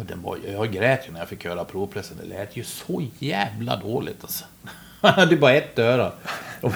Och 0.00 0.06
den 0.06 0.22
var, 0.22 0.38
jag 0.46 0.72
grät 0.72 1.08
ju 1.08 1.12
när 1.12 1.18
jag 1.18 1.28
fick 1.28 1.44
höra 1.44 1.64
provpressen. 1.64 2.16
Det 2.20 2.28
lät 2.28 2.56
ju 2.56 2.64
så 2.64 3.06
jävla 3.18 3.76
dåligt 3.76 4.18
alltså. 4.22 4.44
Han 5.00 5.12
hade 5.12 5.36
bara 5.36 5.52
ett 5.52 5.78
öra. 5.78 6.12
Och, 6.60 6.72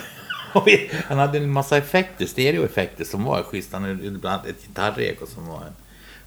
han 1.08 1.19
hade 1.19 1.38
en 1.38 1.50
massa 1.50 1.76
effekter, 1.76 2.26
stereoeffekter 2.26 3.04
som 3.04 3.24
var 3.24 3.42
schysst. 3.42 3.72
Han 3.72 3.82
hade 3.82 3.95
bland 3.95 4.26
annat 4.26 4.46
ett 4.46 4.62
gitarreko 4.62 5.26
som 5.26 5.46
var 5.46 5.56
en 5.56 5.72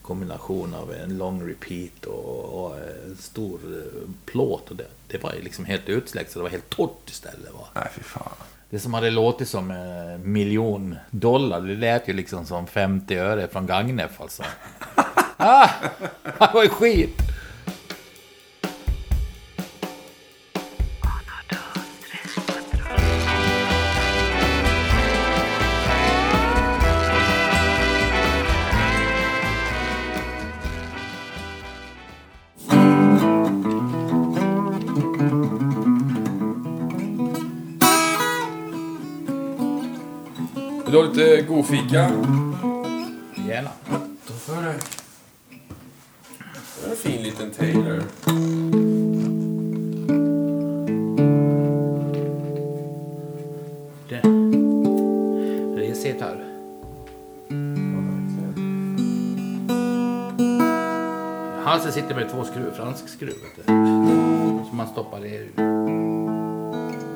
kombination 0.02 0.74
av 0.74 0.94
en 0.94 1.18
lång 1.18 1.50
repeat 1.50 2.06
och, 2.06 2.66
och 2.66 2.76
en 2.78 3.18
stor 3.20 3.60
eh, 3.66 4.10
plåt. 4.26 4.70
Och 4.70 4.76
det, 4.76 4.88
det 5.08 5.24
var 5.24 5.34
liksom 5.42 5.66
helt 5.66 5.90
utsläckt 5.90 6.32
så 6.32 6.40
det 6.40 6.44
var 6.44 6.50
helt 6.50 6.70
torrt 6.70 7.10
istället. 7.10 7.54
Va? 7.54 7.68
Nej, 7.74 7.88
fy 7.96 8.02
fan. 8.02 8.34
Det 8.70 8.80
som 8.80 8.94
hade 8.94 9.10
låtit 9.10 9.50
som 9.50 9.72
en 9.72 10.32
miljon 10.32 10.96
dollar, 11.12 11.62
det 11.62 11.76
lät 11.76 12.08
ju 12.08 12.14
liksom 12.14 12.46
som 12.46 12.68
50 12.68 13.16
öre 13.16 13.48
från 13.48 13.68
Gagnef 13.68 14.22
alltså. 14.22 14.44
ah, 15.38 15.70
var 16.54 16.64
ju 16.64 16.70
skit! 16.70 17.22
Vill 40.88 40.94
du 40.94 41.02
ha 41.02 41.06
lite 41.06 41.42
god 41.42 41.66
fika? 41.66 42.12
Det 47.38 47.44
är 47.44 47.48
en 47.48 47.54
fin 47.54 47.68
liten 47.68 48.30
Taylor. 56.20 56.44
Halsen 61.64 61.92
sitter 61.92 62.16
med 62.16 62.30
två 62.30 62.44
skruv, 62.44 62.72
fransk 62.72 63.10
skruv. 63.10 63.34
Som 63.66 64.78
man 64.78 64.88
stoppar 64.88 65.26
i, 65.26 65.50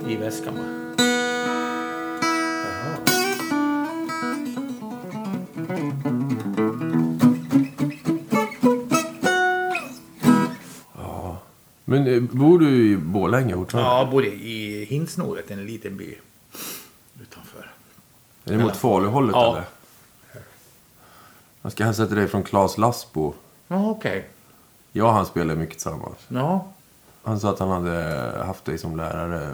i 0.08 0.16
väskan. 0.16 0.54
bara. 0.56 1.11
Men 11.92 12.08
eh, 12.08 12.22
bor 12.22 12.59
du 12.59 12.92
i 12.92 12.97
Borlänge 12.97 13.53
fortfarande? 13.56 13.89
Ja, 13.92 13.97
jag 14.00 14.09
bor 14.09 14.25
i 14.25 14.86
Hinsnoret, 14.89 15.52
en 15.52 15.66
liten 15.66 15.98
by 15.98 16.16
utanför. 17.22 17.72
Är 18.45 18.52
det 18.58 18.64
mot 18.64 18.75
Faluhållet 18.78 19.36
Ja. 19.36 19.52
eller? 19.52 19.64
Jag 21.61 21.72
ska 21.72 21.83
hälsa 21.86 22.08
till 22.08 22.16
dig 22.16 22.28
från 22.28 22.44
Claes 22.44 22.78
Lassbo. 22.78 23.33
Ja, 23.67 23.89
okej. 23.89 24.30
Jag 24.92 25.08
och 25.08 25.14
han 25.14 25.25
spelar 25.25 25.56
mycket 25.56 25.75
tillsammans. 25.75 26.17
Ja, 26.28 26.67
Han 27.23 27.39
sa 27.39 27.50
att 27.50 27.59
han 27.59 27.70
hade 27.70 28.44
haft 28.45 28.66
dig 28.66 28.78
som 28.78 28.98
lärare 28.98 29.52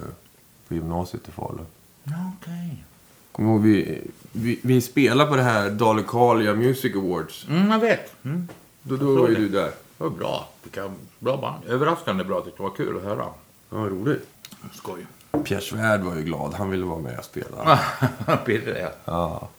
på 0.67 0.73
gymnasiet 0.73 1.27
i 1.27 1.31
Falun. 1.31 1.65
ja 2.03 2.31
okej. 2.41 2.83
Kommer 3.31 3.49
ihåg, 3.51 3.61
vi, 3.61 4.01
vi, 4.31 4.59
vi 4.63 4.81
spelade 4.81 5.29
på 5.29 5.35
det 5.35 5.43
här 5.43 5.69
Dalecarlia 5.69 6.53
Music 6.53 6.95
Awards. 6.95 7.47
Mm, 7.49 7.71
jag 7.71 7.79
vet. 7.79 8.15
Mm. 8.25 8.47
Då, 8.81 8.95
då 8.95 9.21
var 9.21 9.29
ju 9.29 9.35
du 9.35 9.49
där. 9.49 9.71
Det 9.97 10.03
var 10.03 10.09
bra. 10.09 10.49
Vilka 10.63 10.91
bra 11.19 11.37
band. 11.37 11.65
Överraskande 11.65 12.23
bra. 12.23 12.41
Tyckte 12.41 12.63
det 12.63 12.69
var 12.69 12.75
kul 12.75 12.97
att 12.97 13.03
höra. 13.03 13.25
Ja, 13.69 13.77
roligt. 13.77 14.27
Skoj. 14.73 15.05
Pierre 15.43 15.61
Svärd 15.61 16.01
var 16.01 16.15
ju 16.15 16.21
glad. 16.23 16.53
Han 16.53 16.69
ville 16.69 16.85
vara 16.85 16.99
med 16.99 17.17
och 17.19 17.25
spela. 17.25 17.79
Pirre, 18.45 18.79
ja. 18.79 18.91
Ja. 19.05 19.49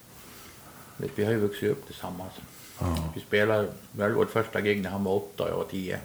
Vet, 0.97 1.11
vi 1.15 1.25
har 1.25 1.33
ju 1.33 1.39
vuxit 1.39 1.71
upp 1.71 1.87
tillsammans. 1.87 2.33
Vi 3.15 3.21
spelade 3.21 3.69
väl 3.93 4.13
vårt 4.13 4.31
första 4.31 4.61
gig 4.61 4.83
när 4.83 4.91
han 4.91 5.05
var 5.05 5.15
åtta 5.15 5.45
och 5.45 5.51
jag 5.51 5.57
var 5.57 5.65
tio. 5.65 6.01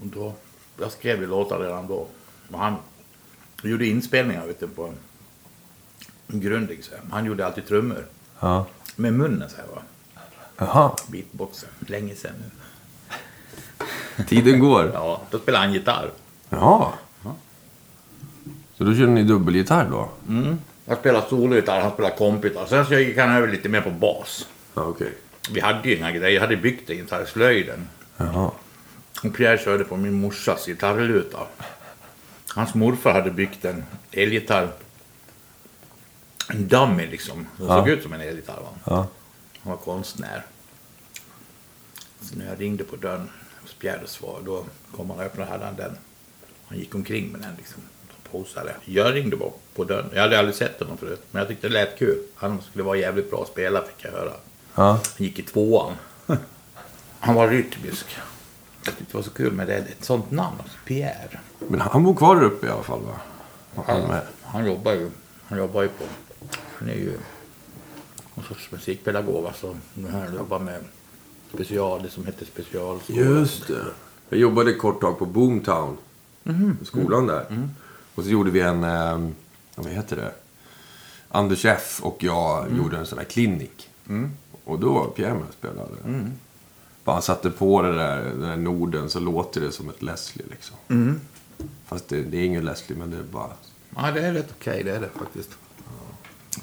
Och 0.00 0.06
då, 0.06 0.34
jag 0.80 0.92
skrev 0.92 1.20
ju 1.20 1.26
låtar 1.26 1.58
redan 1.58 1.86
då. 1.86 2.06
Och 2.50 2.58
han 2.58 2.74
gjorde 3.62 3.86
inspelningar 3.86 4.46
vet 4.46 4.60
du, 4.60 4.68
på 4.68 4.92
en 6.26 6.40
grundig 6.40 6.84
så 6.84 6.90
här. 6.94 7.00
Han 7.10 7.24
gjorde 7.24 7.46
alltid 7.46 7.66
trummor. 7.66 8.06
ja. 8.40 8.66
Med 8.96 9.12
munnen 9.12 9.50
så 9.50 9.56
här 9.56 9.66
va. 9.66 9.82
Jaha, 10.58 10.94
Beatboxen. 11.08 11.68
Länge 11.86 12.14
sedan 12.14 12.32
nu. 14.18 14.24
tiden 14.24 14.58
går. 14.60 14.90
Ja, 14.94 15.22
då 15.30 15.38
spelade 15.38 15.64
han 15.64 15.72
gitarr. 15.72 16.10
Jaha. 16.48 16.92
Så 18.78 18.84
då 18.84 18.94
körde 18.94 19.06
ni 19.12 19.22
dubbelgitarr 19.22 19.88
då? 19.90 20.08
Mm. 20.28 20.58
Jag 20.84 20.98
spelade 20.98 21.26
sologitarr, 21.28 21.80
han 21.80 21.90
spelade 21.92 22.16
kompgitarr. 22.16 22.66
Sen 22.66 22.86
så 22.86 22.94
gick 22.94 23.18
han 23.18 23.30
över 23.30 23.48
lite 23.48 23.68
mer 23.68 23.80
på 23.80 23.90
bas. 23.90 24.46
Ja, 24.74 24.82
okej. 24.82 25.12
Vi 25.50 25.60
hade 25.60 25.88
ju 25.88 25.96
inga 25.96 26.10
grejer, 26.12 26.30
jag 26.34 26.40
hade 26.40 26.56
byggt 26.56 26.90
en 26.90 26.96
gitarr 26.96 27.22
i 27.22 27.26
slöjden. 27.26 27.88
Jaha. 28.16 28.50
Och 29.24 29.34
Pierre 29.36 29.58
körde 29.58 29.84
på 29.84 29.96
min 29.96 30.12
morsas 30.20 30.66
gitarrluta. 30.66 31.38
Hans 32.54 32.74
morfar 32.74 33.12
hade 33.12 33.30
byggt 33.30 33.64
en 33.64 33.84
elgitarr. 34.12 34.68
En 36.48 36.68
dummy 36.68 37.06
liksom. 37.06 37.46
Den 37.56 37.66
Ja. 37.66 37.76
såg 37.78 37.88
ut 37.88 38.02
som 38.02 38.12
en 38.12 38.20
elgitarr. 38.20 38.60
va? 38.60 38.68
Ja. 38.84 39.06
Han 39.66 39.76
var 39.76 39.84
konstnär. 39.84 40.46
Så 42.20 42.36
när 42.36 42.46
jag 42.46 42.60
ringde 42.60 42.84
på 42.84 42.96
dörren 42.96 43.30
hos 43.62 43.74
Pierre 43.74 44.02
och 44.02 44.08
svar, 44.08 44.40
då 44.44 44.64
kom 44.96 45.10
han 45.10 45.18
och 45.18 45.24
öppnade 45.24 45.50
hade 45.50 45.64
han 45.64 45.76
den. 45.76 45.98
Han 46.66 46.78
gick 46.78 46.94
omkring 46.94 47.28
med 47.28 47.40
den 47.40 47.54
liksom. 47.56 47.82
Posade. 48.30 48.74
Jag 48.84 49.14
ringde 49.14 49.36
bara 49.36 49.50
på 49.74 49.84
dörren. 49.84 50.10
Jag 50.14 50.22
hade 50.22 50.38
aldrig 50.38 50.54
sett 50.54 50.80
honom 50.80 50.96
förut. 50.96 51.22
Men 51.30 51.40
jag 51.40 51.48
tyckte 51.48 51.68
det 51.68 51.72
lät 51.72 51.98
kul. 51.98 52.22
Han 52.34 52.62
skulle 52.62 52.84
vara 52.84 52.96
jävligt 52.96 53.30
bra 53.30 53.46
spelare 53.52 53.84
fick 53.86 54.04
jag 54.04 54.12
höra. 54.12 54.32
Ja. 54.74 54.82
Han 54.84 55.00
gick 55.16 55.38
i 55.38 55.42
tvåan. 55.42 55.92
Han 57.20 57.34
var 57.34 57.48
rytmisk. 57.48 58.06
Jag 58.84 58.96
tyckte 58.96 59.12
det 59.12 59.16
var 59.18 59.22
så 59.22 59.30
kul 59.30 59.52
med 59.52 59.66
det. 59.66 59.76
Ett 59.76 60.04
sånt 60.04 60.30
namn. 60.30 60.56
Alltså, 60.62 60.76
Pierre. 60.84 61.40
Men 61.58 61.80
han 61.80 62.04
bor 62.04 62.14
kvar 62.14 62.36
där 62.36 62.44
uppe 62.44 62.66
i 62.66 62.70
alla 62.70 62.82
fall 62.82 63.00
va? 63.02 63.20
Han 63.86 64.00
med. 64.00 64.22
Han 64.42 64.66
jobbar 64.66 64.92
ju, 64.92 65.10
han 65.46 65.58
jobbar 65.58 65.82
ju 65.82 65.88
på... 65.88 66.04
Han 66.78 66.88
är 66.88 66.94
ju 66.94 67.12
någon 68.36 68.44
sorts 68.44 68.70
musikpedagog. 68.70 69.46
Alltså, 69.46 69.76
han 70.12 70.34
jobbar 70.34 70.58
med 70.58 70.84
special, 71.54 72.02
det 72.02 72.10
som 72.10 72.26
heter 72.26 72.46
specialskola. 72.46 73.18
Just 73.20 73.66
det. 73.68 73.84
Jag 74.28 74.40
jobbade 74.40 74.70
ett 74.70 74.78
kort 74.78 75.00
tag 75.00 75.18
på 75.18 75.26
Boomtown. 75.26 75.96
Skolan 76.82 77.26
där. 77.26 77.68
Och 78.14 78.22
så 78.24 78.30
gjorde 78.30 78.50
vi 78.50 78.60
en, 78.60 78.84
eh, 78.84 79.28
vad 79.74 79.86
heter 79.86 80.16
det? 80.16 80.32
Anders 81.28 81.64
F 81.64 82.00
och 82.02 82.22
jag 82.22 82.66
gjorde 82.76 82.96
en 82.96 83.06
sån 83.06 83.18
här 83.18 83.24
klinik. 83.24 83.90
Och 84.64 84.78
då 84.78 84.92
var 84.92 85.06
Pierre 85.06 85.34
med 85.34 85.42
och 85.48 85.54
spelade. 85.54 86.30
Bara 87.04 87.12
han 87.14 87.22
satte 87.22 87.50
på 87.50 87.82
det 87.82 87.94
där, 87.96 88.22
den 88.22 88.40
där 88.40 88.56
Norden 88.56 89.10
så 89.10 89.20
låter 89.20 89.60
det 89.60 89.72
som 89.72 89.88
ett 89.88 90.02
Leslie 90.02 90.46
liksom. 90.50 90.76
Fast 91.86 92.08
det, 92.08 92.22
det 92.22 92.36
är 92.36 92.44
ingen 92.44 92.64
Leslie 92.64 92.98
men 92.98 93.10
det 93.10 93.16
är 93.16 93.22
bara... 93.22 93.50
Ja, 93.96 94.10
det 94.10 94.20
är 94.20 94.32
rätt 94.32 94.54
okej, 94.58 94.82
det 94.84 94.96
är 94.96 95.00
det 95.00 95.08
faktiskt. 95.18 95.50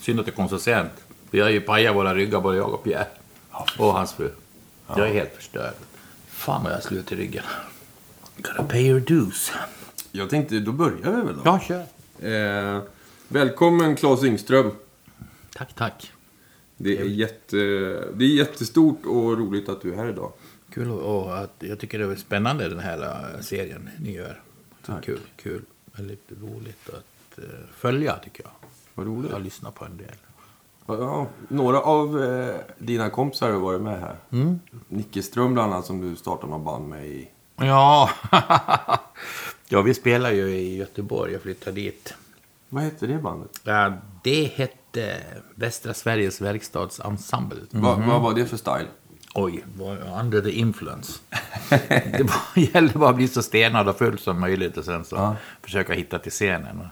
Synd 0.02 0.20
att 0.20 0.26
det 0.26 0.32
kom 0.32 0.50
så 0.50 0.60
sent. 0.60 0.92
Vi 1.34 1.40
har 1.40 1.50
ju 1.50 1.62
pajat 1.62 1.96
våra 1.96 2.16
ryggar, 2.16 2.42
både 2.42 2.58
jag 2.58 2.74
och 2.74 2.84
Pierre. 2.84 3.08
Och 3.78 3.94
hans 3.94 4.14
fru. 4.14 4.30
Jag 4.88 5.10
är 5.10 5.14
helt 5.14 5.36
förstörd. 5.36 5.74
Fan 6.28 6.64
vad 6.64 6.72
jag 6.72 6.78
har 6.78 6.82
slut 6.82 7.12
i 7.12 7.16
ryggen. 7.16 7.44
Gotta 8.38 8.64
pay 8.64 8.88
your 8.88 9.00
dues. 9.00 9.52
Jag 10.12 10.30
tänkte, 10.30 10.60
då 10.60 10.72
börjar 10.72 11.12
vi 11.12 11.22
väl 11.22 11.36
då. 11.36 11.42
Ja, 11.46 11.60
kör. 11.60 11.86
Eh, 12.30 12.82
välkommen 13.28 13.96
Claes 13.96 14.24
Ingström. 14.24 14.72
Tack, 15.54 15.74
tack. 15.74 16.12
Det 16.78 17.00
är, 17.00 17.04
jätte, 17.04 17.58
det 18.14 18.26
är 18.26 18.36
jättestort 18.36 19.06
och 19.06 19.38
roligt 19.38 19.70
att 19.70 19.82
du 19.82 19.94
är 19.94 19.98
här 19.98 20.10
idag. 20.10 20.32
Kul 20.70 20.92
och, 20.92 21.38
att 21.38 21.56
jag 21.60 21.80
tycker 21.80 22.00
det 22.00 22.06
är 22.06 22.16
spännande 22.16 22.70
den 22.70 22.80
här 22.80 23.02
eh, 23.02 23.42
serien 23.42 23.90
ni 24.00 24.12
gör. 24.12 24.42
Tack. 24.86 25.04
Kul, 25.04 25.20
kul. 25.36 25.62
Väldigt 25.86 26.32
roligt 26.42 26.90
att 26.90 27.38
eh, 27.38 27.44
följa 27.76 28.18
tycker 28.24 28.44
jag. 28.44 28.52
Vad 28.94 29.08
roligt. 29.08 29.32
Jag 29.32 29.42
lyssnar 29.42 29.72
på 29.72 29.86
en 29.86 29.98
del. 29.98 30.16
Ja, 30.86 31.28
några 31.48 31.82
av 31.82 32.24
eh, 32.24 32.56
dina 32.78 33.10
kompisar 33.10 33.52
har 33.52 33.60
varit 33.60 33.82
med 33.82 34.00
här. 34.00 34.16
Mm. 34.32 34.60
Nicke 34.88 35.24
Ström 35.24 35.54
bland 35.54 35.74
annat 35.74 35.86
som 35.86 36.02
du 36.10 36.16
startade 36.16 36.52
någon 36.52 36.64
band 36.64 36.88
med 36.90 37.06
i. 37.08 37.30
Ja. 37.56 38.10
ja, 39.70 39.82
vi 39.82 39.94
spelar 39.94 40.32
ju 40.32 40.50
i 40.50 40.78
Göteborg. 40.78 41.34
Jag 41.34 41.42
flyttade 41.42 41.76
dit. 41.76 42.14
Vad 42.70 42.84
hette 42.84 43.08
det 43.08 43.18
bandet? 43.18 43.62
Ja, 43.64 43.94
det 44.24 44.44
hette 44.56 45.18
Västra 45.56 45.94
Sveriges 45.94 46.42
verkstadsensemble. 46.42 47.60
Va, 47.72 48.02
vad 48.08 48.22
var 48.22 48.34
det 48.34 48.46
för 48.46 48.58
style? 48.58 48.88
Oj, 49.36 49.64
under 50.22 50.42
the 50.42 50.52
influence. 50.52 51.20
det 51.90 52.24
var, 52.24 52.64
gällde 52.64 53.00
bara 53.00 53.10
att 53.10 53.16
bli 53.16 53.28
så 53.28 53.44
stenad 53.44 53.90
och 53.90 53.98
full 53.98 54.20
som 54.20 54.40
möjligt 54.40 54.78
och 54.78 54.86
sen 54.86 55.06
så 55.06 55.16
Ja. 55.16 55.36
försöka 55.62 55.94
hitta 55.94 56.20
till 56.20 56.32
scenen. 56.32 56.88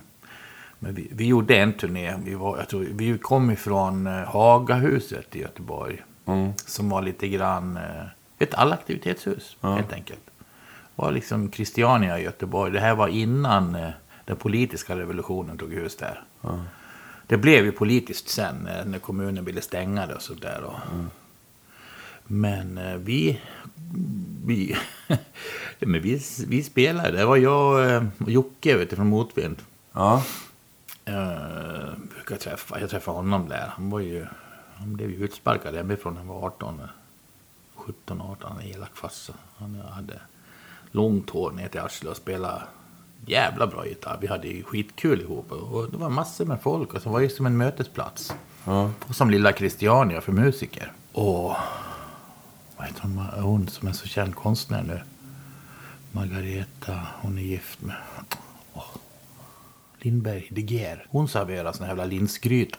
Men 0.84 0.96
vi, 0.96 1.08
vi 1.12 1.26
gjorde 1.26 1.56
en 1.56 1.74
turné. 1.74 2.16
Vi, 2.26 2.34
var, 2.34 2.58
jag 2.58 2.70
tror, 2.70 2.88
vi 2.92 3.18
kom 3.18 3.52
ifrån 3.52 4.08
eh, 4.08 4.14
Hagahuset 4.14 5.36
i 5.36 5.40
Göteborg. 5.40 6.02
Mm. 6.26 6.54
Som 6.66 6.90
var 6.90 7.02
lite 7.02 7.28
grann 7.28 7.78
eh, 7.78 8.06
Ett 8.40 8.54
allaktivitetshus, 8.54 9.58
helt 9.62 9.94
enkelt. 9.94 10.26
Det 10.26 11.04
var 11.04 11.12
liksom 11.12 11.52
Christiania 11.52 12.20
i 12.20 12.24
Göteborg. 12.24 12.72
Det 12.72 12.80
här 12.80 12.96
var 12.96 13.08
innan 13.08 13.76
eh, 13.76 13.90
den 14.26 14.36
politiska 14.36 14.96
revolutionen 14.96 15.58
tog 15.58 15.74
hus 15.74 15.96
där. 15.96 16.24
Det 17.28 17.38
blev 17.38 17.66
ju 17.66 17.72
politiskt 17.72 18.30
sen 18.30 18.70
när 18.86 19.00
kommunen 19.00 19.46
ville 19.46 19.62
stänga 19.62 20.08
det 20.08 20.16
och 20.16 20.22
sådär. 20.22 20.64
Men 22.24 22.78
eh, 22.78 22.96
vi, 22.96 23.42
vi, 24.46 24.76
men 25.80 26.02
vi, 26.02 26.22
vi 26.48 26.64
spelade. 26.64 27.12
Det 27.12 27.26
var 27.26 27.38
jag 27.38 28.04
och 28.20 28.32
Jocke 28.32 28.78
vet 28.78 28.90
du, 28.90 28.96
från 28.96 29.08
Motvind. 29.08 29.58
Ja. 29.94 30.24
Uh, 31.10 31.94
brukar 32.16 32.38
träffa. 32.38 32.80
Jag 32.80 32.90
träffade 32.90 33.18
honom 33.18 33.50
där. 33.50 33.72
Han 33.76 33.90
var 33.90 34.00
ju... 34.00 34.28
Han 34.76 34.94
blev 34.94 35.10
ju 35.10 35.16
utsparkad 35.16 35.76
hemifrån 35.76 36.14
när 36.14 36.20
han 36.20 36.28
var 36.28 36.46
18. 36.46 36.82
17, 37.76 38.22
18. 38.22 38.52
Han 38.52 38.62
är 38.62 38.76
elak 38.76 38.96
farsa. 38.96 39.34
Han 39.58 39.82
hade 39.92 40.20
långt 40.92 41.30
hår 41.30 41.52
ner 41.52 41.68
till 41.68 41.80
arslet 41.80 42.12
och 42.12 42.18
spelade 42.18 42.62
jävla 43.26 43.68
bra 43.68 43.88
gitarr. 43.88 44.18
Vi 44.22 44.28
hade 44.28 44.48
ju 44.48 44.64
skitkul 44.64 45.22
ihop. 45.22 45.52
Och 45.52 45.92
det 45.92 45.98
var 45.98 46.10
massor 46.10 46.46
med 46.46 46.62
folk. 46.62 46.94
Och 46.94 47.02
så 47.02 47.10
var 47.10 47.22
det 47.22 47.30
som 47.30 47.46
en 47.46 47.58
mötesplats. 47.58 48.34
Ja. 48.66 48.92
Och 49.08 49.16
som 49.16 49.30
lilla 49.30 49.54
Christiania 49.54 50.22
för 50.22 50.32
musiker. 50.32 50.92
Och... 51.12 51.56
Vad 52.78 52.88
heter 52.88 53.02
hon? 53.02 53.18
Hon 53.18 53.68
som 53.68 53.88
är 53.88 53.92
så 53.92 54.08
känd 54.08 54.36
konstnär 54.36 54.84
nu. 54.84 55.02
Margareta. 56.12 57.00
Hon 57.22 57.38
är 57.38 57.42
gift 57.42 57.82
med... 57.82 57.96
Lindberg 60.02 60.48
de 60.50 60.62
Geer. 60.62 61.06
Hon 61.10 61.28
serverar 61.28 61.72
såna 61.72 61.88
jävla 61.88 62.06
du. 62.06 62.78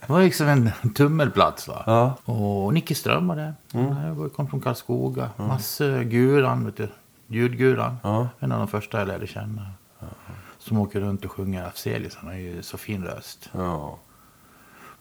Det 0.00 0.12
var 0.12 0.22
liksom 0.22 0.48
en 0.48 0.70
tummelplats. 0.94 1.68
Va? 1.68 1.82
Ja. 1.86 2.32
Och 2.32 2.74
Nicke 2.74 2.94
Ström 2.94 3.28
var 3.28 3.36
där. 3.36 3.54
Mm. 3.74 3.96
Jag 3.96 4.32
kom 4.32 4.48
från 4.48 4.60
Karlskoga. 4.60 5.30
Massor 5.36 6.02
Guran, 6.02 6.64
vet 6.64 6.76
du. 6.76 6.88
Ljudguran. 7.26 7.96
Ja. 8.02 8.28
En 8.38 8.52
av 8.52 8.58
de 8.58 8.68
första 8.68 8.98
jag 8.98 9.08
lärde 9.08 9.26
känna. 9.26 9.66
Som 10.58 10.78
åker 10.78 11.00
runt 11.00 11.24
och 11.24 11.32
sjunger 11.32 11.64
Afzelius. 11.64 12.16
Han 12.16 12.26
har 12.26 12.36
ju 12.36 12.62
så 12.62 12.78
fin 12.78 13.04
röst. 13.04 13.50
Ja. 13.52 13.98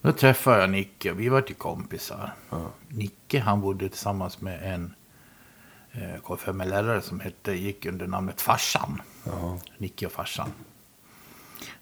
Då 0.01 0.11
träffade 0.11 0.59
jag 0.59 0.69
Nicke 0.69 1.11
och 1.11 1.19
vi 1.19 1.29
var 1.29 1.41
till 1.41 1.55
kompisar. 1.55 2.33
Nicke 2.87 3.39
han 3.39 3.61
bodde 3.61 3.89
tillsammans 3.89 4.41
med 4.41 4.73
en 4.73 4.93
eh, 5.91 6.21
KFM-lärare 6.23 7.01
som 7.01 7.19
hette, 7.19 7.53
gick 7.53 7.85
under 7.85 8.07
namnet 8.07 8.41
Farsan. 8.41 9.01
Ja. 9.23 9.59
Nicke 9.77 10.05
och 10.05 10.11
Farsan. 10.11 10.49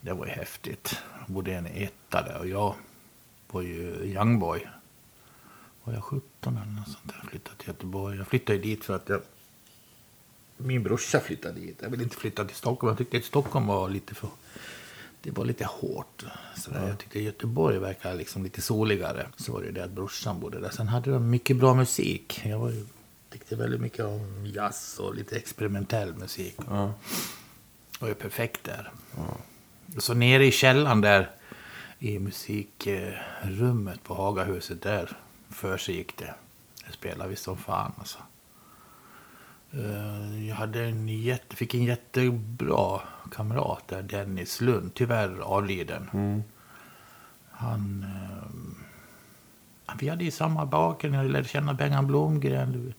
Det 0.02 0.14
var 0.14 0.26
ju 0.26 0.32
häftigt. 0.32 0.96
Han 1.12 1.34
bodde 1.34 1.52
i 1.52 1.54
en 1.54 1.66
etta 1.66 2.22
där 2.22 2.40
och 2.40 2.48
jag 2.48 2.76
var 3.52 3.62
ju 3.62 4.04
youngboy. 4.04 4.68
Var 5.84 5.94
jag 5.94 6.04
17 6.04 6.58
eller 6.58 6.72
något 6.72 6.86
sånt 6.86 7.00
där? 7.04 7.20
Jag 7.22 7.30
flyttade 7.30 7.58
till 7.58 7.68
Göteborg. 7.68 8.18
Jag 8.18 8.28
flyttade 8.28 8.58
ju 8.58 8.64
dit 8.64 8.86
för 8.86 8.96
att 8.96 9.10
jag... 9.10 9.22
Min 10.58 10.84
brorsa 10.84 11.20
flyttade 11.20 11.60
dit. 11.60 11.80
Jag 11.82 11.90
ville 11.90 12.04
inte 12.04 12.16
flytta 12.16 12.46
till 12.46 12.56
Stockholm. 12.56 12.90
Jag 12.90 12.98
tyckte 12.98 13.18
att 13.18 13.24
Stockholm 13.24 13.68
var 13.68 13.90
lite 13.90 14.16
för... 14.16 14.30
Det 15.22 15.32
var 15.32 15.46
lite 15.46 15.66
hårt. 15.66 16.26
Så 16.56 16.72
där. 16.72 16.88
Jag 16.88 16.98
tyckte 16.98 17.20
Göteborg 17.20 17.78
verkade 17.80 18.16
liksom 18.16 18.44
lite 18.44 18.62
soligare. 18.62 19.28
Så 19.38 19.54
var 19.54 19.62
det 19.62 19.72
det 19.72 19.84
att 19.84 19.92
brorsan 19.92 20.40
bodde 20.40 20.60
där. 20.60 20.70
Sen 20.70 20.88
hade 20.88 21.12
de 21.12 21.30
mycket 21.30 21.58
bra 21.58 21.74
musik. 21.74 22.42
Jag 22.46 22.60
var 22.60 22.70
ju, 22.70 22.86
tyckte 23.30 23.56
väldigt 23.56 23.82
mycket 23.82 24.06
om 24.06 24.46
jazz 24.46 25.00
och 25.00 25.16
lite 25.16 25.36
experimentell 25.36 26.16
musik. 26.16 26.56
Ja. 26.68 26.94
Var 28.00 28.08
ju 28.08 28.14
perfekt 28.14 28.64
där. 28.64 28.92
Så 29.98 30.14
nere 30.14 30.46
i 30.46 30.52
källaren 30.52 31.02
där 31.02 31.30
i 32.00 32.20
musikrummet 32.20 34.04
på 34.04 34.14
Hagahuset 34.14 34.82
där 34.82 35.18
för 35.50 35.78
sig 35.78 35.96
gick 35.96 36.18
det. 36.18 36.34
Det 36.88 36.94
spelade 36.94 37.30
vi 37.30 37.36
som 37.36 37.58
fan 37.58 37.92
alltså. 38.00 38.18
Eh, 39.72 40.48
Jag 40.48 40.56
hade 40.56 40.84
en 40.86 41.08
jätte, 41.10 41.56
fick 41.56 41.74
en 41.74 41.84
jättebra 41.84 43.02
kamrat 43.32 43.88
där, 43.88 44.02
Dennis 44.02 44.62
Lund, 44.62 44.94
tyvärr 44.94 45.40
avliden. 45.40 46.10
Han... 47.52 48.06
eh, 49.88 49.94
Vi 50.00 50.10
hade 50.10 50.24
ju 50.24 50.32
samma 50.32 50.66
bakgrund, 50.66 51.16
jag 51.16 51.26
lärde 51.32 51.48
känna 51.48 51.74
Bengan 51.74 52.08
Blomgren. 52.08 52.72
Det 52.72 52.94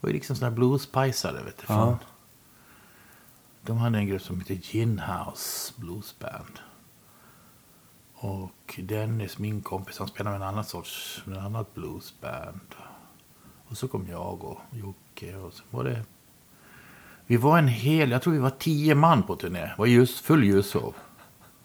var 0.00 0.08
ju 0.08 0.12
liksom 0.14 0.36
sådana 0.36 0.56
bluespajsare, 0.56 1.42
vet 1.44 1.58
du. 1.58 1.64
Ja. 1.68 1.74
Från, 1.74 1.96
de 3.66 3.78
hade 3.78 3.98
en 3.98 4.06
grupp 4.06 4.22
som 4.22 4.40
hette 4.40 4.54
Gin 4.54 4.98
House 4.98 5.72
Blues 5.76 6.18
Band. 6.18 6.58
Och 8.14 8.80
Dennis, 8.82 9.38
min 9.38 9.62
kompis, 9.62 9.98
han 9.98 10.08
spelade 10.08 10.38
med 10.38 10.46
en 10.46 10.52
annan 10.52 10.64
sorts, 10.64 11.22
med 11.24 11.38
en 11.38 11.44
annat 11.44 11.74
bluesband. 11.74 12.74
Och 13.66 13.76
så 13.76 13.88
kom 13.88 14.06
jag 14.10 14.44
och 14.44 14.60
Jocke 14.70 15.36
och 15.36 15.52
så 15.52 15.62
var 15.70 15.84
det... 15.84 16.02
Vi 17.26 17.36
var 17.36 17.58
en 17.58 17.68
hel, 17.68 18.10
jag 18.10 18.22
tror 18.22 18.32
vi 18.32 18.38
var 18.38 18.50
tio 18.50 18.94
man 18.94 19.22
på 19.22 19.36
turné. 19.36 19.60
Det 19.60 19.74
var 19.78 19.86
just 19.86 20.24
full 20.24 20.44
ljusshow. 20.44 20.94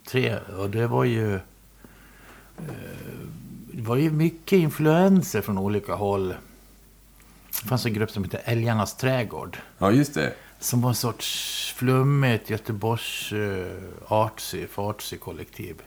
Tre, 0.08 0.38
och 0.38 0.70
det 0.70 0.88
var 0.88 1.04
ju... 1.04 1.36
Eh, 1.36 1.42
det 3.74 3.82
var 3.82 3.96
ju 3.96 4.12
mycket 4.12 4.58
influenser 4.58 5.42
från 5.42 5.58
olika 5.58 5.94
håll. 5.94 6.36
Det 7.62 7.68
fanns 7.68 7.86
en 7.86 7.94
grupp 7.94 8.12
som 8.12 8.24
hette 8.24 8.38
Älgarnas 8.38 8.98
trädgård. 8.98 9.58
ja, 9.78 9.92
just 9.92 10.14
det. 10.14 10.34
Som 10.62 10.82
var 10.82 10.90
en 10.90 10.96
sorts 10.96 11.74
flummigt 11.78 12.50
Göteborgs 12.50 13.34
uh, 13.34 13.84
artsy, 14.08 14.68
fartsy 14.68 15.18
kollektiv. 15.18 15.82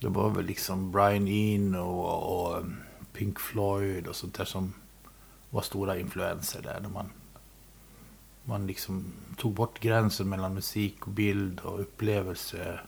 Det 0.00 0.08
var 0.08 0.30
väl 0.30 0.44
liksom 0.44 0.92
Brian 0.92 1.28
Eno 1.28 1.90
och, 1.90 2.42
och 2.42 2.58
eh, 2.58 2.64
Pink 3.12 3.40
Floyd 3.40 4.06
och 4.06 4.16
sånt 4.16 4.34
där 4.34 4.44
som 4.44 4.74
var 5.50 5.62
stora 5.62 5.98
influenser 5.98 6.62
där. 6.62 6.80
När 6.80 6.88
man, 6.88 7.10
man 8.44 8.66
liksom 8.66 9.12
tog 9.36 9.54
bort 9.54 9.80
gränsen 9.80 10.28
mellan 10.28 10.54
musik 10.54 11.06
och 11.06 11.12
bild 11.12 11.60
och 11.60 11.80
upplevelse. 11.80 12.80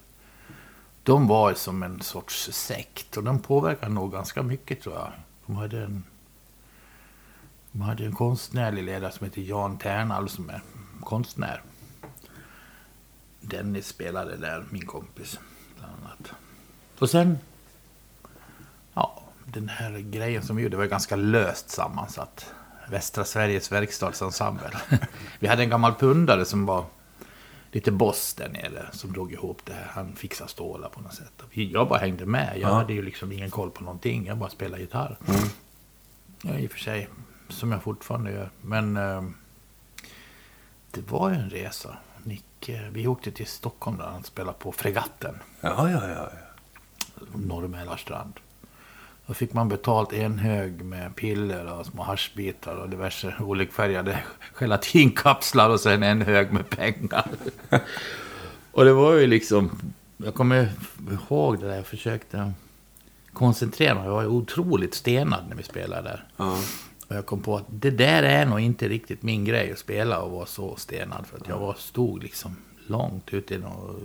De 1.03 1.27
var 1.27 1.53
som 1.53 1.83
en 1.83 2.01
sorts 2.01 2.49
sekt 2.51 3.17
och 3.17 3.23
de 3.23 3.39
påverkade 3.39 3.93
nog 3.93 4.11
ganska 4.11 4.43
mycket 4.43 4.81
tror 4.81 4.95
jag. 4.95 5.11
De 5.45 5.55
hade 5.55 5.83
en, 5.83 6.03
de 7.71 7.81
hade 7.81 8.05
en 8.05 8.15
konstnärlig 8.15 8.83
ledare 8.83 9.11
som 9.11 9.25
heter 9.25 9.41
Jan 9.41 9.77
Ternal 9.77 10.29
som 10.29 10.49
är 10.49 10.61
konstnär. 11.03 11.61
Dennis 13.41 13.87
spelade 13.87 14.37
där, 14.37 14.65
min 14.69 14.85
kompis. 14.85 15.39
Bland 15.79 15.93
annat. 16.01 16.31
Och 16.99 17.09
sen... 17.09 17.37
Ja, 18.93 19.21
den 19.45 19.69
här 19.69 19.99
grejen 19.99 20.43
som 20.43 20.55
vi 20.55 20.63
gjorde 20.63 20.77
var 20.77 20.85
ganska 20.85 21.15
löst 21.15 21.69
sammansatt. 21.69 22.45
Västra 22.89 23.23
Sveriges 23.25 23.71
verkstadsensemble. 23.71 24.69
vi 25.39 25.47
hade 25.47 25.63
en 25.63 25.69
gammal 25.69 25.93
pundare 25.95 26.45
som 26.45 26.65
var 26.65 26.85
lite 27.71 27.91
boss 27.91 28.33
där 28.33 28.49
nere 28.49 28.85
som 28.91 29.13
drog 29.13 29.33
ihop 29.33 29.61
det 29.65 29.73
här. 29.73 29.87
Han 29.89 30.15
fixade 30.15 30.49
stålar 30.49 30.89
på 30.89 31.01
något 31.01 31.13
sätt. 31.13 31.43
Jag 31.51 31.87
bara 31.87 31.99
hängde 31.99 32.25
med. 32.25 32.51
Jag 32.57 32.69
Ja. 32.71 32.73
hade 32.75 32.93
ju 32.93 33.01
liksom 33.01 33.31
ingen 33.31 33.49
koll 33.51 33.71
på 33.71 33.83
någonting. 33.83 34.25
Jag 34.25 34.37
bara 34.37 34.49
spelade 34.49 34.81
gitarr. 34.81 35.17
Ja, 36.41 36.57
i 36.57 36.67
och 36.67 36.71
för 36.71 36.79
sig. 36.79 37.07
Som 37.49 37.71
jag 37.71 37.83
fortfarande 37.83 38.31
gör. 38.31 38.49
Men 38.61 38.97
eh, 38.97 39.23
det 40.93 41.11
var 41.11 41.29
ju 41.29 41.35
en 41.35 41.49
resa. 41.49 41.97
Nicke, 42.23 42.89
vi 42.91 43.07
åkte 43.07 43.31
till 43.31 43.47
Stockholm 43.47 43.97
där 43.97 44.05
han 44.05 44.23
spelade 44.23 44.57
på 44.59 44.71
Fregatten. 44.71 45.35
Ja, 45.61 45.89
ja, 45.89 46.07
ja. 46.07 46.09
ja. 46.09 46.29
Norr 47.35 47.67
Mälarstrand. 47.67 48.33
Då 49.25 49.33
fick 49.33 49.53
man 49.53 49.69
betalt 49.69 50.13
en 50.13 50.39
hög 50.39 50.85
med 50.85 51.15
piller 51.15 51.65
och 51.73 51.85
små 51.85 52.03
haschbitar 52.03 52.75
och 52.75 52.89
diverse 52.89 53.35
olikfärgade 53.39 54.19
gelatinkapslar 54.53 55.69
och 55.69 55.79
sen 55.79 56.03
en 56.03 56.21
hög 56.21 56.51
med 56.51 56.69
pengar. 56.69 57.25
och 58.71 58.85
det 58.85 58.93
var 58.93 59.13
ju 59.13 59.27
liksom... 59.27 59.93
Jag 60.17 60.33
kommer 60.33 60.69
ihåg 61.11 61.59
det 61.59 61.67
där. 61.67 61.75
Jag 61.75 61.87
försökte 61.87 62.53
koncentrera 63.33 63.95
mig. 63.95 64.05
Jag 64.05 64.11
var 64.11 64.25
otroligt 64.25 64.93
stenad 64.93 65.43
när 65.49 65.55
vi 65.55 65.63
spelade 65.63 66.01
där. 66.01 66.25
ja. 66.37 66.57
Och 67.07 67.15
jag 67.15 67.25
kom 67.25 67.41
på 67.41 67.57
att 67.57 67.65
det 67.69 67.89
där 67.91 68.23
är 68.23 68.45
nog 68.45 68.59
inte 68.59 68.87
riktigt 68.87 69.23
min 69.23 69.45
grej 69.45 69.71
att 69.71 69.79
spela 69.79 70.19
och 70.19 70.31
vara 70.31 70.45
så 70.45 70.75
stenad. 70.75 71.27
För 71.27 71.37
att 71.37 71.47
jag 71.47 71.59
var, 71.59 71.73
stod 71.73 72.23
liksom 72.23 72.55
långt 72.87 73.33
ute 73.33 73.55
i, 73.55 73.57
nå- 73.57 73.95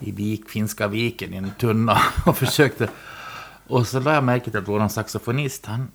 i 0.00 0.10
vik, 0.12 0.48
Finska 0.48 0.88
viken 0.88 1.34
i 1.34 1.36
en 1.36 1.50
tunna 1.58 1.98
och 2.26 2.36
försökte. 2.36 2.88
Och 3.66 3.86
så 3.86 4.00
lade 4.00 4.14
jag 4.16 4.24
märke 4.24 4.50
till 4.50 4.58
att 4.60 4.68
våran 4.68 4.90
saxofonist, 4.90 5.66
han, 5.66 5.88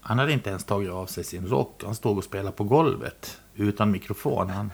han 0.00 0.18
hade 0.18 0.32
inte 0.32 0.50
ens 0.50 0.64
tagit 0.64 0.90
av 0.90 1.06
sig 1.06 1.24
sin 1.24 1.46
rock. 1.46 1.82
Han 1.84 1.94
stod 1.94 2.18
och 2.18 2.24
spelade 2.24 2.52
på 2.56 2.64
golvet 2.64 3.40
utan 3.54 3.90
mikrofon. 3.90 4.50
Han, 4.50 4.70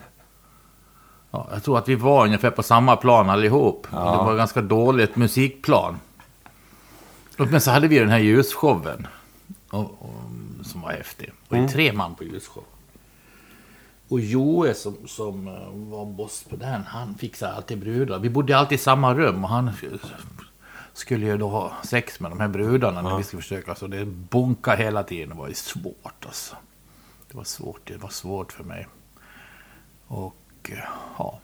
ja, 1.31 1.47
jag 1.51 1.63
tror 1.63 1.77
att 1.77 1.89
vi 1.89 1.95
var 1.95 2.25
ungefär 2.25 2.51
på 2.51 2.63
samma 2.63 2.95
plan 2.95 3.29
allihop. 3.29 3.87
Ja. 3.91 3.97
Det 3.97 4.25
var 4.25 4.35
ganska 4.35 4.61
dåligt 4.61 5.15
musikplan. 5.15 5.99
Men 7.37 7.61
så 7.61 7.71
hade 7.71 7.87
vi 7.87 7.99
den 7.99 8.09
här 8.09 8.19
ljusshowen. 8.19 9.07
Och, 9.73 9.79
och, 10.01 10.65
som 10.65 10.81
var 10.81 10.91
häftig. 10.91 11.31
Och 11.47 11.55
Mm. 11.57 11.69
tre 11.69 11.93
man 11.93 12.15
på 12.15 12.23
ljusshow. 12.23 12.63
Och 14.07 14.19
Joe 14.19 14.73
som, 14.73 14.97
som 15.05 15.47
eh, 15.47 15.53
var 15.73 16.05
boss 16.05 16.43
på 16.49 16.55
den, 16.55 16.83
han 16.83 17.15
fixade 17.15 17.53
alltid 17.53 17.79
brudar. 17.79 18.19
Vi 18.19 18.29
bodde 18.29 18.57
alltid 18.57 18.75
i 18.75 18.81
samma 18.81 19.13
rum 19.13 19.43
och 19.43 19.49
han 19.49 19.71
skulle 20.93 21.25
ju 21.25 21.37
då 21.37 21.49
ha 21.49 21.71
sex 21.83 22.19
med 22.19 22.31
de 22.31 22.39
här 22.39 22.47
brudarna 22.47 23.01
när 23.01 23.17
vi 23.17 23.23
skulle 23.23 23.41
försöka. 23.41 23.75
Så 23.75 23.87
det 23.87 24.05
bonkade 24.05 24.83
hela 24.83 25.03
tiden. 25.03 25.29
Det 25.29 25.35
var 25.35 25.47
ju 25.47 25.53
svårt 25.53 26.25
alltså. 26.25 26.55
Det 27.31 27.37
var 27.37 27.43
svårt. 27.43 27.81
Det 27.87 27.97
var 27.97 28.09
svårt 28.09 28.51
för 28.51 28.63
mig. 28.63 28.87
Och 30.07 30.35
eh, 30.69 30.77
ja, 31.17 31.39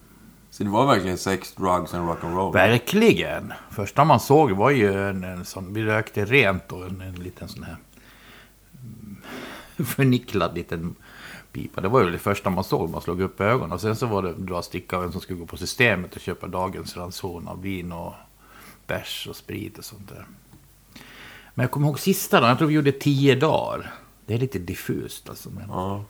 Så 0.49 0.63
det 0.63 0.69
var 0.69 0.85
verkligen 0.87 1.17
sex, 1.17 1.53
drugs 1.53 1.93
and 1.93 2.09
rock'n'roll? 2.09 2.53
verkligen. 2.53 3.53
Första 3.71 4.03
man 4.05 4.19
såg 4.19 4.51
var 4.51 4.69
ju 4.69 5.09
en, 5.09 5.23
en 5.23 5.45
sån, 5.45 5.73
vi 5.73 5.83
rökte 5.83 6.25
rent 6.25 6.71
och 6.71 6.85
en, 6.85 7.01
en 7.01 7.15
liten 7.15 7.47
sån 7.47 7.63
här 7.63 7.75
förnicklad 9.85 10.55
liten 10.55 10.95
pipa. 11.51 11.81
Det 11.81 11.89
var 11.89 12.03
ju 12.03 12.11
det 12.11 12.19
första 12.19 12.49
man 12.49 12.63
såg, 12.63 12.89
man 12.89 13.01
slog 13.01 13.21
upp 13.21 13.41
ögonen. 13.41 13.71
Och 13.71 13.81
sen 13.81 13.95
så 13.95 14.05
var 14.05 14.23
det 14.23 14.33
dra 14.33 14.61
sticka 14.61 14.97
av 14.97 15.03
en 15.03 15.11
som 15.11 15.21
skulle 15.21 15.39
gå 15.39 15.45
på 15.45 15.57
systemet 15.57 16.15
och 16.15 16.21
köpa 16.21 16.47
dagens 16.47 16.97
ranson 16.97 17.47
av 17.47 17.61
vin 17.61 17.91
och 17.91 18.13
bärs 18.87 19.27
och 19.29 19.35
sprit 19.35 19.77
och 19.77 19.85
sånt 19.85 20.09
där. 20.09 20.25
Men 21.53 21.63
jag 21.63 21.71
kommer 21.71 21.87
ihåg 21.87 21.99
sista 21.99 22.39
dagen, 22.39 22.49
jag 22.49 22.57
tror 22.57 22.67
vi 22.67 22.73
gjorde 22.73 22.91
tio 22.91 23.35
dagar. 23.35 23.93
Det 24.25 24.33
är 24.33 24.37
lite 24.37 24.59
diffust 24.59 25.29
alltså. 25.29 25.49
Men 25.49 25.69
Ja. 25.69 26.05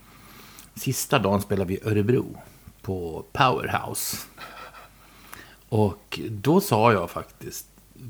Sista 0.75 1.19
dagen 1.19 1.41
spelade 1.41 1.69
vi 1.69 1.79
Örebro 1.83 2.37
på 2.81 3.25
Powerhouse. 3.31 4.17
Och 5.69 6.19
då 6.29 6.61
sa 6.61 6.93
jag 6.93 7.09
faktiskt 7.09 7.67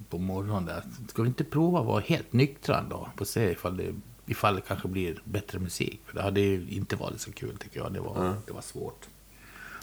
på 0.09 0.17
morgonen 0.17 0.65
där, 0.65 0.83
ska 1.07 1.21
vi 1.21 1.27
inte 1.27 1.43
prova 1.43 1.79
att 1.79 1.85
vara 1.85 1.99
helt 1.99 2.33
nyktra 2.33 2.79
en 2.79 2.89
dag? 2.89 3.09
På 3.15 3.25
se 3.25 3.51
ifall 3.51 3.77
det, 3.77 3.95
ifall 4.29 4.55
det 4.55 4.61
kanske 4.61 4.87
blir 4.87 5.21
bättre 5.23 5.59
musik. 5.59 6.01
För 6.05 6.15
det 6.15 6.21
hade 6.21 6.39
ju 6.41 6.67
inte 6.69 6.95
varit 6.95 7.21
så 7.21 7.31
kul 7.31 7.57
tycker 7.57 7.79
jag. 7.79 7.93
Det 7.93 7.99
var, 7.99 8.35
det 8.47 8.53
var 8.53 8.61
svårt. 8.61 9.07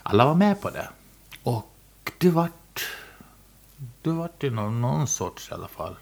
Alla 0.03 0.25
var 0.25 0.35
med 0.35 0.61
på 0.61 0.71
det. 0.71 0.89
Och 1.43 1.73
det 2.19 2.31
vart... 2.31 2.83
Det 4.03 4.11
vart 4.11 4.43
ju 4.43 4.51
någon, 4.51 4.81
någon 4.81 5.07
sorts 5.07 5.51
i 5.51 5.55
alla 5.55 5.69
fall 5.69 5.97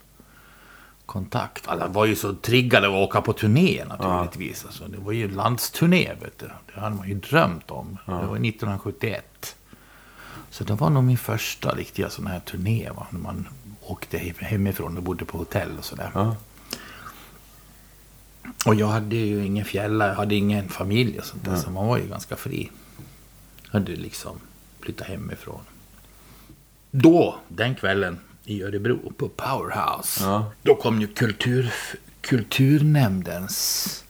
kontakt. 1.07 1.69
Alla 1.69 1.89
var 1.89 2.05
ju 2.07 2.17
så 2.17 2.35
triggade 2.35 2.87
att 2.87 2.93
åka 3.09 3.21
på 3.21 3.33
turné 3.33 3.85
naturligtvis. 3.85 4.65
Alltså, 4.65 4.85
det 4.89 4.99
var 4.99 5.13
ju 5.13 5.29
landsturné, 5.31 6.15
vet 6.23 6.39
du. 6.39 6.51
Det 6.75 6.81
hade 6.81 6.97
man 6.97 7.09
ju 7.09 7.15
drömt 7.15 7.71
om. 7.71 7.99
Det 8.07 8.13
var 8.13 8.21
1971. 8.37 9.57
Så 10.51 10.65
det 10.65 10.75
var 10.75 10.91
nog 10.91 11.05
min 11.05 11.19
första 11.19 11.75
riktiga 11.75 12.11
sån 12.11 12.27
här 12.27 12.41
turné. 12.41 12.91
Va? 12.97 13.07
När 13.11 13.21
man 13.21 13.49
åkte 13.81 14.19
hem- 14.19 14.35
hemifrån 14.39 14.97
och 14.97 15.03
bodde 15.03 15.25
på 15.25 15.39
hotell 15.39 15.79
och 15.79 15.85
sådär. 15.85 16.11
Ja. 16.15 16.37
Och 18.65 18.75
jag 18.75 18.87
hade 18.87 19.17
ju 19.17 19.47
ingen 19.47 19.65
fjälla, 19.65 20.09
jag 20.09 20.15
hade 20.15 20.35
ingen 20.35 20.69
familj 20.69 21.19
och 21.19 21.25
sånt 21.25 21.45
där. 21.45 21.57
Så 21.57 21.71
man 21.71 21.87
var 21.87 21.99
ju 21.99 22.09
ganska 22.09 22.37
fri. 22.37 22.71
Jag 23.65 23.73
hade 23.73 23.97
liksom 23.97 24.41
flyttat 24.81 25.07
hemifrån. 25.07 25.61
Då, 26.91 27.37
den 27.49 27.75
kvällen 27.75 28.19
i 28.45 28.63
Örebro 28.63 29.13
på 29.17 29.29
Powerhouse. 29.29 30.25
Ja. 30.25 30.53
Då 30.63 30.75
kom 30.75 31.01
ju 31.01 31.07
kultur, 31.07 31.73
kulturnämndens 32.21 34.05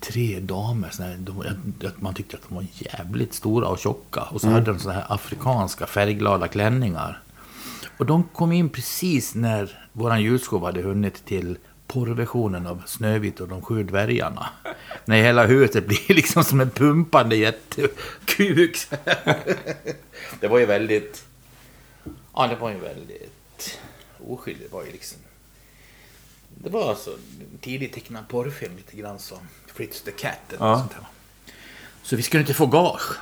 tre 0.00 0.40
damer. 0.40 0.90
Såna 0.90 1.16
man 1.98 2.14
tyckte 2.14 2.36
att 2.36 2.48
de 2.48 2.54
var 2.54 2.66
jävligt 2.74 3.34
stora 3.34 3.68
och 3.68 3.78
tjocka. 3.78 4.22
Och 4.22 4.40
så 4.40 4.48
hade 4.48 4.72
de 4.72 4.78
såna 4.78 4.94
här 4.94 5.06
afrikanska 5.08 5.86
färgglada 5.86 6.48
klänningar. 6.48 7.22
Och 7.96 8.06
de 8.06 8.24
kom 8.24 8.52
in 8.52 8.68
precis 8.68 9.34
när 9.34 9.88
våran 9.92 10.22
ljusshow 10.22 10.64
hade 10.64 10.82
hunnit 10.82 11.24
till 11.24 11.58
porrversionen 11.92 12.66
av 12.66 12.82
Snövit 12.86 13.40
och 13.40 13.48
de 13.48 13.62
sju 13.62 13.82
dvärgarna. 13.84 14.48
När 15.04 15.22
hela 15.22 15.46
huset 15.46 15.86
blir 15.86 16.08
liksom 16.14 16.44
som 16.44 16.60
en 16.60 16.70
pumpande 16.70 17.36
jättekuk. 17.36 18.78
det 20.40 20.48
var 20.48 20.58
ju 20.58 20.66
väldigt... 20.66 21.24
Ja, 22.34 22.46
det 22.46 22.56
var 22.56 22.70
ju 22.70 22.78
väldigt 22.78 23.78
oskyldigt. 24.26 24.70
Det 24.70 24.74
var 24.76 24.84
ju 24.84 24.92
liksom... 24.92 25.18
Det 26.48 26.70
var 26.70 26.88
alltså 26.90 27.16
tidigt 27.60 27.92
tecknad 27.92 28.28
porrfilm 28.28 28.76
lite 28.76 28.96
grann 28.96 29.18
som 29.18 29.38
Fritz 29.66 30.02
the 30.02 30.10
Cat 30.10 30.38
eller 30.52 30.66
Ja. 30.66 30.78
sånt 30.78 30.90
där. 30.90 31.06
Så 32.02 32.16
vi 32.16 32.22
skulle 32.22 32.40
inte 32.40 32.54
få 32.54 32.66
gage. 32.66 33.16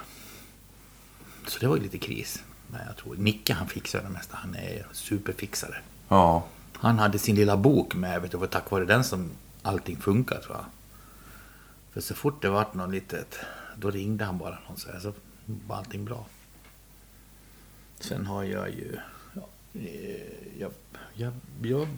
Så 1.46 1.58
det 1.58 1.66
var 1.68 1.76
ju 1.76 1.82
lite 1.82 1.98
kris. 1.98 2.42
Men 2.66 2.80
jag 2.86 2.96
tror 2.96 3.16
Nicke 3.16 3.52
han 3.54 3.68
fixade 3.68 4.04
det 4.04 4.10
mesta. 4.10 4.36
Han 4.36 4.54
är 4.54 4.86
superfixare. 4.92 5.76
Ja. 6.08 6.44
Han 6.80 6.98
hade 6.98 7.18
sin 7.18 7.36
lilla 7.36 7.56
bok 7.56 7.94
med. 7.94 8.22
Vet 8.22 8.30
du, 8.30 8.36
det 8.36 8.40
var 8.40 8.46
tack 8.46 8.70
vare 8.70 8.84
den 8.84 9.04
som 9.04 9.30
allting 9.62 9.96
funkar 9.96 10.40
tror 10.40 10.56
jag. 10.56 10.64
För 11.90 12.00
så 12.00 12.14
fort 12.14 12.42
det 12.42 12.48
vart 12.48 12.74
något 12.74 12.90
litet. 12.90 13.38
Då 13.76 13.90
ringde 13.90 14.24
han 14.24 14.38
bara 14.38 14.58
någon 14.68 14.76
så 14.76 14.92
här. 14.92 15.00
Så 15.00 15.12
var 15.66 15.76
allting 15.76 16.04
bra. 16.04 16.26
Sen 18.00 18.26
har 18.26 18.44
jag 18.44 18.70
ju... 18.70 18.98
Ja, 19.34 19.48
eh, 19.74 20.60
jag, 20.60 20.72
jag, 21.14 21.32
jag 21.62 21.88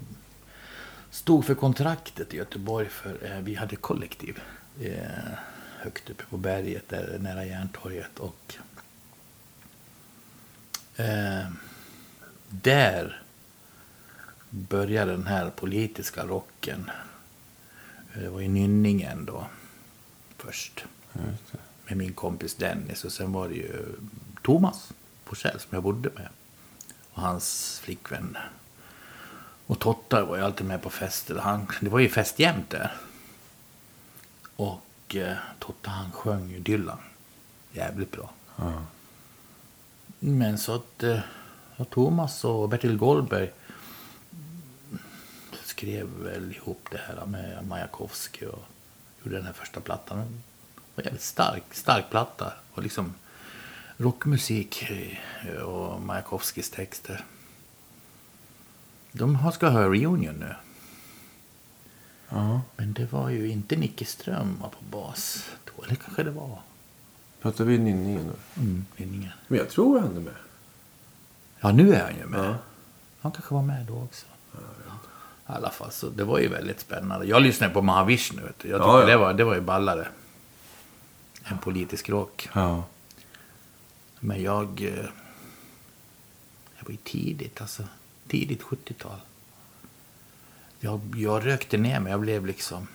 stod 1.10 1.44
för 1.44 1.54
kontraktet 1.54 2.34
i 2.34 2.36
Göteborg 2.36 2.88
för 2.88 3.18
eh, 3.24 3.40
vi 3.40 3.54
hade 3.54 3.76
kollektiv. 3.76 4.40
Eh, 4.80 5.32
högt 5.78 6.10
uppe 6.10 6.24
på 6.24 6.36
berget 6.36 6.88
där 6.88 7.18
nära 7.18 7.44
Järntorget. 7.44 8.18
Och 8.18 8.54
eh, 10.96 11.46
där 12.48 13.21
började 14.52 15.12
den 15.12 15.26
här 15.26 15.50
politiska 15.50 16.26
rocken. 16.26 16.90
Det 18.14 18.28
var 18.28 18.40
i 18.40 18.48
Nynningen 18.48 19.24
då 19.24 19.46
först. 20.36 20.84
Med 21.86 21.96
min 21.96 22.12
kompis 22.12 22.54
Dennis 22.54 23.04
och 23.04 23.12
sen 23.12 23.32
var 23.32 23.48
det 23.48 23.54
ju 23.54 23.84
Thomas 24.42 24.92
Forsell 25.24 25.60
som 25.60 25.68
jag 25.70 25.82
bodde 25.82 26.10
med. 26.14 26.28
Och 27.12 27.22
hans 27.22 27.80
flickvän. 27.84 28.36
Och 29.66 29.78
Totta 29.78 30.24
var 30.24 30.36
ju 30.36 30.42
alltid 30.42 30.66
med 30.66 30.82
på 30.82 30.90
fester. 30.90 31.38
Han, 31.38 31.66
det 31.80 31.88
var 31.88 31.98
ju 31.98 32.08
fest 32.08 32.38
jämt 32.38 32.70
där. 32.70 32.92
Och 34.56 35.16
eh, 35.16 35.36
Totta 35.58 35.90
han 35.90 36.12
sjöng 36.12 36.50
ju 36.50 36.58
Dylan. 36.58 36.98
Jävligt 37.72 38.10
bra. 38.10 38.30
Ja. 38.56 38.82
Men 40.18 40.58
så 40.58 40.74
att 40.74 41.02
eh, 41.02 41.20
Thomas 41.90 42.44
och 42.44 42.68
Bertil 42.68 42.96
Goldberg 42.96 43.50
skrev 45.82 46.06
väl 46.06 46.52
ihop 46.52 46.88
det 46.90 46.98
här 46.98 47.26
med 47.26 47.66
Majakovskij 47.66 48.48
och 48.48 48.64
gjorde 49.22 49.36
den 49.36 49.46
här 49.46 49.52
första 49.52 49.80
plattan. 49.80 50.18
Det 50.18 50.80
var 50.94 51.04
jävligt 51.04 51.22
stark, 51.22 51.62
stark 51.70 52.10
platta. 52.10 52.52
Och 52.72 52.82
liksom 52.82 53.14
rockmusik 53.96 54.90
eh, 54.90 55.62
och 55.62 56.00
Majakovskijs 56.00 56.70
texter. 56.70 57.24
De 59.12 59.52
ska 59.52 59.68
ha 59.68 59.80
reunion 59.82 60.34
nu. 60.34 60.54
Ja. 62.28 62.60
Men 62.76 62.92
det 62.92 63.12
var 63.12 63.28
ju 63.30 63.48
inte 63.48 63.76
Nicke 63.76 64.04
Ström 64.04 64.58
på 64.62 64.84
bas. 64.90 65.50
då. 65.64 65.84
Eller 65.84 65.94
kanske 65.94 66.22
det 66.22 66.30
var. 66.30 66.60
Pratar 67.40 67.64
vi 67.64 67.78
Nynningen 67.78 68.26
nu? 68.26 68.62
Mm, 68.62 68.86
Vinningen. 68.96 69.32
Men 69.48 69.58
jag 69.58 69.70
tror 69.70 70.00
han 70.00 70.16
är 70.16 70.20
med. 70.20 70.34
Ja, 71.60 71.72
nu 71.72 71.94
är 71.94 72.04
han 72.04 72.16
ju 72.16 72.26
med. 72.26 72.40
Ja. 72.40 72.56
Han 73.20 73.32
kanske 73.32 73.54
var 73.54 73.62
med 73.62 73.86
då 73.86 74.02
också. 74.02 74.26
I 75.52 75.54
alla 75.56 75.70
fall, 75.70 75.90
så 75.92 76.08
det 76.08 76.24
var 76.24 76.38
ju 76.38 76.48
väldigt 76.48 76.80
spännande. 76.80 77.26
Jag 77.26 77.42
lyssnade 77.42 77.72
på 77.74 77.82
Mahavishnu. 77.82 78.42
vet 78.42 78.58
du. 78.58 78.68
Jag 78.68 78.80
tyckte 78.80 78.88
Ja, 78.90 79.00
ja. 79.00 79.06
Det, 79.06 79.16
var, 79.16 79.34
det 79.34 79.44
var 79.44 79.54
ju 79.54 79.60
ballare. 79.60 80.08
En 81.44 81.58
politisk 81.58 82.08
rock. 82.08 82.48
Ja. 82.52 82.84
Men 84.20 84.42
jag... 84.42 84.82
eh, 84.82 85.04
Jag 86.78 86.84
var 86.84 86.90
ju 86.90 86.96
tidigt, 86.96 87.60
alltså. 87.60 87.82
Tidigt 88.28 88.62
70-tal. 88.62 89.20
Jag, 90.80 91.00
jag 91.16 91.46
rökte 91.46 91.76
ner 91.78 92.00
mig. 92.00 92.10
Jag 92.10 92.20
blev 92.20 92.46
liksom... 92.46 92.86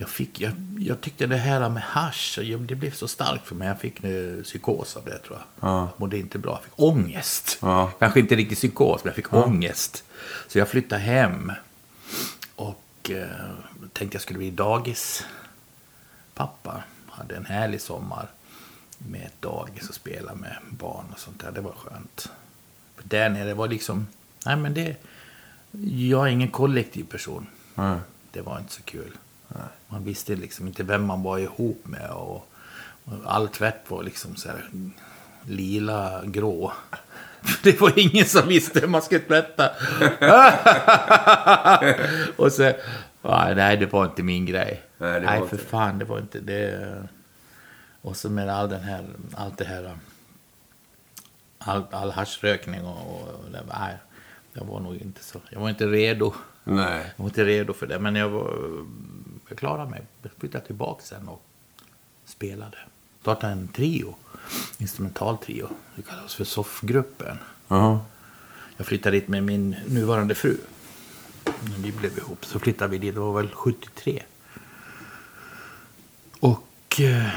Jag, 0.00 0.08
fick, 0.08 0.40
jag, 0.40 0.52
jag 0.78 1.00
tyckte 1.00 1.26
det 1.26 1.36
här 1.36 1.68
med 1.68 1.82
hasch, 1.82 2.38
jag, 2.42 2.60
det 2.60 2.74
blev 2.74 2.90
så 2.92 3.08
starkt 3.08 3.46
för 3.46 3.54
mig. 3.54 3.68
Jag 3.68 3.80
fick 3.80 4.02
nu 4.02 4.42
psykos 4.44 4.96
av 4.96 5.04
det 5.04 5.18
tror 5.18 5.38
jag. 5.38 5.70
Ja. 5.70 5.80
Jag 5.80 6.00
mådde 6.00 6.18
inte 6.18 6.38
bra. 6.38 6.52
Jag 6.52 6.62
fick 6.62 6.72
ångest. 6.76 7.58
Ja. 7.62 7.92
Kanske 7.98 8.20
inte 8.20 8.36
riktigt 8.36 8.58
psykos, 8.58 9.04
men 9.04 9.08
jag 9.08 9.16
fick 9.16 9.32
ångest. 9.32 10.04
Så 10.48 10.58
jag 10.58 10.68
flyttade 10.68 11.00
hem. 11.00 11.52
Och 12.56 13.10
eh, 13.10 13.26
tänkte 13.92 14.14
jag 14.14 14.22
skulle 14.22 14.38
bli 14.38 14.50
dagis. 14.50 15.24
Pappa 16.34 16.82
hade 17.06 17.36
en 17.36 17.46
härlig 17.46 17.80
sommar 17.80 18.28
med 18.98 19.26
ett 19.26 19.42
dagis 19.42 19.88
och 19.88 19.94
spela 19.94 20.34
med 20.34 20.56
barn 20.70 21.06
och 21.12 21.18
sånt 21.18 21.40
där. 21.40 21.52
Det 21.52 21.60
var 21.60 21.72
skönt. 21.72 22.30
För 22.96 23.08
där 23.08 23.28
nere 23.28 23.54
var 23.54 23.68
liksom, 23.68 24.06
nej 24.46 24.56
men 24.56 24.74
det, 24.74 24.96
jag 26.10 26.26
är 26.26 26.30
ingen 26.30 26.50
kollektiv 26.50 27.04
person. 27.04 27.46
Nej. 27.74 27.98
Det 28.30 28.40
var 28.40 28.58
inte 28.58 28.72
så 28.72 28.82
kul. 28.82 29.12
Man 29.88 30.04
visste 30.04 30.36
liksom 30.36 30.66
inte 30.66 30.82
vem 30.82 31.04
man 31.04 31.22
var 31.22 31.38
ihop 31.38 31.80
med 31.84 32.10
och, 32.10 32.48
och 33.04 33.14
all 33.24 33.48
tvätt 33.48 33.84
var 33.88 34.02
liksom 34.02 34.36
så 34.36 34.48
här 34.48 34.68
lila, 35.46 36.22
grå. 36.24 36.72
Det 37.62 37.80
var 37.80 37.98
ingen 37.98 38.26
som 38.26 38.48
visste 38.48 38.80
hur 38.80 38.88
man 38.88 39.02
skulle 39.02 39.20
tvätta. 39.20 39.70
och 42.36 42.52
så, 42.52 42.72
ja, 43.22 43.54
nej 43.54 43.76
det 43.76 43.92
var 43.92 44.04
inte 44.04 44.22
min 44.22 44.46
grej. 44.46 44.82
Nej, 44.98 45.20
det 45.20 45.40
var 45.40 45.46
för 45.46 45.56
fan, 45.56 45.98
det 45.98 46.04
var 46.04 46.18
inte 46.18 46.40
det. 46.40 47.08
Och 48.02 48.16
så 48.16 48.30
med 48.30 48.48
all 48.50 48.68
den 48.68 48.80
här, 48.80 49.04
allt 49.34 49.58
det 49.58 49.64
här, 49.64 49.96
all, 51.58 51.84
all 51.90 52.10
haschrökning 52.10 52.84
och, 52.84 53.20
och 53.20 53.50
det, 53.52 53.62
nej, 53.78 53.96
jag 54.52 54.64
var 54.64 54.80
nog 54.80 54.96
inte 54.96 55.24
så... 55.24 55.40
Jag 55.50 55.60
var 55.60 55.68
inte 55.68 55.86
redo. 55.86 56.34
Nej. 56.64 57.12
Jag 57.16 57.22
var 57.22 57.26
inte 57.26 57.44
redo 57.44 57.72
för 57.72 57.86
det, 57.86 57.98
men 57.98 58.16
jag, 58.16 58.28
var, 58.28 58.52
jag 59.48 59.58
klarade 59.58 59.90
mig. 59.90 60.02
Jag 60.22 60.32
flyttade 60.38 60.66
tillbaka 60.66 61.02
sen 61.04 61.28
och 61.28 61.42
spelade. 62.24 62.78
Startade 63.20 63.52
en 63.52 63.68
trio. 63.68 64.14
Instrumental 64.78 65.38
trio. 65.38 65.68
Det 65.96 66.02
kallas 66.02 66.34
för 66.34 66.44
soffgruppen. 66.44 67.38
Ja. 67.68 68.04
Jag 68.76 68.86
flyttade 68.86 69.16
dit 69.16 69.28
med 69.28 69.42
min 69.42 69.76
nuvarande 69.86 70.34
fru. 70.34 70.56
När 71.44 71.78
vi 71.78 71.92
blev 71.92 72.18
ihop 72.18 72.44
så 72.44 72.58
flyttade 72.58 72.90
vi 72.90 72.98
dit. 72.98 73.14
Det 73.14 73.20
var 73.20 73.42
väl 73.42 73.50
73. 73.50 74.22
Och 76.40 77.00
eh, 77.00 77.28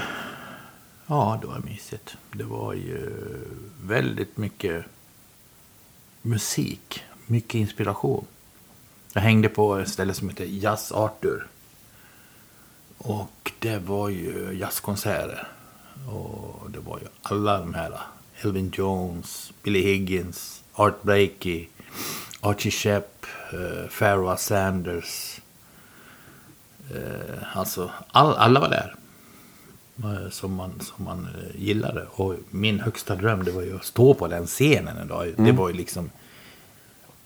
ja, 1.08 1.38
det 1.42 1.48
var 1.48 1.60
mysigt. 1.60 2.18
Det 2.32 2.44
var 2.44 2.74
ju 2.74 3.12
väldigt 3.84 4.38
mycket 4.38 4.86
musik. 6.22 7.04
Mycket 7.28 7.56
inspiration. 7.56 8.26
Jag 9.14 9.22
hängde 9.22 9.50
på 9.50 9.76
ett 9.76 9.90
ställe 9.90 10.14
som 10.14 10.30
heter 10.30 10.46
Jazz 10.46 10.92
Arthur. 10.92 11.48
Och 13.04 13.52
det 13.60 13.78
var 13.78 14.10
ju 14.10 14.58
jazzkonserter. 14.60 15.48
Och 16.10 16.72
det 16.72 16.80
var 16.80 17.00
ju 17.00 17.06
alla 17.22 17.58
de 17.60 17.74
här. 17.74 17.92
Elvin 18.42 18.72
Jones, 18.76 19.52
Billy 19.64 19.82
Higgins, 19.82 20.64
Art 20.74 21.02
Blakey, 21.04 21.68
Archie 22.42 22.72
Shepp, 22.72 23.26
uh, 23.54 23.88
Pharoah 24.00 24.38
Sanders. 24.38 25.40
Eh, 26.96 27.58
alltså, 27.58 27.92
all, 28.12 28.36
alla 28.36 28.60
var 28.60 28.70
där. 28.70 28.96
eh, 30.04 30.30
Som 30.30 30.54
man, 30.56 30.72
som 30.80 31.06
man 31.06 31.28
eh, 31.36 31.62
gillade. 31.62 32.06
Och 32.12 32.36
min 32.50 32.80
högsta 32.80 33.16
dröm 33.16 33.44
det 33.44 33.52
var 33.52 33.62
ju 33.62 33.76
att 33.76 33.86
stå 33.86 34.14
på 34.14 34.28
den 34.28 34.48
scenen 34.48 34.98
en 34.98 35.08
dag. 35.08 35.34
Det 35.38 35.52
var 35.52 35.68
ju 35.70 35.74
liksom... 35.76 36.10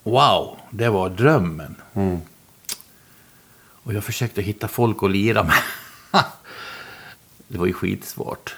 Wow, 0.04 0.58
det 0.70 0.90
var 0.90 1.10
drömmen. 1.10 1.76
Och 3.86 3.94
jag 3.94 4.04
försökte 4.04 4.42
hitta 4.42 4.68
folk 4.68 5.04
att 5.04 5.12
lira 5.12 5.44
med. 5.44 5.62
det 7.48 7.58
var 7.58 7.66
ju 7.66 7.74
skitsvårt. 7.74 8.56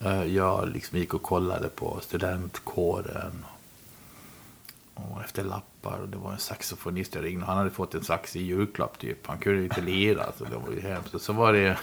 Eh, 0.00 0.24
jag 0.24 0.68
liksom 0.68 0.98
gick 0.98 1.14
och 1.14 1.22
kollade 1.22 1.68
på 1.68 1.98
studentkåren. 2.02 3.44
Och 4.94 5.20
efter 5.24 5.44
lappar. 5.44 5.98
Och 5.98 6.08
det 6.08 6.16
var 6.16 6.32
en 6.32 6.38
saxofonist 6.38 7.14
jag 7.14 7.24
ringde. 7.24 7.46
Han 7.46 7.56
hade 7.56 7.70
fått 7.70 7.94
en 7.94 8.04
sax 8.04 8.36
i 8.36 8.42
julklapp 8.42 8.98
typ. 8.98 9.26
Han 9.26 9.38
kunde 9.38 9.58
ju 9.58 9.64
inte 9.64 9.80
lira. 9.80 10.24
Så 10.38 10.44
det 10.44 10.56
var 10.56 10.72
ju 10.72 10.80
hemskt. 10.80 11.14
Och 11.14 11.20
så 11.20 11.32
var 11.32 11.52
det... 11.52 11.78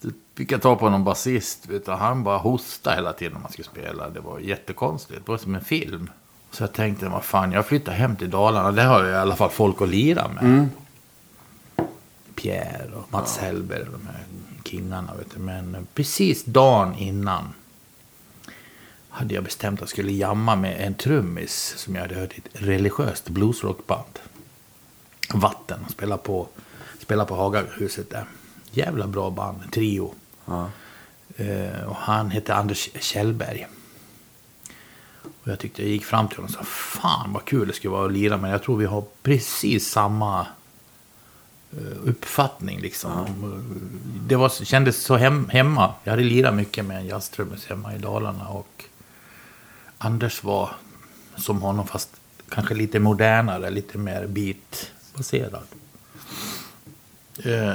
Då 0.00 0.10
fick 0.34 0.52
jag 0.52 0.62
ta 0.62 0.76
på 0.76 0.90
någon 0.90 1.04
basist. 1.04 1.68
Han 1.86 2.24
bara 2.24 2.38
hostade 2.38 2.96
hela 2.96 3.12
tiden 3.12 3.32
när 3.32 3.40
man 3.40 3.52
skulle 3.52 3.68
spela. 3.68 4.10
Det 4.10 4.20
var 4.20 4.38
jättekonstigt. 4.38 5.26
Det 5.26 5.32
var 5.32 5.38
som 5.38 5.54
en 5.54 5.64
film. 5.64 6.10
Så 6.50 6.62
jag 6.62 6.72
tänkte, 6.72 7.08
vad 7.08 7.24
fan, 7.24 7.52
jag 7.52 7.66
flyttar 7.66 7.92
hem 7.92 8.16
till 8.16 8.30
Dalarna. 8.30 8.72
Där 8.72 8.86
har 8.86 9.04
jag 9.04 9.12
i 9.12 9.16
alla 9.16 9.36
fall 9.36 9.50
folk 9.50 9.82
att 9.82 9.88
lira 9.88 10.28
med. 10.28 10.44
Mm. 10.44 10.70
Pierre 12.42 12.90
och 12.94 13.12
Mats 13.12 13.38
Hellberg 13.38 13.82
och 13.82 13.92
de 13.92 14.06
här 14.06 14.24
kingarna. 14.64 15.14
Vet 15.14 15.30
du. 15.34 15.38
Men 15.38 15.86
precis 15.94 16.44
dagen 16.44 16.94
innan 16.94 17.54
hade 19.08 19.34
jag 19.34 19.44
bestämt 19.44 19.78
att 19.78 19.80
jag 19.80 19.88
skulle 19.88 20.12
jamma 20.12 20.56
med 20.56 20.86
en 20.86 20.94
trummis 20.94 21.74
som 21.76 21.94
jag 21.94 22.02
hade 22.02 22.14
hört 22.14 22.32
i 22.32 22.38
ett 22.38 22.62
religiöst 22.62 23.28
bluesrockband. 23.28 24.18
Vatten. 25.34 25.80
Spela 25.88 26.16
på, 26.16 26.48
spela 26.98 27.24
på 27.24 27.34
Hagahuset 27.34 28.10
där. 28.10 28.24
Jävla 28.70 29.06
bra 29.06 29.30
band. 29.30 29.72
Trio. 29.72 30.14
Ja. 30.44 30.70
Eh, 31.36 31.84
och 31.86 31.96
han 31.96 32.30
hette 32.30 32.54
Anders 32.54 32.90
Kjellberg. 33.00 33.66
Och 35.22 35.48
jag 35.48 35.58
tyckte 35.58 35.82
jag 35.82 35.90
gick 35.90 36.04
fram 36.04 36.28
till 36.28 36.36
honom 36.36 36.50
och 36.50 36.54
sa 36.54 36.64
Fan 36.64 37.32
vad 37.32 37.44
kul 37.44 37.68
det 37.68 37.74
skulle 37.74 37.92
vara 37.92 38.06
att 38.06 38.12
lira 38.12 38.36
med. 38.36 38.52
Jag 38.52 38.62
tror 38.62 38.76
vi 38.76 38.84
har 38.84 39.04
precis 39.22 39.88
samma 39.90 40.46
uppfattning 42.04 42.80
liksom. 42.80 43.26
Det 44.28 44.36
var, 44.36 44.64
kändes 44.64 44.96
så 44.96 45.16
hem, 45.16 45.48
hemma. 45.48 45.94
Jag 46.04 46.10
hade 46.10 46.22
lirat 46.22 46.54
mycket 46.54 46.84
med 46.84 46.96
en 46.96 47.06
jazztrummis 47.06 47.66
hemma 47.66 47.94
i 47.94 47.98
Dalarna. 47.98 48.48
Och 48.48 48.84
Anders 49.98 50.44
var 50.44 50.70
som 51.36 51.62
honom 51.62 51.86
fast 51.86 52.10
kanske 52.48 52.74
lite 52.74 52.98
modernare, 52.98 53.70
lite 53.70 53.98
mer 53.98 54.26
beatbaserad. 54.26 55.66
Eh, 57.44 57.74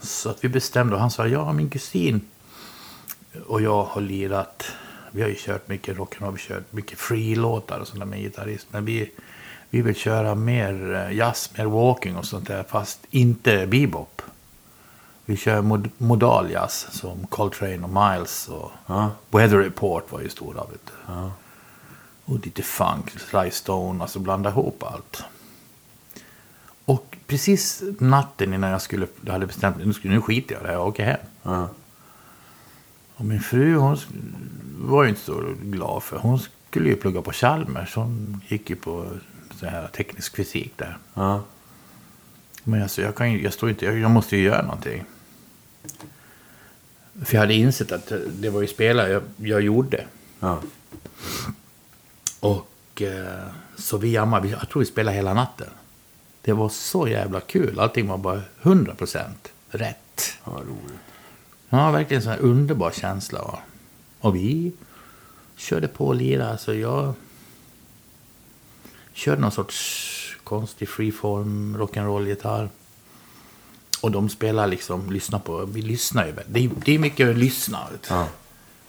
så 0.00 0.30
att 0.30 0.44
vi 0.44 0.48
bestämde 0.48 0.94
och 0.94 1.00
han 1.00 1.10
sa 1.10 1.26
ja 1.26 1.52
min 1.52 1.70
kusin 1.70 2.20
och 3.46 3.62
jag 3.62 3.84
har 3.84 4.00
lirat. 4.00 4.64
Vi 5.10 5.22
har 5.22 5.28
ju 5.28 5.34
kört 5.38 5.68
mycket 5.68 5.96
rock'n'roll, 5.96 6.20
vi 6.20 6.26
har 6.26 6.36
kört 6.36 6.72
mycket 6.72 6.98
free-låtar 6.98 7.78
och 7.78 7.98
där 7.98 8.06
med 8.06 8.20
gitarrist. 8.20 8.66
Men 8.70 8.84
vi, 8.84 9.10
vi 9.76 9.82
vill 9.82 9.94
köra 9.94 10.34
mer 10.34 10.94
eh, 10.94 11.16
jazz, 11.16 11.50
mer 11.56 11.64
walking 11.64 12.16
och 12.16 12.24
sånt 12.24 12.46
där 12.46 12.62
fast 12.62 13.00
inte 13.10 13.66
bebop. 13.66 14.22
Vi 15.24 15.36
kör 15.36 15.62
mod, 15.62 15.90
modal 15.98 16.50
jazz 16.50 16.86
som 16.90 17.26
Coltrane 17.26 17.82
och 17.82 17.90
Miles 17.90 18.48
och 18.48 18.72
Ja. 18.86 19.10
Weather 19.30 19.58
Report 19.58 20.12
var 20.12 20.20
ju 20.20 20.28
stora. 20.28 20.64
Vet 20.70 20.86
du. 20.86 21.12
Och 22.24 22.44
lite 22.44 22.62
funk, 22.62 23.10
Sly 23.10 23.50
Stone, 23.50 24.02
alltså 24.02 24.18
blanda 24.18 24.50
ihop 24.50 24.82
allt. 24.82 25.24
Och 26.84 27.16
precis 27.26 27.82
natten 27.98 28.54
innan 28.54 28.70
jag 28.70 28.82
skulle, 28.82 29.06
jag 29.20 29.32
hade 29.32 29.46
bestämt 29.46 29.76
mig, 29.76 29.86
nu, 29.86 29.94
nu 30.02 30.20
skiter 30.20 30.54
jag 30.54 30.60
i 30.60 30.64
det 30.64 30.68
här, 30.68 30.78
jag 30.78 30.88
åker 30.88 31.04
hem. 31.04 31.18
Ja. 31.42 31.68
Och 33.14 33.24
min 33.24 33.40
fru 33.40 33.76
hon 33.76 33.96
var 34.78 35.02
ju 35.02 35.08
inte 35.08 35.20
så 35.20 35.54
glad 35.62 36.02
för. 36.02 36.18
Hon 36.18 36.38
skulle 36.70 36.88
ju 36.88 36.96
plugga 36.96 37.22
på 37.22 37.32
Chalmers. 37.32 37.94
Hon 37.94 38.40
gick 38.48 38.70
ju 38.70 38.76
på 38.76 39.06
så 39.60 39.66
här 39.66 39.86
teknisk 39.88 40.36
fysik 40.36 40.72
där. 40.76 40.98
Ja. 41.14 41.42
Men 42.64 42.82
alltså, 42.82 43.02
jag, 43.02 43.14
kan 43.14 43.38
jag, 43.42 43.52
står 43.52 43.70
inte, 43.70 43.84
jag, 43.84 43.98
jag 43.98 44.10
måste 44.10 44.36
ju 44.36 44.42
göra 44.42 44.62
någonting. 44.62 45.04
För 47.24 47.34
jag 47.34 47.40
hade 47.40 47.54
insett 47.54 47.92
att 47.92 48.12
det 48.32 48.50
var 48.50 48.60
ju 48.60 48.66
spelare 48.66 49.10
jag, 49.10 49.22
jag 49.36 49.60
gjorde. 49.62 50.04
Ja. 50.40 50.60
Och 52.40 53.02
eh, 53.02 53.46
så 53.76 53.96
vi 53.98 54.10
jammade. 54.12 54.46
Vi- 54.48 54.52
Jag 54.52 54.68
tror 54.68 54.80
vi 54.80 54.86
spelade 54.86 55.16
hela 55.16 55.34
natten. 55.34 55.68
Det 56.42 56.52
var 56.52 56.68
så 56.68 57.08
jävla 57.08 57.40
kul. 57.40 57.80
Allting 57.80 58.08
var 58.08 58.18
bara 58.18 58.42
100% 58.62 59.24
rätt. 59.70 60.32
Ja, 60.44 60.50
roligt. 60.52 61.00
Ja, 61.68 61.90
verkligen 61.90 62.18
en 62.18 62.22
sån 62.22 62.32
här 62.32 62.38
underbar 62.40 62.90
känsla. 62.90 63.58
Och 64.20 64.36
vi 64.36 64.72
körde 65.56 65.88
på 65.88 66.06
och 66.06 66.14
lirade. 66.14 66.50
Alltså 66.50 66.74
jag 66.74 67.14
körde 69.16 69.40
någon 69.40 69.52
sorts 69.52 70.36
konstig 70.44 70.88
freeform 70.88 71.76
rock'n'roll-gitarr. 71.76 72.68
Och 74.00 74.10
de 74.10 74.28
spelar 74.28 74.66
liksom, 74.66 75.12
lyssnar 75.12 75.38
på, 75.38 75.64
vi 75.64 75.82
lyssnar 75.82 76.26
ju. 76.26 76.32
Det 76.46 76.64
är, 76.64 76.70
det 76.84 76.94
är 76.94 76.98
mycket 76.98 77.28
att 77.28 77.36
lyssna. 77.36 77.78
Ja. 78.08 78.28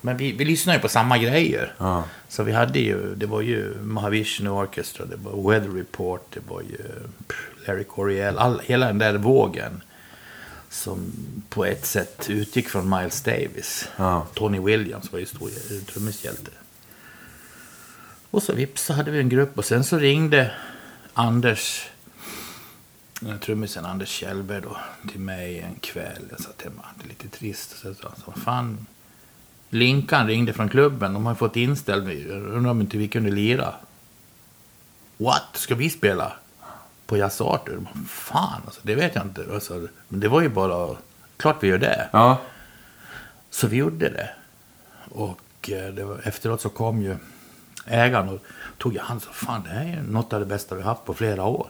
Men 0.02 0.18
vi, 0.18 0.32
vi 0.32 0.46
lyssnar 0.46 0.74
ju 0.74 0.80
på 0.80 0.90
samma 0.90 1.18
grejer. 1.18 1.74
Ja. 1.78 2.04
Så 2.30 2.44
vi 2.44 2.52
hade 2.52 2.80
ju, 2.80 3.16
det 3.16 3.26
var 3.26 3.42
ju 3.42 3.76
Mahavishnu 3.82 4.50
Orchestra, 4.50 5.06
det 5.06 5.16
var 5.16 5.52
Weather 5.52 5.70
Report, 5.70 6.26
det 6.34 6.40
var 6.48 6.62
ju 6.62 6.78
Larry 7.68 7.84
Coryell, 7.84 8.38
all, 8.38 8.62
hela 8.66 8.88
den 8.88 8.98
där 8.98 9.18
vågen. 9.18 9.82
Som 10.70 11.12
på 11.50 11.66
ett 11.66 11.86
sätt 11.86 12.30
utgick 12.30 12.70
från 12.70 12.90
Miles 12.90 13.22
Davis. 13.22 13.88
Ja. 13.98 14.28
Tony 14.34 14.60
Williams 14.60 15.12
var 15.12 15.20
ju 15.20 15.26
stor 15.26 15.50
eh, 15.50 15.84
trummishjälte. 15.86 16.52
Och 18.32 18.44
så 18.44 18.54
vips 18.54 18.84
så 18.84 18.94
hade 18.94 19.12
vi 19.12 19.20
en 19.20 19.30
grupp 19.30 19.58
och 19.58 19.66
sen 19.66 19.84
så 19.84 19.98
ringde 19.98 20.52
Anders, 21.13 21.90
trummisen 23.42 23.86
Anders 23.86 24.10
Kjellberg 24.10 24.62
då, 24.62 24.78
till 25.12 25.20
mig 25.20 25.60
en 25.60 25.76
kväll. 25.76 26.24
Jag 26.30 26.40
satt 26.40 26.62
hemma, 26.62 26.86
lite 27.04 27.28
trist. 27.28 27.78
Så 27.78 27.94
sa, 27.94 28.12
vad 28.26 28.38
fan, 28.38 28.88
Linkan 29.70 30.28
ringde 30.28 30.54
från 30.54 30.70
klubben. 30.70 31.13
De 31.13 31.26
har 31.26 31.36
fått 31.36 31.56
inställd. 31.56 32.30
Undrar 32.30 32.72
om 32.72 32.82
inte 32.82 32.98
vi 32.98 33.08
kunde 33.08 33.32
lira. 33.32 33.74
What? 35.18 35.48
Ska 35.54 35.76
vi 35.76 35.90
spela? 35.90 36.34
På 37.06 37.18
Jazz 37.18 37.42
Arthur? 37.42 37.88
Fan, 38.08 38.62
alltså, 38.66 38.82
det 38.84 38.96
vet 38.96 39.16
jag 39.16 39.26
inte. 39.26 39.46
Alltså, 39.54 39.88
men 40.08 40.20
det 40.20 40.28
var 40.28 40.42
ju 40.42 40.50
bara... 40.50 40.98
Klart 41.38 41.63
vi 41.63 41.68
gör 41.68 41.78
det. 41.78 42.10
Ja. 42.12 42.42
Så 43.50 43.68
vi 43.68 43.78
gjorde 43.78 44.10
det. 44.10 44.30
Och 45.10 45.70
eh, 45.70 45.94
det 45.94 46.04
var, 46.04 46.28
efteråt 46.28 46.62
så 46.62 46.70
kom 46.70 47.02
ju 47.02 47.18
ägaren 47.89 48.30
och 48.30 48.39
tog 48.78 48.95
i 48.95 49.00
hand 49.00 49.21
sa 49.21 49.30
Fan, 49.32 49.63
det 49.63 49.69
här 49.69 49.97
är 49.97 50.02
något 50.02 50.34
av 50.34 50.39
det 50.39 50.45
bästa 50.45 50.76
vi 50.76 50.82
haft 50.82 51.06
på 51.06 51.13
flera 51.13 51.43
år. 51.43 51.67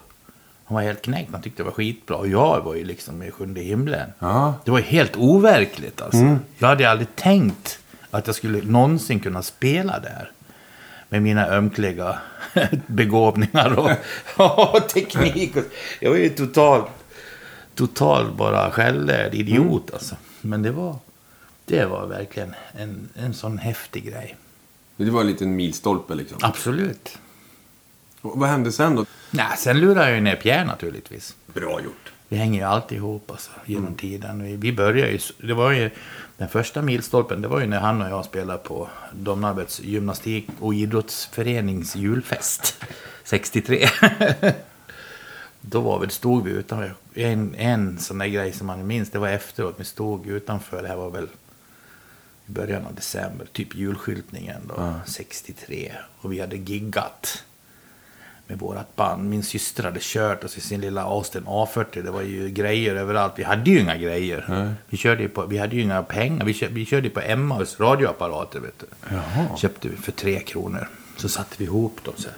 Han 0.65 0.75
var 0.75 0.81
helt 0.81 1.01
knäckt. 1.01 1.31
Han 1.31 1.41
tyckte 1.41 1.63
det 1.63 1.65
var 1.65 1.71
skitbra. 1.71 2.17
Och 2.17 2.27
jag 2.27 2.61
var 2.61 2.75
ju 2.75 2.83
liksom 2.83 3.23
i 3.23 3.31
sjunde 3.31 3.61
himlen. 3.61 4.09
Ja. 4.19 4.53
Det 4.65 4.71
var 4.71 4.79
helt 4.79 5.15
overkligt 5.15 6.01
alltså. 6.01 6.37
Jag 6.57 6.67
hade 6.67 6.89
aldrig 6.89 7.15
tänkt 7.15 7.79
att 8.11 8.27
jag 8.27 8.35
skulle 8.35 8.61
någonsin 8.61 9.19
kunna 9.19 9.41
spela 9.43 9.99
där. 9.99 10.31
Med 11.09 11.21
mina 11.21 11.47
ömkliga 11.47 12.19
begåvningar 12.87 13.79
och, 13.79 13.91
och 14.75 14.89
teknik. 14.89 15.55
Jag 15.99 16.09
var 16.09 16.17
ju 16.17 16.29
total, 16.29 16.81
total 17.75 18.31
bara 18.31 18.71
självlärd 18.71 19.33
idiot 19.33 19.93
alltså. 19.93 20.15
Men 20.41 20.61
det 20.61 20.71
var, 20.71 20.95
det 21.65 21.85
var 21.85 22.05
verkligen 22.05 22.55
en, 22.71 23.09
en 23.15 23.33
sån 23.33 23.57
häftig 23.57 24.05
grej. 24.05 24.35
Det 24.97 25.11
var 25.11 25.21
en 25.21 25.27
liten 25.27 25.55
milstolpe 25.55 26.15
liksom. 26.15 26.37
Absolut. 26.41 27.17
Och 28.21 28.39
vad 28.39 28.49
hände 28.49 28.71
sen 28.71 28.95
då? 28.95 29.05
Nej, 29.31 29.57
sen 29.57 29.79
lurade 29.79 30.07
jag 30.07 30.15
ju 30.15 30.21
ner 30.21 30.35
Pierre 30.35 30.65
naturligtvis. 30.65 31.35
Bra 31.53 31.81
gjort. 31.81 32.11
Vi 32.27 32.37
hänger 32.37 32.59
ju 32.59 32.65
alltid 32.65 32.97
ihop 32.97 33.31
alltså, 33.31 33.51
genom 33.65 33.95
tiden. 33.95 34.43
Vi, 34.43 34.55
vi 34.55 34.73
började 34.73 35.11
ju, 35.11 35.19
det 35.37 35.53
var 35.53 35.71
ju, 35.71 35.89
den 36.37 36.49
första 36.49 36.81
milstolpen, 36.81 37.41
det 37.41 37.47
var 37.47 37.59
ju 37.59 37.67
när 37.67 37.79
han 37.79 38.01
och 38.01 38.09
jag 38.09 38.25
spelade 38.25 38.59
på 38.59 38.89
Domnarvets 39.13 39.79
gymnastik 39.79 40.47
och 40.59 40.73
idrottsförenings 40.73 41.95
julfest. 41.95 42.83
63. 43.23 43.87
Då 45.61 45.81
var 45.81 45.99
vi, 45.99 46.09
stod 46.09 46.43
vi 46.43 46.51
utanför. 46.51 46.93
En, 47.13 47.55
en 47.55 47.99
sån 47.99 48.17
där 48.17 48.27
grej 48.27 48.51
som 48.51 48.67
man 48.67 48.87
minns, 48.87 49.09
det 49.09 49.19
var 49.19 49.29
efteråt. 49.29 49.75
Vi 49.77 49.85
stod 49.85 50.27
utanför, 50.27 50.81
det 50.81 50.87
här 50.87 50.95
var 50.95 51.09
väl 51.09 51.27
i 52.47 52.51
början 52.51 52.85
av 52.85 52.95
december, 52.95 53.47
typ 53.51 53.75
julskyltningen 53.75 54.61
då, 54.67 54.93
63. 55.05 55.91
Och 56.21 56.33
vi 56.33 56.39
hade 56.39 56.57
giggat 56.57 57.43
med 58.47 58.59
vårat 58.59 58.95
band. 58.95 59.29
Min 59.29 59.43
syster 59.43 59.83
hade 59.83 59.99
kört 60.01 60.43
oss 60.43 60.57
i 60.57 60.61
sin 60.61 60.81
lilla 60.81 61.01
Austin 61.01 61.43
A40. 61.43 62.03
Det 62.03 62.11
var 62.11 62.21
ju 62.21 62.49
grejer 62.49 62.95
överallt. 62.95 63.33
Vi 63.35 63.43
hade 63.43 63.71
ju 63.71 63.79
inga 63.79 63.97
grejer. 63.97 64.75
Vi, 64.89 64.97
körde 64.97 65.21
ju 65.21 65.29
på, 65.29 65.45
vi 65.45 65.57
hade 65.57 65.75
ju 65.75 65.81
inga 65.81 66.03
pengar. 66.03 66.45
Vi, 66.45 66.53
kö, 66.53 66.67
vi 66.71 66.85
körde 66.85 67.09
på 67.09 67.19
Emmaus 67.19 67.79
radioapparater. 67.79 68.59
Vet 68.59 68.79
du. 68.79 68.85
Jaha. 69.09 69.57
Köpte 69.57 69.89
vi 69.89 69.97
för 69.97 70.11
tre 70.11 70.39
kronor. 70.39 70.89
Så 71.17 71.29
satte 71.29 71.55
vi 71.57 71.63
ihop 71.63 72.03
dem 72.03 72.13
så 72.17 72.27
här, 72.27 72.37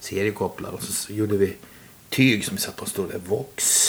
seriekopplar. 0.00 0.70
Och 0.70 0.82
så, 0.82 0.92
så 0.92 1.12
gjorde 1.12 1.36
vi 1.36 1.56
tyg 2.08 2.44
som 2.44 2.56
vi 2.56 2.60
satte 2.60 2.78
på. 2.80 2.86
Stod 2.86 3.10
det 3.10 3.18
Vox. 3.28 3.88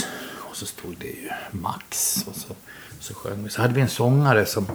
Och 0.49 0.55
så 0.55 0.65
stod 0.65 0.95
det 0.99 1.07
ju 1.07 1.29
Max. 1.51 2.23
Och 2.27 2.35
så, 2.35 2.55
så 2.99 3.13
sjöng 3.13 3.43
vi. 3.43 3.49
Så 3.49 3.61
hade 3.61 3.73
vi 3.73 3.81
en 3.81 3.89
sångare 3.89 4.45
som 4.45 4.67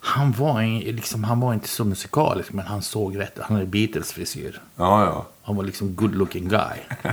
han 0.00 0.32
var, 0.32 0.60
en- 0.60 0.78
liksom, 0.78 1.24
han 1.24 1.40
var 1.40 1.54
inte 1.54 1.68
så 1.68 1.84
musikalisk, 1.84 2.52
men 2.52 2.66
han 2.66 2.82
såg 2.82 3.18
rätt. 3.18 3.38
Han 3.40 3.56
hade 3.56 3.66
Beatles-frisyr. 3.68 4.60
Ja, 4.76 5.04
ja. 5.04 5.26
Han 5.42 5.56
var 5.56 5.64
liksom 5.64 5.94
good 5.96 6.14
looking 6.14 6.48
guy. 6.48 6.78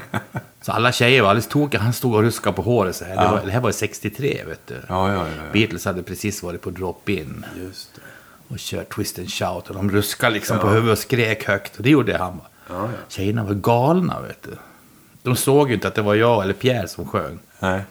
Så 0.62 0.71
alla 0.71 0.91
tjejer 0.91 1.21
var 1.21 1.30
alldeles 1.30 1.47
tokiga. 1.47 1.82
Han 1.82 1.93
stod 1.93 2.15
och 2.15 2.21
ruskade 2.21 2.56
på 2.56 2.62
håret 2.62 2.95
så 2.95 3.06
här. 3.06 3.15
Det, 3.26 3.32
var, 3.32 3.41
det 3.45 3.52
här 3.52 3.60
var 3.60 3.71
63, 3.71 4.43
vet 4.47 4.67
du. 4.67 4.73
Ja, 4.89 5.13
ja, 5.13 5.13
ja. 5.13 5.26
ja. 5.38 5.52
Beatles 5.54 5.86
hade 5.86 6.04
precis 6.04 6.43
varit 6.43 6.62
på 6.62 6.69
drop-in 6.69 7.45
och 8.47 8.58
kört 8.58 8.95
twist 8.95 9.19
and 9.19 9.32
shout. 9.32 9.67
Och 9.69 9.76
de 9.76 9.91
ruskade 9.91 10.34
liksom 10.34 10.60
på 10.60 10.67
huvudet 10.67 10.91
och 10.91 10.97
skrek 10.97 11.47
högt. 11.47 11.78
Och 11.78 11.84
det 11.84 11.89
gjorde 11.89 12.17
han. 12.17 12.41
Ja, 12.69 12.76
ja. 12.82 12.88
Tjejerna 13.08 13.43
var 13.43 13.54
galna, 13.54 14.21
vet 14.21 14.43
du. 14.43 14.52
De 15.23 15.36
såg 15.36 15.67
ju 15.69 15.73
inte 15.76 15.88
att 15.88 15.95
det 15.95 16.02
var 16.02 16.15
jag 16.15 16.43
eller 16.43 16.54
Pierre 16.54 16.88
som 16.88 17.08
sjöng. 17.08 17.39
Nej. 17.60 17.82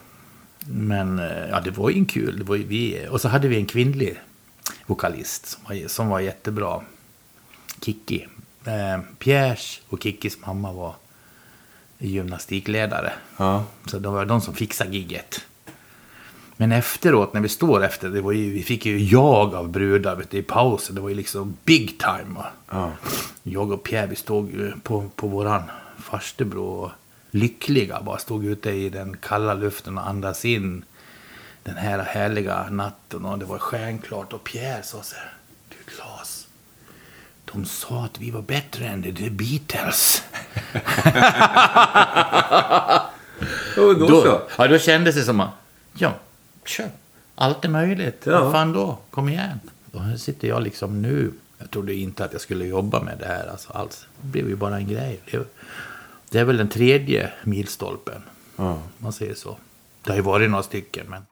Men 0.67 1.19
eh, 1.19 1.49
ja, 1.51 1.61
det 1.61 1.71
var 1.71 1.91
ju 1.91 1.97
en 1.99 2.07
kul. 2.07 2.39
Det 2.39 2.45
var 2.45 2.57
ju 2.57 2.65
vi. 2.67 3.07
Och 3.11 3.21
så 3.21 3.29
hade 3.29 3.49
vi 3.49 3.57
en 3.57 3.67
kvinnlig 3.67 4.21
vokalist 4.87 5.47
som 5.47 5.63
var, 5.69 5.89
som 5.89 6.09
var 6.09 6.21
jättebra. 6.21 6.81
Kikki. 7.83 8.27
Eh, 8.65 9.01
Pierres 9.19 9.81
och 9.89 10.03
Kikkis 10.03 10.39
mamma 10.47 10.73
var 10.73 10.95
gymnastikledare. 11.99 13.13
Ja. 13.37 13.65
Så 13.87 13.99
det 13.99 14.09
var 14.09 14.25
de 14.25 14.41
som 14.41 14.55
fixade 14.55 14.91
gigget. 14.91 15.41
Men 16.57 16.73
efteråt, 16.73 17.35
när 17.35 17.41
vi 17.41 17.49
står 17.49 17.85
efter, 17.85 18.09
det 18.09 18.21
var 18.21 18.33
ju, 18.33 18.51
vi 18.51 18.63
fick 18.63 18.87
ju 18.87 18.99
jag 18.99 19.55
av 19.55 19.69
brudar 19.69 20.17
vet 20.17 20.31
du, 20.31 20.39
i 20.39 20.43
pausen. 20.43 20.95
Det 20.95 21.01
var 21.01 21.09
ju 21.09 21.15
liksom 21.15 21.57
big 21.65 21.99
time. 21.99 22.41
Ja. 22.71 22.93
Jag 23.43 23.73
och 23.73 23.83
Pierre, 23.83 24.07
vi 24.07 24.17
stod 24.17 24.51
ju 24.51 24.73
på, 24.83 25.11
på 25.17 25.29
våran 25.29 25.63
farstubro 25.99 26.65
och 26.65 26.91
lyckliga. 27.31 28.03
Bara 28.03 28.19
stod 28.19 28.45
ute 28.45 28.71
i 28.71 28.91
den 28.91 29.17
kalla 29.17 29.55
luften 29.55 29.99
och 29.99 30.09
andas 30.09 30.45
in 30.45 30.85
den 31.67 31.77
här 31.77 31.99
härliga 31.99 32.69
natten. 32.71 33.25
Och 33.25 33.39
det 33.39 33.45
var 33.45 33.59
stjärnklart. 33.59 34.33
Och 34.33 34.45
Pierre 34.45 34.83
sa 34.83 35.03
så 35.03 35.17
här. 35.17 35.33
Du 35.69 35.77
Claes. 35.77 36.47
De 37.45 37.65
sa 37.65 38.05
att 38.05 38.21
vi 38.21 38.31
var 38.31 38.43
bättre 38.43 38.87
än 38.87 39.03
The 39.03 39.31
Beatles. 39.31 40.23
Och 43.77 43.99
då, 43.99 44.23
så. 44.23 44.41
Ja, 44.59 44.69
då 44.69 44.79
kändes 44.79 45.15
det 45.15 45.23
som 45.23 45.41
att, 45.41 45.51
ja, 45.99 46.15
kör. 46.65 46.91
Allt 47.35 47.65
är 47.65 47.69
möjligt. 47.69 48.23
Ja. 48.25 48.45
Vad 48.45 48.53
fan 48.53 48.73
då? 48.73 48.99
Kom 49.11 49.29
igen. 49.29 49.61
Och 49.93 50.03
här 50.03 50.17
sitter 50.17 50.49
jag 50.49 50.63
liksom 50.63 51.03
nu. 51.03 51.33
Jag 51.59 51.71
trodde 51.71 51.95
inte 51.95 52.25
att 52.25 52.33
jag 52.33 52.41
skulle 52.41 52.65
jobba 52.65 53.03
med 53.03 53.19
det 53.19 53.27
här 53.27 53.47
alltså, 53.47 53.73
alls. 53.73 54.07
Det 54.21 54.29
blev 54.29 54.49
ju 54.49 54.57
bara 54.57 54.77
en 54.77 54.89
grej. 54.89 55.21
Det, 55.31 55.47
det 56.31 56.39
är 56.39 56.45
väl 56.45 56.57
den 56.57 56.69
tredje 56.69 57.33
milstolpen. 57.43 58.23
Ja. 58.57 58.79
Man 58.99 59.13
säger 59.13 59.35
så. 59.35 59.57
Det 60.03 60.11
har 60.11 60.17
ju 60.17 60.23
varit 60.23 60.51
några 60.51 60.63
stycken, 60.63 61.07
men... 61.09 61.23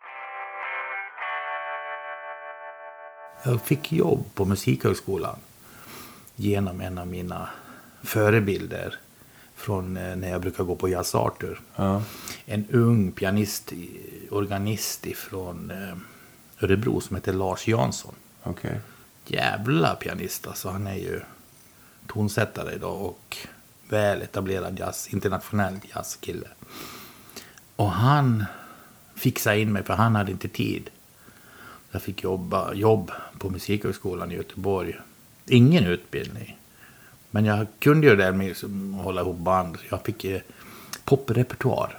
Jag 3.46 3.62
fick 3.62 3.92
jobb 3.92 4.24
på 4.34 4.44
Musikhögskolan 4.44 5.36
genom 6.36 6.80
en 6.80 6.98
av 6.98 7.06
mina 7.06 7.48
förebilder 8.02 8.94
från 9.54 9.96
eh, 9.96 10.16
när 10.16 10.30
jag 10.30 10.40
brukar 10.40 10.64
gå 10.64 10.76
på 10.76 10.88
Jazz 10.88 11.14
Arthur. 11.14 11.60
Ja. 11.76 12.02
En 12.46 12.66
ung 12.70 13.12
pianist, 13.12 13.72
organist 14.30 15.06
ifrån 15.06 15.70
eh, 15.70 16.64
Örebro 16.64 17.00
som 17.00 17.16
heter 17.16 17.32
Lars 17.32 17.68
Jansson. 17.68 18.14
Okej. 18.42 18.80
Jävla 19.26 19.94
pianist 19.94 20.46
alltså. 20.46 20.68
Han 20.68 20.86
är 20.86 20.94
ju 20.94 21.20
tonsättare 22.06 22.74
idag 22.74 23.02
och 23.02 23.36
väl 23.88 24.22
etablerad 24.22 24.78
jazz, 24.78 25.08
internationell 25.08 25.78
jazzkille. 25.94 26.48
Och 27.76 27.90
han 27.90 28.44
fixade 29.14 29.60
in 29.60 29.72
mig 29.72 29.82
för 29.82 29.94
han 29.94 30.14
hade 30.16 30.32
inte 30.32 30.48
tid. 30.48 30.90
Jag 31.94 32.02
fick 32.02 32.22
jobba, 32.22 32.72
jobb 32.72 33.10
på 33.38 33.50
Musikhögskolan 33.50 34.32
i 34.32 34.34
Göteborg. 34.34 34.96
Ingen 35.46 35.86
utbildning. 35.86 36.58
Men 37.30 37.44
jag 37.44 37.66
kunde 37.78 38.06
ju 38.06 38.16
det 38.16 38.32
med 38.32 38.50
att 38.50 39.04
hålla 39.04 39.20
ihop 39.20 39.38
band. 39.38 39.78
Jag 39.90 40.02
fick 40.02 40.24
eh, 40.24 40.40
poprepertoar. 41.04 41.98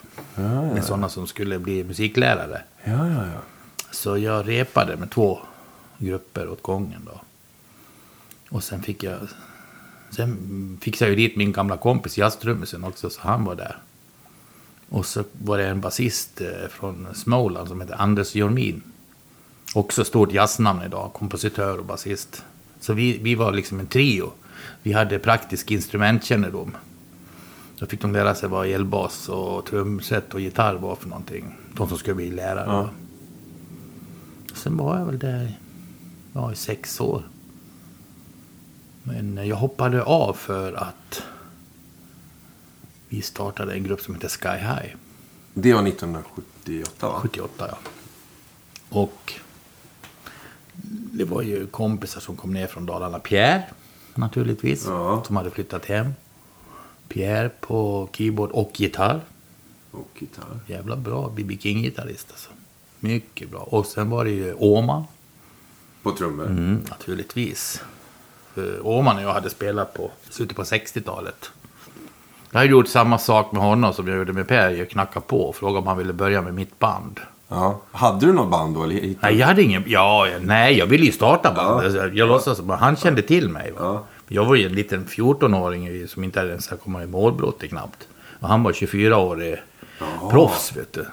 Med 0.73 0.83
sådana 0.83 1.09
som 1.09 1.27
skulle 1.27 1.59
bli 1.59 1.83
musiklärare. 1.83 2.61
Ja, 2.83 3.09
ja, 3.09 3.25
ja. 3.25 3.41
Så 3.91 4.17
jag 4.17 4.47
repade 4.47 4.97
med 4.97 5.11
två 5.11 5.39
grupper 5.97 6.49
åt 6.49 6.61
gången 6.61 7.01
då. 7.05 7.21
Och 8.49 8.63
sen 8.63 8.83
fick 8.83 9.03
jag... 9.03 9.19
Sen 10.09 10.77
fixade 10.81 11.11
jag 11.11 11.19
ju 11.19 11.27
dit 11.27 11.37
min 11.37 11.51
gamla 11.51 11.77
kompis, 11.77 12.17
jazztrummisen 12.17 12.83
också, 12.83 13.09
så 13.09 13.21
han 13.21 13.45
var 13.45 13.55
där. 13.55 13.77
Och 14.89 15.05
så 15.05 15.23
var 15.31 15.57
det 15.57 15.67
en 15.67 15.81
basist 15.81 16.41
eh, 16.41 16.69
från 16.69 17.07
Småland 17.13 17.67
som 17.67 17.81
heter 17.81 18.01
Anders 18.01 18.35
Jormin. 18.35 18.81
Också 19.75 20.03
stort 20.03 20.31
jazznamn 20.31 20.81
idag, 20.81 21.13
kompositör 21.13 21.77
och 21.77 21.85
basist. 21.85 22.43
Så 22.79 22.93
vi, 22.93 23.17
vi 23.17 23.35
var 23.35 23.51
liksom 23.51 23.79
en 23.79 23.87
trio. 23.87 24.31
Vi 24.83 24.93
hade 24.93 25.19
praktisk 25.19 25.71
instrumentkännedom. 25.71 26.77
Då 27.79 27.85
fick 27.85 28.01
de 28.01 28.13
lära 28.13 28.35
sig 28.35 28.49
vad 28.49 28.67
elbas 28.67 29.29
och 29.29 29.65
trumset 29.65 30.33
och 30.33 30.41
gitarr 30.41 30.75
var 30.75 30.95
för 30.95 31.09
någonting. 31.09 31.55
De 31.73 31.89
som 31.89 31.97
skulle 31.97 32.15
bli 32.15 32.31
lärare. 32.31 32.65
Ja. 32.67 32.89
Sen 34.53 34.77
var 34.77 34.97
jag 34.97 35.05
väl 35.05 35.19
där 35.19 35.59
ja, 36.33 36.51
i 36.51 36.55
sex 36.55 36.99
år. 36.99 37.23
Men 39.03 39.47
jag 39.47 39.55
hoppade 39.55 40.03
av 40.03 40.33
för 40.33 40.73
att 40.73 41.23
vi 43.09 43.21
startade 43.21 43.73
en 43.73 43.83
grupp 43.83 44.01
som 44.01 44.15
heter 44.15 44.29
Sky 44.29 44.57
High. 44.57 44.95
Det 45.53 45.73
var 45.73 45.87
1978, 45.87 47.07
va? 47.09 47.19
78 47.21 47.67
ja. 47.69 47.77
Och 48.89 49.39
det 51.17 51.25
var 51.25 51.41
ju 51.41 51.67
kompisar 51.67 52.21
som 52.21 52.35
kom 52.35 52.53
ner 52.53 52.67
från 52.67 52.85
Dalarna. 52.85 53.19
Pierre 53.19 53.63
naturligtvis. 54.17 54.85
Ja. 54.87 55.23
Som 55.27 55.35
hade 55.35 55.51
flyttat 55.51 55.85
hem. 55.85 56.13
Pierre 57.07 57.49
på 57.49 58.09
keyboard 58.11 58.51
och 58.51 58.79
gitarr. 58.79 59.21
Och 59.91 60.09
gitarr. 60.19 60.59
Jävla 60.67 60.95
bra 60.95 61.31
B.B. 61.35 61.57
King-gitarrist 61.59 62.27
alltså. 62.31 62.49
Mycket 62.99 63.51
bra. 63.51 63.59
Och 63.59 63.85
sen 63.85 64.09
var 64.09 64.25
det 64.25 64.31
ju 64.31 64.53
Åman. 64.53 65.03
På 66.03 66.11
trummor. 66.11 66.45
Mm, 66.45 66.81
naturligtvis. 66.89 67.81
För 68.53 68.87
Åman 68.87 69.15
och 69.17 69.23
jag 69.23 69.33
hade 69.33 69.49
spelat 69.49 69.93
på 69.93 70.11
slutet 70.29 70.57
på 70.57 70.63
60-talet. 70.63 71.51
Jag 72.51 72.59
har 72.59 72.65
gjort 72.65 72.87
samma 72.87 73.17
sak 73.17 73.51
med 73.51 73.61
honom 73.61 73.93
som 73.93 74.07
jag 74.07 74.17
gjorde 74.17 74.33
med 74.33 74.47
Per. 74.47 74.69
Jag 74.69 74.89
knackade 74.89 75.25
på 75.25 75.41
och 75.41 75.55
frågade 75.55 75.79
om 75.79 75.87
han 75.87 75.97
ville 75.97 76.13
börja 76.13 76.41
med 76.41 76.53
mitt 76.53 76.79
band. 76.79 77.19
Ja. 77.47 77.81
Hade 77.91 78.25
du 78.25 78.33
något 78.33 78.51
band 78.51 78.75
då? 78.75 78.83
Eller 78.83 79.15
Nej, 79.21 79.35
jag 79.35 79.47
hade 79.47 79.61
ingen... 79.63 79.83
Ja, 79.87 80.27
nej, 80.41 80.77
jag 80.77 80.85
ville 80.85 81.05
ju 81.05 81.11
starta 81.11 81.53
band. 81.53 81.95
Ja. 81.95 82.07
Jag 82.13 82.27
låtsas 82.27 82.61
han 82.79 82.95
kände 82.95 83.21
till 83.21 83.49
mig. 83.49 83.71
Va? 83.71 83.77
Ja. 83.79 84.05
Jag 84.27 84.45
var 84.45 84.55
ju 84.55 84.65
en 84.65 84.75
liten 84.75 85.05
14-åring 85.05 86.07
som 86.07 86.23
inte 86.23 86.39
ens 86.39 86.69
hade 86.69 86.81
kommit 86.81 87.03
i 87.03 87.07
målbrottet 87.07 87.69
knappt. 87.69 88.07
Och 88.39 88.47
han 88.47 88.63
var 88.63 88.71
24-årig 88.71 89.57
Jaha. 89.99 90.31
proffs, 90.31 90.75
vet 90.75 90.93
du. 90.93 91.05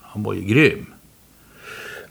Han 0.00 0.22
var 0.22 0.34
ju 0.34 0.40
grym. 0.40 0.86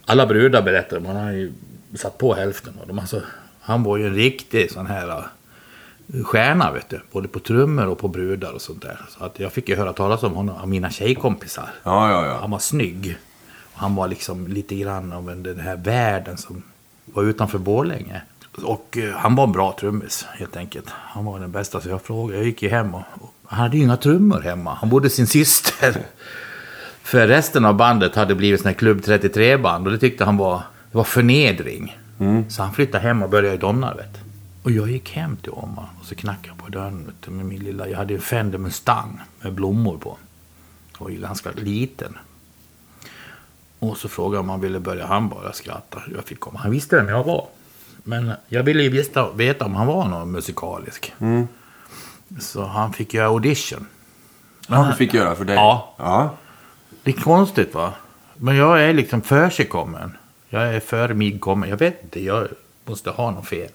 Alla 0.06 0.26
brudar 0.26 0.62
berättade 0.62 0.98
om 1.02 1.06
han 1.06 1.16
hade 1.16 1.38
ju 1.38 1.54
satt 1.96 2.18
på 2.18 2.34
hälften 2.34 2.74
av 2.82 2.88
dem. 2.88 3.00
Alltså, 3.00 3.22
han 3.62 3.84
var 3.84 3.98
ju 3.98 4.08
en 4.08 4.16
riktig 4.16 4.72
sån 4.72 4.86
här 4.86 5.08
uh, 5.08 6.24
stjärna, 6.24 6.72
vet 6.72 6.90
du. 6.90 7.02
Både 7.12 7.28
på 7.28 7.40
trummor 7.40 7.88
och 7.88 8.00
på 8.00 8.08
brudar 8.08 8.52
och 8.52 8.62
sånt 8.62 8.82
där. 8.82 9.00
Så 9.10 9.24
att 9.24 9.40
jag 9.40 9.52
fick 9.54 9.70
ju 9.70 9.76
höra 9.76 9.94
talas 9.94 10.24
om 10.24 10.34
honom 10.34 10.56
av 10.56 10.70
mina 10.70 10.90
tjejkompisar. 10.90 11.70
Ja, 11.84 12.12
ja, 12.12 12.26
ja. 12.26 12.38
Han 12.42 12.52
var 12.52 12.60
snygg. 12.60 13.18
Och 13.82 13.88
han 13.88 13.96
var 13.96 14.08
liksom 14.08 14.48
lite 14.48 14.76
grann 14.76 15.12
av 15.14 15.30
en- 15.30 15.44
den 15.44 15.60
här 15.60 15.76
världen 15.76 16.38
som 16.38 16.64
var 17.06 17.24
utanför 17.24 17.58
Borlänge. 17.58 18.22
Och 18.64 18.98
eh, 18.98 19.14
han 19.16 19.36
var 19.36 19.44
en 19.44 19.52
bra 19.52 19.76
trummis 19.80 20.26
helt 20.34 20.58
enkelt. 20.58 20.86
Han 20.90 21.26
var 21.26 21.40
den 21.40 21.52
bästa 21.52 21.82
så 21.82 21.90
jag 21.90 22.02
frågade. 22.02 22.38
Jag 22.38 22.46
gick 22.48 22.62
ju 22.64 22.70
hem 22.70 22.96
och, 22.96 23.02
och 23.20 23.34
han 23.46 23.60
hade 23.60 23.78
ju 23.78 23.84
inga 23.84 23.98
trummor 23.98 24.40
hemma. 24.42 24.74
Han 24.74 24.90
bodde 24.90 25.10
sin 25.10 25.28
syster. 25.28 25.98
För 27.04 27.28
resten 27.28 27.66
av 27.66 27.76
bandet 27.76 28.16
hade 28.16 28.36
blivit 28.36 28.62
sån 28.62 28.68
här 28.68 28.74
Klubb 28.74 29.00
33-band 29.00 29.86
och 29.88 29.94
det 29.94 30.00
tyckte 30.00 30.26
han 30.26 30.38
var, 30.38 30.58
det 30.92 30.98
var 30.98 31.04
förnedring. 31.04 31.98
Så 32.50 32.64
han 32.64 32.74
flyttade 32.74 33.04
hem 33.04 33.24
och 33.24 33.30
började 33.30 33.56
i 33.56 33.58
Domnarvet. 33.58 34.18
Och 34.64 34.72
jag 34.72 34.90
gick 34.92 35.12
hem 35.12 35.36
till 35.36 35.52
Omar 35.52 35.90
och 36.00 36.06
så 36.06 36.16
knackade 36.16 36.56
på 36.58 36.70
dörren 36.70 37.12
med 37.28 37.46
min 37.46 37.60
lilla, 37.64 37.88
jag 37.88 37.98
hade 37.98 38.14
en 38.14 38.22
Fender 38.22 38.58
Mustang 38.58 39.20
med 39.42 39.54
blommor 39.54 39.98
på. 39.98 40.18
Ju 41.10 41.22
ganska 41.22 41.50
liten. 41.56 42.18
Och 43.82 43.98
så 43.98 44.10
frågade 44.10 44.36
jag 44.36 44.44
om 44.44 44.50
han 44.50 44.62
ville 44.62 44.80
börja. 44.80 45.06
Han 45.06 45.30
bara 45.30 45.54
skrattade. 45.54 46.06
Jag 46.16 46.24
fick 46.24 46.40
komma. 46.40 46.60
Han 46.60 46.72
visste 46.72 46.96
vem 46.96 47.10
jag 47.10 47.24
var. 47.24 47.48
Men 48.04 48.32
jag 48.48 48.64
ville 48.64 48.84
ju 48.84 48.90
veta, 48.90 49.32
veta 49.32 49.66
om 49.66 49.76
han 49.76 49.88
var 49.88 50.08
någon 50.08 50.32
musikalisk. 50.32 51.14
Så 52.40 52.64
han 52.64 52.94
fick 52.94 53.14
göra 53.14 53.28
audition. 53.28 53.88
Ja, 54.68 54.88
du 54.90 54.96
fick 54.96 55.14
göra 55.14 55.36
för 55.36 55.46
dig? 55.46 55.56
Ja. 55.56 55.96
ja. 55.98 56.36
Det 57.04 57.12
är 57.12 57.22
konstigt 57.22 57.74
va? 57.74 57.94
Men 58.36 58.56
jag 58.56 58.84
är 58.84 58.94
liksom 58.94 59.22
försigkommen. 59.22 60.18
Jag 60.50 60.76
är 60.76 60.80
före 60.80 61.14
mig 61.14 61.40
kommen. 61.40 61.70
Jag 61.70 61.78
vet 61.78 62.04
inte, 62.04 62.24
jag 62.24 62.48
måste 62.86 63.10
ha 63.10 63.32
något 63.32 63.48
fel. 63.48 63.72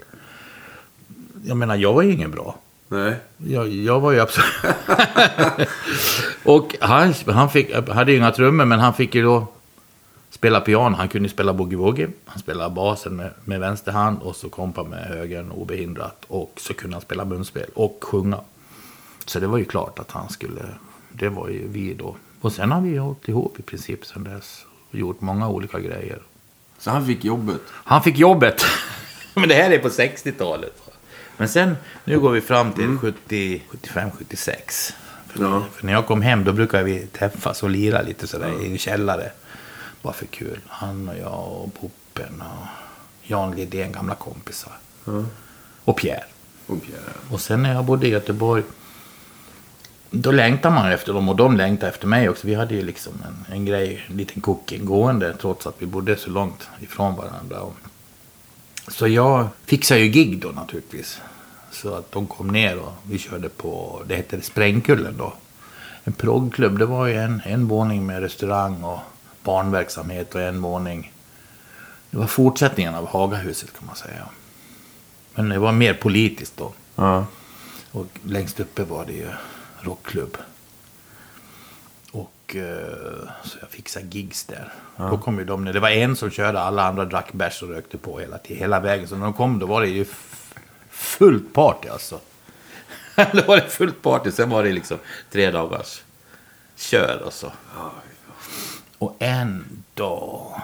Jag 1.45 1.57
menar, 1.57 1.77
jag 1.77 1.93
var 1.93 2.03
ju 2.03 2.13
ingen 2.13 2.31
bra. 2.31 2.57
Nej. 2.89 3.17
Jag, 3.37 3.69
jag 3.69 4.01
var 4.01 4.13
ju 4.13 4.21
absolut... 4.21 4.49
och 6.45 6.75
han, 6.81 7.15
han 7.27 7.51
fick, 7.51 7.75
hade 7.89 8.13
ju 8.13 8.19
inga 8.19 8.31
trummor, 8.31 8.65
men 8.65 8.81
han 8.81 8.95
fick 8.95 9.15
ju 9.15 9.23
då 9.23 9.47
spela 10.47 10.61
piano. 10.61 10.97
Han 10.97 11.09
kunde 11.09 11.29
spela 11.29 11.53
boogie-woogie. 11.53 12.11
Han 12.25 12.39
spelade 12.39 12.71
basen 12.75 13.17
med, 13.17 13.31
med 13.45 13.61
vänster 13.61 13.93
hand 13.93 14.19
och 14.23 14.37
så 14.37 14.49
kompa 14.49 14.85
med 14.85 15.05
högern 15.05 15.51
obehindrat. 15.51 16.25
Och 16.29 16.53
så 16.57 16.75
kunde 16.75 16.95
han 16.97 17.01
spela 17.03 17.25
munspel 17.25 17.71
och 17.75 17.99
sjunga. 18.05 18.41
Så 19.25 19.41
det 19.41 19.47
var 19.47 19.59
ju 19.59 19.65
klart 19.65 19.99
att 19.99 20.11
han 20.11 20.29
skulle... 20.29 20.63
Det 21.13 21.29
var 21.29 21.49
ju 21.49 21.69
vi 21.69 21.95
då. 21.95 22.17
Och 22.41 22.53
sen 22.53 22.73
har 22.73 22.81
vi 22.81 22.97
hållit 22.97 23.29
ihop 23.29 23.59
i 23.59 23.63
princip 23.63 24.07
sen 24.07 24.25
dess. 24.25 24.65
Och 24.91 24.99
gjort 24.99 25.21
många 25.21 25.49
olika 25.49 25.79
grejer. 25.81 26.19
Så 26.79 26.91
han 26.91 27.07
fick 27.07 27.25
jobbet? 27.25 27.61
Han 27.71 28.03
fick 28.03 28.19
jobbet. 28.19 28.65
Men 29.35 29.49
det 29.49 29.55
här 29.55 29.71
är 29.71 29.79
på 29.79 29.89
60-talet. 29.89 30.83
Men 31.37 31.49
sen, 31.49 31.77
nu 32.05 32.21
går 32.21 32.31
vi 32.31 32.41
fram 32.41 32.73
till 32.73 32.99
70, 32.99 33.63
75, 33.69 34.11
76. 34.19 34.95
För, 35.29 35.43
Ja. 35.45 35.65
för 35.75 35.87
när 35.87 35.93
jag 35.93 36.07
kom 36.07 36.23
hem 36.23 36.45
då 36.45 36.53
brukade 36.53 36.85
vi 36.85 37.07
träffas 37.07 37.63
och 37.63 37.71
lira 37.71 38.03
lite 38.03 38.27
sådär 38.27 38.63
i 38.63 38.73
en 38.73 38.79
källare. 38.79 39.31
Bara 40.07 40.15
för 40.15 40.27
kul. 40.27 40.61
Han 40.67 41.09
och 41.09 41.17
jag 41.17 41.63
och 41.65 41.75
Poppen 41.75 42.41
och 42.43 42.67
Jan 43.23 43.57
Lidén, 43.57 43.93
gamla 43.93 44.15
kompisar. 44.15 44.73
Och 45.85 45.97
Pierre. 45.97 46.25
Och 46.67 46.83
Pierre. 46.83 47.13
Och 47.31 47.41
sen 47.41 47.63
när 47.63 47.75
jag 47.75 47.85
bodde 47.85 48.07
i 48.07 48.11
Göteborg. 48.11 48.63
Då 50.11 50.31
längtar 50.31 50.71
man 50.71 50.93
efter 50.93 51.13
dem 51.13 51.29
och 51.29 51.37
de 51.37 51.57
längtade 51.57 51.93
efter 51.93 52.07
mig 52.07 52.29
också. 52.29 52.47
Vi 52.47 52.55
hade 52.55 52.75
ju 52.75 52.83
liksom 52.83 53.13
en, 53.27 53.55
en 53.55 53.65
grej, 53.65 54.05
en 54.11 54.17
liten 54.17 54.43
cooking 54.43 54.85
gående 54.85 55.37
trots 55.41 55.67
att 55.67 55.75
vi 55.79 55.87
bodde 55.87 56.17
så 56.17 56.31
långt 56.31 56.69
ifrån 56.81 57.17
varandra. 57.17 57.61
Och, 57.61 57.75
så 58.89 59.09
jag 59.09 59.49
fixade 59.65 60.01
ju 60.01 60.09
gig 60.09 60.41
då 60.41 60.49
naturligtvis. 60.49 61.21
Så 61.71 61.95
att 61.95 62.13
de 62.13 62.27
kom 62.27 62.49
ner 62.49 62.79
och 62.79 62.93
vi 63.03 63.19
körde 63.19 63.49
på, 63.49 64.03
det 64.07 64.17
hette 64.17 64.41
Sprängkullen 64.41 65.17
då. 65.17 65.33
En 66.05 66.13
proggklubb, 66.13 66.79
det 66.79 66.87
var 66.87 67.07
ju 67.07 67.15
en, 67.15 67.43
en 67.45 67.69
våning 67.69 68.07
med 68.07 68.21
restaurang 68.21 68.85
och 68.85 68.99
barnverksamhet 69.47 70.35
och 70.35 70.41
en 70.41 70.63
våning. 70.63 71.13
Det 72.11 72.17
var 72.17 72.27
fortsättningen 72.27 72.95
av 72.95 73.09
Hagahuset 73.09 73.79
kan 73.79 73.87
man 73.87 73.97
säga. 73.97 74.29
Men 75.35 75.49
det 75.49 75.59
var 75.59 75.73
mer 75.73 75.95
politiskt 75.95 76.57
då. 76.57 76.73
Ja. 76.95 77.27
Och 77.91 78.07
längst 78.23 78.61
uppe 78.61 78.85
var 78.85 79.05
det 79.07 79.13
ju 79.13 79.29
rockklubb. 79.81 80.37
Och 82.11 82.57
eh, 82.57 83.29
så 83.45 83.59
jag 83.61 83.69
fixade 83.69 84.07
gigs 84.07 84.45
där. 84.45 84.73
Då 84.97 85.19
kom 85.19 85.39
ju 85.39 85.45
de 85.45 85.65
ner. 85.65 85.73
Det 85.73 85.81
var 85.81 85.91
en 85.91 86.17
som 86.17 86.31
körde, 86.31 86.61
alla 86.61 86.83
andra 86.89 87.05
drack 87.05 87.33
bärs 87.33 87.63
och 87.63 87.69
rökte 87.69 87.99
på 87.99 88.19
hela, 88.19 88.39
hela 88.45 88.81
vägen. 88.81 89.09
Så 89.09 89.17
när 89.17 89.25
de 89.25 89.33
kom 89.33 89.59
då 89.59 89.67
var 89.67 89.81
det 89.81 89.89
ju 89.89 90.05
fullt 90.91 91.53
party 91.53 91.89
alltså. 91.89 92.21
då 93.17 93.43
var 93.47 93.57
det 93.57 93.69
fullt 93.69 94.03
party. 94.03 94.31
Sen 94.31 94.51
var 94.51 94.65
det 94.65 94.73
liksom 94.73 94.99
tre 95.31 95.51
dagars 95.51 96.03
kör 96.77 97.23
och 97.27 97.33
så. 97.33 97.53
Och 98.99 99.17
en 99.19 99.65
dag... 99.95 100.61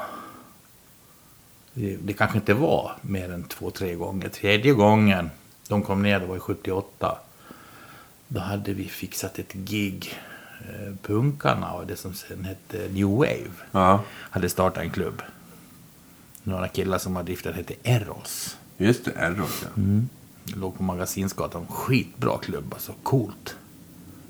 Det, 1.75 1.97
det 1.97 2.13
kanske 2.13 2.39
inte 2.39 2.55
var 2.55 2.93
mer 3.03 3.33
än 3.33 3.45
två, 3.45 3.71
tre 3.71 3.95
gånger. 3.95 4.29
Tredje 4.29 4.73
gången 4.73 5.31
de 5.69 5.83
kom 5.83 6.03
ner, 6.03 6.21
det 6.21 6.27
var 6.27 6.37
i 6.37 6.41
78. 6.41 7.19
Då 8.29 8.41
hade 8.41 8.73
vi 8.73 8.85
fixat 8.85 9.39
ett 9.39 9.53
gig. 9.53 10.15
Eh, 10.61 10.95
punkarna 11.03 11.73
och 11.73 11.87
det 11.87 11.97
som 11.97 12.15
sen 12.15 12.45
hette 12.45 12.89
New 12.93 13.07
Wave 13.07 13.51
ja. 13.73 14.03
hade 14.31 14.49
startat 14.49 14.83
en 14.83 14.91
klubb. 14.91 15.23
Några 16.43 16.69
killar 16.69 16.99
som 16.99 17.17
hade 17.17 17.27
driftat 17.27 17.55
hette 17.55 17.75
Eros. 17.83 18.57
Just 18.77 19.05
det, 19.05 19.11
Erros 19.11 19.63
ja. 19.63 19.83
Det 20.45 20.57
låg 20.57 20.77
på 20.77 20.83
Magasinsgatan. 20.83 21.67
Skitbra 21.67 22.39
klubb 22.39 22.75
alltså. 22.75 22.93
Coolt. 23.03 23.57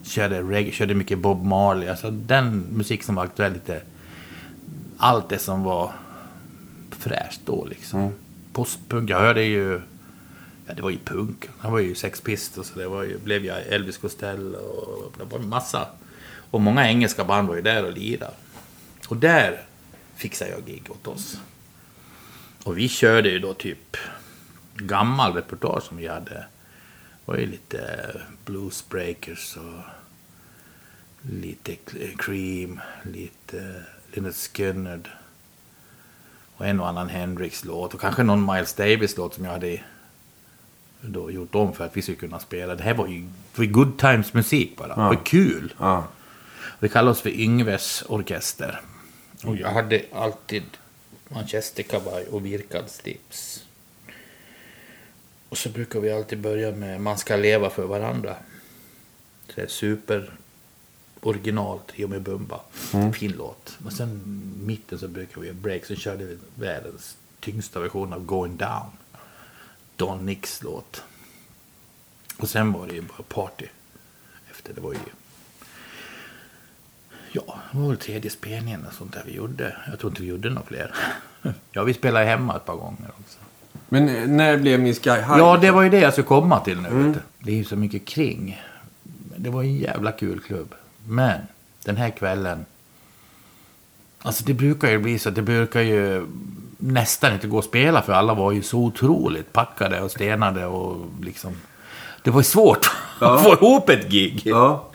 Körde, 0.02 0.42
reggae, 0.42 0.72
körde 0.72 0.94
mycket 0.94 1.18
Bob 1.18 1.44
Marley. 1.44 1.88
Alltså 1.88 2.10
den 2.10 2.58
musik 2.58 3.02
som 3.02 3.14
var 3.14 3.24
aktuell 3.24 3.52
lite. 3.52 3.82
Allt 5.04 5.28
det 5.28 5.38
som 5.38 5.62
var 5.62 5.92
fräscht 6.90 7.40
då 7.44 7.64
liksom. 7.64 8.12
Postpunk. 8.52 9.10
Jag 9.10 9.20
hörde 9.20 9.42
ju... 9.42 9.80
Ja, 10.66 10.74
det 10.74 10.82
var 10.82 10.90
ju 10.90 10.98
punk. 10.98 11.48
Han 11.58 11.72
var 11.72 11.78
ju 11.78 11.94
Sex 11.94 12.20
Pistols. 12.20 12.68
Så 12.68 12.78
det 12.78 12.88
var 12.88 13.02
ju, 13.02 13.18
blev 13.18 13.44
ju 13.44 13.50
Elvis 13.50 13.98
Costello. 13.98 14.58
Och 14.58 15.14
det 15.18 15.24
var 15.24 15.38
en 15.38 15.48
massa. 15.48 15.88
Och 16.50 16.60
många 16.60 16.88
engelska 16.88 17.24
band 17.24 17.48
var 17.48 17.54
ju 17.54 17.62
där 17.62 17.84
och 17.84 17.92
lirade. 17.92 18.34
Och 19.08 19.16
där 19.16 19.62
fixade 20.14 20.50
jag 20.50 20.64
gig 20.64 20.90
åt 20.90 21.06
oss. 21.06 21.38
Och 22.64 22.78
vi 22.78 22.88
körde 22.88 23.28
ju 23.28 23.38
då 23.38 23.54
typ 23.54 23.96
gammal 24.74 25.32
repertoar 25.32 25.80
som 25.80 25.96
vi 25.96 26.06
hade. 26.06 26.34
Det 26.34 26.46
var 27.24 27.36
ju 27.36 27.46
lite 27.46 28.10
bluesbreakers 28.44 29.56
och 29.56 29.82
lite 31.22 31.76
Cream, 32.18 32.80
lite 33.02 33.84
Lynyrd 34.12 34.34
Skynyrd. 34.34 35.08
Och 36.56 36.66
en 36.66 36.80
och 36.80 36.88
annan 36.88 37.08
Hendrix-låt 37.08 37.94
och 37.94 38.00
kanske 38.00 38.22
någon 38.22 38.54
Miles 38.54 38.74
Davis-låt 38.74 39.34
som 39.34 39.44
jag 39.44 39.52
hade 39.52 39.80
då 41.00 41.30
gjort 41.30 41.54
om 41.54 41.72
för 41.72 41.84
att 41.84 41.96
vi 41.96 42.02
skulle 42.02 42.18
kunna 42.18 42.38
spela. 42.38 42.74
Det 42.74 42.82
här 42.82 42.94
var 42.94 43.06
ju, 43.06 43.28
det 43.56 43.62
ju 43.62 43.72
good 43.72 43.98
times 43.98 44.34
musik 44.34 44.76
bara. 44.76 44.94
Det 44.94 45.00
var 45.00 45.24
kul. 45.24 45.74
ja. 45.78 46.06
Vi 46.78 46.88
kallade 46.88 47.10
oss 47.10 47.20
för 47.20 47.40
Yngves 47.40 48.04
orkester. 48.08 48.80
Och 49.44 49.56
jag 49.56 49.68
hade 49.68 50.04
alltid 50.12 50.62
manchesterkavaj 51.28 52.26
och 52.26 52.46
virkad 52.46 52.90
slips. 52.90 53.64
Och 55.48 55.58
så 55.58 55.68
brukar 55.68 56.00
vi 56.00 56.12
alltid 56.12 56.40
börja 56.40 56.70
med 56.70 57.00
Man 57.00 57.18
ska 57.18 57.36
leva 57.36 57.70
för 57.70 57.86
varandra. 57.86 58.36
Så 59.46 59.52
det 59.54 59.62
är 59.62 59.66
super 59.66 60.32
original 61.22 61.78
Trio 61.86 62.08
med 62.08 62.22
Bumba. 62.22 62.60
Fin 63.14 63.34
låt. 63.38 63.76
Men 63.78 63.92
sen 63.92 64.20
mitten 64.62 64.98
så 64.98 65.08
brukar 65.08 65.40
vi 65.40 65.46
göra 65.46 65.56
break. 65.62 65.84
Så 65.84 65.94
körde 65.94 66.24
vi 66.24 66.38
världens 66.54 67.16
tyngsta 67.40 67.80
version 67.80 68.12
av 68.12 68.24
Going 68.24 68.56
Down. 68.56 68.90
Don 69.96 70.26
Nicks 70.26 70.62
låt. 70.62 71.02
Och 72.38 72.48
sen 72.48 72.72
var 72.72 72.86
det 72.86 72.94
ju 72.94 73.00
bara 73.02 73.22
party. 73.28 73.66
Efter 74.50 74.74
det 74.74 74.80
var 74.80 74.92
ju 74.92 74.98
Ja, 77.32 77.58
det 77.72 77.78
var 77.78 77.88
väl 77.88 77.96
tredje 77.96 78.30
spelningen 78.30 78.86
och 78.86 78.92
sånt 78.92 79.12
där 79.12 79.22
vi 79.26 79.32
gjorde. 79.34 79.76
Jag 79.90 79.98
tror 79.98 80.10
inte 80.10 80.22
vi 80.22 80.28
gjorde 80.28 80.50
några 80.50 80.66
fler. 80.66 80.94
Ja, 81.72 81.84
vi 81.84 81.94
spelade 81.94 82.26
hemma 82.26 82.56
ett 82.56 82.64
par 82.64 82.76
gånger 82.76 83.10
också. 83.20 83.38
Men 83.88 84.08
eh, 84.08 84.26
när 84.28 84.56
blev 84.56 84.80
min 84.80 84.94
Sky 84.94 85.10
High? 85.10 85.38
Ja, 85.38 85.56
det 85.56 85.70
var 85.70 85.82
ju 85.82 85.90
det 85.90 86.00
jag 86.00 86.12
skulle 86.12 86.26
komma 86.26 86.60
till 86.60 86.80
nu. 86.80 86.88
du. 86.88 87.14
Det 87.38 87.50
är 87.52 87.56
ju 87.56 87.64
så 87.64 87.76
mycket 87.76 88.04
kring. 88.04 88.62
Det 89.36 89.50
var 89.50 89.62
en 89.62 89.76
jävla 89.76 90.12
kul 90.12 90.40
klubb. 90.40 90.74
Men 91.06 91.40
den 91.84 91.96
här 91.96 92.10
kvällen. 92.10 92.64
Alltså 94.22 94.44
det 94.44 94.54
brukar 94.54 94.90
ju 94.90 94.98
bli 94.98 95.18
så 95.18 95.28
att 95.28 95.34
det 95.34 95.42
brukar 95.42 95.80
ju 95.80 96.26
nästan 96.78 97.32
inte 97.34 97.46
gå 97.46 97.58
att 97.58 97.64
spela 97.64 98.02
för 98.02 98.12
alla 98.12 98.34
var 98.34 98.52
ju 98.52 98.62
så 98.62 98.78
otroligt 98.78 99.52
packade 99.52 100.00
och 100.00 100.10
stenade 100.10 100.66
och 100.66 101.06
liksom. 101.22 101.52
Det 102.22 102.30
var 102.30 102.40
ju 102.40 102.44
svårt 102.44 102.90
Ja. 103.20 103.34
att 103.34 103.42
få 103.42 103.52
ihop 103.52 103.88
ett 103.88 104.08
gig. 104.10 104.42
Ja. 104.44 104.88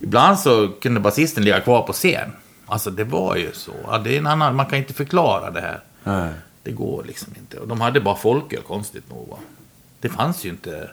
Ibland 0.00 0.38
så 0.38 0.68
kunde 0.68 1.00
basisten 1.00 1.44
ligga 1.44 1.60
kvar 1.60 1.82
på 1.82 1.92
scen. 1.92 2.32
Alltså 2.66 2.90
det 2.90 3.04
var 3.04 3.36
ju 3.36 3.52
så. 3.52 3.72
Ja, 3.86 3.98
det 3.98 4.14
är 4.14 4.18
en 4.18 4.26
annan, 4.26 4.56
man 4.56 4.66
kan 4.66 4.78
inte 4.78 4.94
förklara 4.94 5.50
det 5.50 5.60
här. 5.60 5.80
Nej. 6.04 6.32
Det 6.62 6.70
går 6.70 7.04
liksom 7.06 7.32
inte. 7.38 7.58
Och 7.58 7.68
de 7.68 7.80
hade 7.80 8.00
bara 8.00 8.16
folköl, 8.16 8.62
konstigt 8.62 9.10
nog. 9.10 9.28
Va? 9.28 9.36
Det 10.00 10.08
fanns 10.08 10.44
ju 10.44 10.48
inte... 10.48 10.90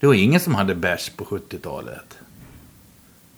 Det 0.00 0.06
var 0.06 0.14
ingen 0.14 0.40
som 0.40 0.54
hade 0.54 0.74
bärs 0.74 1.10
på 1.16 1.24
70-talet. 1.24 2.18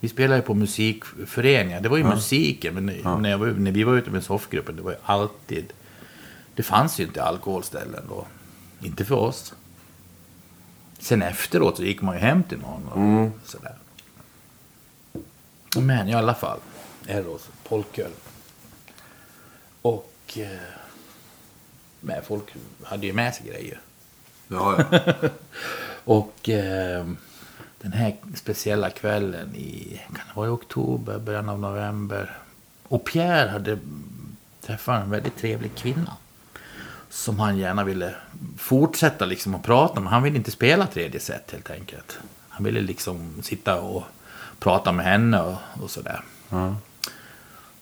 Vi 0.06 0.10
spelade 0.10 0.42
på 0.42 0.54
musikföreningar. 0.54 1.80
Det 1.80 1.88
var 1.88 1.96
ju 1.96 2.04
musiken. 2.04 2.74
Men 2.74 2.86
när, 3.22 3.30
jag 3.30 3.38
var, 3.38 3.46
när 3.46 3.70
vi 3.70 3.84
var 3.84 3.96
ute 3.96 4.10
med 4.10 4.24
soffgruppen, 4.24 4.76
det 4.76 4.82
var 4.82 4.90
ju 4.90 4.96
alltid... 5.02 5.72
Det 6.54 6.62
fanns 6.62 7.00
ju 7.00 7.04
inte 7.04 7.22
alkoholställen 7.22 8.04
då. 8.08 8.26
Inte 8.80 9.04
för 9.04 9.14
oss. 9.14 9.54
Sen 10.98 11.22
efteråt 11.22 11.76
så 11.76 11.82
gick 11.82 12.02
man 12.02 12.14
ju 12.14 12.20
hem 12.20 12.42
till 12.42 12.58
någon. 12.58 12.88
Och 12.88 13.48
sådär. 13.48 13.74
Men 15.76 16.08
i 16.08 16.14
alla 16.14 16.34
fall. 16.34 16.58
Eros, 17.06 17.48
polköl. 17.68 18.10
Och... 19.82 20.12
Eh, 20.36 20.48
men 22.00 22.22
folk 22.24 22.44
hade 22.82 23.06
ju 23.06 23.12
med 23.12 23.34
sig 23.34 23.46
grejer. 23.46 23.80
Ja, 24.48 24.84
ja. 24.90 25.12
Och 26.04 26.48
eh, 26.48 27.06
den 27.90 27.98
här 27.98 28.16
speciella 28.34 28.90
kvällen 28.90 29.54
i, 29.54 30.00
kan 30.06 30.26
det 30.28 30.36
vara 30.36 30.46
i 30.46 30.50
oktober, 30.50 31.18
början 31.18 31.48
av 31.48 31.58
november. 31.58 32.38
Och 32.88 33.04
Pierre 33.04 33.48
hade 33.48 33.78
träffat 34.60 35.02
en 35.02 35.10
väldigt 35.10 35.36
trevlig 35.36 35.74
kvinna. 35.74 36.16
Som 37.10 37.38
han 37.38 37.58
gärna 37.58 37.84
ville 37.84 38.14
fortsätta 38.58 39.24
liksom 39.24 39.54
att 39.54 39.62
prata 39.62 40.00
med. 40.00 40.12
Han 40.12 40.22
ville 40.22 40.36
inte 40.36 40.50
spela 40.50 40.86
tredje 40.86 41.20
set 41.20 41.50
helt 41.52 41.70
enkelt. 41.70 42.18
Han 42.48 42.64
ville 42.64 42.80
liksom 42.80 43.42
sitta 43.42 43.80
och 43.80 44.04
prata 44.58 44.92
med 44.92 45.06
henne 45.06 45.40
och, 45.40 45.56
och 45.82 45.90
sådär. 45.90 46.20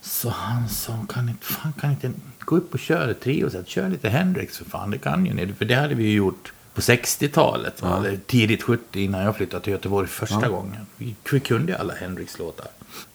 Så 0.01 0.29
han 0.29 0.69
sa, 0.69 1.07
kan 1.09 1.29
inte, 1.29 1.47
fan, 1.47 1.73
kan 1.73 1.91
inte 1.91 2.13
gå 2.39 2.57
upp 2.57 2.75
och 2.75 2.81
köra 2.81 3.11
ett 3.11 3.21
trioset? 3.21 3.69
Kör 3.69 3.89
lite 3.89 4.09
Hendrix 4.09 4.59
för 4.59 4.65
fan, 4.65 4.91
det 4.91 4.99
kan 4.99 5.27
ju 5.27 5.35
ni. 5.35 5.53
För 5.53 5.65
det 5.65 5.75
hade 5.75 5.95
vi 5.95 6.05
ju 6.05 6.17
gjort 6.17 6.53
på 6.75 6.81
60-talet, 6.81 7.83
va? 7.83 7.97
eller 7.99 8.17
tidigt 8.27 8.63
70 8.63 9.01
innan 9.01 9.23
jag 9.23 9.37
flyttade 9.37 9.65
till 9.65 9.73
Göteborg 9.73 10.09
första 10.09 10.49
gången. 10.49 10.87
Vi, 10.97 11.15
kunde 11.41 11.73
ju 11.73 11.79
alla 11.79 11.95
Hendrix-låtar. 11.95 12.67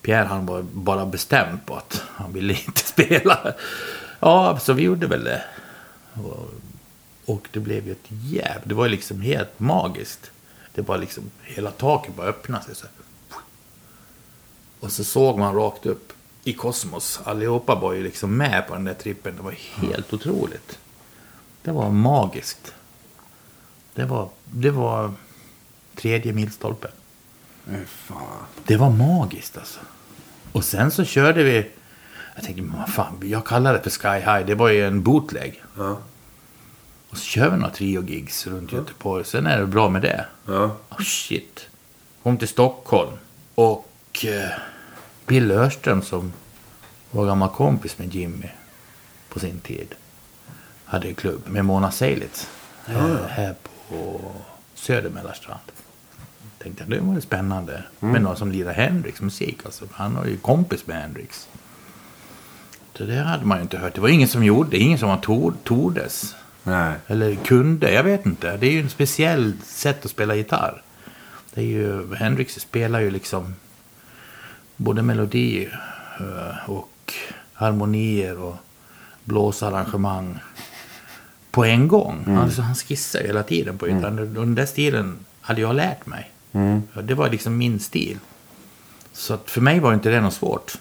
Pierre 0.01 0.25
han 0.25 0.45
var 0.45 0.61
bara 0.61 1.05
bestämd 1.05 1.65
på 1.65 1.75
att 1.75 2.03
han 2.07 2.33
ville 2.33 2.53
inte 2.53 2.79
spela. 2.85 3.53
Ja, 4.19 4.59
så 4.61 4.73
vi 4.73 4.83
gjorde 4.83 5.07
väl 5.07 5.23
det. 5.23 5.43
Och, 7.25 7.47
det 7.51 7.59
blev 7.59 7.85
ju 7.85 7.91
ett 7.91 8.07
jävla... 8.09 8.61
Det 8.63 8.73
var 8.73 8.85
ju 8.85 8.91
liksom 8.91 9.21
helt 9.21 9.59
magiskt. 9.59 10.31
Det 10.73 10.81
var 10.81 10.97
liksom, 10.97 11.23
hela 11.41 11.71
taket 11.71 12.15
bara 12.15 12.27
öppnade 12.27 12.63
sig 12.63 12.75
så 12.75 12.85
här. 12.85 12.93
Och 14.79 14.91
så 14.91 15.03
såg 15.03 15.39
man 15.39 15.55
rakt 15.55 15.85
upp 15.85 16.13
i 16.43 16.53
kosmos. 16.53 17.19
Allihopa 17.23 17.75
var 17.75 17.93
ju 17.93 18.03
liksom 18.03 18.37
med 18.37 18.67
på 18.67 18.73
den 18.73 18.83
där 18.83 18.93
trippen. 18.93 19.35
Det 19.35 19.41
var 19.41 19.55
helt 19.75 20.13
otroligt. 20.13 20.79
Det 21.61 21.71
var 21.71 21.89
magiskt. 21.89 22.73
Det 23.99 24.05
var, 24.05 24.29
det 24.45 24.71
var 24.71 25.11
tredje 25.95 26.33
milstolpen. 26.33 26.91
Det 28.63 28.77
var 28.77 28.89
magiskt 28.89 29.57
alltså. 29.57 29.79
Och 30.51 30.63
sen 30.63 30.91
så 30.91 31.05
körde 31.05 31.43
vi... 31.43 31.71
Jag 32.35 32.43
tänkte, 32.43 32.61
men 32.61 32.79
vad 32.79 32.89
fan, 32.89 33.21
jag 33.23 33.45
kallar 33.45 33.73
det 33.73 33.81
för 33.81 33.89
Sky 33.89 34.19
High. 34.19 34.45
Det 34.45 34.55
var 34.55 34.69
ju 34.69 34.87
en 34.87 35.03
bootleg. 35.03 35.63
Ja. 35.77 35.99
Och 37.09 37.17
så 37.17 37.23
kör 37.23 37.49
vi 37.49 37.57
några 37.57 37.73
trio-gigs 37.73 38.47
runt 38.47 38.71
Göteborg. 38.71 39.25
Sen 39.25 39.47
är 39.47 39.59
det 39.59 39.67
bra 39.67 39.89
med 39.89 40.01
det. 40.01 40.25
Ja. 40.45 40.75
Oh 40.89 41.01
shit. 41.01 41.67
Kom 42.23 42.37
till 42.37 42.47
Stockholm. 42.47 43.11
Och 43.55 44.25
eh, 44.25 44.49
Bill 45.25 45.51
Örström 45.51 46.01
som 46.01 46.33
var 47.11 47.25
gammal 47.25 47.49
kompis 47.49 47.97
med 47.97 48.15
Jimmy 48.15 48.49
på 49.29 49.39
sin 49.39 49.59
tid. 49.59 49.95
Hade 50.85 51.07
en 51.07 51.15
klubb 51.15 51.41
med 51.47 51.65
Mona 51.65 51.91
Seilitz. 51.91 52.49
Här, 52.85 53.27
här 53.29 53.53
på 53.63 53.69
Söder 54.75 55.09
Mälarstrand. 55.09 55.59
Tänkte 56.57 56.83
jag, 56.83 56.89
det 56.89 56.99
var 56.99 57.19
spännande. 57.19 57.83
Med 57.99 58.21
någon 58.21 58.37
som 58.37 58.51
lirar 58.51 58.73
Hendrix 58.73 59.21
musik. 59.21 59.59
Alltså, 59.65 59.85
han 59.91 60.15
var 60.15 60.25
ju 60.25 60.37
kompis 60.37 60.87
med 60.87 61.01
Hendrix. 61.01 61.47
Så 62.93 63.05
det 63.05 63.15
hade 63.15 63.45
man 63.45 63.57
ju 63.57 63.61
inte 63.61 63.77
hört. 63.77 63.95
Det 63.95 64.01
var 64.01 64.09
ingen 64.09 64.27
som 64.27 64.43
gjorde, 64.43 64.77
ingen 64.77 64.99
som 64.99 65.09
var 65.09 65.17
tord, 65.17 65.53
tordes. 65.63 66.35
Nej. 66.63 66.93
Eller 67.07 67.35
kunde, 67.35 67.91
jag 67.91 68.03
vet 68.03 68.25
inte. 68.25 68.57
Det 68.57 68.67
är 68.67 68.71
ju 68.71 68.79
en 68.79 68.89
speciell 68.89 69.53
sätt 69.65 70.05
att 70.05 70.11
spela 70.11 70.35
gitarr. 70.35 70.81
Det 71.53 71.61
är 71.61 71.65
ju, 71.65 72.15
Hendrix 72.15 72.53
spelar 72.53 72.99
ju 72.99 73.11
liksom 73.11 73.55
både 74.75 75.01
melodi 75.01 75.69
eh, 76.19 76.69
och 76.69 77.13
harmonier 77.53 78.39
och 78.39 78.55
blåsarrangemang 79.23 80.39
på 81.59 81.65
en 81.65 81.87
gång. 81.87 82.23
Alltså, 82.37 82.61
han 82.61 82.75
skissar 82.75 83.19
hela 83.19 83.43
tiden 83.43 83.77
på 83.77 83.85
gitarren. 83.85 84.19
Och 84.19 84.27
Den 84.27 84.55
där 84.55 84.65
stilen 84.65 85.25
hade 85.41 85.61
jag 85.61 85.75
lärt 85.75 86.05
mig. 86.05 86.31
Ja, 86.93 87.01
Det 87.01 87.13
var 87.13 87.29
liksom 87.29 87.57
min 87.57 87.79
stil. 87.79 88.17
Så 89.13 89.33
att 89.33 89.49
för 89.49 89.61
mig 89.61 89.79
var 89.79 89.93
inte 89.93 90.09
det 90.09 90.21
något 90.21 90.33
svårt. 90.33 90.77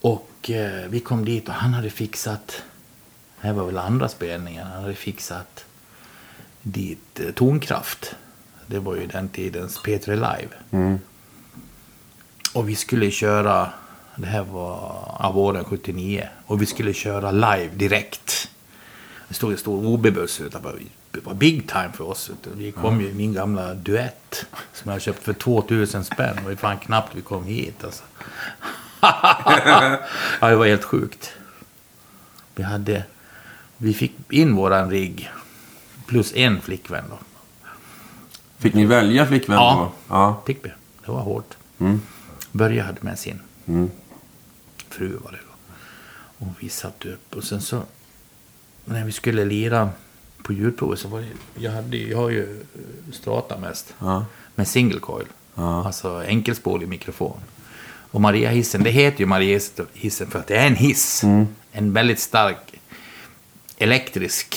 Och 0.00 0.50
eh, 0.50 0.88
vi 0.88 1.00
kom 1.00 1.24
dit 1.24 1.48
och 1.48 1.54
han 1.54 1.74
hade 1.74 1.90
fixat, 1.90 2.62
det 3.40 3.46
här 3.46 3.54
var 3.54 3.64
väl 3.66 3.78
andra 3.78 4.08
spelningen, 4.08 4.66
han 4.66 4.82
hade 4.82 4.94
fixat 4.94 5.64
dit 6.62 7.20
eh, 7.20 7.30
tonkraft. 7.30 8.14
Det 8.66 8.78
var 8.78 8.96
ju 8.96 9.06
den 9.06 9.28
tidens 9.28 9.80
P3 9.80 10.06
Live. 10.14 10.48
Och 12.54 12.68
vi 12.68 12.76
skulle 12.76 13.10
köra, 13.10 13.70
det 14.16 14.26
här 14.26 14.42
var 14.42 15.16
ja, 15.18 15.32
våren 15.34 15.64
79, 15.64 16.28
och 16.46 16.62
vi 16.62 16.66
skulle 16.66 16.92
köra 16.94 17.30
live 17.30 17.70
direkt. 17.74 18.48
Det 19.30 19.34
stod 19.34 19.52
en 19.52 19.58
stor 19.58 19.86
OB-buss 19.86 20.40
utanför. 20.40 20.80
Det 21.10 21.20
var 21.24 21.34
big 21.34 21.68
time 21.68 21.90
för 21.94 22.04
oss. 22.04 22.30
Vi 22.54 22.72
kom 22.72 23.00
ju 23.00 23.08
i 23.08 23.14
min 23.14 23.32
gamla 23.32 23.74
duett 23.74 24.46
som 24.72 24.92
jag 24.92 25.02
köpt 25.02 25.22
för 25.22 25.32
2000 25.32 26.04
spänn. 26.04 26.36
Det 26.36 26.42
var 26.42 26.54
fan 26.54 26.78
knappt 26.78 27.14
vi 27.14 27.20
kom 27.20 27.44
hit 27.44 27.84
alltså. 27.84 28.02
ja, 30.40 30.48
det 30.48 30.56
var 30.56 30.66
helt 30.66 30.84
sjukt. 30.84 31.32
Vi 32.54 32.62
hade... 32.62 33.04
Vi 33.76 33.94
fick 33.94 34.12
in 34.30 34.56
våran 34.56 34.90
rigg. 34.90 35.30
Plus 36.06 36.32
en 36.34 36.60
flickvän 36.60 37.04
då. 37.10 37.18
Fick 38.58 38.74
ni 38.74 38.84
välja 38.86 39.26
flickvän 39.26 39.56
Ja. 39.56 39.92
då? 40.08 40.14
Ja. 40.14 40.42
Fick 40.46 40.64
vi. 40.64 40.68
Det 41.06 41.12
var 41.12 41.20
hårt. 41.20 41.56
Mm. 41.78 42.00
Börje 42.52 42.82
hade 42.82 42.98
med 43.00 43.18
sin. 43.18 43.40
Mm. 43.66 43.90
Fru 44.88 45.16
var 45.24 45.30
det 45.32 45.38
då. 45.38 45.74
Och 46.46 46.52
vi 46.58 46.68
satt 46.68 47.04
upp. 47.04 47.34
Och 47.36 47.44
sen 47.44 47.60
så... 47.60 47.82
När 48.84 49.04
vi 49.04 49.12
skulle 49.12 49.44
lira 49.44 49.90
på 50.42 50.52
ljudprovet 50.52 50.98
så 50.98 51.08
var 51.08 51.20
det... 51.20 51.26
Jag, 51.62 51.72
hade, 51.72 51.96
jag 51.96 52.18
har 52.18 52.30
ju 52.30 52.42
eh, 52.42 53.12
strata 53.12 53.58
mest. 53.58 53.94
Ja. 53.98 54.24
Med 54.54 54.68
single 54.68 55.00
coil. 55.00 55.26
Ja. 55.54 55.84
Alltså 55.86 56.22
enkelspårig 56.26 56.88
mikrofon. 56.88 57.40
Och 58.12 58.20
Maria-hissen, 58.20 58.82
det 58.82 58.90
heter 58.90 59.20
ju 59.20 59.26
Maria-hissen 59.26 60.30
för 60.30 60.38
att 60.38 60.46
det 60.46 60.56
är 60.56 60.66
en 60.66 60.76
hiss. 60.76 61.22
En 61.72 61.92
väldigt 61.92 62.20
stark 62.20 62.56
elektrisk 63.78 64.56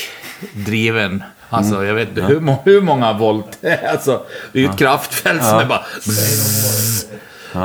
driven. 0.53 1.23
Alltså 1.49 1.85
jag 1.85 1.93
vet 1.93 2.09
inte 2.09 2.21
hur, 2.21 2.39
må- 2.39 2.61
hur 2.65 2.81
många 2.81 3.13
volt 3.17 3.57
det 3.61 3.69
är. 3.69 3.87
Alltså, 3.91 4.25
det 4.51 4.59
är 4.59 4.63
ju 4.63 4.69
ett 4.69 4.77
kraftfält 4.77 5.43
som 5.43 5.57
är 5.59 5.65
bara... 5.65 5.85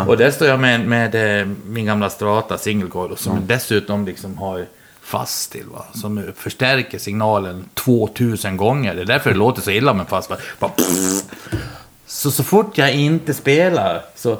Och 0.07 0.17
där 0.17 0.31
står 0.31 0.49
jag 0.49 0.61
med, 0.61 0.81
med 0.81 1.41
eh, 1.41 1.47
min 1.67 1.87
gamla 1.87 2.11
Strata 2.11 2.59
single 2.59 2.89
coil 2.91 3.17
som 3.17 3.47
dessutom 3.47 4.07
liksom 4.07 4.39
har 4.39 4.67
fast 5.09 5.53
till. 5.53 5.67
Va? 5.67 5.85
Som 5.95 6.33
förstärker 6.37 6.99
signalen 6.99 7.65
2000 7.75 8.57
gånger. 8.57 8.95
Det 8.95 9.01
är 9.01 9.07
därför 9.07 9.31
det 9.31 9.37
låter 9.37 9.63
så 9.63 9.71
illa 9.71 9.95
med 9.95 10.09
fast. 10.09 10.29
Bara, 10.29 10.39
bara 10.59 10.73
så, 12.07 12.31
så 12.31 12.45
fort 12.45 12.79
jag 12.79 12.95
inte 12.95 13.35
spelar 13.35 14.05
så... 14.15 14.39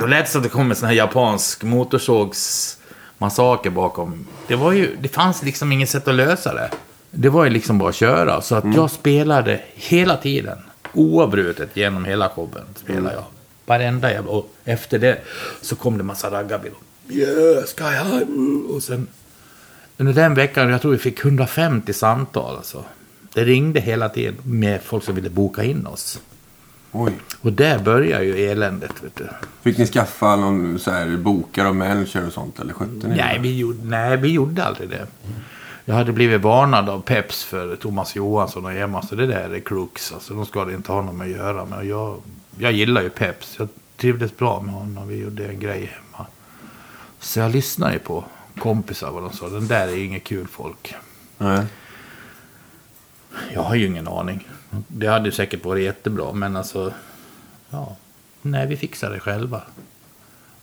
Då 0.00 0.06
lät 0.06 0.24
det 0.24 0.30
som 0.30 0.40
att 0.40 0.42
det 0.42 0.48
kom 0.48 0.70
en 0.70 0.76
sån 0.76 0.88
här 0.88 0.94
japansk 0.94 1.62
motorsågsmassaker 1.62 3.70
bakom. 3.70 4.26
Det, 4.46 4.56
var 4.56 4.72
ju, 4.72 4.96
det 5.00 5.08
fanns 5.08 5.42
liksom 5.42 5.72
inget 5.72 5.90
sätt 5.90 6.08
att 6.08 6.14
lösa 6.14 6.54
det. 6.54 6.70
Det 7.10 7.28
var 7.28 7.44
ju 7.44 7.50
liksom 7.50 7.78
bara 7.78 7.88
att 7.88 7.94
köra. 7.94 8.40
Så 8.40 8.54
att 8.54 8.74
jag 8.74 8.90
spelade 8.90 9.60
hela 9.74 10.16
tiden. 10.16 10.58
Oavbrutet 10.92 11.76
genom 11.76 12.04
hela 12.04 12.28
showen 12.28 12.64
spelade 12.76 13.14
jag. 13.14 13.24
Varenda 13.66 14.12
jävla... 14.12 14.30
Och 14.30 14.50
efter 14.64 14.98
det 14.98 15.18
så 15.60 15.76
kom 15.76 15.98
det 15.98 16.04
massa 16.04 16.30
raggarbilder. 16.30 16.80
Yeah, 17.08 17.64
sky 17.64 17.84
high. 17.84 18.22
mm. 18.22 18.66
Och 18.66 18.82
sen... 18.82 19.06
Under 19.98 20.12
den 20.12 20.34
veckan, 20.34 20.70
jag 20.70 20.80
tror 20.82 20.92
vi 20.92 20.98
fick 20.98 21.24
150 21.24 21.92
samtal 21.92 22.56
alltså. 22.56 22.84
Det 23.34 23.44
ringde 23.44 23.80
hela 23.80 24.08
tiden 24.08 24.34
med 24.44 24.82
folk 24.82 25.04
som 25.04 25.14
ville 25.14 25.30
boka 25.30 25.64
in 25.64 25.86
oss. 25.86 26.20
Oj. 26.92 27.12
Och 27.40 27.52
där 27.52 27.78
börjar 27.78 28.22
ju 28.22 28.50
eländet, 28.50 28.92
vet 29.02 29.16
du. 29.16 29.28
Fick 29.62 29.78
ni 29.78 29.86
skaffa 29.86 30.36
någon 30.36 30.78
så 30.78 30.90
här 30.90 31.16
bokare 31.16 31.68
och 31.68 31.76
manager 31.76 32.26
och 32.26 32.32
sånt? 32.32 32.60
Eller 32.60 32.72
skötte 32.72 33.08
ni 33.08 33.16
Nej 33.16 33.34
det? 33.36 33.42
vi, 33.42 33.58
gjorde, 33.58 33.78
nej, 33.84 34.16
vi 34.16 34.28
gjorde 34.28 34.64
aldrig 34.64 34.88
det. 34.90 35.06
Jag 35.84 35.94
hade 35.94 36.12
blivit 36.12 36.40
varnad 36.40 36.88
av 36.88 37.00
Peps 37.00 37.44
för 37.44 37.76
Thomas 37.76 38.16
Johansson 38.16 38.64
och 38.64 38.72
Emma, 38.72 39.02
så 39.02 39.14
det 39.14 39.26
där 39.26 39.54
är 39.54 39.60
crooks. 39.60 40.12
Alltså, 40.12 40.34
de 40.34 40.46
ska 40.46 40.72
inte 40.72 40.92
ha 40.92 41.02
något 41.02 41.14
med 41.14 41.24
att 41.24 41.36
göra. 41.36 41.64
Men 41.64 41.88
jag, 41.88 42.16
jag 42.58 42.72
gillar 42.72 43.02
ju 43.02 43.10
Peps. 43.10 43.54
Jag 43.58 43.68
trivdes 43.96 44.36
bra 44.36 44.60
med 44.60 44.74
honom. 44.74 45.08
Vi 45.08 45.16
gjorde 45.16 45.46
en 45.48 45.60
grej 45.60 45.80
hemma. 45.94 46.05
Så 47.26 47.40
jag 47.40 47.52
lyssnade 47.52 47.92
ju 47.92 47.98
på 47.98 48.24
kompisar 48.58 49.10
vad 49.10 49.22
de 49.22 49.32
sa. 49.32 49.48
Den 49.48 49.66
där 49.66 49.88
är 49.88 49.96
ju 49.96 50.04
inget 50.04 50.24
kul 50.24 50.46
folk. 50.46 50.94
Nej. 51.38 51.66
Jag 53.52 53.62
har 53.62 53.74
ju 53.74 53.86
ingen 53.86 54.08
aning. 54.08 54.48
Det 54.88 55.06
hade 55.06 55.24
ju 55.24 55.32
säkert 55.32 55.64
varit 55.64 55.84
jättebra, 55.84 56.32
men 56.32 56.56
alltså... 56.56 56.92
Ja, 57.70 57.96
nej, 58.42 58.66
vi 58.66 58.76
fixade 58.76 59.14
det 59.14 59.20
själva. 59.20 59.62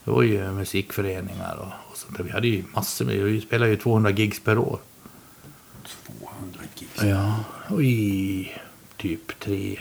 Det 0.03 0.11
var 0.11 0.24
ju 0.24 0.51
musikföreningar 0.51 1.55
och, 1.55 1.91
och 1.91 1.97
sånt 1.97 2.18
där. 2.18 2.24
Vi 2.24 2.32
hade 2.32 2.47
ju 2.47 2.64
massor 2.74 3.05
med... 3.05 3.16
Vi 3.16 3.41
spelade 3.41 3.72
ju 3.72 3.78
200 3.78 4.09
gigs 4.09 4.39
per 4.39 4.57
år. 4.57 4.80
200 6.20 6.59
Ja, 7.01 7.43
och 7.68 7.84
i 7.84 8.51
typ 8.97 9.39
tre, 9.39 9.80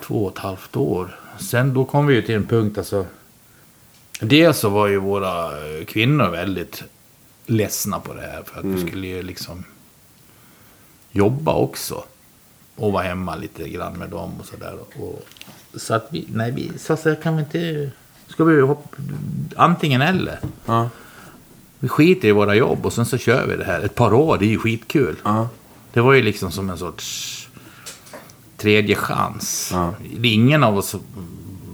två 0.00 0.24
och 0.24 0.32
ett 0.32 0.38
halvt 0.38 0.76
år. 0.76 1.20
Sen 1.38 1.74
då 1.74 1.84
kom 1.84 2.06
vi 2.06 2.14
ju 2.14 2.22
till 2.22 2.34
en 2.34 2.46
punkt, 2.46 2.78
alltså. 2.78 3.06
Dels 4.20 4.58
så 4.58 4.68
var 4.68 4.86
ju 4.86 4.98
våra 4.98 5.50
kvinnor 5.84 6.28
väldigt 6.28 6.82
ledsna 7.46 8.00
på 8.00 8.14
det 8.14 8.20
här. 8.20 8.42
För 8.46 8.60
att 8.60 8.64
vi 8.64 8.86
skulle 8.86 9.06
ju 9.06 9.22
liksom 9.22 9.64
jobba 11.10 11.54
också. 11.54 12.04
Och 12.76 12.92
vara 12.92 13.02
hemma 13.02 13.36
lite 13.36 13.68
grann 13.68 13.98
med 13.98 14.10
dem 14.10 14.32
och 14.40 14.46
sådär. 14.46 14.78
Så 15.74 15.94
att 15.94 16.08
vi, 16.10 16.26
nej 16.32 16.50
vi 16.50 16.78
sa 16.78 16.96
så 16.96 17.08
här, 17.08 17.16
kan 17.16 17.36
vi 17.36 17.42
inte, 17.42 17.90
ska 18.26 18.44
vi 18.44 18.60
hoppa, 18.60 18.96
antingen 19.56 20.02
eller. 20.02 20.38
Ja. 20.66 20.90
Vi 21.78 21.88
skiter 21.88 22.28
i 22.28 22.32
våra 22.32 22.54
jobb 22.54 22.86
och 22.86 22.92
sen 22.92 23.06
så 23.06 23.18
kör 23.18 23.46
vi 23.46 23.56
det 23.56 23.64
här. 23.64 23.80
Ett 23.80 23.94
par 23.94 24.14
år, 24.14 24.38
det 24.38 24.44
är 24.44 24.48
ju 24.48 24.58
skitkul. 24.58 25.16
Ja. 25.24 25.48
Det 25.92 26.00
var 26.00 26.12
ju 26.12 26.22
liksom 26.22 26.52
som 26.52 26.70
en 26.70 26.78
sorts 26.78 27.48
tredje 28.56 28.94
chans. 28.94 29.70
Ja. 29.72 29.94
Ingen 30.22 30.64
av 30.64 30.78
oss 30.78 30.96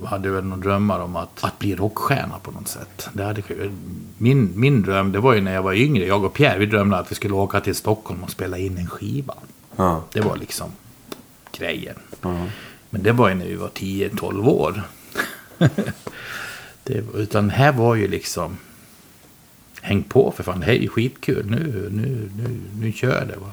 hade 0.05 0.31
väl 0.31 0.45
några 0.45 0.63
drömmar 0.63 1.01
om 1.01 1.17
att, 1.17 1.45
att 1.45 1.59
bli 1.59 1.75
rockstjärna 1.75 2.39
på 2.43 2.51
något 2.51 2.69
sätt. 2.69 3.09
Det 3.13 3.25
hade, 3.25 3.43
min, 4.19 4.53
min 4.55 4.83
dröm, 4.83 5.13
det 5.13 5.21
var 5.21 5.35
ju 5.35 5.41
när 5.41 5.55
jag 5.55 5.63
var 5.63 5.73
yngre, 5.73 6.07
jag 6.07 6.25
och 6.25 6.35
Pierre, 6.35 6.59
vi 6.59 6.67
drömde 6.67 6.97
att 6.99 7.11
vi 7.11 7.15
skulle 7.15 7.35
åka 7.35 7.61
till 7.61 7.75
Stockholm 7.75 8.23
och 8.25 8.31
spela 8.31 8.59
in 8.59 8.79
en 8.79 8.87
skiva. 8.87 9.35
Ja. 9.77 10.03
Det 10.13 10.21
var 10.21 10.37
liksom 10.37 10.71
grejen. 11.53 11.97
Ja. 12.23 12.47
Men 12.91 13.03
det 13.03 13.13
var 13.13 13.29
ju 13.29 13.35
när 13.35 13.47
vi 13.47 13.55
var 13.55 13.69
10-12 13.69 14.49
år. 14.49 14.83
det, 16.85 17.05
utan 17.15 17.51
här 17.51 17.73
var 17.73 17.95
ju 17.95 18.09
liksom... 18.09 18.57
Häng 19.81 20.03
på 20.03 20.33
för 20.37 20.43
fan, 20.43 20.61
det 20.61 20.67
här 20.67 20.73
är 20.73 20.79
ju 20.79 20.89
skitkul. 20.89 21.47
Nu, 21.51 21.89
nu, 21.93 22.31
nu, 22.37 22.61
nu 22.81 22.93
kör 22.93 23.25
det. 23.27 23.37
Va? 23.37 23.53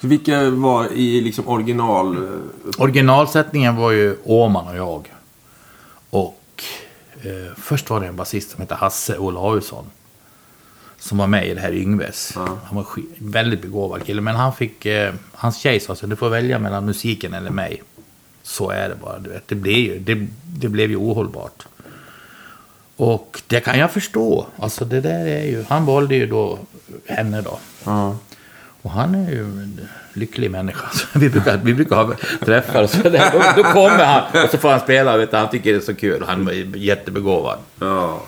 Så 0.00 0.06
vilka 0.06 0.50
var 0.50 0.92
i 0.92 1.20
liksom 1.20 1.48
original... 1.48 2.16
eh, 2.16 2.30
Originalsättningen 2.78 3.76
var 3.76 3.90
ju 3.90 4.16
Åman 4.24 4.68
och 4.68 4.76
jag. 4.76 5.12
Och 6.12 6.64
eh, 7.22 7.54
först 7.56 7.90
var 7.90 8.00
det 8.00 8.06
en 8.06 8.16
basist 8.16 8.50
som 8.50 8.60
hette 8.60 8.74
Hasse 8.74 9.18
Olausson. 9.18 9.84
Som 10.98 11.18
var 11.18 11.26
med 11.26 11.48
i 11.48 11.54
det 11.54 11.60
här 11.60 11.72
Yngves. 11.72 12.32
Ja. 12.34 12.58
Han 12.64 12.76
var 12.76 12.86
väldigt 13.18 13.62
begåvad 13.62 14.04
kille. 14.04 14.20
Men 14.20 14.36
han 14.36 14.54
fick, 14.54 14.86
eh, 14.86 15.14
hans 15.32 15.58
tjej 15.58 15.80
sa 15.80 15.94
så 15.94 16.06
du 16.06 16.16
får 16.16 16.28
välja 16.28 16.58
mellan 16.58 16.84
musiken 16.84 17.34
eller 17.34 17.50
mig. 17.50 17.82
Så 18.42 18.70
är 18.70 18.88
det 18.88 18.94
bara. 18.94 19.18
Du 19.18 19.30
vet. 19.30 19.48
Det, 19.48 19.54
blev 19.54 19.76
ju, 19.76 19.98
det, 19.98 20.26
det 20.44 20.68
blev 20.68 20.90
ju 20.90 20.96
ohållbart. 20.96 21.66
Och 22.96 23.42
det 23.46 23.60
kan 23.60 23.78
jag 23.78 23.90
förstå. 23.90 24.46
Alltså 24.56 24.84
det 24.84 25.00
där 25.00 25.26
är 25.26 25.44
ju, 25.44 25.64
han 25.68 25.86
valde 25.86 26.14
ju 26.14 26.26
då 26.26 26.58
henne 27.06 27.40
då. 27.40 27.58
Ja. 27.84 28.16
Och 28.82 28.90
han 28.90 29.14
är 29.14 29.30
ju 29.30 29.68
lycklig 30.12 30.50
människa. 30.50 30.88
Så 30.92 31.06
vi, 31.18 31.30
brukar, 31.30 31.56
vi 31.56 31.74
brukar 31.74 31.96
ha 31.96 32.14
träffar 32.40 32.82
och 32.82 32.90
så 32.90 33.08
där. 33.08 33.30
Då, 33.32 33.62
då 33.62 33.68
kommer 33.68 34.04
han 34.04 34.44
och 34.44 34.50
så 34.50 34.58
får 34.58 34.70
han 34.70 34.80
spela. 34.80 35.16
Vet 35.16 35.30
du, 35.30 35.36
han 35.36 35.50
tycker 35.50 35.72
det 35.72 35.78
är 35.78 35.80
så 35.80 35.94
kul. 35.94 36.24
Han 36.26 36.48
är 36.48 36.76
jättebegåvad. 36.76 37.58
Ja. 37.78 38.22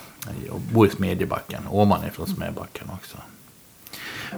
Jag 0.47 0.61
bor 0.61 0.87
i 0.87 0.91
Smedjebacken. 0.91 1.63
Åman 1.71 2.05
är 2.05 2.11
från 2.11 2.27
Smedjebacken 2.27 2.91
också. 2.95 3.17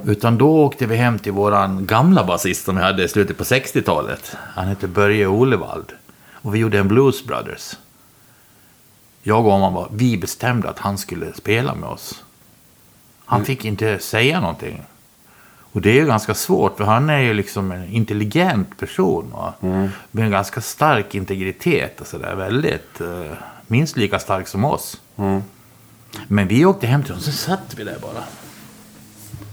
Utan 0.05 0.39
då 0.39 0.65
åkte 0.65 0.87
vi 0.87 0.97
hem 0.97 1.19
till 1.19 1.33
våran 1.33 1.87
gamla 1.87 2.25
basist 2.25 2.65
som 2.65 2.77
vi 2.77 2.83
hade 2.83 3.05
i 3.05 3.09
slutet 3.09 3.39
på 3.39 3.45
60-talet. 3.45 4.37
Han 4.55 4.69
hette 4.69 4.89
Börje 4.89 5.27
Olevald. 5.27 5.93
Och 6.33 6.55
vi 6.55 6.59
gjorde 6.59 6.79
en 6.79 6.89
Blues 6.89 7.25
Brothers. 7.25 7.77
Jag 9.23 9.47
och 9.47 9.53
Åman 9.53 9.73
var, 9.75 9.89
vi 9.93 10.17
bestämde 10.17 10.71
att 10.71 10.79
han 10.79 10.99
skulle 10.99 11.33
spela 11.33 11.75
med 11.75 11.89
oss. 11.89 12.25
Han 13.25 13.45
fick 13.45 13.65
inte 13.65 13.99
säga 13.99 14.41
någonting. 14.41 14.83
Och 15.77 15.83
det 15.83 15.91
är 15.91 15.95
ju 15.95 16.07
ganska 16.07 16.35
svårt, 16.35 16.77
för 16.77 16.85
han 16.85 17.11
är 17.11 17.19
ju 17.19 17.35
liksom 17.35 17.73
en 17.73 17.89
intelligent 17.89 18.79
person. 18.79 19.31
Va? 19.33 19.55
Med 20.11 20.25
en 20.25 20.31
ganska 20.31 20.61
stark 20.61 21.15
integritet 21.15 22.01
och 22.01 22.07
sådär. 22.07 22.35
Väldigt, 22.35 23.01
eh, 23.01 23.33
minst 23.67 23.97
lika 23.97 24.19
stark 24.19 24.49
som 24.49 24.65
oss. 24.65 25.01
Mm. 25.17 25.43
Men 26.29 26.49
vi 26.49 26.65
åkte 26.65 26.87
hem 26.87 27.03
till 27.03 27.11
honom, 27.11 27.25
så 27.25 27.33
satt 27.33 27.75
vi 27.77 27.85
där 27.85 27.99
bara. 27.99 28.25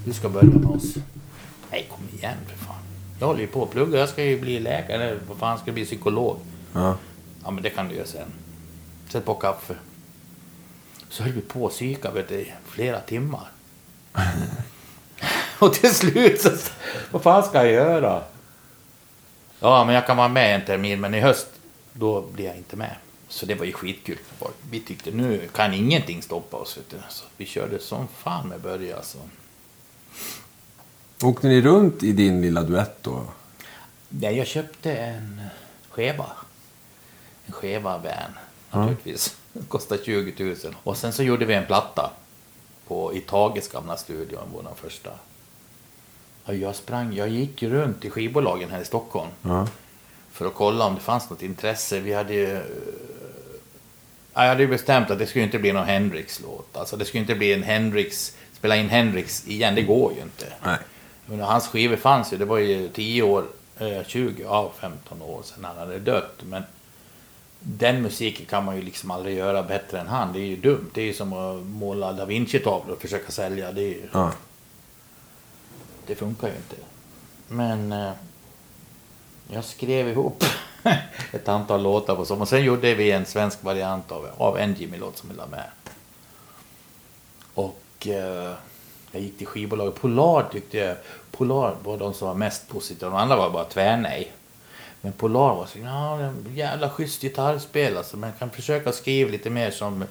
Du 0.05 0.13
ska 0.13 0.29
börja 0.29 0.49
med 0.49 0.65
oss. 0.65 0.95
Nej, 1.71 1.89
kom 1.91 2.17
igen 2.19 2.37
för 2.47 2.65
fan. 2.65 2.83
Jag 3.19 3.27
håller 3.27 3.41
ju 3.41 3.47
på 3.47 3.63
att 3.63 3.71
plugga, 3.71 3.99
jag 3.99 4.09
ska 4.09 4.23
ju 4.23 4.41
bli 4.41 4.59
läkare, 4.59 5.03
eller 5.03 5.19
vad 5.27 5.37
fan 5.37 5.57
ska 5.57 5.67
jag 5.67 5.75
bli 5.75 5.85
psykolog. 5.85 6.37
Ja. 6.73 6.97
Ja, 7.43 7.51
men 7.51 7.63
det 7.63 7.69
kan 7.69 7.87
du 7.87 7.95
göra 7.95 8.07
sen. 8.07 8.27
Sätt 9.09 9.25
på 9.25 9.33
kaffe. 9.33 9.75
Så 11.09 11.23
höll 11.23 11.31
vi 11.31 11.41
på 11.41 11.65
att 11.65 11.71
psyka, 11.71 12.11
vet 12.11 12.29
du, 12.29 12.45
flera 12.65 12.99
timmar. 12.99 13.47
och 15.63 15.73
till 15.73 15.95
slut 15.95 16.41
så, 16.41 16.49
vad 17.11 17.21
fan 17.21 17.43
ska 17.43 17.57
jag 17.57 17.71
göra? 17.71 18.23
Ja, 19.59 19.85
men 19.85 19.95
jag 19.95 20.07
kan 20.07 20.17
vara 20.17 20.27
med 20.27 20.55
en 20.55 20.65
termin, 20.65 21.01
men 21.01 21.13
i 21.13 21.19
höst, 21.19 21.47
då 21.93 22.21
blir 22.21 22.45
jag 22.45 22.57
inte 22.57 22.75
med. 22.75 22.95
Så 23.27 23.45
det 23.45 23.55
var 23.55 23.65
ju 23.65 23.73
skitkul. 23.73 24.17
Vi 24.69 24.79
tyckte 24.79 25.11
nu 25.11 25.49
kan 25.53 25.73
ingenting 25.73 26.21
stoppa 26.21 26.57
oss. 26.57 26.79
Så 27.09 27.25
vi 27.37 27.45
körde 27.45 27.79
som 27.79 28.07
fan 28.07 28.47
med 28.47 28.61
Börje 28.61 28.95
alltså. 28.95 29.17
Åkte 31.23 31.47
ni 31.47 31.61
runt 31.61 32.03
i 32.03 32.11
din 32.11 32.41
lilla 32.41 32.61
duett 32.61 33.03
då? 33.03 33.23
Nej, 34.09 34.37
jag 34.37 34.47
köpte 34.47 34.93
en 34.93 35.41
skeva. 35.89 36.25
En 37.45 37.53
skeva 37.53 37.97
van, 37.97 38.13
naturligtvis. 38.71 39.35
Den 39.53 39.63
kostade 39.63 40.03
20 40.03 40.43
000. 40.43 40.75
Och 40.83 40.97
sen 40.97 41.13
så 41.13 41.23
gjorde 41.23 41.45
vi 41.45 41.53
en 41.53 41.65
platta 41.65 42.11
på, 42.87 43.13
i 43.13 43.19
Tages 43.19 43.67
gamla 43.67 43.97
studio, 43.97 44.39
vår 44.53 44.67
första. 44.75 45.11
Och 46.45 46.55
jag 46.55 46.75
sprang, 46.75 47.13
jag 47.13 47.29
gick 47.29 47.63
runt 47.63 48.05
i 48.05 48.09
skivbolagen 48.09 48.69
här 48.71 48.81
i 48.81 48.85
Stockholm 48.85 49.29
Ja. 49.41 49.67
för 50.31 50.45
att 50.45 50.53
kolla 50.53 50.85
om 50.85 50.95
det 50.95 51.01
fanns 51.01 51.29
något 51.29 51.41
intresse. 51.41 51.99
Vi 51.99 52.13
hade 52.13 52.33
ju... 52.33 52.55
eh, 52.55 52.61
Jag 54.33 54.41
hade 54.47 54.61
ju 54.63 54.67
bestämt 54.67 55.11
att 55.11 55.19
det 55.19 55.25
skulle 55.27 55.45
inte 55.45 55.59
bli 55.59 55.71
någon 55.71 55.85
Hendrix-låt. 55.87 56.77
Alltså 56.77 56.97
det 56.97 57.05
skulle 57.05 57.21
inte 57.21 57.35
bli 57.35 57.53
en 57.53 57.63
Hendrix... 57.63 58.35
Spela 58.53 58.75
in 58.75 58.89
Hendrix 58.89 59.47
igen, 59.47 59.75
det 59.75 59.81
går 59.81 60.13
ju 60.13 60.21
inte. 60.21 60.45
Nej. 60.65 60.77
Men 61.25 61.39
hans 61.39 61.67
skivor 61.67 61.95
fanns 61.95 62.33
ju, 62.33 62.37
det 62.37 62.45
var 62.45 62.57
ju 62.57 62.89
10 62.89 63.21
år, 63.23 63.43
eh, 63.79 64.03
20, 64.07 64.43
ja 64.43 64.71
15 64.79 65.21
år 65.21 65.41
sedan 65.43 65.63
han 65.65 65.77
hade 65.77 65.99
dött. 65.99 66.39
Men 66.43 66.63
den 67.59 68.01
musiken 68.01 68.45
kan 68.45 68.65
man 68.65 68.75
ju 68.75 68.81
liksom 68.81 69.11
aldrig 69.11 69.37
göra 69.37 69.63
bättre 69.63 69.99
än 69.99 70.07
han. 70.07 70.33
Det 70.33 70.39
är 70.39 70.45
ju 70.45 70.55
dumt. 70.55 70.89
Det 70.93 71.01
är 71.01 71.05
ju 71.05 71.13
som 71.13 71.33
att 71.33 71.63
måla 71.65 72.13
da 72.13 72.25
Vinci-tavlor 72.25 72.95
och 72.95 73.01
försöka 73.01 73.31
sälja. 73.31 73.71
Det, 73.71 73.81
är 73.81 73.87
ju, 73.87 74.01
Ja 74.11 74.31
det 76.07 76.15
funkar 76.15 76.47
ju 76.47 76.53
inte. 76.55 76.75
Men 77.47 77.91
eh, 77.91 78.11
jag 79.47 79.63
skrev 79.63 80.07
ihop 80.07 80.43
ett 81.31 81.47
antal 81.47 81.83
låtar 81.83 82.15
på 82.15 82.25
som 82.25 82.41
och 82.41 82.47
sen 82.47 82.63
gjorde 82.63 82.95
vi 82.95 83.11
en 83.11 83.25
svensk 83.25 83.63
variant 83.63 84.11
av, 84.11 84.29
av 84.37 84.57
en 84.57 84.73
Jimmy-låt 84.73 85.17
som 85.17 85.29
vi 85.29 85.35
la 85.35 85.47
med. 85.47 85.69
Och 87.53 88.07
eh, 88.07 88.53
jag 89.11 89.21
gick 89.21 89.37
till 89.37 89.47
skivbolaget. 89.47 89.95
Polar 89.95 90.49
tyckte 90.51 90.77
jag, 90.77 90.97
Polar 91.31 91.75
var 91.83 91.97
de 91.97 92.13
som 92.13 92.27
var 92.27 92.35
mest 92.35 92.69
positiva. 92.69 93.11
De 93.11 93.17
andra 93.17 93.35
var 93.35 93.49
bara 93.49 93.65
tvärnej. 93.65 94.31
Men 95.01 95.13
Polar 95.13 95.55
var 95.55 95.65
så, 95.65 95.79
ja, 95.79 96.33
jävla 96.53 96.89
schysst 96.89 97.21
gitarrspel 97.21 97.97
alltså. 97.97 98.17
Men 98.17 98.29
jag 98.29 98.39
kan 98.39 98.49
försöka 98.49 98.91
skriva 98.91 99.31
lite 99.31 99.49
mer 99.49 99.71
som 99.71 100.05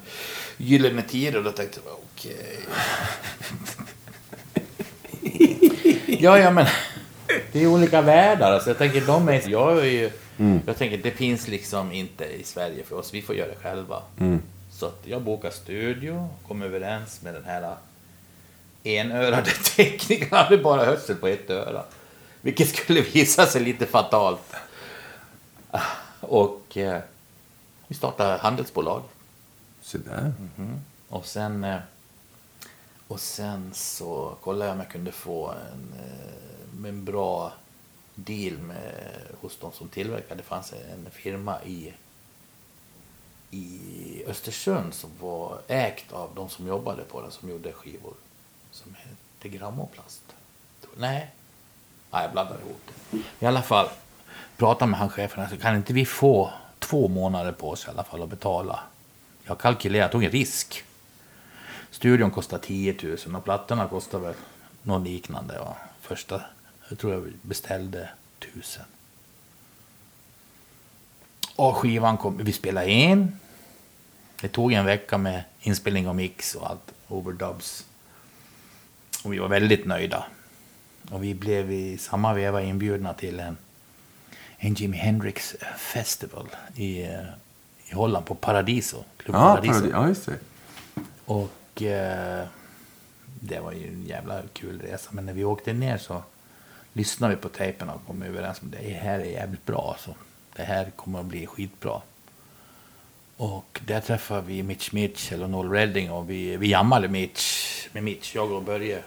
Gyllene 0.57 1.03
Tider. 1.03 1.39
Och 1.39 1.45
då 1.45 1.53
tänkte 1.53 1.81
jag, 1.85 1.95
okej. 2.15 2.59
ja, 6.23 6.39
ja, 6.39 6.51
men 6.51 6.67
det 7.53 7.63
är 7.63 7.67
olika 7.67 8.03
världar. 8.03 8.53
Alltså, 8.53 8.71
jag 8.71 8.79
tänker, 8.79 9.01
de 9.01 9.29
är, 9.29 9.49
jag 9.49 9.79
är 9.79 9.85
ju, 9.85 10.11
jag 10.67 10.77
tänker, 10.77 10.99
det 10.99 11.11
finns 11.11 11.49
liksom 11.49 11.93
inte 11.93 12.25
i 12.25 12.45
Sverige 12.45 12.85
för 12.85 12.97
oss. 12.97 13.15
Vi 13.15 13.23
får 13.23 13.35
göra 13.35 13.49
det 13.49 13.57
själva. 13.63 14.03
Så 14.71 14.87
att 14.87 15.01
jag 15.05 15.23
bokar 15.23 15.51
studio, 15.51 16.29
kom 16.49 16.63
överens 16.63 17.23
med 17.23 17.35
den 17.35 17.45
här 17.45 17.75
enörade 18.85 19.51
teknikern. 19.77 20.29
Han 20.31 20.45
hade 20.45 20.59
bara 20.59 20.85
hörsel 20.85 21.17
på 21.17 21.27
ett 21.27 21.51
öra. 21.51 21.83
Vilket 22.41 22.69
skulle 22.69 23.01
visa 23.01 23.47
sig 23.47 23.63
lite 23.63 23.87
fatalt. 23.87 24.55
Och 26.21 26.77
eh, 26.77 27.01
vi 27.89 27.95
startade 27.95 28.39
handelsbolag. 28.39 29.03
Se 29.83 29.99
där. 29.99 30.33
Och 31.09 31.27
sen, 31.27 31.65
eh, 31.65 31.77
och 33.13 33.21
sen 33.21 33.71
så 33.75 34.37
kollade 34.41 34.65
jag 34.65 34.73
om 34.73 34.79
jag 34.79 34.89
kunde 34.89 35.13
få 35.13 35.49
en, 35.51 35.95
eh, 35.99 36.89
en 36.89 37.05
bra 37.05 37.53
deal 38.15 38.59
med, 38.59 39.19
hos 39.41 39.59
de 39.59 39.73
som 39.73 39.89
tillverkade. 39.89 40.35
Det 40.35 40.43
fanns 40.43 40.73
en 40.73 41.11
firma 41.11 41.63
i, 41.65 41.93
i 43.51 44.25
Östersund 44.27 44.95
som 44.95 45.11
var 45.21 45.59
ägt 45.69 46.13
av 46.13 46.31
de 46.35 46.49
som 46.49 46.67
jobbade 46.67 47.05
på 47.05 47.21
den, 47.21 47.31
som 47.31 47.51
gjorde 47.51 47.73
skivor. 47.73 48.15
Som 48.71 48.95
hette 48.95 49.57
Grammoplast. 49.57 50.23
Nej, 50.97 51.31
Nej 52.11 52.23
jag 52.23 52.33
blandade 52.33 52.61
ihop 52.61 52.91
det. 53.11 53.19
I 53.39 53.47
alla 53.47 53.63
fall, 53.63 53.89
prata 54.57 54.87
med 54.87 54.99
han 54.99 55.11
chefen. 55.11 55.41
Alltså, 55.41 55.57
kan 55.57 55.77
inte 55.77 55.93
vi 55.93 56.07
få 56.07 56.51
två 56.79 57.09
månader 57.09 57.53
på 57.53 57.71
oss 57.71 57.87
i 57.87 57.91
alla 57.91 58.05
fall 58.05 58.23
att 58.23 58.29
betala? 58.29 58.81
Jag 59.45 59.59
kalkylerade, 59.59 60.05
jag 60.05 60.13
tog 60.13 60.25
en 60.25 60.31
risk. 60.31 60.85
Studion 61.93 62.31
kostar 62.31 62.59
10 62.59 62.97
000 63.27 63.37
och 63.37 63.45
plattorna 63.45 63.89
kostar 63.89 64.19
väl 64.19 64.35
något 64.83 65.07
liknande. 65.07 65.55
Ja. 65.55 65.77
Första 66.01 66.43
Jag 66.89 66.99
tror 66.99 67.13
jag 67.13 67.33
beställde 67.43 68.09
tusen. 68.55 68.85
Och 71.57 71.77
skivan 71.77 72.17
kom, 72.17 72.37
vi 72.37 72.53
spelade 72.53 72.91
in. 72.91 73.37
Det 74.41 74.49
tog 74.49 74.73
en 74.73 74.85
vecka 74.85 75.19
med 75.19 75.45
inspelning 75.61 76.09
och 76.09 76.17
mix 76.17 76.55
och 76.55 76.71
allt, 76.71 76.93
overdubs. 77.09 77.87
Och 79.25 79.33
vi 79.33 79.39
var 79.39 79.49
väldigt 79.49 79.87
nöjda. 79.87 80.25
Och 81.11 81.25
vi 81.25 81.35
blev 81.35 81.73
i 81.73 81.99
samma 81.99 82.35
veva 82.35 82.63
inbjudna 82.63 83.15
till 83.15 83.41
en, 83.41 83.57
en 84.57 84.75
Jimi 84.75 84.97
Hendrix 84.97 85.55
Festival 85.79 86.47
i, 86.77 87.03
eh, 87.03 87.21
i 87.87 87.95
Holland 87.95 88.27
på 88.27 88.35
Paradiso. 88.35 89.05
Club 89.17 89.37
Ja, 89.37 89.41
Paradiso. 89.41 89.75
parodi- 89.75 89.91
ja, 89.93 90.09
just 90.09 90.27
det. 90.27 90.39
Och 91.25 91.51
eh, 91.83 92.47
det 93.41 93.61
var 93.61 93.73
ju 93.73 93.89
en 93.89 94.07
jävla 94.07 94.43
kul 94.53 94.81
resa. 94.81 95.11
Men 95.13 95.27
när 95.27 95.33
vi 95.33 95.45
åkte 95.45 95.73
ner 95.73 95.99
så 95.99 96.23
lyssnade 96.93 97.35
vi 97.35 97.41
på 97.41 97.49
tejpen 97.49 97.91
och 97.91 98.07
kom 98.07 98.23
överens 98.23 98.63
om 98.63 98.71
det 98.71 98.93
här 98.93 99.19
är 99.19 99.25
jävligt 99.25 99.67
bra. 99.67 99.97
Så 99.99 100.15
det 100.57 100.63
här 100.63 100.91
kommer 100.97 101.21
att 101.21 101.27
bli 101.27 101.47
skitbra. 101.47 102.03
Och 103.37 103.81
där 103.87 104.01
träffade 104.01 104.43
vi 104.43 104.63
Mitch 104.63 104.93
Mitchell 104.93 105.43
och 105.43 105.51
Noel 105.51 105.71
Redding 105.71 106.11
och 106.11 106.31
vi, 106.31 106.57
vi 106.57 106.71
jammade 106.71 107.09
Mitch, 107.09 107.89
med 107.93 108.03
Mitch, 108.03 108.35
jag 108.35 108.53
och 108.53 108.63
Börje. 108.63 109.03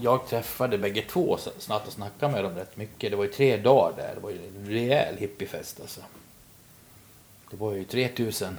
Jag 0.00 0.28
träffade 0.28 0.78
bägge 0.78 1.02
två 1.02 1.38
snabbt 1.58 1.86
och 1.86 1.92
snackade 1.92 2.32
med 2.32 2.44
dem 2.44 2.54
rätt 2.54 2.76
mycket. 2.76 3.10
Det 3.10 3.16
var 3.16 3.24
ju 3.24 3.32
tre 3.32 3.56
dagar 3.56 3.96
där. 3.96 4.14
Det 4.14 4.20
var 4.20 4.30
ju 4.30 4.46
en 4.46 4.66
rejäl 4.66 5.16
hippiefest 5.16 5.80
alltså. 5.80 6.00
Det 7.50 7.56
var 7.56 7.72
ju 7.72 7.84
3000 7.84 8.56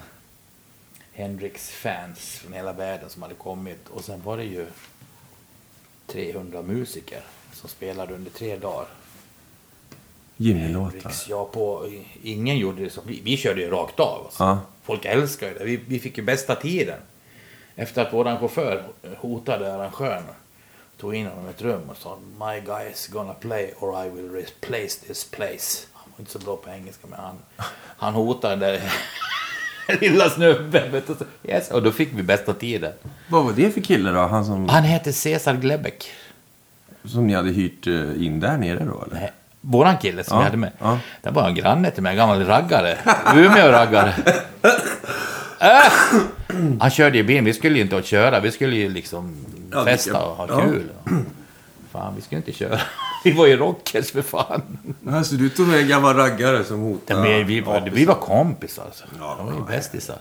Hendrix-fans 1.17 2.19
från 2.19 2.53
hela 2.53 2.73
världen 2.73 3.09
som 3.09 3.21
hade 3.21 3.35
kommit. 3.35 3.89
Och 3.89 4.03
sen 4.03 4.21
var 4.23 4.37
det 4.37 4.43
ju 4.43 4.65
300 6.07 6.61
musiker 6.61 7.21
som 7.53 7.69
spelade 7.69 8.13
under 8.13 8.31
tre 8.31 8.57
dagar. 8.57 8.87
Jimmy-låtar. 10.37 10.91
Hendrix, 10.91 11.29
ja, 11.29 11.45
på, 11.45 11.91
ingen 12.23 12.57
gjorde 12.57 12.83
det 12.83 12.89
som 12.89 13.03
vi. 13.07 13.21
Vi 13.23 13.37
körde 13.37 13.61
ju 13.61 13.69
rakt 13.69 13.99
av. 13.99 14.25
Alltså. 14.25 14.43
Ja. 14.43 14.59
Folk 14.83 15.05
älskar 15.05 15.47
ju 15.47 15.53
det. 15.53 15.65
Vi, 15.65 15.77
vi 15.87 15.99
fick 15.99 16.17
ju 16.17 16.23
bästa 16.23 16.55
tiden. 16.55 16.99
Efter 17.75 18.01
att 18.01 18.13
våran 18.13 18.39
chaufför 18.39 18.83
hotade 19.17 19.73
arrangören. 19.73 20.23
Tog 20.97 21.15
in 21.15 21.27
honom 21.27 21.47
i 21.47 21.49
ett 21.49 21.61
rum 21.61 21.89
och 21.89 21.97
sa 21.97 22.17
My 22.39 22.59
guy 22.65 22.91
is 22.91 23.07
gonna 23.07 23.33
play 23.33 23.73
or 23.79 24.05
I 24.05 24.09
will 24.09 24.31
replace 24.31 25.07
this 25.07 25.31
place. 25.31 25.87
Han 25.93 26.11
var 26.11 26.19
inte 26.19 26.31
så 26.31 26.39
bra 26.39 26.55
på 26.57 26.69
engelska 26.69 27.07
men 27.07 27.19
han, 27.19 27.37
han 27.97 28.13
hotade 28.13 28.91
lilla 30.01 30.29
snubben. 30.29 30.91
vet 30.91 31.07
du. 31.07 31.13
Så, 31.13 31.23
Yes. 31.49 31.71
Och 31.71 31.83
då 31.83 31.91
fick 31.91 32.09
vi 32.13 32.23
bästa 32.23 32.53
tiden. 32.53 32.91
Vad 33.27 33.43
var 33.45 33.51
det 33.53 33.71
för 33.71 33.81
kille 33.81 34.11
då? 34.11 34.19
Han 34.19 34.45
som, 34.45 34.69
Han 34.69 34.83
heter 34.83 35.11
Cesar 35.11 35.53
Glebeck. 35.53 36.11
som 37.05 37.27
ni 37.27 37.33
hade 37.33 37.49
hyrt 37.51 37.87
eh, 37.87 37.93
in 38.25 38.39
där 38.39 38.57
nere 38.57 38.79
då 38.85 39.03
eller? 39.03 39.19
Nej, 39.21 39.31
Våran 39.61 39.97
kille 39.97 40.23
som 40.23 40.35
Ja, 40.35 40.39
vi 40.39 40.45
hade 40.45 40.57
med. 40.57 40.71
ja. 40.79 40.99
Det 41.21 41.29
var 41.29 41.47
en 41.47 41.55
granne 41.55 41.91
till 41.91 42.03
mig, 42.03 42.09
en 42.11 42.17
gammal 42.17 42.45
raggare. 42.45 42.97
Umeå-raggare. 43.35 44.13
Äh! 45.59 45.91
Han 46.79 46.89
körde 46.89 47.17
ju 47.17 47.23
bilen, 47.23 47.45
vi 47.45 47.53
skulle 47.53 47.75
ju 47.75 47.81
inte 47.81 48.01
köra, 48.01 48.39
vi 48.39 48.51
skulle 48.51 48.75
ju 48.75 48.89
liksom 48.89 49.35
Ja, 49.71 49.85
festa 49.85 50.25
och 50.25 50.35
ha 50.37 50.47
Ja. 50.49 50.61
kul. 50.61 50.83
Fan, 51.91 52.13
vi 52.15 52.21
skulle 52.21 52.37
inte 52.39 52.51
köra. 52.51 52.79
Vi 53.23 53.31
var 53.31 53.47
ju 53.47 53.57
rockers 53.57 54.11
för 54.11 54.21
fan. 54.21 54.61
Alltså 55.09 55.35
du 55.35 55.49
tog 55.49 55.67
med 55.67 55.79
en 55.79 55.87
gammal 55.87 56.15
raggare 56.15 56.63
som 56.63 56.81
Ja, 56.83 56.87
hotade. 56.89 57.37
vi, 57.37 57.43
vi, 57.43 57.61
var, 57.61 57.81
vi 57.81 58.05
var 58.05 58.15
kompisar. 58.15 58.85
Alltså. 58.85 59.05
Ja, 59.19 59.35
de 59.37 59.45
var 59.45 59.53
ju 59.53 59.59
ja, 59.59 59.65
bästisar. 59.65 60.19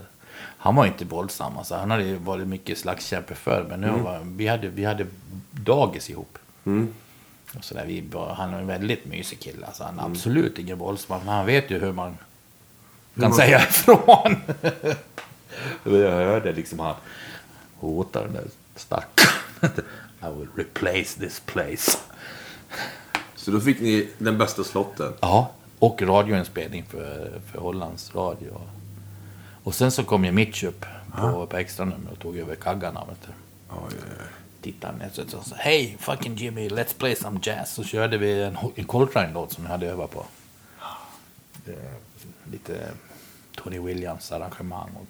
Han 0.58 0.76
var 0.76 0.84
ju 0.84 0.90
inte 0.90 1.04
våldsam. 1.04 1.58
Alltså. 1.58 1.74
Han 1.74 1.90
hade 1.90 2.14
varit 2.16 2.46
mycket 2.48 2.78
slagskämpe 2.78 3.34
förr. 3.34 3.66
Men 3.68 3.80
nu 3.80 3.90
var, 3.90 4.20
vi, 4.24 4.46
hade, 4.46 4.68
vi 4.68 4.84
hade 4.84 5.06
dagis 5.50 6.10
ihop. 6.10 6.38
Mm. 6.66 6.88
Och 7.58 7.64
så 7.64 7.74
där, 7.74 7.84
vi 7.86 8.04
han 8.36 8.54
är 8.54 8.58
en 8.58 8.66
väldigt 8.66 9.04
mysig 9.06 9.40
kille. 9.40 9.66
Alltså, 9.66 9.84
han 9.84 9.98
är 9.98 10.04
absolut 10.04 10.58
ingen 10.58 10.78
våldsam. 10.78 11.18
Men 11.24 11.28
han 11.34 11.46
vet 11.46 11.70
ju 11.70 11.78
hur 11.78 11.92
man 11.92 12.16
kan 13.14 13.22
man- 13.22 13.34
säga 13.34 13.62
ifrån. 13.68 14.36
jag 15.84 16.10
hörde 16.10 16.52
liksom 16.52 16.78
han 16.78 16.94
hotar 17.76 18.24
den 18.24 18.32
där 18.32 18.44
stackaren. 18.76 19.32
I 20.22 20.38
will 20.38 20.48
replace 20.56 21.20
this 21.20 21.40
place. 21.46 21.98
Så 23.34 23.50
då 23.50 23.60
fick 23.60 23.80
ni 23.80 24.08
den 24.18 24.38
bästa 24.38 24.64
slotten. 24.64 25.12
Ja, 25.20 25.50
och 25.78 26.02
radioinspelning 26.02 26.84
för, 26.84 27.40
för 27.52 27.58
Hollands 27.58 28.14
radio. 28.14 28.60
Och 29.62 29.74
sen 29.74 29.90
så 29.90 30.04
kom 30.04 30.24
ju 30.24 30.32
Mitch 30.32 30.64
upp 30.64 30.86
på, 31.16 31.46
på 31.46 31.56
extra 31.56 31.84
nummer 31.84 32.12
och 32.12 32.18
tog 32.18 32.38
över 32.38 32.54
kaggarna. 32.54 33.04
Vet 33.08 33.22
du. 33.22 33.32
Oj. 33.70 33.94
Tittade 34.62 34.98
ner 34.98 35.10
så 35.12 35.42
sa 35.42 35.56
Hej 35.56 35.96
fucking 36.00 36.34
Jimmy, 36.36 36.68
let's 36.68 36.98
play 36.98 37.16
some 37.16 37.40
jazz. 37.42 37.74
Så 37.74 37.84
körde 37.84 38.18
vi 38.18 38.42
en, 38.42 38.56
en 38.74 38.84
Coltrane-låt 38.84 39.52
som 39.52 39.64
jag 39.64 39.70
hade 39.70 39.86
övat 39.86 40.10
på. 40.10 40.24
Det, 41.64 41.92
lite 42.52 42.88
Tony 43.56 43.78
Williams 43.78 44.32
arrangemang 44.32 44.90
och 45.00 45.06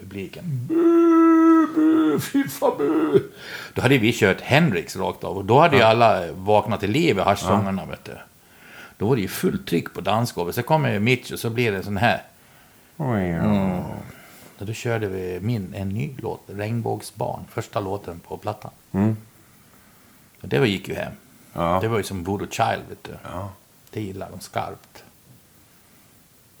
publiken. 0.00 0.44
Bu, 0.46 1.66
bu, 1.74 2.20
fy 2.20 2.48
fan 2.48 2.78
bu. 2.78 3.22
Då 3.74 3.82
hade 3.82 3.98
vi 3.98 4.12
kört 4.12 4.40
Hendrix 4.40 4.96
rakt 4.96 5.24
av 5.24 5.36
och 5.36 5.44
då 5.44 5.60
hade 5.60 5.76
ju 5.76 5.82
alla 5.82 6.32
vaknat 6.32 6.80
till 6.80 6.90
liv 6.90 7.18
i 7.18 7.20
haschsångerna. 7.20 7.86
Du. 8.02 8.12
Då 8.96 9.08
var 9.08 9.16
det 9.16 9.22
ju 9.22 9.28
fullt 9.28 9.66
tryck 9.66 9.94
på 9.94 10.00
dansgolvet. 10.00 10.54
Så 10.54 10.62
kommer 10.62 10.98
Mitch 10.98 11.32
och 11.32 11.38
så 11.38 11.50
blir 11.50 11.72
det 11.72 11.82
sån 11.82 11.96
här. 11.96 12.22
Mm. 12.98 13.82
Och 14.58 14.66
då 14.66 14.72
körde 14.72 15.08
vi 15.08 15.38
min, 15.40 15.74
en 15.74 15.88
ny 15.88 16.10
låt, 16.18 16.42
Regnbågsbarn, 16.46 17.44
första 17.50 17.80
låten 17.80 18.20
på 18.20 18.36
plattan. 18.36 18.70
Mm. 18.92 19.16
Och 20.42 20.48
det 20.48 20.68
gick 20.68 20.88
ju 20.88 20.94
hem. 20.94 21.12
Ja. 21.52 21.78
Det 21.80 21.88
var 21.88 21.98
ju 21.98 22.04
som 22.04 22.24
Voodoo 22.24 22.48
Child, 22.50 22.82
vet 22.88 23.04
du. 23.04 23.10
Ja. 23.24 23.52
Det 23.90 24.00
gillar 24.00 24.30
de 24.30 24.40
skarpt. 24.40 25.01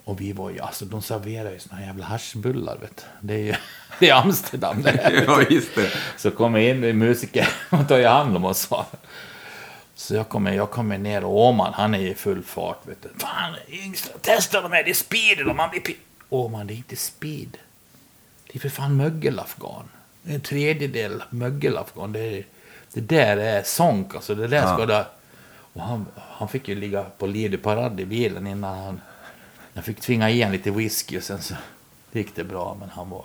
Och 0.04 0.20
vi 0.20 0.32
var 0.32 0.50
ju, 0.50 0.60
alltså 0.60 0.84
de 0.84 1.02
serverar 1.02 1.50
ju 1.50 1.58
såna 1.58 1.76
här 1.76 1.86
jävla 1.86 2.04
haschbullar, 2.04 2.78
vet. 2.80 3.04
Det 3.20 3.34
är 3.34 3.38
ju, 3.38 3.54
det 3.98 4.08
är 4.08 4.14
Amsterdam 4.14 4.82
det 4.82 4.90
här. 4.90 5.24
ja, 5.26 5.42
just 5.50 5.74
det. 5.74 5.90
Så 6.16 6.30
kommer 6.30 6.58
in 6.58 6.98
musiker 6.98 7.48
och 7.70 7.88
tar 7.88 7.98
ju 7.98 8.06
hand 8.06 8.36
om 8.36 8.44
oss. 8.44 8.68
Så 9.94 10.14
jag 10.14 10.28
kommer, 10.28 10.52
jag 10.52 10.70
kommer 10.70 10.98
ner 10.98 11.24
och 11.24 11.40
Åman, 11.46 11.72
han 11.74 11.94
är 11.94 11.98
i 12.00 12.14
full 12.14 12.42
fart. 12.42 12.80
Vet 12.88 13.02
du. 13.02 13.08
Fan, 13.18 13.54
yngsta, 13.68 14.18
testa 14.18 14.60
de 14.60 14.72
här, 14.72 14.84
det 14.84 14.90
är 14.90 14.94
speed 14.94 15.38
eller 15.40 15.54
man 15.54 15.70
blir 15.70 15.80
pi- 15.80 15.96
Åman, 16.28 16.66
det 16.66 16.74
är 16.74 16.76
inte 16.76 16.96
speed. 16.96 17.56
Det 18.52 18.58
är 18.58 18.60
för 18.60 18.68
fan 18.68 18.96
mögelafghan. 18.96 19.88
En 20.24 20.40
tredjedel 20.40 21.22
mögelafghan. 21.30 22.12
Det, 22.12 22.20
är, 22.20 22.44
det 22.92 23.00
där 23.00 23.36
är 23.36 23.62
sonk, 23.62 24.14
alltså. 24.14 24.34
Det 24.34 24.46
där 24.46 24.56
Ja. 24.56 24.74
ska 24.74 24.86
det... 24.86 25.06
Och 25.74 25.82
han, 25.82 26.06
han 26.18 26.48
fick 26.48 26.68
ju 26.68 26.74
ligga 26.74 27.02
på 27.18 27.26
Lido 27.26 27.58
Parad 27.58 28.00
i 28.00 28.04
bilen 28.04 28.46
innan 28.46 28.78
han... 28.84 29.00
Jag 29.72 29.84
fick 29.84 30.00
tvinga 30.00 30.30
i 30.30 30.42
en 30.42 30.52
lite 30.52 30.70
whisky 30.70 31.18
och 31.18 31.22
sen 31.22 31.42
så 31.42 31.54
gick 32.12 32.34
det 32.34 32.44
bra, 32.44 32.76
men 32.80 32.88
han 32.88 33.10
var... 33.10 33.24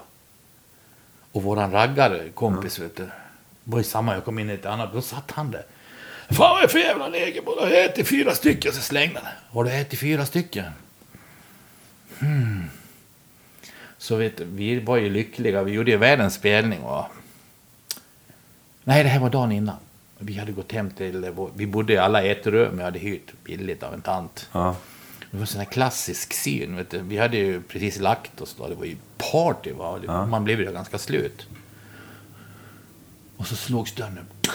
Och 1.32 1.44
våran 1.44 1.72
raggare, 1.72 2.30
kompis, 2.30 2.80
vet 2.80 2.96
du. 2.96 3.08
var 3.64 3.78
ju 3.78 3.84
samma, 3.84 4.14
jag 4.14 4.26
kom 4.26 4.40
in 4.40 4.50
i 4.50 4.54
ett 4.54 4.66
annat, 4.66 4.94
då 4.94 5.02
satt 5.02 5.32
han 5.32 5.52
där. 5.52 5.66
Fan 6.30 6.56
vad 6.56 6.64
är 6.64 6.68
för 6.68 6.80
jävla 6.80 7.08
lägerboll? 7.08 7.56
Jag 7.58 7.66
har 7.66 7.72
ätit 7.72 8.08
fyra 8.08 8.36
stycken, 8.36 8.74
så 8.74 8.82
slängde 8.82 9.20
han. 9.24 9.34
Har 9.50 9.64
du 9.64 9.72
ätit 9.72 10.00
fyra 10.00 10.26
stycken? 10.26 10.72
Hmm. 12.20 12.64
Så 13.98 14.16
vet 14.16 14.38
du, 14.38 14.44
vi 14.44 14.80
var 14.80 14.98
ju 14.98 15.10
lyckliga, 15.10 15.64
vi 15.64 15.72
gjorde 15.72 15.92
ju 15.92 15.98
världens 15.98 16.34
spelning 16.34 16.82
och... 16.82 17.06
Nej, 18.84 19.04
det 19.04 19.10
här 19.10 19.20
var 19.20 19.30
dagen 19.30 19.52
innan. 19.52 19.78
Vi 20.18 20.38
hade 20.38 20.52
gått 20.52 20.72
hem 20.72 20.92
till, 20.92 21.34
vi 21.56 21.68
bodde 21.68 21.94
i 21.94 21.98
alla 21.98 22.24
ett 22.24 22.48
rum, 22.48 22.78
jag 22.78 22.86
hade 22.86 23.00
hyrt 23.00 23.34
billigt 23.44 23.84
av 23.84 23.94
en 23.94 24.02
tant. 24.02 24.50
Ja. 24.52 24.76
Det 25.32 25.38
var 25.38 25.42
en 25.42 25.48
sån 25.48 25.60
här 25.60 25.72
klassisk 25.72 26.34
syn. 26.34 26.76
Vet 26.76 26.90
du. 26.90 27.00
Vi 27.00 27.18
hade 27.18 27.38
ju 27.38 27.62
precis 27.62 28.00
lagt 28.00 28.42
oss 28.42 28.56
då. 28.58 28.68
Det 28.68 28.76
var 28.76 28.86
ju 28.86 28.98
party. 29.18 29.72
Va? 29.72 30.00
Ja. 30.06 30.26
Man 30.26 30.44
blev 30.44 30.60
ju 30.62 30.72
ganska 30.72 30.98
slut. 30.98 31.48
Och 33.38 33.48
så 33.48 33.56
slogs 33.56 33.96
dörren 33.96 34.18
upp. 34.18 34.48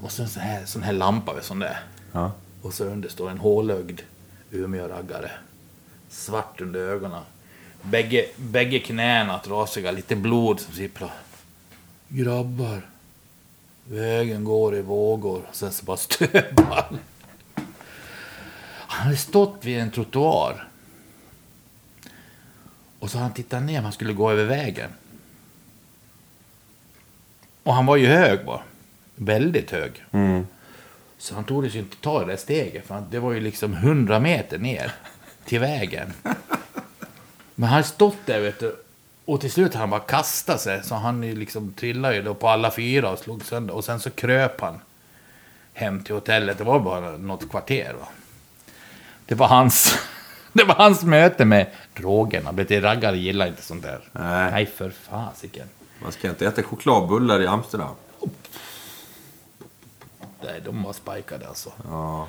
Och 0.00 0.12
så 0.12 0.22
en 0.22 0.28
sån 0.28 0.42
här, 0.42 0.64
sån 0.64 0.82
här 0.82 0.92
lampa. 0.92 1.34
vet, 1.34 1.44
Sån 1.44 1.58
där. 1.58 1.80
Ja. 2.12 2.32
Och 2.62 2.74
så 2.74 2.84
under 2.84 3.08
står 3.08 3.30
en 3.30 3.38
hålögd 3.38 4.00
Umeå-raggare. 4.50 5.30
Svart 6.10 6.60
under 6.60 6.80
ögonen. 6.80 7.22
Bägge, 7.82 8.26
bägge 8.36 8.78
knäna 8.78 9.38
trasiga, 9.38 9.90
lite 9.90 10.16
blod 10.16 10.60
som 10.60 10.74
sipprar. 10.74 11.12
Grabbar. 12.08 12.82
Vägen 13.84 14.44
går 14.44 14.74
i 14.76 14.82
vågor. 14.82 15.42
Sen 15.52 15.72
så 15.72 15.84
bara 15.84 15.96
stöp 15.96 16.54
han. 18.88 19.04
Hade 19.04 19.16
stått 19.16 19.64
vid 19.64 19.78
en 19.78 19.90
trottoar. 19.90 20.68
Och 22.98 23.10
så 23.10 23.18
han 23.18 23.32
tittat 23.32 23.62
ner, 23.62 23.82
han 23.82 23.92
skulle 23.92 24.12
gå 24.12 24.30
över 24.30 24.44
vägen. 24.44 24.90
Och 27.62 27.74
han 27.74 27.86
var 27.86 27.96
ju 27.96 28.06
hög 28.06 28.44
va? 28.44 28.62
Väldigt 29.14 29.70
hög. 29.70 30.04
Mm. 30.12 30.46
Så 31.18 31.34
han 31.34 31.44
tog 31.44 31.70
sig 31.70 31.80
inte 31.80 31.96
ta 31.96 32.20
det 32.20 32.26
där 32.26 32.36
steget, 32.36 32.86
för 32.86 33.02
det 33.10 33.18
var 33.18 33.32
ju 33.32 33.40
liksom 33.40 33.74
100 33.74 34.20
meter 34.20 34.58
ner 34.58 34.92
till 35.44 35.60
vägen. 35.60 36.12
Men 37.54 37.68
han 37.68 37.68
hade 37.68 37.84
stått 37.84 38.26
där, 38.26 38.40
vet 38.40 38.60
du. 38.60 38.76
Och 39.24 39.40
till 39.40 39.52
slut 39.52 39.74
han 39.74 39.90
bara 39.90 40.00
kastat 40.00 40.60
sig, 40.60 40.84
så 40.84 40.94
han 40.94 41.20
liksom 41.20 41.72
trillade 41.72 42.14
ju 42.14 42.22
då 42.22 42.34
på 42.34 42.48
alla 42.48 42.70
fyra 42.70 43.10
och 43.10 43.18
slog 43.18 43.44
sönder. 43.44 43.74
Och 43.74 43.84
sen 43.84 44.00
så 44.00 44.10
kröp 44.10 44.60
han 44.60 44.80
hem 45.72 46.04
till 46.04 46.14
hotellet. 46.14 46.58
Det 46.58 46.64
var 46.64 46.80
bara 46.80 47.10
något 47.10 47.50
kvarter. 47.50 47.94
Va? 48.00 48.08
Det 49.28 49.34
var 49.34 49.48
hans... 49.48 49.94
Det 50.52 50.64
var 50.64 50.74
hans 50.74 51.02
möte 51.02 51.44
med 51.44 51.66
drogerna. 51.96 52.52
Vet 52.52 52.68
du, 52.68 52.80
raggare 52.80 53.18
gillar 53.18 53.46
inte 53.46 53.62
sånt 53.62 53.82
där. 53.82 54.08
Nej. 54.12 54.50
Nej 54.50 54.66
för 54.66 54.90
fasiken. 54.90 55.68
Man 56.02 56.12
ska 56.12 56.28
inte 56.28 56.46
äta 56.46 56.62
chokladbullar 56.62 57.40
i 57.42 57.46
Amsterdam. 57.46 57.94
Nej, 60.44 60.60
de 60.64 60.82
var 60.82 60.92
spikade 60.92 61.48
alltså. 61.48 61.72
Ja. 61.88 62.28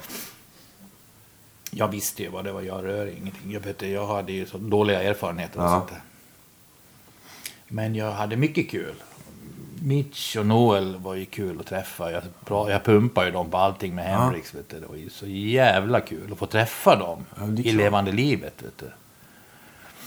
Jag 1.71 1.87
visste 1.87 2.23
ju 2.23 2.29
vad 2.29 2.43
det 2.45 2.51
var, 2.51 2.61
jag 2.61 2.83
rör 2.85 3.07
ingenting. 3.07 3.51
Jag, 3.51 3.59
vet, 3.59 3.81
jag 3.81 4.07
hade 4.07 4.31
ju 4.31 4.45
så 4.45 4.57
dåliga 4.57 5.01
erfarenheter 5.03 5.59
och 5.59 5.65
Ja. 5.65 5.69
sånt 5.69 5.89
där. 5.89 6.01
Men 7.67 7.95
jag 7.95 8.11
hade 8.11 8.35
mycket 8.35 8.69
kul. 8.71 8.95
Mitch 9.81 10.35
och 10.35 10.45
Noel 10.45 10.95
var 10.97 11.15
ju 11.15 11.25
kul 11.25 11.59
att 11.59 11.65
träffa. 11.65 12.11
Jag, 12.11 12.23
jag 12.49 12.83
pumpade 12.83 13.27
ju 13.27 13.33
dem 13.33 13.49
på 13.49 13.57
allting 13.57 13.95
med. 13.95 14.31
Vet 14.53 14.69
du. 14.69 14.79
Det 14.79 14.87
var 14.87 14.95
ju 14.95 15.09
så 15.09 15.27
jävla 15.27 16.01
kul 16.01 16.31
att 16.31 16.37
få 16.37 16.45
träffa 16.45 16.95
dem 16.95 17.25
Ja, 17.37 17.61
i 17.63 17.71
levande 17.71 18.11
livet. 18.11 18.53
Vet 18.63 18.77
du. 18.77 18.91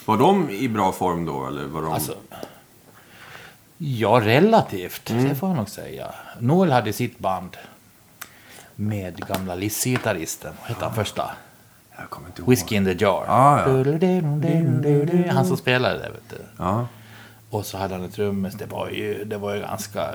Var 0.05 0.19
de 0.19 0.51
i 0.51 0.69
bra 0.69 0.93
form 0.93 1.25
då? 1.25 1.47
Eller 1.47 1.65
var 1.65 1.83
de... 1.83 1.93
Alltså, 1.93 2.15
ja, 3.79 4.21
relativt. 4.23 5.11
Mm. 5.11 5.29
Det 5.29 5.35
får 5.35 5.49
jag 5.49 5.57
nog 5.57 5.69
säga. 5.69 6.15
Noel 6.39 6.73
hade 6.73 6.93
sitt 6.93 7.19
band 7.19 7.57
med 8.75 9.27
gamla 9.27 9.55
Lizzie-gitarristen. 9.55 10.53
Vad 10.61 10.69
hette 10.69 10.85
han 10.85 10.95
första? 10.95 11.31
Jag 11.99 12.11
kommer 12.11 12.29
inte 12.29 12.43
ihåg. 12.43 12.51
Whiskey 12.51 12.77
in 12.77 12.85
the 12.85 13.05
jar. 13.05 13.25
Ah, 13.29 13.61
ja. 13.67 15.33
Han 15.33 15.47
som 15.47 15.57
spelade 15.57 15.95
det, 15.95 16.11
vet 16.11 16.31
du. 16.31 16.39
Ja. 16.59 16.87
Och 17.53 17.67
så 17.67 17.79
hade 17.79 17.95
han 17.95 18.05
ett 18.05 18.15
trummis. 18.15 18.55
Det 18.55 18.67
var 18.67 18.89
ju, 18.91 19.25
det 19.25 19.39
var 19.39 19.55
ju 19.55 19.61
ganska... 19.61 20.11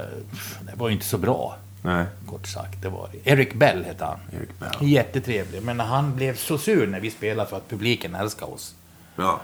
Det 0.62 0.76
var 0.76 0.88
ju 0.88 0.94
inte 0.94 1.06
så 1.06 1.18
bra, 1.18 1.56
Nej. 1.82 2.06
kort 2.30 2.48
sagt. 2.48 2.82
Det 2.82 2.90
var 2.90 3.10
det. 3.12 3.32
Eric 3.32 3.54
Bell 3.54 3.84
hette 3.86 4.06
han. 4.06 4.18
Eric 4.34 4.50
Bell. 4.60 4.90
Jättetrevlig. 4.90 5.64
Men 5.64 5.80
han 5.80 6.16
blev 6.16 6.36
så 6.36 6.58
sur 6.58 6.88
när 6.88 7.00
vi 7.00 7.12
spelade 7.12 7.50
för 7.50 7.58
att 7.58 7.70
publiken 7.70 8.16
älskade 8.16 8.52
oss. 8.52 8.76
Ja. 9.16 9.40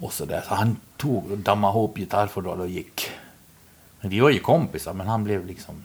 Och 0.00 0.12
så 0.12 0.24
där. 0.24 0.40
Så 0.48 0.54
han 0.54 0.76
tog 0.96 1.30
och 1.30 1.38
dammade 1.38 1.70
ihop 1.72 1.96
gitarrfodral 1.96 2.60
och 2.60 2.68
gick. 2.68 3.10
Men 4.00 4.10
vi 4.10 4.20
var 4.20 4.30
ju 4.30 4.38
kompisar, 4.38 4.92
men 4.92 5.06
han 5.08 5.24
blev 5.24 5.46
liksom... 5.46 5.84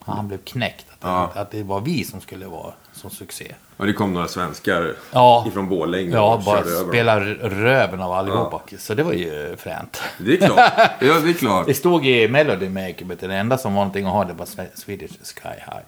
Han 0.00 0.28
blev 0.28 0.38
knäckt. 0.44 0.86
Att, 0.90 0.98
Ja. 1.00 1.30
att 1.34 1.50
det 1.50 1.62
var 1.62 1.80
vi 1.80 2.04
som 2.04 2.20
skulle 2.20 2.46
vara 2.46 2.72
som 2.94 3.10
succé. 3.10 3.54
Och 3.76 3.86
det 3.86 3.92
kom 3.92 4.12
några 4.12 4.28
svenskar 4.28 4.94
Ja. 5.12 5.44
ifrån 5.48 5.68
Borlänge 5.68 6.10
Ja, 6.12 6.34
och 6.34 6.42
bara 6.42 6.58
över 6.60 6.80
dem. 6.80 6.88
spela 6.88 7.20
röven 7.40 8.00
av 8.00 8.12
allihopa. 8.12 8.60
Så 8.78 8.94
det 8.94 9.02
var 9.02 9.12
ju 9.12 9.56
fränt. 9.58 10.00
Det 10.18 10.32
är 10.32 10.36
klart. 10.46 10.72
Ja, 11.00 11.20
det 11.20 11.30
är 11.30 11.34
klart. 11.34 11.66
Det 11.66 11.74
stod 11.74 12.06
i 12.06 12.28
Melody 12.28 12.68
du, 12.68 13.26
det 13.28 13.36
enda 13.36 13.58
som 13.58 13.74
var 13.74 13.80
någonting 13.80 14.06
att 14.06 14.12
ha 14.12 14.24
det 14.24 14.32
var 14.32 14.48
Swedish 14.74 15.10
Sky 15.34 15.48
High. 15.48 15.84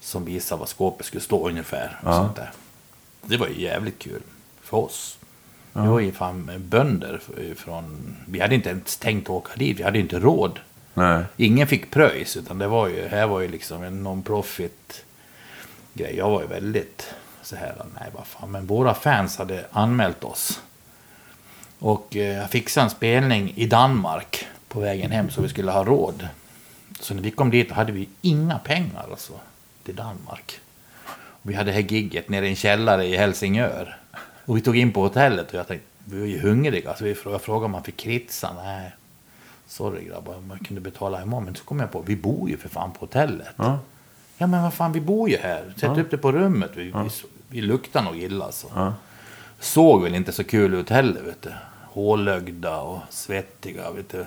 Som 0.00 0.24
visar 0.24 0.56
vad 0.56 0.68
skåpet 0.68 1.06
skulle 1.06 1.20
stå 1.20 1.48
ungefär. 1.48 1.98
Och 2.02 2.08
Ja. 2.08 2.12
sånt 2.16 2.36
där. 2.36 2.50
Det 3.22 3.36
var 3.36 3.46
ju 3.46 3.60
jävligt 3.62 3.98
kul 3.98 4.22
för 4.62 4.76
oss. 4.76 5.18
Vi 5.72 5.86
var 5.86 6.00
ju 6.00 6.12
fan 6.12 6.50
bönder 6.58 7.20
från... 7.56 8.16
Vi 8.26 8.40
hade 8.40 8.54
inte 8.54 8.68
ens 8.70 8.96
tänkt 8.96 9.30
åka 9.30 9.50
dit, 9.56 9.78
vi 9.78 9.82
hade 9.82 9.98
inte 9.98 10.18
råd. 10.18 10.58
Nej. 10.94 11.24
Ingen 11.36 11.66
fick 11.66 11.90
pröjs, 11.90 12.36
utan 12.36 12.58
det 12.58 12.66
var 12.68 12.88
ju, 12.88 13.08
här 13.08 13.26
var 13.26 13.40
ju 13.40 13.48
liksom 13.48 13.82
en 13.82 14.02
non-profit 14.06 15.04
grej. 15.98 16.16
Jag 16.16 16.30
var 16.30 16.40
ju 16.40 16.46
väldigt 16.46 17.14
så 17.42 17.56
här, 17.56 17.74
nej 18.00 18.08
vad 18.14 18.26
fan, 18.26 18.50
men 18.50 18.66
våra 18.66 18.94
fans 18.94 19.38
hade 19.38 19.64
anmält 19.72 20.24
oss. 20.24 20.60
Och 21.78 22.16
eh, 22.16 22.36
jag 22.36 22.50
fixade 22.50 22.84
en 22.84 22.90
spelning 22.90 23.52
i 23.56 23.66
Danmark 23.66 24.46
på 24.68 24.80
vägen 24.80 25.10
hem 25.10 25.30
så 25.30 25.42
vi 25.42 25.48
skulle 25.48 25.70
ha 25.70 25.84
råd. 25.84 26.28
Så 27.00 27.14
när 27.14 27.22
vi 27.22 27.30
kom 27.30 27.50
dit 27.50 27.70
hade 27.70 27.92
vi 27.92 28.08
inga 28.20 28.58
pengar 28.58 29.06
alltså 29.10 29.32
till 29.84 29.96
Danmark. 29.96 30.60
Och 31.08 31.50
vi 31.50 31.54
hade 31.54 31.70
det 31.70 31.74
här 31.74 31.92
gigget 31.92 32.28
nere 32.28 32.46
i 32.46 32.48
en 32.48 32.56
källare 32.56 33.06
i 33.06 33.16
Helsingör. 33.16 33.96
Och 34.44 34.56
vi 34.56 34.60
tog 34.60 34.76
in 34.76 34.92
på 34.92 35.02
hotellet 35.02 35.48
och 35.48 35.54
jag 35.54 35.66
tänkte, 35.66 35.86
vi 36.04 36.20
var 36.20 36.26
ju 36.26 36.40
hungriga. 36.40 36.94
Så 36.94 37.06
jag 37.06 37.42
frågade 37.42 37.64
om 37.64 37.70
man 37.70 37.82
fick 37.82 37.96
kritsa. 37.96 38.52
Nej, 38.64 38.92
sorry 39.66 40.04
grabbar, 40.04 40.34
om 40.34 40.58
kunde 40.64 40.80
betala 40.80 41.22
imorgon. 41.22 41.44
Men 41.44 41.54
så 41.54 41.64
kom 41.64 41.80
jag 41.80 41.92
på, 41.92 42.00
vi 42.00 42.16
bor 42.16 42.50
ju 42.50 42.56
för 42.56 42.68
fan 42.68 42.92
på 42.92 43.00
hotellet. 43.00 43.48
Ja. 43.56 43.78
Ja 44.38 44.46
men 44.46 44.62
vad 44.62 44.74
fan, 44.74 44.92
vi 44.92 45.00
bor 45.00 45.30
ju 45.30 45.36
här. 45.36 45.72
Sätt 45.76 45.98
upp 45.98 46.10
det 46.10 46.18
på 46.18 46.32
rummet. 46.32 46.70
Vi, 46.74 46.84
vi, 46.84 47.10
vi 47.48 47.60
luktar 47.60 48.02
nog 48.02 48.16
illa 48.16 48.44
alltså. 48.44 48.66
Ja. 48.74 48.94
Såg 49.60 50.02
väl 50.02 50.14
inte 50.14 50.32
så 50.32 50.44
kul 50.44 50.74
ut 50.74 50.90
heller, 50.90 51.22
vet 51.22 51.42
du. 51.42 51.52
Hålögda 51.84 52.80
och 52.80 52.98
svettiga, 53.10 53.90
vet 53.90 54.08
du. 54.08 54.26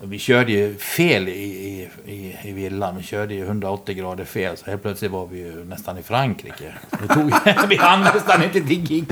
Vi 0.00 0.18
körde 0.18 0.52
ju 0.52 0.74
fel 0.74 1.28
i, 1.28 1.32
i, 1.32 1.90
i, 2.12 2.36
i 2.42 2.52
villan. 2.52 2.96
Vi 2.96 3.02
körde 3.02 3.34
ju 3.34 3.44
180 3.44 3.94
grader 3.94 4.24
fel. 4.24 4.56
Så 4.56 4.66
helt 4.66 4.82
plötsligt 4.82 5.10
var 5.10 5.26
vi 5.26 5.38
ju 5.38 5.64
nästan 5.64 5.98
i 5.98 6.02
Frankrike. 6.02 6.74
Vi, 7.00 7.08
tog, 7.08 7.32
vi 7.68 7.76
hann 7.76 8.00
nästan 8.00 8.42
inte 8.42 8.60
till 8.60 8.82
gig. 8.82 9.04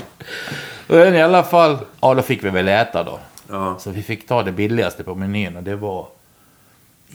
Men 0.86 1.14
i 1.14 1.22
alla 1.22 1.42
fall, 1.42 1.78
ja 2.00 2.14
då 2.14 2.22
fick 2.22 2.44
vi 2.44 2.50
väl 2.50 2.68
äta 2.68 3.04
då. 3.04 3.20
Ja. 3.48 3.78
Så 3.78 3.90
vi 3.90 4.02
fick 4.02 4.26
ta 4.26 4.42
det 4.42 4.52
billigaste 4.52 5.04
på 5.04 5.14
menyn 5.14 5.56
och 5.56 5.62
det 5.62 5.76
var 5.76 6.08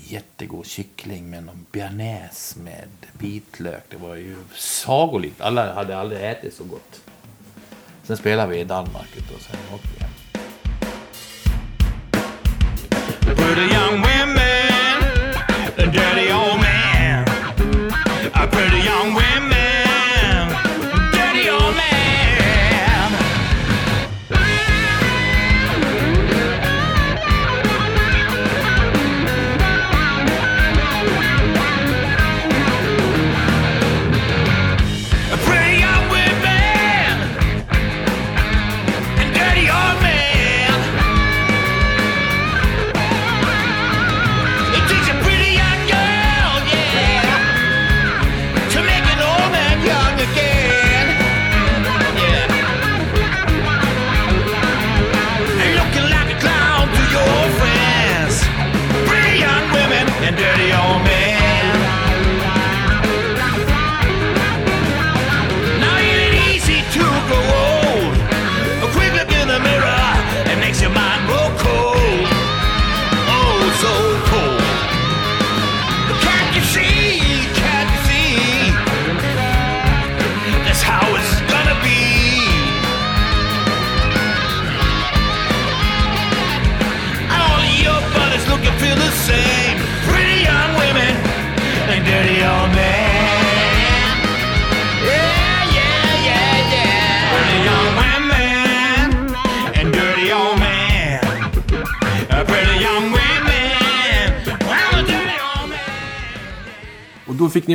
jättegod 0.04 0.66
kyckling 0.66 1.30
med 1.30 1.44
någon 1.44 1.66
bearnaise 1.72 2.60
med 2.60 2.88
vitlök. 3.20 3.84
Det 3.90 3.98
var 3.98 4.16
ju 4.16 4.36
sagolikt. 4.56 5.42
Alla 5.42 5.74
hade 5.74 5.98
aldrig 5.98 6.32
ätit 6.32 6.54
så 6.54 6.64
gott. 6.64 7.02
Sen 8.04 8.18
spelade 8.18 8.52
vi 8.52 8.60
i 8.60 8.64
Danmark 8.64 9.10
och 9.36 9.42
sen 9.42 9.58
åkte 9.74 9.88
vi 9.94 10.04
hem. 10.04 10.12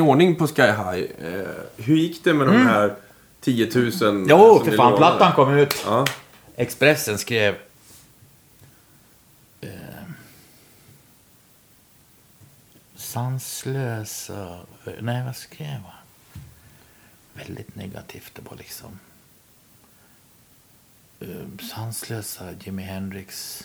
Ordning 0.02 0.36
på 0.36 0.46
Sky 0.46 0.62
High. 0.62 1.10
Eh, 1.18 1.46
hur 1.76 1.96
gick 1.96 2.24
det 2.24 2.34
med 2.34 2.46
de 2.46 2.56
här 2.56 2.96
10 3.40 3.70
000? 3.74 4.26
Jo, 4.28 4.62
för 4.64 4.76
fan, 4.76 4.96
plattan 4.96 5.32
kom 5.32 5.52
ut. 5.58 5.82
Ja. 5.86 6.06
Expressen 6.56 7.18
skrev... 7.18 7.56
Eh, 9.60 9.70
sanslösa... 12.96 14.58
Nej, 15.00 15.24
vad 15.24 15.36
skrev 15.36 15.80
han? 15.86 16.02
Väldigt 17.34 17.76
negativt. 17.76 18.32
Det 18.34 18.42
var 18.50 18.56
liksom... 18.56 18.98
Eh, 21.20 21.66
sanslösa 21.74 22.44
Jimi 22.60 22.82
Hendrix 22.82 23.60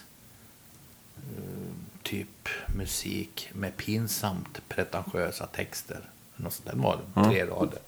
eh, 1.15 1.73
typ 2.03 2.49
musik 2.75 3.49
med 3.53 3.77
pinsamt 3.77 4.61
pretentiösa 4.67 5.47
texter. 5.47 6.01
Något 6.38 6.53
sånt 6.53 6.65
där. 6.65 6.75
Det 6.75 6.81
var 6.81 7.29
tre 7.29 7.45
rader. 7.45 7.79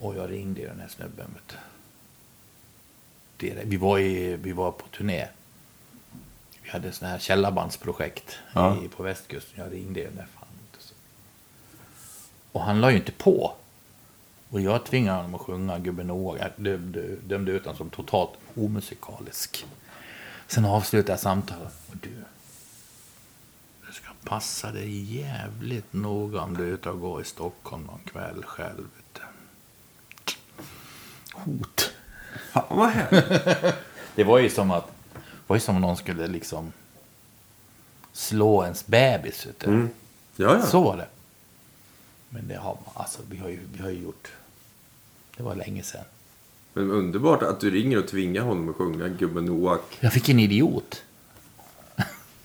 Och 0.00 0.16
jag 0.16 0.30
ringde 0.30 0.66
den 0.66 0.80
här 0.80 0.88
snubben. 0.88 1.26
Det, 3.36 3.58
vi, 3.64 3.76
var 3.76 3.98
i, 3.98 4.36
vi 4.36 4.52
var 4.52 4.70
på 4.72 4.86
turné. 4.88 5.28
Vi 6.62 6.70
hade 6.70 6.92
sådana 6.92 7.12
här 7.12 7.18
källarbandsprojekt 7.20 8.36
Ja. 8.52 8.76
i, 8.84 8.88
på 8.88 9.02
västkusten. 9.02 9.64
Jag 9.64 9.72
ringde 9.72 10.02
den 10.04 10.16
där 10.16 10.26
fan. 10.34 10.46
Och 12.52 12.60
han 12.60 12.80
la 12.80 12.90
ju 12.90 12.96
inte 12.96 13.12
på. 13.12 13.52
Och 14.50 14.60
jag 14.60 14.84
tvingade 14.86 15.16
honom 15.16 15.34
att 15.34 15.40
sjunga 15.40 15.78
Gubben 15.78 16.06
Noah. 16.06 16.38
Jag 16.40 16.50
dömde, 16.56 17.02
dömde 17.26 17.52
ut 17.52 17.64
honom 17.64 17.76
som 17.76 17.90
totalt 17.90 18.30
omusikalisk. 18.54 19.66
Sen 20.46 20.64
avslutade 20.64 21.12
jag 21.12 21.20
samtalet. 21.20 21.72
Och 21.90 21.96
du, 21.96 22.24
passa 24.24 24.72
dig 24.72 25.16
jävligt 25.18 25.92
noga 25.92 26.40
om 26.40 26.56
du 26.56 26.68
är 26.68 26.72
ute 26.72 26.90
och 26.90 27.00
går 27.00 27.20
i 27.20 27.24
Stockholm 27.24 27.82
någon 27.82 28.00
kväll 28.04 28.44
själv. 28.44 28.88
Hot. 31.32 31.92
Fan 32.52 32.76
vad 32.78 32.88
hemskt. 32.88 33.28
Det 34.14 34.24
var 34.24 34.38
ju 34.38 34.50
som 34.50 34.70
att 34.70 34.92
var 35.46 35.56
ju 35.56 35.60
som 35.60 35.74
om 35.74 35.82
någon 35.82 35.96
skulle 35.96 36.26
liksom 36.26 36.72
slå 38.12 38.64
ens 38.64 38.86
bebis. 38.86 39.46
Vet. 39.46 39.64
Mm. 39.64 39.88
Ja, 40.36 40.56
ja. 40.56 40.66
Så 40.66 40.82
var 40.82 40.96
det. 40.96 41.06
Men 42.28 42.48
det 42.48 42.54
har 42.54 42.74
man, 42.74 42.94
alltså 42.94 43.22
vi 43.30 43.36
har 43.36 43.48
ju, 43.48 43.58
vi 43.72 43.82
har 43.82 43.90
ju 43.90 44.02
gjort. 44.02 44.32
Det 45.36 45.42
var 45.42 45.54
länge 45.54 45.82
sedan. 45.82 46.04
Men 46.72 46.90
underbart 46.90 47.42
att 47.42 47.60
du 47.60 47.70
ringer 47.70 47.98
och 47.98 48.08
tvingar 48.08 48.42
honom 48.42 48.68
att 48.68 48.76
sjunga 48.76 49.08
Gubben 49.08 49.44
Noak. 49.44 49.98
Jag 50.00 50.12
fick 50.12 50.28
en 50.28 50.38
idiot. 50.38 51.02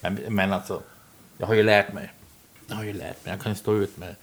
men, 0.00 0.14
men 0.28 0.52
alltså, 0.52 0.82
jag 1.38 1.46
har 1.46 1.54
ju 1.54 1.62
lärt 1.62 1.92
mig. 1.92 2.12
Jag 2.66 2.76
har 2.76 2.84
ju 2.84 2.92
lärt 2.92 3.24
mig. 3.24 3.34
Jag 3.34 3.40
kan 3.40 3.54
stå 3.56 3.74
ut 3.76 3.98
med, 3.98 4.14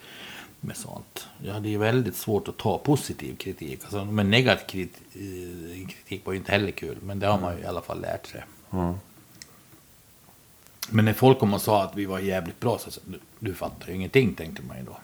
med 0.59 0.77
sånt. 0.77 1.27
Jag 1.43 1.53
hade 1.53 1.69
ju 1.69 1.77
väldigt 1.77 2.15
svårt 2.15 2.47
att 2.47 2.57
ta 2.57 2.77
positiv 2.77 3.35
kritik. 3.35 3.79
Alltså, 3.83 4.05
men 4.05 4.29
negativ 4.29 4.65
krit, 4.67 5.01
eh, 5.13 5.87
kritik 5.87 6.25
var 6.25 6.33
ju 6.33 6.39
inte 6.39 6.51
heller 6.51 6.71
kul. 6.71 6.97
Men 7.01 7.19
det 7.19 7.27
har 7.27 7.39
man 7.39 7.57
ju 7.57 7.63
i 7.63 7.65
alla 7.65 7.81
fall 7.81 8.01
lärt 8.01 8.25
sig. 8.27 8.43
Men 10.89 11.05
när 11.05 11.13
folk 11.13 11.39
kom 11.39 11.53
och 11.53 11.61
sa 11.61 11.83
att 11.83 11.95
vi 11.95 12.05
var 12.05 12.19
jävligt 12.19 12.59
bra 12.59 12.77
så 12.77 12.89
du, 13.05 13.19
du 13.39 13.53
fattar 13.53 13.87
ju 13.87 13.93
ingenting 13.95 14.33
tänkte 14.33 14.61
man 14.67 14.77
ju 14.77 14.83
då. 14.83 14.97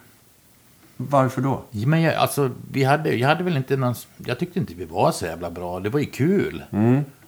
Varför 0.97 1.41
då? 1.41 1.63
Ja, 1.71 1.87
Men 1.87 2.01
jag, 2.01 2.13
alltså, 2.15 2.51
vi 2.71 2.83
hade, 2.83 3.15
jag 3.15 3.27
hade 3.27 3.43
väl 3.43 3.57
inte 3.57 3.77
någon, 3.77 3.95
jag 4.25 4.39
tyckte 4.39 4.59
inte 4.59 4.73
vi 4.73 4.85
var 4.85 5.11
så 5.11 5.25
jävla 5.25 5.49
bra. 5.49 5.79
Det 5.79 5.89
var 5.89 5.99
ju 5.99 6.05
kul. 6.05 6.63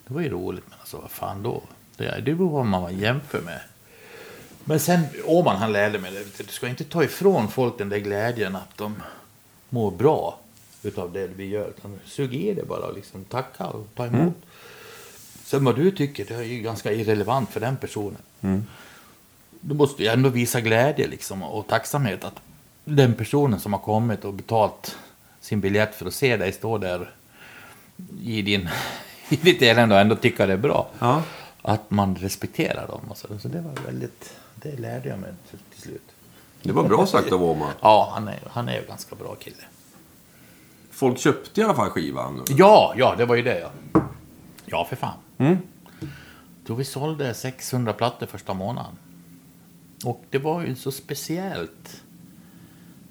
Det 0.08 0.14
var 0.14 0.22
ju 0.22 0.30
roligt. 0.30 0.64
Men 0.70 0.80
alltså 0.80 0.98
vad 0.98 1.12
fan 1.12 1.44
då? 1.44 1.62
Det, 1.98 2.16
det 2.16 2.22
beror 2.22 2.50
på 2.50 2.56
vad 2.56 2.66
man 2.66 2.98
jämför 2.98 3.42
med. 3.42 3.62
Men 4.66 4.80
sen, 4.80 5.06
Åman 5.26 5.56
han 5.56 5.74
lärde 5.74 6.00
mig 6.00 6.12
det. 6.12 6.44
Du 6.44 6.52
ska 6.52 6.68
inte 6.68 6.84
ta 6.84 7.04
ifrån 7.04 7.48
folk 7.48 7.78
den 7.78 7.90
där 7.90 7.98
glädjen 7.98 8.56
att 8.56 8.78
de 8.78 8.96
mår 9.70 9.92
bra 9.92 10.40
utav 10.84 11.14
det 11.14 11.28
vi 11.28 11.46
gör. 11.46 11.68
Utan 11.68 12.00
sug 12.06 12.34
i 12.34 12.54
det 12.54 12.64
bara 12.64 12.86
och 12.86 12.96
liksom 12.96 13.24
tacka 13.24 13.66
och 13.66 13.88
ta 13.96 14.06
emot. 14.06 14.36
Sen 15.44 15.66
vad 15.66 15.76
du 15.76 15.92
tycker, 15.92 16.26
det 16.26 16.34
är 16.34 16.42
ju 16.42 16.62
ganska 16.62 16.92
irrelevant 16.92 17.50
för 17.50 17.60
den 17.60 17.78
personen. 17.78 18.22
Du 19.62 19.76
måste 19.76 20.04
ju 20.04 20.10
ändå 20.10 20.30
visa 20.30 20.62
glädje 20.62 21.08
liksom 21.08 21.44
och 21.44 21.68
tacksamhet 21.68 22.24
att 22.24 22.36
den 22.86 23.14
personen 23.14 23.60
som 23.60 23.74
har 23.74 23.80
kommit 23.80 24.26
och 24.26 24.34
betalt 24.34 24.98
sin 25.42 25.62
biljett 25.62 25.96
för 25.96 26.06
att 26.06 26.14
se 26.14 26.38
dig 26.38 26.52
stå 26.52 26.78
där 26.78 27.12
i, 28.24 28.42
din, 28.42 28.70
i 29.30 29.36
ditt 29.36 29.62
elände 29.62 29.96
och 29.96 30.02
ändå 30.02 30.16
tycka 30.16 30.46
det 30.46 30.54
är 30.54 30.58
bra. 30.58 30.90
Ja. 31.00 31.24
Att 31.62 31.92
man 31.92 32.16
respekterar 32.16 32.88
dem. 32.88 33.02
Och 33.10 33.18
så. 33.18 33.28
så 33.40 33.48
det 33.48 33.62
var 33.62 33.74
väldigt, 33.86 34.34
det 34.62 34.80
lärde 34.80 35.10
jag 35.10 35.20
mig 35.20 35.34
till, 35.50 35.60
till 35.60 35.82
slut. 35.82 36.02
Det 36.64 36.72
var 36.72 36.84
bra 36.84 37.06
sagt 37.06 37.32
av 37.32 37.44
Åman. 37.44 37.74
Ja, 37.82 38.12
han 38.14 38.28
är, 38.28 38.40
han 38.48 38.70
är 38.70 38.82
ju 38.82 38.88
ganska 38.88 39.16
bra 39.16 39.36
kille. 39.36 39.64
Folk 40.92 41.20
köpte 41.20 41.62
i 41.62 41.64
alla 41.64 41.76
fall 41.76 41.90
skivan. 41.90 42.44
Ja, 42.50 42.94
ja, 42.98 43.16
det 43.18 43.26
var 43.26 43.36
ju 43.36 43.42
det 43.42 43.60
ja. 43.60 44.02
Ja, 44.66 44.86
för 44.86 44.96
fan. 44.96 45.18
Då 46.66 46.74
vi 46.74 46.84
sålde 46.84 47.34
600 47.34 47.94
plattor 47.94 48.26
första 48.26 48.54
månaden. 48.54 48.96
Och 50.06 50.24
det 50.30 50.38
var 50.38 50.62
ju 50.62 50.76
så 50.76 50.92
speciellt. 50.92 52.04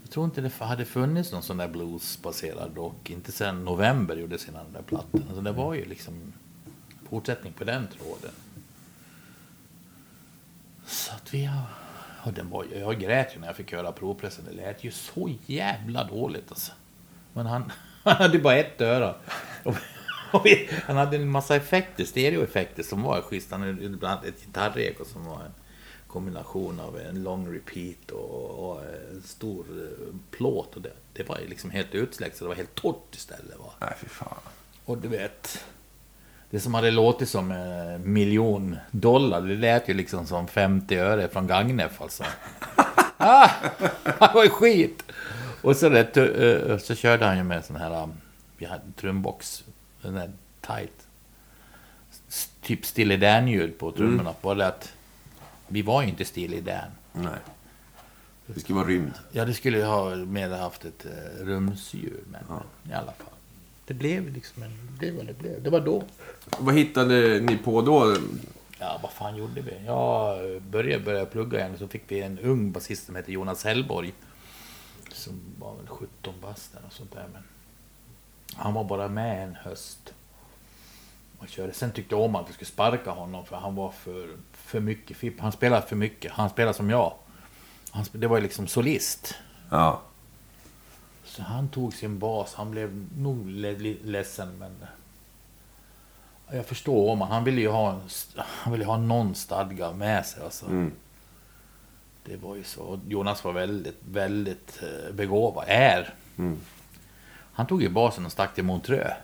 Jag 0.02 0.10
tror 0.10 0.24
inte 0.24 0.40
det 0.40 0.52
hade 0.58 0.84
funnits 0.84 1.32
någon 1.32 1.42
sån 1.42 1.56
där 1.56 1.68
bluesbaserad 1.68 2.76
rock. 2.76 3.10
Inte 3.10 3.32
sen 3.32 3.64
november 3.64 4.16
gjorde 4.16 4.38
sina 4.38 4.58
där 4.72 4.82
plattor. 4.82 5.22
Alltså 5.28 5.40
det 5.40 5.52
var 5.52 5.74
ju 5.74 5.84
liksom 5.84 6.32
fortsättning 7.08 7.52
på 7.52 7.64
den 7.64 7.86
tråden. 7.86 8.30
Så 10.90 11.12
att 11.14 11.34
vi 11.34 11.44
har... 11.44 11.62
Ja, 12.24 12.30
den 12.30 12.50
var, 12.50 12.66
jag 12.74 13.00
grät 13.00 13.36
ju 13.36 13.40
när 13.40 13.46
jag 13.46 13.56
fick 13.56 13.72
höra 13.72 13.92
provpressen. 13.92 14.44
Det 14.44 14.52
lät 14.52 14.84
ju 14.84 14.90
så 14.90 15.32
jävla 15.46 16.04
dåligt 16.04 16.44
alltså. 16.48 16.72
Men 17.32 17.46
han, 17.46 17.72
han 18.04 18.16
hade 18.16 18.38
bara 18.38 18.56
ett 18.56 18.80
öra. 18.80 19.14
Och, 19.64 19.74
och 20.32 20.46
vi, 20.46 20.70
han 20.84 20.96
hade 20.96 21.16
en 21.16 21.30
massa 21.30 21.56
effekter, 21.56 22.04
stereoeffekter 22.04 22.82
som 22.82 23.02
var 23.02 23.22
schysst. 23.22 23.50
Han 23.50 23.60
hade 23.60 23.72
bland 23.72 24.04
annat 24.04 24.24
ett 24.24 24.40
gitarreko 24.40 25.04
som 25.04 25.24
var 25.24 25.36
en 25.36 25.54
kombination 26.06 26.80
av 26.80 26.98
en 26.98 27.22
lång 27.22 27.54
repeat 27.54 28.10
och, 28.10 28.70
och 28.70 28.82
en 29.12 29.22
stor 29.22 29.66
eh, 29.70 30.14
plåt. 30.30 30.76
Och 30.76 30.82
det, 30.82 30.92
det 31.12 31.28
var 31.28 31.38
liksom 31.48 31.70
helt 31.70 31.94
utsläckt 31.94 32.36
så 32.36 32.44
det 32.44 32.48
var 32.48 32.56
helt 32.56 32.74
torrt 32.74 33.14
istället. 33.14 33.58
Va? 33.58 33.72
Nej, 33.80 33.94
fy 34.00 34.08
fan. 34.08 34.38
Och 34.84 34.98
du 34.98 35.08
vet, 35.08 35.64
det 36.50 36.60
som 36.60 36.74
hade 36.74 36.90
låtit 36.90 37.28
som 37.28 37.50
en 37.50 38.12
miljon 38.12 38.76
dollar, 38.90 39.40
det 39.42 39.56
lät 39.56 39.88
ju 39.88 39.94
liksom 39.94 40.26
som 40.26 40.48
50 40.48 40.96
öre 40.98 41.28
från 41.28 41.46
Gagnef 41.46 42.02
alltså. 42.02 42.24
ah, 43.16 43.50
det 44.04 44.30
var 44.34 44.44
ju 44.44 44.50
skit! 44.50 45.02
Och 45.62 45.76
så, 45.76 45.88
rätt, 45.90 46.16
eh, 46.16 46.78
så 46.78 46.94
körde 46.94 47.26
han 47.26 47.36
ju 47.36 47.44
med 47.44 47.64
sån 47.64 47.76
här, 47.76 48.02
um, 48.02 48.12
hade 48.68 48.92
trumbox, 48.96 49.64
den 50.02 50.14
där 50.14 50.30
tight, 50.60 51.06
s- 52.28 52.50
typ 52.62 52.86
Stille 52.86 53.16
Dan-ljud 53.16 53.78
på 53.78 53.92
trummorna. 53.92 54.34
Bara 54.42 54.54
det 54.54 54.66
att 54.66 54.92
vi 55.68 55.82
var 55.82 56.02
ju 56.02 56.08
inte 56.08 56.24
Stille 56.24 56.60
Dan. 56.60 56.90
Nej. 57.12 57.38
Det 58.46 58.60
ska 58.60 58.74
vara 58.74 58.86
rymd. 58.86 59.12
Ja, 59.32 59.44
det 59.44 59.54
skulle 59.54 59.84
ha 59.84 60.16
mer 60.16 60.48
haft 60.50 60.84
ett 60.84 61.06
uh, 61.06 61.44
rumsljud, 61.46 62.24
men 62.30 62.42
i 62.90 62.94
alla 62.94 63.12
fall. 63.12 63.26
Det 63.90 63.94
blev 63.94 64.32
liksom 64.32 64.62
en, 64.62 64.70
det 64.70 64.98
blev 64.98 65.14
vad 65.16 65.26
det 65.26 65.38
blev. 65.38 65.62
Det 65.62 65.70
var 65.70 65.80
då. 65.80 66.02
Vad 66.58 66.74
hittade 66.74 67.40
ni 67.40 67.56
på 67.56 67.82
då? 67.82 68.16
Ja, 68.78 69.00
vad 69.02 69.12
fan 69.12 69.36
gjorde 69.36 69.60
vi? 69.60 69.84
Jag 69.86 70.62
började, 70.62 71.04
började 71.04 71.26
plugga 71.26 71.58
igen 71.58 71.78
så 71.78 71.88
fick 71.88 72.02
vi 72.08 72.20
en 72.20 72.38
ung 72.38 72.72
basist 72.72 73.06
som 73.06 73.14
hette 73.14 73.32
Jonas 73.32 73.64
Hellborg. 73.64 74.12
Som 75.12 75.40
var 75.58 75.76
väl 75.76 75.86
17 75.86 76.34
bast 76.42 76.74
eller 76.74 76.90
sånt 76.90 77.12
där. 77.12 77.28
Men 77.32 77.42
han 78.54 78.74
var 78.74 78.84
bara 78.84 79.08
med 79.08 79.44
en 79.44 79.54
höst. 79.54 80.14
Och 81.38 81.48
körde. 81.48 81.72
Sen 81.72 81.92
tyckte 81.92 82.14
jag 82.14 82.24
om 82.24 82.36
att 82.36 82.48
vi 82.48 82.52
skulle 82.52 82.68
sparka 82.68 83.10
honom 83.10 83.46
för 83.46 83.56
han 83.56 83.74
var 83.74 83.90
för, 83.90 84.28
för 84.52 84.80
mycket 84.80 85.16
fipp. 85.16 85.40
Han 85.40 85.52
spelade 85.52 85.86
för 85.86 85.96
mycket. 85.96 86.32
Han 86.32 86.50
spelade 86.50 86.76
som 86.76 86.90
jag. 86.90 87.14
Han, 87.90 88.04
det 88.12 88.26
var 88.26 88.36
ju 88.36 88.42
liksom 88.42 88.66
solist. 88.66 89.34
Ja. 89.70 90.02
Så 91.40 91.46
han 91.46 91.68
tog 91.68 91.94
sin 91.94 92.18
bas. 92.18 92.54
Han 92.54 92.70
blev 92.70 93.06
nog 93.16 93.46
ledsen 94.04 94.58
men... 94.58 94.76
Jag 96.52 96.66
förstår 96.66 97.12
om 97.12 97.20
han 97.20 97.44
ville 97.44 97.60
ju 97.60 97.68
ha, 97.68 98.00
han 98.36 98.72
ville 98.72 98.84
ha 98.84 98.96
någon 98.96 99.34
stadga 99.34 99.92
med 99.92 100.26
sig. 100.26 100.44
Alltså. 100.44 100.66
Mm. 100.66 100.92
Det 102.24 102.36
var 102.36 102.56
ju 102.56 102.64
så. 102.64 103.00
Jonas 103.08 103.44
var 103.44 103.52
väldigt, 103.52 103.98
väldigt 104.10 104.80
eh, 104.82 105.14
begåvad. 105.14 105.64
Är. 105.68 106.14
Mm. 106.38 106.58
Han 107.52 107.66
tog 107.66 107.82
ju 107.82 107.88
basen 107.88 108.26
och 108.26 108.32
stack 108.32 108.54
till 108.54 108.64
Montreux. 108.64 109.14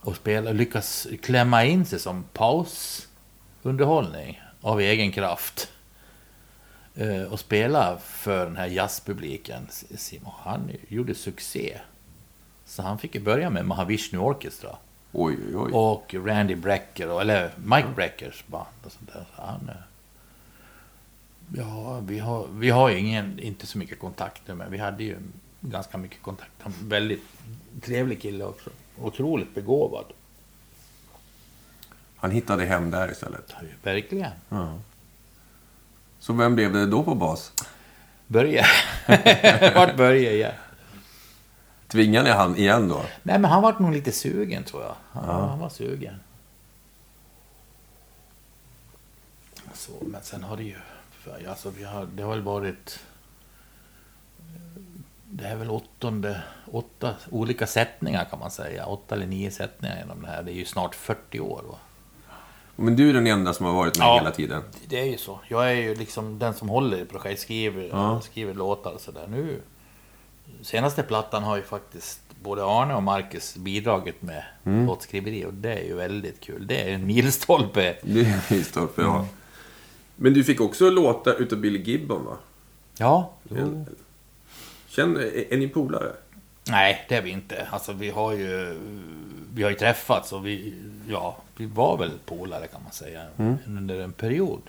Och 0.00 0.16
spelade, 0.16 0.56
lyckas 0.56 1.06
klämma 1.22 1.64
in 1.64 1.86
sig 1.86 1.98
som 1.98 2.24
pausunderhållning 2.32 4.42
av 4.60 4.80
egen 4.80 5.12
kraft. 5.12 5.72
Eh, 7.00 7.22
och 7.22 7.40
spela 7.40 7.98
för 7.98 8.46
den 8.46 8.56
här 8.56 8.66
jazzpubliken. 8.66 9.66
Simon, 9.70 10.32
han 10.38 10.70
gjorde 10.88 11.14
succé. 11.14 11.78
Så 12.64 12.82
han 12.82 12.98
fick 12.98 13.14
ju 13.14 13.20
börja 13.20 13.50
med 13.50 13.66
Mahavishnu 13.66 14.18
Orchestra. 14.18 14.76
Oj, 15.12 15.36
oj, 15.48 15.56
oj. 15.56 15.72
Och 15.72 16.14
Randy 16.14 16.54
Brecker, 16.54 17.20
eller 17.20 17.50
Mike 17.56 17.88
Breckers 17.94 18.44
band 18.46 18.66
och 18.84 18.92
sånt 18.92 19.12
där. 19.12 19.26
Så 19.36 19.42
han, 19.42 19.68
eh, 19.68 19.74
ja, 21.56 22.00
vi 22.00 22.18
har, 22.18 22.46
vi 22.52 22.70
har 22.70 22.88
ju 22.88 22.98
ingen, 22.98 23.38
inte 23.38 23.66
så 23.66 23.78
mycket 23.78 23.98
kontakt 23.98 24.42
nu, 24.46 24.54
men 24.54 24.72
vi 24.72 24.78
hade 24.78 25.04
ju 25.04 25.16
ganska 25.60 25.98
mycket 25.98 26.22
kontakt. 26.22 26.52
Han 26.58 26.72
var 26.80 26.88
väldigt 26.88 27.24
trevlig 27.82 28.22
kille 28.22 28.44
också. 28.44 28.70
Otroligt 28.98 29.54
begåvad. 29.54 30.06
Han 32.16 32.30
hittade 32.30 32.64
hem 32.64 32.90
där 32.90 33.10
istället. 33.10 33.44
Ja, 33.48 33.66
Verkligen. 33.82 34.30
Ja. 34.48 34.78
Så 36.20 36.32
vem 36.32 36.54
blev 36.54 36.72
det 36.72 36.86
då 36.86 37.02
på 37.02 37.14
bas? 37.14 37.52
Börje. 38.26 38.66
Vart 39.74 39.96
Börje 39.96 40.32
igen? 40.32 40.54
Tvingade 41.88 42.28
ni 42.28 42.30
han 42.30 42.56
igen 42.56 42.88
då? 42.88 43.02
Nej, 43.22 43.38
men 43.38 43.44
han 43.50 43.62
var 43.62 43.76
nog 43.78 43.92
lite 43.92 44.12
sugen 44.12 44.64
tror 44.64 44.82
jag. 44.82 44.94
Han, 45.12 45.48
han 45.48 45.58
var 45.58 45.68
sugen. 45.68 46.14
Så, 49.74 49.92
men 50.00 50.22
sen 50.22 50.42
har 50.42 50.56
det 50.56 50.62
ju... 50.62 50.76
Alltså, 51.48 51.70
vi 51.70 51.84
har, 51.84 52.06
det 52.14 52.22
har 52.22 52.30
väl 52.30 52.42
varit... 52.42 53.00
det 55.24 55.44
är 55.44 55.56
väl 55.56 55.70
åttonde, 55.70 56.42
åtta 56.72 57.14
olika 57.30 57.66
sättningar 57.66 58.24
kan 58.24 58.38
man 58.38 58.50
säga. 58.50 58.86
Åtta 58.86 59.14
eller 59.14 59.26
nio 59.26 59.50
sättningar 59.50 59.96
genom 59.96 60.22
det 60.22 60.28
här. 60.28 60.42
Det 60.42 60.52
är 60.52 60.54
ju 60.56 60.64
snart 60.64 60.94
40 60.94 61.40
år. 61.40 61.62
Va? 61.68 61.78
Men 62.80 62.96
du 62.96 63.08
är 63.08 63.12
den 63.14 63.26
enda 63.26 63.52
som 63.52 63.66
har 63.66 63.72
varit 63.72 63.98
med 63.98 64.04
Ja. 64.06 64.18
hela 64.18 64.30
tiden. 64.30 64.62
Det 64.88 65.00
är 65.00 65.04
ju 65.04 65.16
så. 65.18 65.40
Jag 65.48 65.70
är 65.70 65.74
ju 65.74 65.94
liksom 65.94 66.38
den 66.38 66.54
som 66.54 66.68
håller 66.68 66.98
i 66.98 67.04
projekt, 67.04 67.40
skriver, 67.40 67.88
Ja. 67.92 68.20
skriver 68.20 68.54
låtar 68.54 68.90
och 68.92 69.00
sådär. 69.00 69.26
Nu, 69.30 69.60
senaste 70.62 71.02
plattan 71.02 71.42
har 71.42 71.56
ju 71.56 71.62
faktiskt 71.62 72.20
både 72.42 72.64
Arne 72.64 72.94
och 72.94 73.02
Marcus 73.02 73.56
bidragit 73.56 74.22
med 74.22 74.44
Mm. 74.64 74.86
låtskriveri 74.86 75.44
och 75.44 75.54
det 75.54 75.72
är 75.74 75.84
ju 75.84 75.94
väldigt 75.94 76.40
kul. 76.40 76.66
Det 76.66 76.80
är 76.82 76.88
en 76.94 77.06
milstolpe. 77.06 77.96
Det 78.02 78.20
är 78.20 78.86
för 78.86 79.02
Mm. 79.02 79.14
ja. 79.14 79.26
Men 80.16 80.34
du 80.34 80.44
fick 80.44 80.60
också 80.60 80.90
låta 80.90 81.34
utav 81.34 81.58
Billy 81.58 81.82
Gibbon 81.82 82.24
va? 82.24 82.36
Ja, 82.98 83.32
Känner, 84.88 85.20
är, 85.20 85.52
är 85.52 85.56
ni 85.58 85.68
polare? 85.68 86.12
Nej, 86.64 87.06
det 87.08 87.16
är 87.16 87.22
vi 87.22 87.30
inte. 87.30 87.68
Alltså 87.70 87.92
vi 87.92 88.10
har 88.10 88.32
ju, 88.32 88.78
vi 89.54 89.62
har 89.62 89.70
ju 89.70 89.76
träffats 89.76 90.32
och 90.32 90.46
vi, 90.46 90.74
ja, 91.08 91.36
vi 91.56 91.66
var 91.66 91.96
väl 91.96 92.18
polare 92.24 92.66
kan 92.66 92.82
man 92.82 92.92
säga 92.92 93.26
under 93.66 94.00
en 94.00 94.12
period. 94.12 94.62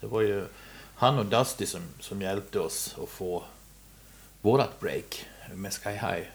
Det 0.00 0.06
var 0.06 0.20
ju 0.20 0.46
han 0.94 1.18
och 1.18 1.26
Dusty 1.26 1.66
som, 1.66 1.80
som 2.00 2.22
hjälpte 2.22 2.60
oss 2.60 2.96
att 3.02 3.08
få 3.08 3.44
vårat 4.40 4.80
break 4.80 5.26
med 5.54 5.72
Sky 5.72 5.90
High. 5.90 6.26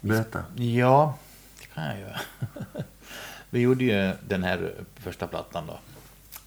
Berätta. 0.00 0.44
Ja, 0.56 1.18
det 1.60 1.66
kan 1.66 1.84
jag 1.84 2.00
göra. 2.00 2.20
vi 3.50 3.60
gjorde 3.60 3.84
ju 3.84 4.12
den 4.28 4.44
här 4.44 4.74
första 4.94 5.26
plattan 5.26 5.66
då. 5.66 5.78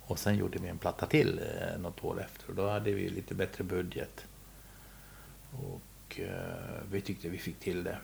Och 0.01 0.19
sen 0.19 0.37
gjorde 0.37 0.59
vi 0.59 0.67
en 0.67 0.77
platta 0.77 1.05
till 1.05 1.39
eh, 1.39 1.79
något 1.79 2.03
år 2.03 2.21
efter. 2.21 2.49
Och 2.49 2.55
då 2.55 2.69
hade 2.69 2.91
vi 2.91 3.09
lite 3.09 3.33
bättre 3.33 3.63
budget. 3.63 4.25
Och 5.51 5.81
eh, 6.19 6.81
vi 6.91 7.01
tyckte 7.01 7.29
vi 7.29 7.37
fick 7.37 7.59
till 7.59 7.83
det. 7.83 7.97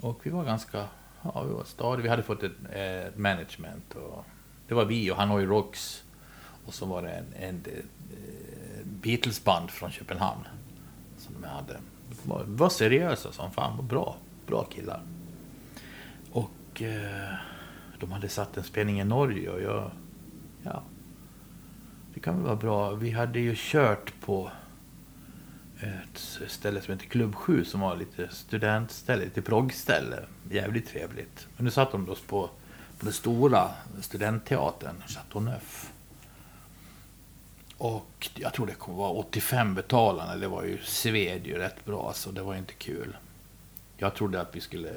Och 0.00 0.26
vi 0.26 0.30
var 0.30 0.44
ganska, 0.44 0.88
ja 1.22 1.42
vi 1.42 1.54
var 1.54 1.64
stadiga. 1.64 2.02
Vi 2.02 2.08
hade 2.08 2.22
fått 2.22 2.42
ett, 2.42 2.70
ett 2.72 3.18
management. 3.18 3.94
Och 3.94 4.24
det 4.68 4.74
var 4.74 4.84
vi 4.84 5.10
och 5.10 5.16
Hanoi 5.16 5.46
Rocks. 5.46 6.04
Och 6.66 6.74
så 6.74 6.86
var 6.86 7.02
det 7.02 7.10
en, 7.10 7.24
en, 7.38 7.48
en 7.48 7.88
Beatles-band 8.84 9.70
från 9.70 9.90
Köpenhamn. 9.90 10.44
Som 11.18 11.34
de 11.40 11.48
hade. 11.48 11.72
De 12.08 12.28
var, 12.28 12.44
var 12.44 12.68
seriösa 12.68 13.32
som 13.32 13.50
fan. 13.50 13.76
Var 13.76 13.84
bra. 13.84 14.16
Bra 14.46 14.64
killar. 14.64 15.02
Och 16.32 16.82
eh, 16.82 17.34
de 17.98 18.12
hade 18.12 18.28
satt 18.28 18.56
en 18.56 18.64
spelning 18.64 19.00
i 19.00 19.04
Norge 19.04 19.50
och 19.50 19.62
jag... 19.62 19.90
Ja. 20.62 20.82
Det 22.14 22.20
kan 22.20 22.34
väl 22.34 22.44
vara 22.44 22.56
bra. 22.56 22.90
Vi 22.90 23.10
hade 23.10 23.40
ju 23.40 23.54
kört 23.56 24.20
på 24.20 24.50
ett 25.80 26.50
ställe 26.50 26.80
som 26.80 26.94
heter 26.94 27.06
Klubb 27.06 27.34
7 27.34 27.64
som 27.64 27.80
var 27.80 27.96
lite 27.96 28.28
studentställe, 28.28 29.24
lite 29.24 29.42
proggställe. 29.42 30.22
Jävligt 30.50 30.88
trevligt. 30.88 31.46
Men 31.56 31.64
nu 31.64 31.70
satt 31.70 31.92
de 31.92 32.08
oss 32.08 32.20
på, 32.20 32.50
på 32.98 33.04
den 33.04 33.12
stora 33.12 33.70
studentteatern, 34.00 35.02
Chateau 35.06 35.40
Neuf. 35.40 35.90
Och 37.78 38.30
jag 38.34 38.52
tror 38.54 38.66
det 38.66 38.74
kommer 38.74 38.98
vara 38.98 39.10
85 39.10 39.74
betalande. 39.74 40.40
Det 40.40 40.48
var 40.48 40.64
ju 40.64 40.78
sved 40.82 41.46
ju 41.46 41.58
rätt 41.58 41.84
bra 41.84 42.12
så 42.14 42.30
det 42.30 42.42
var 42.42 42.54
inte 42.54 42.72
kul. 42.72 43.16
Jag 43.96 44.14
trodde 44.14 44.40
att 44.40 44.56
vi 44.56 44.60
skulle 44.60 44.92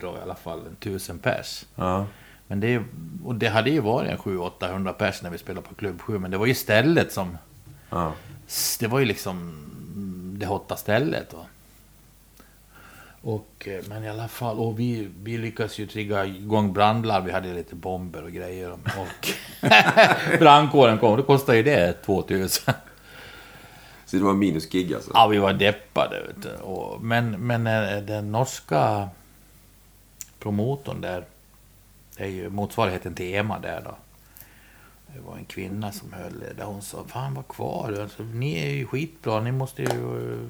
dra 0.00 0.18
i 0.18 0.20
alla 0.20 0.34
fall 0.34 0.66
en 0.66 0.76
tusen 0.76 1.18
pers. 1.18 1.64
Ja. 1.74 2.06
Men 2.46 2.60
det, 2.60 2.82
och 3.24 3.34
det 3.34 3.48
hade 3.48 3.70
ju 3.70 3.80
varit 3.80 4.10
en 4.10 4.18
700-800 4.18 4.92
pers 4.92 5.22
när 5.22 5.30
vi 5.30 5.38
spelade 5.38 5.68
på 5.68 5.74
Klubb 5.74 6.00
7. 6.00 6.18
Men 6.18 6.30
det 6.30 6.38
var 6.38 6.46
ju 6.46 6.54
stället 6.54 7.12
som... 7.12 7.38
ja. 7.90 8.12
Det 8.80 8.86
var 8.86 8.98
ju 8.98 9.04
liksom 9.04 9.58
det 10.38 10.46
hotta 10.46 10.76
stället. 10.76 11.30
Då. 11.30 11.46
Och, 13.22 13.68
eh, 13.68 13.84
men 13.88 14.04
i 14.04 14.08
alla 14.08 14.28
fall, 14.28 14.58
och 14.58 14.80
vi, 14.80 15.08
vi 15.22 15.38
lyckades 15.38 15.78
ju 15.78 15.86
trigga 15.86 16.26
igång 16.26 16.72
brandlarm. 16.72 17.24
Vi 17.24 17.32
hade 17.32 17.54
lite 17.54 17.74
bomber 17.74 18.22
och 18.22 18.32
grejer. 18.32 18.72
Och 18.72 19.28
brandkåren 20.38 20.98
kom. 20.98 21.16
Då 21.16 21.22
kostade 21.22 21.58
ju 21.58 21.64
det 21.64 21.92
2000. 21.92 22.74
Så 24.06 24.16
det 24.16 24.22
var 24.22 24.34
minusgig 24.34 24.94
alltså? 24.94 25.10
Ja, 25.14 25.26
vi 25.26 25.38
var 25.38 25.52
deppade. 25.52 26.22
Vet 26.26 26.42
du. 26.42 26.62
Och, 26.62 27.02
men, 27.02 27.30
men 27.30 27.66
eh, 27.66 28.02
den 28.02 28.32
norska 28.32 29.08
promotorn 30.38 31.00
där, 31.00 31.24
det 32.16 32.24
är 32.24 32.28
ju 32.28 32.50
motsvarigheten 32.50 33.14
till 33.14 33.34
EMA 33.34 33.58
där 33.58 33.82
då. 33.84 33.96
Det 35.14 35.20
var 35.20 35.36
en 35.36 35.44
kvinna 35.44 35.92
som 35.92 36.12
höll 36.12 36.44
där 36.56 36.64
hon 36.64 36.82
sa, 36.82 37.04
fan 37.04 37.34
var 37.34 37.42
kvar, 37.42 37.98
alltså, 38.02 38.22
ni 38.22 38.58
är 38.58 38.70
ju 38.70 38.86
skitbra, 38.86 39.40
ni 39.40 39.52
måste 39.52 39.82
ju, 39.82 39.88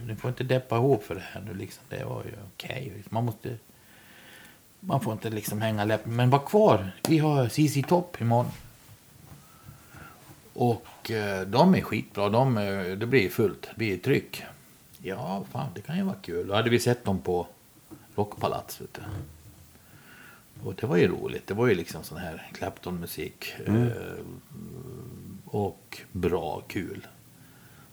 ni 0.07 0.17
får 0.17 0.29
inte 0.29 0.45
deppa 0.45 0.77
ihop 0.77 1.05
för 1.05 1.15
det 1.15 1.25
här 1.33 1.41
nu 1.41 1.55
liksom. 1.55 1.85
Det 1.89 2.05
var 2.05 2.25
ju 2.25 2.33
okej, 2.55 2.87
Okay. 2.91 3.03
man 3.09 3.25
måste, 3.25 3.57
man 4.81 5.01
får 5.01 5.13
inte 5.13 5.31
liksom 5.31 5.63
hänga 5.63 5.85
läppen, 5.85 6.17
men 6.17 6.31
var 6.31 6.47
kvar, 6.47 6.93
vi 7.09 7.19
har 7.19 7.49
CC 7.49 7.89
Topp 7.89 8.21
imorgon. 8.21 8.51
Och 10.55 11.11
eh, 11.11 11.47
de 11.47 11.75
är 11.75 11.81
skitbra. 11.81 12.29
De, 12.29 12.59
eh, 12.59 12.85
det 12.85 13.07
blir 13.07 13.29
fullt. 13.29 13.63
Det 13.63 13.77
blir 13.77 13.99
tryck. 13.99 14.43
Ja, 14.99 15.45
fan, 15.53 15.71
det 15.75 15.81
kan 15.81 15.97
ju 15.97 16.03
vara 16.03 16.17
kul. 16.23 16.47
Då 16.47 16.55
hade 16.55 16.71
vi 16.71 16.79
sett 16.79 17.05
dem 17.05 17.19
på 17.19 17.47
Rockpalats. 18.15 18.83
Och 20.65 20.75
det 20.75 20.87
var 20.87 20.97
ju 20.97 21.09
roligt. 21.09 21.47
Det 21.47 21.55
var 21.55 21.67
ju 21.67 21.75
liksom 21.75 22.03
sån 22.03 22.19
här 22.19 22.51
Clapton-musik. 22.55 23.55
Eh, 23.67 23.87
och 25.45 25.99
bra, 26.13 26.63
kul. 26.69 27.07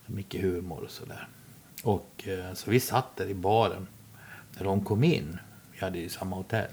Mycket 0.06 0.42
humor 0.42 0.84
och 0.84 0.92
sådär. 0.92 1.28
Och 1.84 2.24
eh, 2.28 2.54
så 2.54 2.72
vi 2.72 2.80
satt 2.80 3.16
där 3.16 3.28
i 3.30 3.34
baren. 3.34 3.88
När 4.58 4.64
de 4.64 4.86
kom 4.86 5.04
in. 5.04 5.38
Vi 5.74 5.80
hade 5.80 6.00
ju 6.00 6.10
samma 6.10 6.36
hotell. 6.36 6.68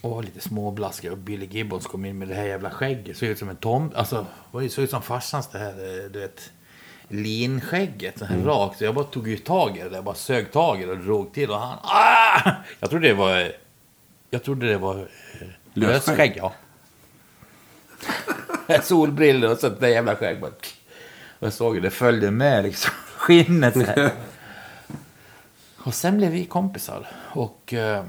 Och 0.00 0.10
var 0.10 0.22
lite 0.22 0.40
småblaskiga. 0.40 1.12
Och 1.12 1.18
Billy 1.18 1.46
Gibbons 1.46 1.86
kom 1.86 2.04
in 2.04 2.18
med 2.18 2.28
det 2.28 2.34
här 2.34 2.44
jävla 2.44 2.70
skägget. 2.70 3.16
Såg 3.16 3.28
ut 3.28 3.38
som 3.38 3.48
en 3.48 3.56
tom... 3.56 3.92
Alltså, 3.94 4.26
ju- 4.60 4.68
såg 4.68 4.84
ut 4.84 4.90
som 4.90 5.02
farsans 5.02 5.48
det 5.48 5.58
här, 5.58 5.72
eh, 6.04 6.10
du 6.10 6.20
vet... 6.20 6.52
Linskägget, 7.10 8.18
så 8.18 8.24
här 8.24 8.38
rakt. 8.38 8.78
Så 8.78 8.84
jag 8.84 8.94
bara 8.94 9.04
tog 9.04 9.28
ju 9.28 9.36
tag 9.36 9.76
i 9.76 9.80
det 9.80 9.88
där. 9.88 10.02
Bara 10.02 10.14
sög 10.14 10.52
tag 10.52 10.82
i 10.82 10.84
det 10.84 10.92
och 10.92 10.98
drog 10.98 11.32
till. 11.32 11.50
Och 11.50 11.58
han... 11.60 11.78
Ah! 11.82 12.50
Jag 12.80 12.90
trodde 12.90 13.08
det 13.08 13.14
var... 13.14 13.52
Jag 14.30 14.42
trodde 14.42 14.68
det 14.68 14.78
var... 14.78 14.98
eh, 14.98 15.48
Lösskägg? 15.74 16.32
Ja. 16.36 16.52
Solbrillor 18.82 19.50
och 19.52 19.58
så 19.58 19.66
ett 19.66 19.80
där 19.80 19.88
jävla 19.88 20.16
skägg. 20.16 20.40
Bara... 20.40 20.50
Och 21.38 21.46
jag 21.46 21.52
såg 21.52 21.74
ju 21.74 21.80
det 21.80 21.90
följde 21.90 22.30
med 22.30 22.64
liksom. 22.64 22.92
Skinnet 23.16 23.74
så 23.74 23.80
här. 23.82 24.10
Och 25.76 25.94
sen 25.94 26.16
blev 26.16 26.30
vi 26.30 26.44
kompisar. 26.44 27.06
Och 27.32 27.74
eh, 27.74 28.04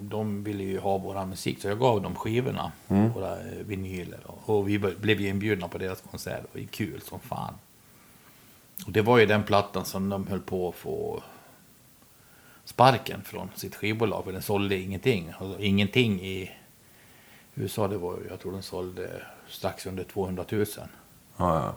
de 0.00 0.44
ville 0.44 0.64
ju 0.64 0.78
ha 0.78 0.98
våra 0.98 1.26
musik. 1.26 1.60
Så 1.62 1.68
jag 1.68 1.78
gav 1.78 2.02
dem 2.02 2.14
skivorna. 2.14 2.72
Våra 2.86 3.32
eh, 3.32 3.58
vinyler. 3.66 4.20
Och, 4.24 4.68
vi 4.68 4.78
blev 4.78 5.20
ju 5.20 5.28
inbjudna 5.28 5.68
på 5.68 5.78
deras 5.78 6.00
konsert. 6.10 6.42
Det 6.42 6.48
var 6.52 6.60
ju 6.60 6.66
kul 6.66 7.00
som 7.00 7.20
fan. 7.20 7.54
Och 8.86 8.92
det 8.92 9.02
var 9.02 9.18
ju 9.18 9.26
den 9.26 9.42
plattan 9.42 9.84
som 9.84 10.08
de 10.08 10.26
höll 10.26 10.40
på 10.40 10.68
att 10.68 10.74
få 10.74 11.22
sparken 12.66 13.22
från 13.24 13.50
sitt 13.54 13.74
skivbolag. 13.76 14.24
För 14.24 14.32
den 14.32 14.42
sålde 14.42 14.76
ingenting. 14.76 15.32
Alltså, 15.38 15.60
ingenting 15.62 16.20
i 16.20 16.50
USA. 17.54 17.88
Det 17.88 17.98
var, 17.98 18.18
jag 18.30 18.40
tror 18.40 18.52
den 18.52 18.62
sålde 18.62 19.22
strax 19.48 19.86
under 19.86 20.04
200 20.04 20.44
000. 20.50 20.64
Ja, 20.76 20.86
ja. 21.36 21.74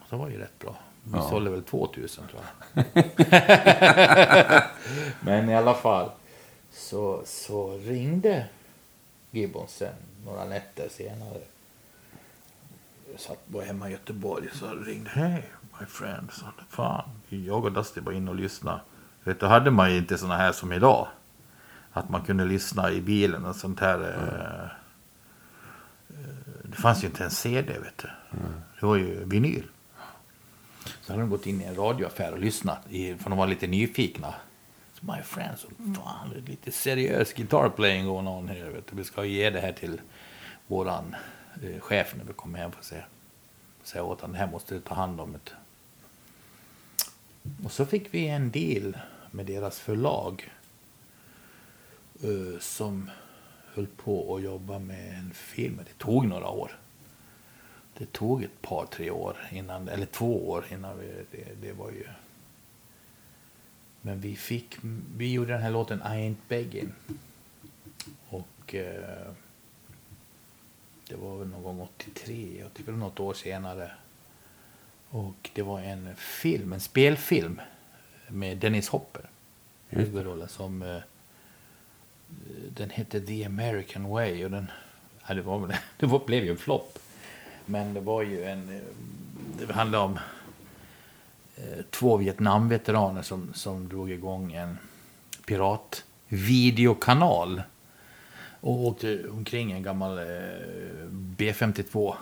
Och 0.00 0.06
det 0.10 0.16
var 0.16 0.28
ju 0.28 0.38
rätt 0.38 0.58
bra. 0.58 0.76
Vi 1.04 1.12
Ja. 1.18 1.28
sålde 1.30 1.50
väl 1.50 1.62
2000 1.62 2.24
tror 2.28 2.42
jag. 2.74 3.04
Men 5.20 5.48
i 5.50 5.54
alla 5.56 5.74
fall 5.74 6.10
så, 6.70 7.22
så 7.26 7.76
ringde 7.78 8.46
Gibbons 9.30 9.70
sen 9.76 9.94
några 10.24 10.44
nätter 10.44 10.88
senare. 10.88 11.38
Jag 13.12 13.20
satt 13.20 13.38
var 13.46 13.62
hemma 13.62 13.88
i 13.88 13.92
Göteborg 13.92 14.48
så 14.52 14.74
ringde 14.74 15.10
Hej 15.10 15.42
my 15.80 15.86
friend. 15.86 16.28
Så, 16.32 16.44
fan, 16.70 17.10
jag 17.28 17.64
och 17.64 17.72
Dusty 17.72 18.00
var 18.00 18.12
inne 18.12 18.30
och 18.30 18.36
lyssnade. 18.36 18.80
Vet, 19.24 19.40
då 19.40 19.46
hade 19.46 19.70
man 19.70 19.92
ju 19.92 19.98
inte 19.98 20.18
sådana 20.18 20.36
här 20.36 20.52
som 20.52 20.72
idag. 20.72 21.08
Att 21.92 22.08
man 22.08 22.22
kunde 22.22 22.44
lyssna 22.44 22.90
i 22.90 23.00
bilen 23.00 23.44
och 23.44 23.56
sånt 23.56 23.80
här. 23.80 23.98
Mm. 23.98 24.68
Det 26.62 26.76
fanns 26.76 27.02
ju 27.02 27.06
inte 27.06 27.24
en 27.24 27.30
CD 27.30 27.78
vet 27.78 27.98
du. 27.98 28.08
Det 28.80 28.86
var 28.86 28.96
ju 28.96 29.24
vinyl. 29.24 29.66
Så 31.00 31.12
hade 31.12 31.22
de 31.22 31.30
gått 31.30 31.46
in 31.46 31.60
i 31.60 31.64
en 31.64 31.74
radioaffär 31.74 32.32
och 32.32 32.38
lyssnat. 32.38 32.84
För 33.18 33.30
de 33.30 33.38
var 33.38 33.46
lite 33.46 33.66
nyfikna. 33.66 34.34
Så 34.92 35.12
my 35.12 35.22
friends. 35.22 35.66
fan, 35.96 36.30
det 36.32 36.38
är 36.38 36.42
lite 36.42 36.72
seriös 36.72 37.32
guitar 37.32 37.68
playing 37.68 38.06
going 38.06 38.28
on 38.28 38.48
här. 38.48 38.64
Vet 38.64 38.86
du. 38.86 38.96
Vi 38.96 39.04
ska 39.04 39.24
ge 39.24 39.50
det 39.50 39.60
här 39.60 39.72
till 39.72 40.00
våran 40.66 41.16
eh, 41.62 41.80
chef 41.80 42.14
när 42.16 42.24
vi 42.24 42.32
kommer 42.32 42.58
hem. 42.58 42.72
För 42.72 42.84
säga, 42.84 43.04
säga 43.82 44.04
åt 44.04 44.20
honom, 44.20 44.32
det 44.32 44.38
här 44.38 44.50
måste 44.50 44.74
du 44.74 44.80
ta 44.80 44.94
hand 44.94 45.20
om. 45.20 45.32
Vet 45.32 45.44
du. 45.44 45.52
Och 47.64 47.72
så 47.72 47.86
fick 47.86 48.14
vi 48.14 48.28
en 48.28 48.50
deal 48.50 48.96
med 49.32 49.46
deras 49.46 49.80
förlag. 49.80 50.50
Eh, 52.22 52.60
som 52.60 53.10
höll 53.74 53.86
på 53.86 54.36
att 54.36 54.42
jobba 54.42 54.78
med 54.78 55.18
en 55.18 55.30
film. 55.34 55.80
Det 55.84 55.98
tog 55.98 56.26
några 56.26 56.48
år. 56.48 56.78
Det 57.98 58.02
det 58.02 58.12
tog 58.12 58.42
ett 58.42 58.62
par, 58.62 58.86
tre 58.86 59.10
år 59.10 59.36
innan, 59.52 59.88
eller 59.88 60.06
två 60.06 60.48
år 60.50 60.64
innan 60.70 60.98
vi, 60.98 61.12
det, 61.30 61.66
det 61.66 61.72
var 61.72 61.90
ju... 61.90 62.04
Men 64.00 64.20
vi 64.20 64.36
fick, 64.36 64.76
vi 65.16 65.32
gjorde 65.32 65.52
den 65.52 65.62
här 65.62 65.70
låten 65.70 65.98
I 65.98 66.02
ain't 66.02 66.48
begging. 66.48 66.92
Och 68.28 68.74
eh, 68.74 69.32
det 71.08 71.16
var 71.16 71.38
väl 71.38 71.48
någon 71.48 71.62
gång 71.62 71.80
83, 71.80 72.64
80, 72.64 72.90
något 72.90 73.20
år 73.20 73.34
senare. 73.34 73.90
Och 75.08 75.50
det 75.54 75.62
var 75.62 75.80
en 75.80 76.16
film, 76.16 76.72
en 76.72 76.80
spelfilm 76.80 77.60
med 78.32 78.58
Dennis 78.58 78.88
Hopper. 78.88 79.28
Huvudrollen 79.88 80.48
som... 80.48 80.82
Eh, 80.82 80.98
den 82.76 82.90
hette 82.90 83.20
The 83.20 83.44
American 83.44 84.08
Way 84.08 84.44
och 84.44 84.50
den... 84.50 84.70
Ja, 85.26 85.34
det 85.34 85.42
var, 85.42 85.78
det 85.96 86.06
var, 86.06 86.22
blev 86.26 86.44
ju 86.44 86.50
en 86.50 86.56
flopp. 86.58 86.98
Men 87.66 87.94
det 87.94 88.00
var 88.00 88.22
ju 88.22 88.44
en... 88.44 88.68
eh, 88.76 88.82
Det 89.66 89.72
handlade 89.72 90.04
om 90.04 90.18
eh, 91.56 91.84
två 91.90 92.16
Vietnamveteraner 92.16 93.22
som, 93.22 93.54
som 93.54 93.88
drog 93.88 94.10
igång 94.10 94.52
en 94.52 94.78
piratvideokanal. 95.46 97.62
Och 98.60 98.86
åkte 98.86 99.28
omkring 99.28 99.72
en 99.72 99.82
gammal 99.82 100.18
eh, 100.18 100.24
B52. 101.36 102.14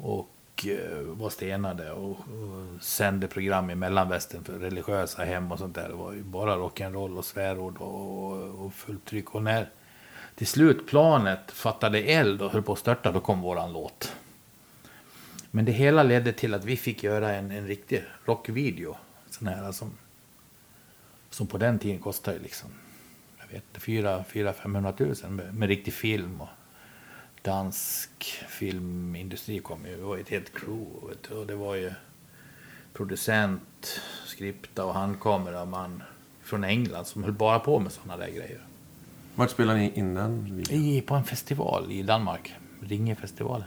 Och 0.00 0.28
och 0.52 0.66
eh, 0.66 0.98
var 1.02 1.30
stenade 1.30 1.92
och, 1.92 2.10
och 2.10 2.82
sände 2.82 3.28
program 3.28 3.70
i 3.70 3.74
mellanvästern 3.74 4.44
för 4.44 4.58
religiösa 4.58 5.24
hem 5.24 5.52
och 5.52 5.58
sånt 5.58 5.74
där. 5.74 5.88
Det 5.88 5.94
var 5.94 6.12
ju 6.12 6.22
bara 6.22 6.56
rock'n'roll 6.56 7.18
och 7.18 7.24
svärord 7.24 7.76
och, 7.78 8.64
och 8.64 8.74
fullt 8.74 9.04
tryck. 9.04 9.34
Och 9.34 9.42
när 9.42 9.70
till 10.34 10.46
slut 10.46 10.86
planet 10.86 11.50
fattade 11.50 11.98
eld 11.98 12.42
och 12.42 12.50
höll 12.50 12.62
på 12.62 12.72
att 12.72 12.78
störta, 12.78 13.12
då 13.12 13.20
kom 13.20 13.40
våran 13.40 13.72
låt. 13.72 14.16
Men 15.50 15.64
det 15.64 15.72
hela 15.72 16.02
ledde 16.02 16.32
till 16.32 16.54
att 16.54 16.64
vi 16.64 16.76
fick 16.76 17.02
göra 17.02 17.32
en, 17.32 17.50
en 17.50 17.66
riktig 17.66 18.04
rockvideo. 18.24 18.96
Sån 19.30 19.48
här 19.48 19.72
som, 19.72 19.92
som 21.30 21.46
på 21.46 21.58
den 21.58 21.78
tiden 21.78 21.98
kostade 21.98 22.38
liksom, 22.38 22.70
jag 23.38 23.46
vet 23.46 23.64
inte, 23.68 23.80
400 23.80 24.52
500 24.52 24.92
med, 25.28 25.54
med 25.54 25.68
riktig 25.68 25.94
film. 25.94 26.40
Och 26.40 26.48
dansk 27.42 28.10
filmindustri 28.48 29.58
kom 29.58 29.86
ju, 29.86 29.96
det 29.96 30.02
var 30.02 30.16
ju 30.16 30.22
ett 30.22 30.28
helt 30.28 30.52
crew. 30.54 30.86
Och 31.40 31.46
det 31.46 31.54
var 31.54 31.74
ju 31.74 31.92
producent, 32.92 34.00
skripta 34.26 34.84
och 34.84 34.94
handkameraman 34.94 36.02
från 36.42 36.64
England 36.64 37.04
som 37.04 37.22
höll 37.22 37.32
bara 37.32 37.58
på 37.58 37.78
med 37.78 37.92
sådana 37.92 38.16
där 38.16 38.30
grejer. 38.32 38.60
Vart 39.34 39.50
spelade 39.50 39.78
ni 39.78 39.92
in 39.94 40.14
den 40.14 40.44
videon? 40.56 40.78
I, 40.84 41.00
på 41.00 41.14
en 41.14 41.24
festival 41.24 41.92
i 41.92 42.02
Danmark. 42.02 42.52
Ringefestivalen. 42.80 43.66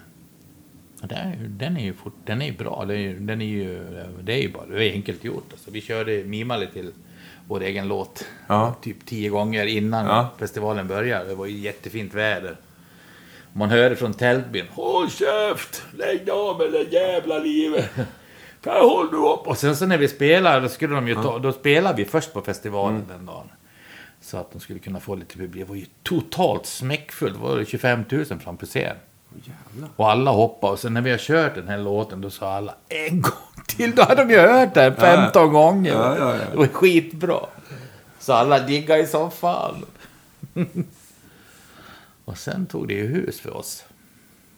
Den, 1.01 1.17
är 1.17 1.35
ju- 1.37 1.47
den 1.47 1.77
är 1.77 1.83
ju 1.83 1.93
fort, 1.93 2.13
den 2.25 2.41
är 2.41 2.51
bra. 2.53 2.85
Den 2.85 2.97
är, 2.97 3.13
den 3.13 3.41
är 3.41 3.45
ju, 3.45 3.83
det 4.23 4.33
är 4.33 4.41
ju 4.41 4.51
bara 4.53 4.65
det 4.65 4.85
är 4.89 4.91
enkelt 4.93 5.23
gjort. 5.23 5.47
Alltså, 5.51 5.71
vi 5.71 5.81
körde 5.81 6.23
mimade 6.23 6.67
till 6.71 6.91
vår 7.47 7.61
egen 7.63 7.87
låt. 7.87 8.25
Ja. 8.47 8.75
Typ 8.81 9.05
tio 9.05 9.29
gånger 9.29 9.65
innan 9.65 10.05
Ja. 10.05 10.29
festivalen 10.39 10.87
började. 10.87 11.29
Det 11.29 11.35
var 11.35 11.45
ju 11.45 11.57
jättefint 11.57 12.13
väder. 12.13 12.57
Man 13.57 13.69
hörde 13.69 13.95
från 13.95 14.13
tältbyn. 14.13 14.65
Håll 14.71 15.09
käft! 15.09 15.83
Lägg 15.97 16.29
av 16.29 16.57
med 16.57 16.71
det 16.71 16.81
jävla 16.81 17.37
livet! 17.37 17.89
Kan 18.63 18.89
håll 18.89 19.11
du 19.11 19.17
upp! 19.17 19.47
Och 19.47 19.57
sen 19.57 19.75
så 19.75 19.85
när 19.85 19.97
vi 19.97 20.07
spelade, 20.07 20.59
då 20.59 20.69
skulle 20.69 20.95
de 20.95 21.07
ju 21.07 21.15
ta, 21.15 21.39
då 21.39 21.51
spelade 21.51 21.97
vi 21.97 22.05
först 22.05 22.33
på 22.33 22.41
festivalen 22.41 23.03
den 23.07 23.25
dagen. 23.25 23.49
Så 24.21 24.37
att 24.37 24.51
de 24.51 24.59
skulle 24.59 24.79
kunna 24.79 24.99
få 24.99 25.15
lite 25.15 25.37
publik. 25.37 25.65
Det 25.65 25.69
var 25.69 25.75
ju 25.75 25.85
totalt 26.03 26.65
smäckfullt. 26.65 27.33
Det 27.33 27.39
var 27.39 27.63
25 27.63 28.03
000 28.09 28.25
framför 28.25 28.65
scen. 28.65 28.95
Jävlar. 29.43 29.89
Och 29.95 30.11
alla 30.11 30.31
hoppade. 30.31 30.73
Och 30.73 30.79
sen 30.79 30.93
när 30.93 31.01
vi 31.01 31.11
har 31.11 31.17
kört 31.17 31.55
den 31.55 31.67
här 31.67 31.77
låten, 31.77 32.21
då 32.21 32.29
sa 32.29 32.53
alla 32.53 32.75
en 32.89 33.21
gång 33.21 33.63
till. 33.67 33.95
Då 33.95 34.03
hade 34.03 34.23
de 34.23 34.33
ju 34.33 34.39
hört 34.39 34.73
den 34.73 34.95
15 34.95 35.53
gånger. 35.53 35.93
Ja, 35.93 36.17
ja, 36.17 36.35
ja. 36.35 36.45
Det 36.51 36.57
var 36.57 36.67
skitbra. 36.67 37.39
Så 38.19 38.33
alla 38.33 38.59
diggade 38.59 39.01
i 39.01 39.07
som 39.07 39.31
fan. 39.31 39.85
och 42.25 42.37
sen 42.37 42.65
tog 42.65 42.87
det 42.87 42.93
ju 42.93 43.07
hus 43.07 43.39
för 43.39 43.57
oss. 43.57 43.85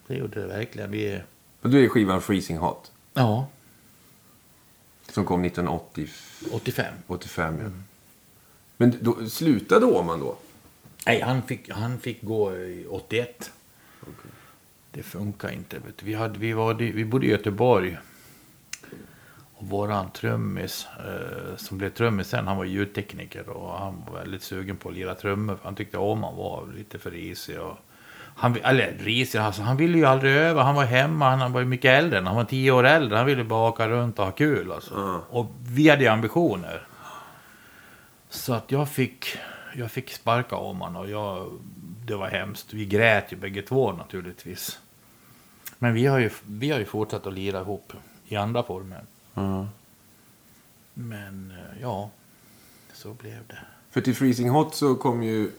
Det 0.08 0.16
gjorde 0.16 0.42
det 0.42 0.48
verkligen. 0.48 0.92
Vi... 0.92 1.22
Och 1.62 1.70
då 1.70 1.78
är 1.78 1.88
skivan 1.90 2.22
Freezing 2.22 2.58
Hot. 2.58 2.92
Ja, 3.14 3.48
Som 5.10 5.26
kom 5.26 5.46
1985. 5.46 6.94
85. 7.08 7.60
ja. 7.62 7.70
Men 8.78 8.94
då, 9.02 9.30
slutade 9.30 9.86
Åman 9.86 10.20
då? 10.20 10.38
Nej, 11.06 11.22
han 11.22 11.44
fick, 11.44 11.70
han 11.70 12.00
fick 12.00 12.22
gå 12.24 12.56
i 12.56 12.86
81. 12.90 13.52
Det 14.92 15.04
funkar 15.04 15.52
inte. 15.52 15.82
Vi, 16.02 16.14
hade, 16.14 16.40
vi, 16.40 16.54
var, 16.54 16.74
vi 16.74 17.06
bodde 17.06 17.26
i 17.26 17.30
Göteborg. 17.30 17.98
Och 19.58 19.68
våran 19.68 20.12
trummis, 20.12 20.88
eh, 21.00 21.56
som 21.58 21.78
blev 21.78 21.90
trummis 21.90 22.28
sen, 22.28 22.48
han 22.48 22.58
var 22.58 22.66
ljudtekniker 22.66 23.50
och 23.50 23.80
han 23.80 24.04
var 24.12 24.20
väldigt 24.20 24.44
sugen 24.44 24.78
på 24.78 24.90
att 24.90 24.96
lira 24.96 25.16
trummor. 25.16 25.58
Han 25.64 25.76
tyckte 25.76 25.98
Åman 25.98 26.36
var 26.36 26.68
lite 26.76 27.00
för 27.00 27.12
risig. 27.12 27.60
Och 27.60 27.78
han, 28.36 28.58
eller 28.64 28.94
risig, 29.00 29.40
alltså, 29.40 29.62
han 29.62 29.78
ville 29.78 29.98
ju 29.98 30.06
aldrig 30.06 30.36
öva. 30.36 30.64
Han 30.64 30.76
var 30.76 30.86
hemma, 30.86 31.36
han 31.36 31.54
var 31.54 31.60
ju 31.60 31.66
mycket 31.66 31.90
äldre. 31.90 32.20
Han 32.20 32.36
var 32.36 32.44
tio 32.44 32.72
år 32.72 32.84
äldre. 32.84 33.18
Han 33.18 33.26
ville 33.26 33.44
bara 33.44 33.70
åka 33.70 33.90
runt 33.90 34.20
och 34.20 34.26
ha 34.26 34.32
kul. 34.32 34.72
Alltså. 34.72 35.22
Och 35.30 35.46
vi 35.68 35.90
hade 35.90 36.04
ju 36.04 36.10
ambitioner. 36.10 36.88
Så 38.30 38.54
att 38.54 38.72
jag 38.72 38.90
fick, 38.90 39.38
jag 39.76 39.92
fick 39.92 40.12
sparka 40.12 40.56
om 40.56 40.82
honom 40.82 41.02
och 41.02 41.10
jag, 41.10 41.60
det 42.06 42.16
var 42.16 42.28
hemskt. 42.28 42.74
Vi 42.74 42.86
grät 42.86 43.32
ju 43.32 43.36
bägge 43.38 43.62
två 43.62 43.92
naturligtvis. 43.92 44.80
Men 45.80 45.94
vi 45.94 46.06
har 46.06 46.20
ju, 46.20 46.30
vi 46.46 46.72
har 46.72 46.80
ju 46.80 46.86
fortsatt 46.86 47.28
att 47.28 47.34
lira 47.34 47.62
ihop 47.62 47.94
i 48.28 48.36
andra 48.36 48.64
former. 48.64 49.02
Men 50.94 51.52
eh, 51.52 51.82
ja, 51.82 52.10
så 52.94 53.14
blev 53.14 53.48
det. 53.48 53.60
För 53.90 54.02
till 54.02 54.16
Freezing 54.16 54.50
Hot 54.50 54.76
så 54.76 54.96
kom 54.96 55.24
ju 55.24 55.52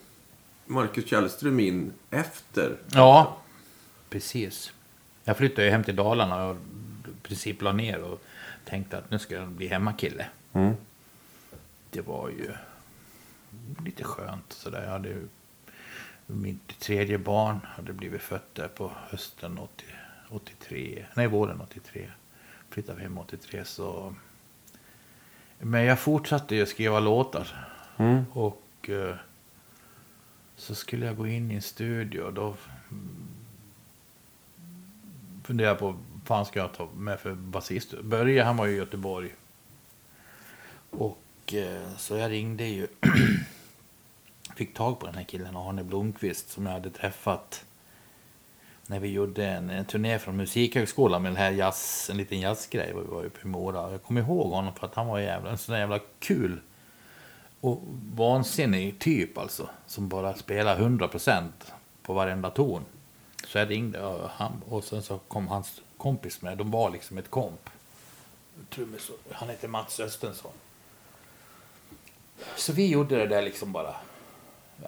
Marcus 0.66 1.06
Källström 1.06 1.60
in 1.60 1.92
efter. 2.10 2.76
Ja, 2.92 3.36
precis. 4.08 4.72
Jag 5.24 5.36
flyttade 5.36 5.64
ju 5.64 5.70
hem 5.70 5.84
till 5.84 5.96
Dalarna 5.96 6.46
och 6.46 6.56
i 7.06 7.20
princip 7.22 7.62
la 7.62 7.72
ner 7.72 8.02
och 8.02 8.22
tänkte 8.64 8.98
att 8.98 9.10
nu 9.10 9.18
ska 9.18 9.34
jag 9.34 9.48
bli 9.48 9.68
hemmakille. 9.68 10.26
Mm. 10.52 10.74
Det 11.90 12.00
var 12.00 12.28
ju 12.28 12.52
lite 13.84 14.04
skönt 14.04 14.52
sådär. 14.52 14.82
Jag 14.84 14.90
hade 14.90 15.08
ju 15.08 15.28
mitt 16.26 16.78
tredje 16.78 17.18
barn 17.18 17.60
hade 17.64 17.92
blivit 17.92 18.22
fött 18.22 18.54
där 18.54 18.68
på 18.68 18.92
hösten 19.08 19.58
80, 19.58 19.84
83, 20.28 21.04
nej 21.14 21.26
våren 21.26 21.60
83. 21.60 22.10
Flyttade 22.78 23.02
hem 23.02 23.18
83 23.18 23.64
så. 23.64 24.14
Men 25.58 25.84
jag 25.84 25.98
fortsatte 25.98 26.54
ju 26.54 26.66
skriva 26.66 27.00
låtar. 27.00 27.68
Mm. 27.96 28.24
Och 28.32 28.90
eh, 28.90 29.14
så 30.56 30.74
skulle 30.74 31.06
jag 31.06 31.16
gå 31.16 31.26
in 31.26 31.50
i 31.50 31.54
en 31.54 31.62
studio 31.62 32.20
och 32.20 32.32
då 32.32 32.54
funderade 35.44 35.70
jag 35.70 35.78
på 35.78 35.86
vad 35.86 35.98
fan 36.24 36.46
ska 36.46 36.60
jag 36.60 36.74
ta 36.74 36.88
med 36.96 37.20
för 37.20 37.34
basist. 37.34 38.00
Börje 38.02 38.42
han 38.42 38.56
var 38.56 38.66
ju 38.66 38.74
i 38.74 38.78
Göteborg. 38.78 39.34
Och 40.90 41.54
eh, 41.54 41.94
så 41.96 42.16
jag 42.16 42.30
ringde 42.30 42.64
ju. 42.64 42.86
Fick 44.56 44.74
tag 44.74 45.00
på 45.00 45.06
den 45.06 45.14
här 45.14 45.24
killen 45.24 45.56
Arne 45.56 45.84
Blomqvist 45.84 46.50
som 46.50 46.66
jag 46.66 46.72
hade 46.72 46.90
träffat. 46.90 47.64
När 48.90 49.00
vi 49.00 49.08
gjorde 49.08 49.46
en, 49.46 49.70
en 49.70 49.84
turné 49.84 50.18
från 50.18 50.36
Musikhögskolan 50.36 51.22
med 51.22 51.30
den 51.32 51.36
här 51.36 51.50
jazz, 51.50 52.10
en 52.10 52.16
liten 52.16 52.40
jazzgrej. 52.40 52.92
Vi 52.94 53.14
var 53.14 53.24
uppe 53.24 53.38
i 53.42 53.46
Mora. 53.46 53.90
Jag 53.90 54.02
kommer 54.02 54.20
ihåg 54.20 54.50
honom 54.52 54.74
för 54.74 54.86
att 54.86 54.94
han 54.94 55.06
var 55.06 55.18
jävla, 55.18 55.50
en 55.50 55.58
sån 55.58 55.78
jävla 55.78 56.00
kul 56.18 56.60
och 57.60 57.82
vansinnig 58.14 58.98
typ 58.98 59.38
alltså. 59.38 59.68
Som 59.86 60.08
bara 60.08 60.34
spelar 60.34 60.76
100 60.76 61.08
procent 61.08 61.72
på 62.02 62.12
varenda 62.12 62.50
ton. 62.50 62.84
Så 63.46 63.58
jag 63.58 63.70
ringde 63.70 64.02
och, 64.02 64.30
han, 64.30 64.62
och 64.68 64.84
sen 64.84 65.02
så 65.02 65.18
kom 65.18 65.48
hans 65.48 65.80
kompis 65.96 66.42
med. 66.42 66.58
De 66.58 66.70
var 66.70 66.90
liksom 66.90 67.18
ett 67.18 67.30
komp. 67.30 67.70
Trummis, 68.70 69.10
han 69.30 69.48
heter 69.48 69.68
Mats 69.68 70.00
Östensson. 70.00 70.52
Så 72.56 72.72
vi 72.72 72.88
gjorde 72.88 73.16
det 73.16 73.26
där 73.26 73.42
liksom 73.42 73.72
bara. 73.72 73.94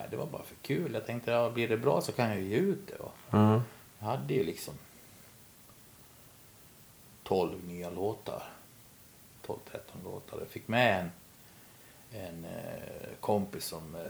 Det 0.09 0.17
var 0.17 0.25
bara 0.25 0.43
för 0.43 0.55
kul. 0.61 0.93
Jag 0.93 1.05
tänkte, 1.05 1.31
ja, 1.31 1.49
blir 1.49 1.67
det 1.67 1.77
bra 1.77 2.01
så 2.01 2.11
kan 2.11 2.29
jag 2.29 2.39
ju 2.39 2.47
ge 2.47 2.55
ut 2.55 2.87
det. 2.87 3.37
Mm 3.37 3.61
jag 4.01 4.07
hade 4.07 4.33
ju 4.33 4.43
liksom 4.43 4.73
12 7.23 7.67
nya 7.67 7.89
låtar. 7.89 8.43
12-13 9.45 9.57
låtar. 10.03 10.39
Jag 10.39 10.47
fick 10.47 10.67
med 10.67 10.99
en, 10.99 11.11
en 12.21 12.45
eh, 12.45 13.09
kompis 13.19 13.65
som 13.65 13.95
eh, 13.95 14.01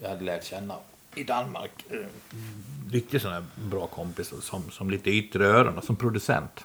jag 0.00 0.08
hade 0.08 0.24
lärt 0.24 0.44
känna 0.44 0.76
i 1.14 1.24
Danmark. 1.24 1.70
Eh, 1.90 2.06
riktigt 2.90 3.22
sån 3.22 3.32
här 3.32 3.44
bra 3.56 3.86
kompis 3.86 4.32
som, 4.42 4.70
som 4.70 4.90
lite 4.90 5.10
yttre 5.10 5.46
öron 5.46 5.78
och 5.78 5.84
som 5.84 5.96
producent. 5.96 6.64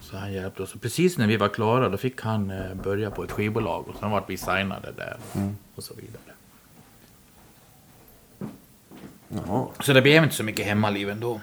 Så 0.00 0.16
han 0.16 0.32
hjälpte 0.32 0.62
oss. 0.62 0.74
Och 0.74 0.80
precis 0.80 1.18
när 1.18 1.26
vi 1.26 1.36
var 1.36 1.48
klara 1.48 1.88
då 1.88 1.96
fick 1.96 2.20
han 2.20 2.50
eh, 2.50 2.74
börja 2.74 3.10
på 3.10 3.24
ett 3.24 3.30
skivbolag 3.30 3.88
och 3.88 3.96
sen 4.00 4.10
vart 4.10 4.30
vi 4.30 4.36
signade 4.36 4.92
där 4.92 5.18
och 5.74 5.84
så 5.84 5.94
vidare. 5.94 6.33
Jaha. 9.46 9.66
Så 9.80 9.92
det 9.92 10.02
blev 10.02 10.22
inte 10.24 10.34
så 10.34 10.42
mycket 10.44 10.66
hemmaliv 10.66 11.10
ändå. 11.10 11.40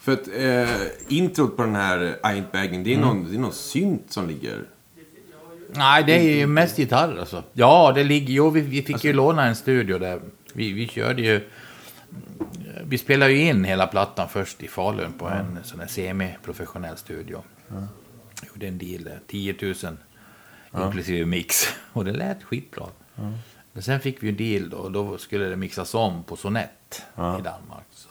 För 0.00 0.12
att 0.12 0.28
eh, 0.36 0.86
introt 1.08 1.56
på 1.56 1.62
den 1.62 1.74
här 1.74 2.00
I 2.04 2.14
ain't 2.22 2.52
bagging, 2.52 2.84
det 2.84 2.90
är, 2.92 2.96
Mm. 2.96 3.08
någon, 3.08 3.30
det 3.30 3.36
är 3.36 3.38
någon 3.38 3.52
synt 3.52 4.12
som 4.12 4.28
ligger... 4.28 4.64
Nej, 5.74 6.04
det 6.04 6.12
är 6.18 6.36
ju 6.36 6.46
mest 6.46 6.78
gitarr 6.78 7.16
alltså. 7.18 7.44
Ja, 7.52 7.92
det 7.94 8.04
ligger... 8.04 8.34
Jo, 8.34 8.50
vi, 8.50 8.60
vi 8.60 8.82
fick 8.82 9.04
ju 9.04 9.12
låna 9.12 9.44
en 9.46 9.56
studio 9.56 9.98
där. 9.98 10.20
Vi, 10.52 10.72
vi 10.72 10.88
körde 10.88 11.22
ju... 11.22 11.48
Vi 12.84 12.98
spelade 12.98 13.32
ju 13.32 13.40
in 13.48 13.64
hela 13.64 13.86
plattan 13.86 14.28
först 14.28 14.62
i 14.62 14.68
Falun 14.68 15.12
på 15.12 15.28
en 15.28 15.58
sån 15.64 15.80
här 15.80 15.86
semi-professionell 15.86 16.96
studio. 16.96 17.42
Gjorde 18.52 18.66
en 18.68 18.78
deal 18.78 19.04
där, 19.04 19.20
10 19.26 19.54
000 19.62 19.74
inklusive 20.86 21.26
mix. 21.26 21.66
Och 21.92 22.04
det 22.04 22.12
lät 22.12 22.42
skitbra. 22.42 22.86
Men 23.76 23.82
sen 23.82 24.00
fick 24.00 24.22
vi 24.22 24.26
ju 24.26 24.30
en 24.30 24.36
deal 24.36 24.70
då, 24.70 24.76
och 24.76 24.92
då 24.92 25.18
skulle 25.18 25.44
det 25.44 25.56
mixas 25.56 25.94
om 25.94 26.22
på 26.22 26.36
Sonett 26.36 27.02
i 27.14 27.42
Danmark. 27.42 27.86
Så 27.90 28.08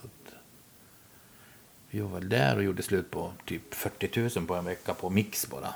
vi 1.90 2.00
var 2.00 2.08
väl 2.08 2.28
där 2.28 2.56
och 2.56 2.62
gjorde 2.62 2.82
slut 2.82 3.10
på 3.10 3.32
typ 3.44 3.74
40 3.74 4.38
000 4.38 4.46
på 4.46 4.54
en 4.54 4.64
vecka 4.64 4.94
på 4.94 5.10
mix 5.10 5.50
bara. 5.50 5.74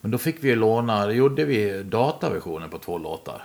Men 0.00 0.10
då 0.10 0.18
fick 0.18 0.44
vi 0.44 0.48
ju 0.48 0.56
låna, 0.56 1.06
då 1.06 1.12
gjorde 1.12 1.44
vi 1.44 1.82
dataversionen 1.82 2.70
på 2.70 2.78
två 2.78 2.98
låtar. 2.98 3.42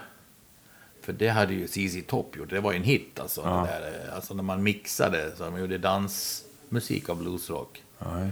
För 1.02 1.14
det 1.14 1.30
hade 1.30 1.54
ju 1.54 1.68
ZZ 1.68 2.08
Top 2.08 2.38
gjort, 2.38 2.50
det 2.50 2.60
var 2.60 2.72
ju 2.72 2.78
en 2.78 2.84
hit 2.84 3.20
alltså. 3.20 3.42
Det 3.42 3.50
där, 3.50 4.08
eh, 4.08 4.16
alltså 4.16 4.34
när 4.34 4.44
man 4.44 4.64
mixade, 4.64 5.36
så 5.38 5.52
man 5.52 5.62
gjorde 5.62 5.78
dansmusik 5.78 7.10
av 7.10 7.18
bluesrock. 7.18 7.84
Ja, 8.00 8.06
det. 8.06 8.32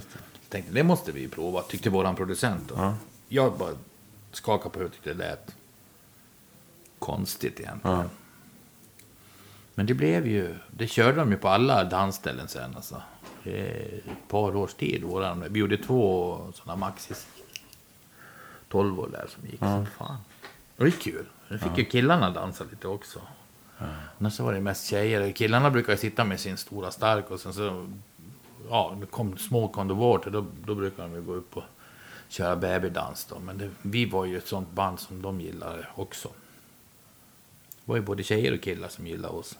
Tänkte 0.49 0.73
det 0.73 0.83
måste 0.83 1.11
vi 1.11 1.27
prova, 1.27 1.61
tyckte 1.61 1.89
våran 1.89 2.15
producent. 2.15 2.69
Då. 2.69 2.93
Jag 3.27 3.57
bara 3.57 3.73
skakade 4.31 4.69
på 4.69 4.79
huvudet 4.79 4.93
tyckte 4.93 5.09
det 5.09 5.17
lät 5.17 5.55
konstigt 6.99 7.59
egentligen. 7.59 7.97
Ja. 7.97 8.03
Men 9.75 9.85
det 9.85 9.93
blev 9.93 10.27
ju, 10.27 10.55
det 10.71 10.87
körde 10.87 11.17
de 11.17 11.31
ju 11.31 11.37
på 11.37 11.47
alla 11.49 11.83
dansställen 11.83 12.47
sen 12.47 12.75
alltså. 12.75 13.01
Ett 13.43 14.27
par 14.27 14.55
års 14.55 14.73
tid. 14.73 15.03
Våran, 15.03 15.45
vi 15.49 15.59
gjorde 15.59 15.77
två 15.77 16.37
sådana 16.53 16.75
Maxis 16.75 17.27
12 18.69 18.99
år 18.99 19.09
där 19.11 19.27
som 19.27 19.45
gick 19.45 19.59
som 19.59 19.85
fan. 19.85 20.17
Det 20.77 20.83
var 20.83 20.91
kul. 20.91 21.25
Nu 21.47 21.57
fick 21.57 21.77
ju 21.77 21.85
killarna 21.85 22.29
dansa 22.29 22.63
lite 22.71 22.87
också. 22.87 23.21
Annars 24.19 24.33
så 24.33 24.43
var 24.43 24.53
det 24.53 24.61
mest 24.61 24.87
tjejer. 24.87 25.31
Killarna 25.31 25.71
brukar 25.71 25.93
ju 25.93 25.97
sitta 25.97 26.23
med 26.23 26.39
sin 26.39 26.57
stora 26.57 26.91
stark 26.91 27.31
och 27.31 27.39
sen 27.39 27.53
så 27.53 27.87
ja, 28.69 28.97
det 28.99 29.05
kom 29.05 29.37
små 29.37 29.67
kondovorter, 29.67 30.31
då, 30.31 30.45
då 30.65 30.75
brukar 30.75 31.03
de 31.03 31.13
ju 31.13 31.21
gå 31.21 31.33
upp 31.33 31.57
och 31.57 31.63
köra 32.29 32.55
babydans 32.55 33.25
då. 33.25 33.39
Men 33.39 33.57
det, 33.57 33.69
vi 33.81 34.05
var 34.05 34.25
ju 34.25 34.37
ett 34.37 34.47
sånt 34.47 34.71
band 34.71 34.99
som 34.99 35.21
de 35.21 35.41
gillade 35.41 35.87
också. 35.95 36.29
Var 37.89 37.95
ju 37.95 38.01
både 38.01 38.23
tjejer 38.23 38.53
och 38.53 38.61
killar 38.61 38.87
som 38.87 39.07
gillade 39.07 39.33
oss. 39.33 39.57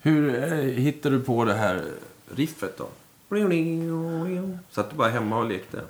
Hur 0.00 0.42
eh, 0.44 0.58
hittade 0.58 1.18
du 1.18 1.24
på 1.24 1.44
det 1.44 1.54
här 1.54 1.84
riffet 2.34 2.78
då? 2.78 2.88
Satt 4.70 4.90
du 4.90 4.96
bara 4.96 5.08
hemma 5.08 5.38
och 5.38 5.48
lekte? 5.48 5.84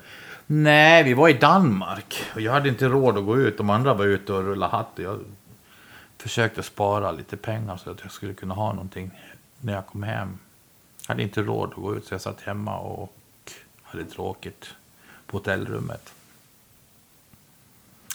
Nej, 0.47 1.05
vi 1.05 1.15
var 1.15 1.29
i 1.29 1.33
Danmark 1.33 2.25
och 2.35 2.41
jag 2.41 2.53
hade 2.53 2.69
inte 2.69 2.89
råd 2.89 3.19
att 3.19 3.25
gå 3.25 3.39
ut. 3.39 3.59
De 3.59 3.71
andra 3.71 3.95
var 3.95 4.05
ute 4.05 4.33
och 4.33 4.43
rullade 4.43 4.73
hatt. 4.73 4.99
och 4.99 5.05
Jag 5.05 5.21
försökte 6.19 6.63
spara 6.63 7.13
lite 7.13 7.37
pengar 7.37 7.77
så 7.77 7.91
att 7.91 8.01
jag 8.03 8.13
skulle 8.13 8.35
kunna 8.35 8.55
ha 8.55 8.73
någonting 8.73 9.11
när 9.61 9.73
jag 9.73 9.87
kom 9.87 10.03
hem. 10.03 10.39
Jag 11.01 11.09
hade 11.09 11.23
inte 11.23 11.43
råd 11.43 11.69
att 11.69 11.75
gå 11.75 11.97
ut 11.97 12.07
så 12.07 12.15
jag 12.15 12.21
satt 12.21 12.41
hemma 12.41 12.79
och 12.79 13.13
hade 13.83 14.05
tråkigt 14.05 14.67
på 15.27 15.37
hotellrummet. 15.37 16.13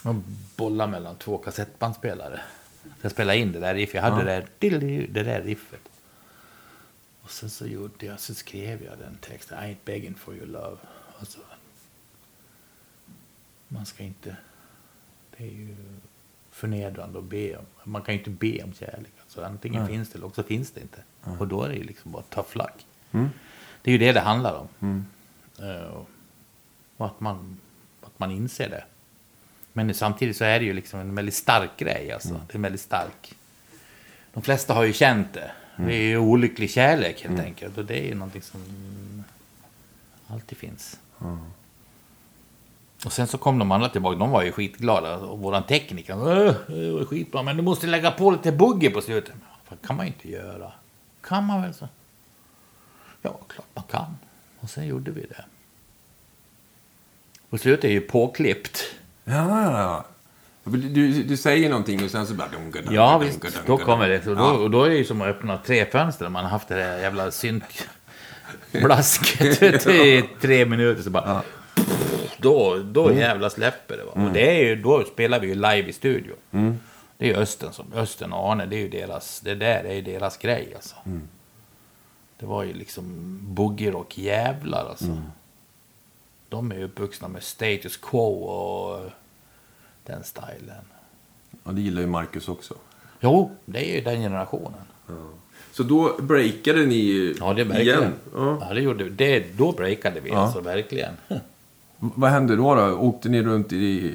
Och 0.03 0.15
bollade 0.55 0.91
mellan 0.91 1.15
två 1.15 1.37
kassettbandspelare. 1.37 2.41
Så 3.01 3.05
jag 3.05 3.11
spelade 3.11 3.37
in 3.37 3.51
det 3.51 3.59
där 3.59 3.75
riffet. 3.75 3.95
Jag 3.95 4.01
hade 4.01 4.23
det, 4.23 4.45
där, 4.59 5.07
det 5.07 5.23
där 5.23 5.41
riffet. 5.41 5.89
Och 7.21 7.31
sen 7.31 7.49
så 7.49 7.67
gjorde 7.67 8.05
jag, 8.05 8.19
så 8.19 8.33
skrev 8.33 8.83
jag 8.83 8.97
den 8.97 9.17
texten. 9.21 9.63
I 9.63 9.67
ain't 9.67 9.77
begging 9.85 10.15
for 10.15 10.35
your 10.35 10.47
love. 10.47 10.77
Alltså, 11.19 11.39
man 13.67 13.85
ska 13.85 14.03
inte... 14.03 14.35
Det 15.37 15.43
är 15.43 15.51
ju 15.51 15.75
förnedrande 16.51 17.19
att 17.19 17.25
be 17.25 17.57
om. 17.57 17.65
Man 17.83 18.01
kan 18.01 18.13
ju 18.13 18.19
inte 18.19 18.29
be 18.29 18.63
om 18.63 18.73
kärlek. 18.73 19.11
Alltså, 19.21 19.43
antingen 19.43 19.87
finns 19.87 20.09
det 20.09 20.17
eller 20.17 20.27
också 20.27 20.43
finns 20.43 20.71
det 20.71 20.81
inte. 20.81 21.03
Och 21.39 21.47
då 21.47 21.63
är 21.63 21.69
det 21.69 21.75
ju 21.75 21.83
liksom 21.83 22.11
bara 22.11 22.23
tough 22.23 22.57
luck. 22.57 22.85
Det 23.81 23.89
är 23.89 23.91
ju 23.91 23.97
det 23.97 24.11
det 24.11 24.19
handlar 24.19 24.53
om. 24.53 24.67
Eh, 25.59 26.03
och 26.97 27.05
att 27.05 27.19
man, 27.19 27.57
att 28.01 28.19
man 28.19 28.31
inser 28.31 28.69
det. 28.69 28.83
Men 29.73 29.93
samtidigt 29.93 30.37
så 30.37 30.43
är 30.43 30.59
det 30.59 30.65
ju 30.65 30.73
liksom 30.73 30.99
en 30.99 31.15
väldigt 31.15 31.35
stark 31.35 31.77
grej. 31.77 32.11
Alltså. 32.11 32.41
Det 32.47 32.57
är 32.57 32.59
väldigt 32.59 32.81
stark... 32.81 33.35
De 34.33 34.43
flesta 34.43 34.73
har 34.73 34.83
ju 34.83 34.93
känt 34.93 35.33
det. 35.33 35.51
Det 35.77 35.93
är 35.93 36.01
ju 36.01 36.17
olycklig 36.17 36.71
kärlek 36.71 37.23
helt 37.23 37.39
enkelt. 37.39 37.77
Och 37.77 37.85
det 37.85 37.99
är 37.99 38.03
ju 38.05 38.15
någonting 38.15 38.41
som 38.41 39.23
alltid 40.27 40.57
finns. 40.57 40.99
Och 43.05 43.13
sen 43.13 43.27
så 43.27 43.37
kom 43.37 43.59
de 43.59 43.71
andra 43.71 43.89
tillbaka, 43.89 44.17
de 44.17 44.29
var 44.29 44.43
ju 44.43 44.51
skitglada. 44.51 45.17
Och 45.17 45.39
våran 45.39 45.63
tekniker, 45.63 46.15
"Åh, 46.17 46.53
det 46.67 46.91
var 46.91 47.05
skitbra, 47.05 47.43
men 47.43 47.57
du 47.57 47.63
måste 47.63 47.87
lägga 47.87 48.11
på 48.11 48.31
lite 48.31 48.51
boogie 48.51 48.89
på 48.89 49.01
slutet. 49.01 49.33
Men 49.35 49.47
vad 49.69 49.81
kan 49.81 49.95
man 49.95 50.05
ju 50.05 50.11
inte 50.13 50.29
göra. 50.31 50.71
Kan 51.21 51.45
man 51.45 51.61
väl 51.61 51.73
så? 51.73 51.87
Ja, 53.21 53.39
klart 53.47 53.67
man 53.73 53.83
kan. 53.83 54.17
Och 54.59 54.69
sen 54.69 54.87
gjorde 54.87 55.11
vi 55.11 55.21
det. 55.21 55.45
Och 57.49 57.59
slutet 57.59 57.83
är 57.83 57.89
ju 57.89 58.01
påklippt. 58.01 58.83
Ja, 59.23 59.33
ja, 59.63 59.71
ja. 59.81 60.05
Du, 60.63 61.23
du 61.23 61.37
säger 61.37 61.69
någonting 61.69 62.03
och 62.03 62.09
sen 62.11 62.27
så 62.27 62.33
bara... 62.33 62.47
Dunga, 62.47 62.71
dunga, 62.71 62.91
Ja, 62.91 63.11
dunga, 63.13 63.25
visst. 63.25 63.41
dunga, 63.41 63.53
Då 63.65 63.77
kommer 63.77 64.09
det. 64.09 64.21
Så 64.23 64.29
då, 64.35 64.41
Ja. 64.41 64.51
och 64.51 64.71
då 64.71 64.83
är 64.83 64.89
det 64.89 64.95
ju 64.95 65.05
som 65.05 65.21
att 65.21 65.27
öppna 65.27 65.57
tre 65.57 65.85
fönster. 65.85 66.29
Man 66.29 66.43
har 66.43 66.51
haft 66.51 66.67
det 66.67 66.75
där 66.75 66.99
jävla 66.99 67.31
syntblasket 68.71 69.87
i 69.87 70.23
tre 70.41 70.65
minuter. 70.65 71.03
Så 71.03 71.09
bara... 71.09 71.41
Då, 72.37 72.77
då 72.83 73.13
jävla 73.13 73.49
släpper 73.49 73.97
det. 73.97 74.03
Va? 74.03 74.11
Och 74.11 74.31
det 74.33 74.59
är 74.61 74.63
ju, 74.65 74.75
då 74.75 75.03
spelar 75.03 75.39
vi 75.39 75.47
ju 75.47 75.55
live 75.55 75.83
i 75.89 75.93
studio. 75.93 76.33
Det 77.17 77.25
är 77.25 77.29
ju 77.29 77.35
Östen, 77.35 77.73
som, 77.73 77.85
Östen 77.95 78.33
och 78.33 78.51
Arne, 78.51 78.65
det 78.65 78.75
är 78.75 78.79
ju 78.79 78.89
deras, 78.89 79.39
det 79.39 79.55
där 79.55 79.83
är 79.83 79.93
ju 79.93 80.01
deras 80.01 80.37
grej 80.37 80.71
alltså. 80.75 80.95
Det 82.39 82.45
var 82.45 82.63
ju 82.63 82.73
liksom 82.73 83.37
boogie-rock 83.41 84.17
jävlar 84.17 84.89
alltså. 84.89 85.17
De 86.51 86.71
är 86.71 86.75
ju 86.75 86.83
uppvuxna 86.83 87.27
med 87.27 87.43
status 87.43 87.97
quo 87.97 88.43
och 88.43 89.09
den 90.05 90.23
stilen. 90.23 90.85
Ja, 91.63 91.71
det 91.71 91.81
gillar 91.81 92.01
ju 92.01 92.07
Marcus 92.07 92.47
också. 92.47 92.73
Jo, 93.19 93.51
det 93.65 93.91
är 93.91 93.95
ju 93.95 94.01
den 94.01 94.21
generationen. 94.21 94.81
Så 95.71 95.83
då 95.83 96.15
breakade 96.21 96.85
ni 96.85 97.35
Ja, 97.39 97.53
det 97.53 97.81
igen? 97.81 98.13
Ja. 98.33 98.57
Ja, 98.61 98.73
det 98.73 98.81
gjorde 98.81 99.03
vi. 99.03 99.09
Det, 99.09 99.57
då 99.57 99.71
breakade 99.71 100.19
vi 100.19 100.29
Ja. 100.29 100.37
alltså, 100.37 100.61
verkligen. 100.61 101.13
Vad 101.97 102.31
hände 102.31 102.55
då? 102.55 102.75
då? 102.75 102.93
Åkte 102.93 103.29
ni 103.29 103.43
runt 103.43 103.73
i, 103.73 104.13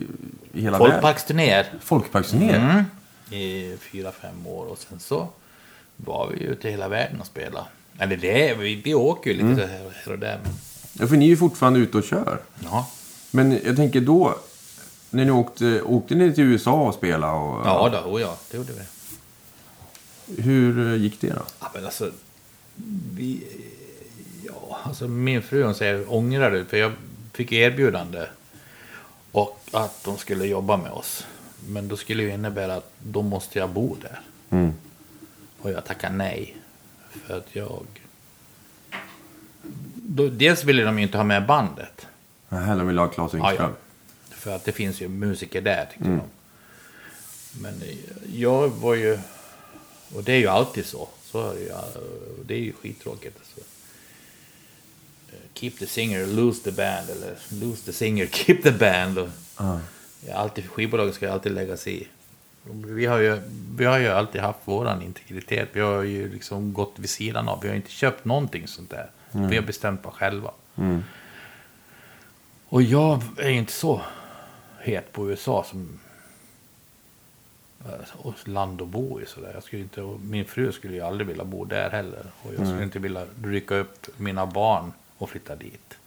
i 0.53 0.61
hela 0.61 0.79
världen? 0.79 0.93
Folkparksturnéer 0.93 1.67
Folkparksturnéer? 1.81 2.71
mm. 2.71 2.85
i 3.43 3.77
fyra, 3.77 4.13
fem 4.13 4.47
år. 4.47 4.67
Och 4.67 4.79
sen 4.79 4.99
så 4.99 5.29
var 5.97 6.29
vi 6.29 6.45
ute 6.45 6.69
i 6.69 6.71
hela 6.71 6.89
världen 6.89 7.21
och 7.21 7.27
spelade. 7.27 7.67
Eller 7.99 8.17
det, 8.17 8.55
vi, 8.59 8.75
vi 8.75 8.95
åker 8.95 9.31
ju 9.31 9.37
lite 9.37 9.67
här 9.67 9.91
här 10.05 10.13
och 10.13 10.19
där. 10.19 10.39
Men, 10.43 10.53
Ja, 10.99 11.07
för 11.07 11.17
ni 11.17 11.25
är 11.25 11.29
ju 11.29 11.37
fortfarande 11.37 11.79
ute 11.79 11.99
och 11.99 12.05
kör. 12.05 12.41
ja. 12.65 12.91
Men 13.31 13.61
jag 13.65 13.77
tänker 13.77 14.01
då, 14.01 14.39
när 15.11 15.25
ni 15.25 15.31
åkte, 15.31 15.83
åkte 15.83 16.15
ni 16.15 16.35
till 16.35 16.45
USA 16.45 16.73
och 16.73 16.95
spelade? 16.95 17.33
Och, 17.33 17.67
ja, 17.67 17.89
då, 17.93 18.11
oh 18.11 18.21
ja, 18.21 18.37
det 18.51 18.57
gjorde 18.57 18.73
vi. 18.73 18.83
Hur 20.43 20.93
eh, 20.93 21.03
gick 21.03 21.21
det 21.21 21.29
då? 21.31 21.43
Ja, 21.61 21.71
men 21.75 21.85
alltså, 21.85 22.11
vi, 23.15 23.45
ja, 24.47 24.79
alltså 24.83 25.09
min 25.09 25.43
fru 25.43 25.65
hon 25.65 25.75
säger 25.75 26.13
ångrar 26.15 26.51
du? 26.51 26.65
För 26.65 26.77
jag 26.77 26.93
fick 27.33 27.53
erbjudande 27.53 28.27
och 29.33 29.61
att 29.73 30.05
de 30.05 30.19
skulle 30.19 30.47
jobba 30.47 30.77
med 30.77 30.93
oss. 30.93 31.27
Men 31.69 31.89
då 31.89 31.97
skulle 31.97 32.23
det 32.23 32.27
ju 32.27 32.35
innebära 32.35 32.75
att 32.75 32.93
då 32.99 33.23
måste 33.23 33.59
jag 33.59 33.71
bo 33.71 33.97
där. 34.03 34.21
Mm. 34.51 34.73
Och 35.61 35.71
jag 35.71 35.85
tackar 35.85 36.11
nej. 36.11 36.57
För 37.27 37.37
att 37.37 37.47
jag... 37.53 37.87
Då, 40.09 40.29
dels 40.29 40.65
ville 40.65 40.83
de 40.83 40.99
ju 40.99 41.03
inte 41.05 41.17
ha 41.17 41.25
med 41.25 41.47
bandet. 41.47 42.07
Nej, 42.49 42.67
de 42.79 42.87
ville 42.87 43.01
ha 43.01 43.09
Claes 43.09 43.33
Ja, 43.35 43.49
Engström. 43.49 43.71
ja. 44.31 44.35
För 44.37 44.57
att 44.57 44.65
det 44.65 44.73
finns 44.73 45.01
ju 45.01 45.09
musiker 45.09 45.61
där 45.61 45.85
tyckte 45.93 46.09
de. 46.09 46.21
Men 47.63 47.83
eh, 47.83 47.97
jag 48.41 48.69
var 48.69 48.95
ju... 48.95 49.19
Och 50.15 50.25
det 50.25 50.33
är 50.33 50.39
ju 50.39 50.47
alltid 50.47 50.87
så. 50.87 51.09
Så 51.25 51.51
är 51.51 51.55
det 51.55 51.61
ju. 51.61 51.69
eh, 51.69 51.77
Det 52.47 52.55
är 52.55 52.59
ju 52.59 52.73
skittråkigt. 52.73 53.37
Alltså. 53.39 53.61
Eh, 55.33 55.39
Keep 55.55 55.71
the 55.79 55.87
singer, 55.87 56.27
lose 56.27 56.63
the 56.65 56.71
band. 56.73 57.11
Eller 57.11 57.35
lose 57.51 57.83
the 57.85 57.93
singer, 57.93 58.27
keep 58.33 58.59
the 58.63 58.73
band. 58.73 59.19
Och 59.19 59.29
Ja. 59.59 59.81
Ja, 60.29 60.35
alltid, 60.35 60.71
skivbolaget 60.71 61.15
ska 61.15 61.33
alltid 61.33 61.53
lägga 61.53 61.77
sig 61.77 62.03
i. 62.03 62.07
Vi 62.71 63.07
har, 63.07 63.19
ju, 63.19 63.41
vi 63.77 63.85
har 63.85 63.99
ju 63.99 64.09
alltid 64.09 64.41
haft 64.41 64.59
våran 64.65 65.03
integritet. 65.03 65.69
Vi 65.73 65.81
har 65.81 66.03
ju 66.03 66.33
liksom 66.33 66.73
gått 66.73 66.93
vid 66.97 67.11
sidan 67.11 67.49
av. 67.49 67.61
Vi 67.63 67.69
har 67.69 67.75
inte 67.77 67.91
köpt 67.91 68.25
någonting 68.25 68.69
sånt 68.69 68.91
där. 68.91 69.11
Vi 69.31 69.57
har 69.57 69.63
bestämt 69.63 70.03
bara 70.03 70.13
själva. 70.13 70.51
Mm. 70.77 71.05
Och 72.69 72.83
jag 72.83 73.23
är 73.39 73.51
inte 73.51 73.73
så 73.73 74.01
het 74.79 75.13
på 75.13 75.31
USA 75.31 75.65
som... 75.65 75.99
och 78.13 78.49
land 78.49 78.83
att 78.83 78.89
bo 78.89 79.21
i. 79.21 79.27
Sådär. 79.27 79.51
Jag 79.55 79.63
skulle 79.63 79.83
inte, 79.83 80.01
min 80.21 80.45
fru 80.45 80.73
skulle 80.73 80.95
ju 80.95 81.01
aldrig 81.01 81.27
vilja 81.27 81.45
bo 81.45 81.65
där 81.65 81.91
heller. 81.91 82.27
Och 82.43 82.55
jag 82.55 82.67
skulle 82.67 82.83
inte 82.83 82.99
vilja 82.99 83.27
rycka 83.45 83.75
upp 83.75 84.07
mina 84.17 84.47
barn 84.47 84.93
och 85.19 85.31
flytta 85.31 85.57
dit. 85.57 85.99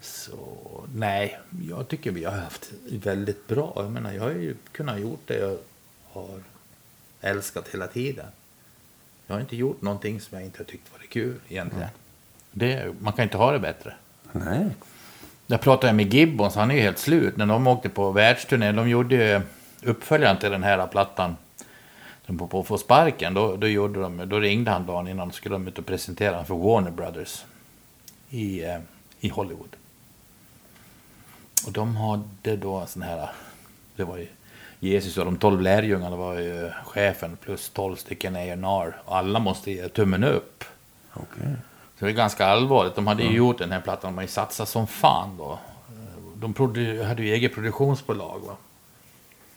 Så 0.00 0.84
nej, 0.94 1.38
jag 1.68 1.88
tycker 1.88 2.10
vi 2.10 2.24
har 2.24 2.32
haft 2.32 2.72
väldigt 2.88 3.46
bra. 3.46 3.72
Jag 3.76 3.90
menar, 3.90 4.12
jag 4.12 4.22
har 4.22 4.30
ju 4.30 4.56
kunnat 4.72 5.00
gjort 5.00 5.20
det 5.26 5.38
jag 5.38 5.58
har 6.12 6.42
älskat 7.20 7.68
hela 7.68 7.86
tiden. 7.86 8.26
Jag 9.26 9.34
har 9.34 9.40
inte 9.40 9.56
gjort 9.56 9.82
någonting 9.82 10.20
som 10.20 10.38
jag 10.38 10.46
inte 10.46 10.58
har 10.58 10.64
tyckt 10.64 10.92
varit 10.92 11.10
kul 11.10 11.40
egentligen. 11.48 11.88
Det, 12.52 12.94
man 13.00 13.12
kan 13.12 13.22
inte 13.22 13.36
ha 13.36 13.52
det 13.52 13.58
bättre. 13.58 13.94
Nej. 14.32 14.66
Jag 15.46 15.60
pratade 15.60 15.92
med 15.92 16.14
Gibbons, 16.14 16.54
han 16.54 16.70
är 16.70 16.74
ju 16.74 16.80
helt 16.80 16.98
slut. 16.98 17.36
När 17.36 17.46
de 17.46 17.66
åkte 17.66 17.88
på 17.88 18.10
världsturné, 18.10 18.72
de 18.72 18.88
gjorde 18.88 19.14
ju 19.14 19.40
uppföljaren 19.90 20.38
till 20.38 20.50
den 20.50 20.62
här 20.62 20.86
plattan. 20.86 21.36
De 22.26 22.38
på, 22.38 22.46
på 22.46 22.64
få 22.64 22.78
sparken, 22.78 23.34
då, 23.34 23.56
då, 23.56 23.68
gjorde 23.68 24.00
de, 24.00 24.28
då 24.28 24.40
ringde 24.40 24.70
han 24.70 24.86
dagen 24.86 25.08
innan, 25.08 25.32
skulle 25.32 25.54
de 25.54 25.68
ut 25.68 25.78
och 25.78 25.86
presentera 25.86 26.36
den 26.36 26.46
för 26.46 26.54
Warner 26.54 26.90
Brothers 26.90 27.44
i, 28.30 28.64
eh, 28.64 28.78
i 29.20 29.28
Hollywood. 29.28 29.76
Och 31.66 31.72
de 31.72 31.96
hade 31.96 32.56
då 32.56 32.74
en 32.74 32.86
sån 32.86 33.02
här, 33.02 33.30
det 33.96 34.04
var 34.04 34.16
ju 34.16 34.26
Jesus 34.80 35.18
och 35.18 35.24
de 35.24 35.36
tolv 35.36 35.60
lärjungarna 35.60 36.16
var 36.16 36.34
ju 36.34 36.70
chefen 36.84 37.36
plus 37.36 37.70
tolv 37.70 37.96
stycken 37.96 38.36
A&R 38.36 38.96
alla 39.06 39.38
måste 39.38 39.70
ge 39.70 39.88
tummen 39.88 40.24
upp. 40.24 40.64
Okej. 41.12 41.56
Så 41.98 42.04
det 42.04 42.10
är 42.10 42.14
ganska 42.14 42.46
allvarligt. 42.46 42.94
De 42.94 43.06
hade 43.06 43.22
ju 43.22 43.36
gjort 43.36 43.58
den 43.58 43.72
här 43.72 43.80
plattan, 43.80 44.10
de 44.10 44.14
har 44.14 44.22
ju 44.22 44.28
satsat 44.28 44.68
som 44.68 44.86
fan 44.86 45.36
då. 45.36 45.58
De 46.34 46.54
hade 47.06 47.22
ju 47.22 47.32
eget 47.32 47.54
produktionsbolag 47.54 48.40
va. 48.46 48.56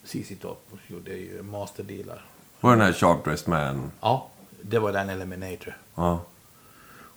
ZZ 0.03 0.31
Top 0.41 0.71
gjorde 0.87 1.11
ju 1.11 1.43
masterdealar. 1.43 2.25
Var 2.59 2.71
den 2.71 2.81
här 2.81 2.93
Sharp 2.93 3.25
Dressed 3.25 3.49
Man? 3.49 3.91
Ja, 4.01 4.27
det 4.61 4.79
var 4.79 4.93
den 4.93 5.09
Eliminator. 5.09 5.77
Ja. 5.95 6.21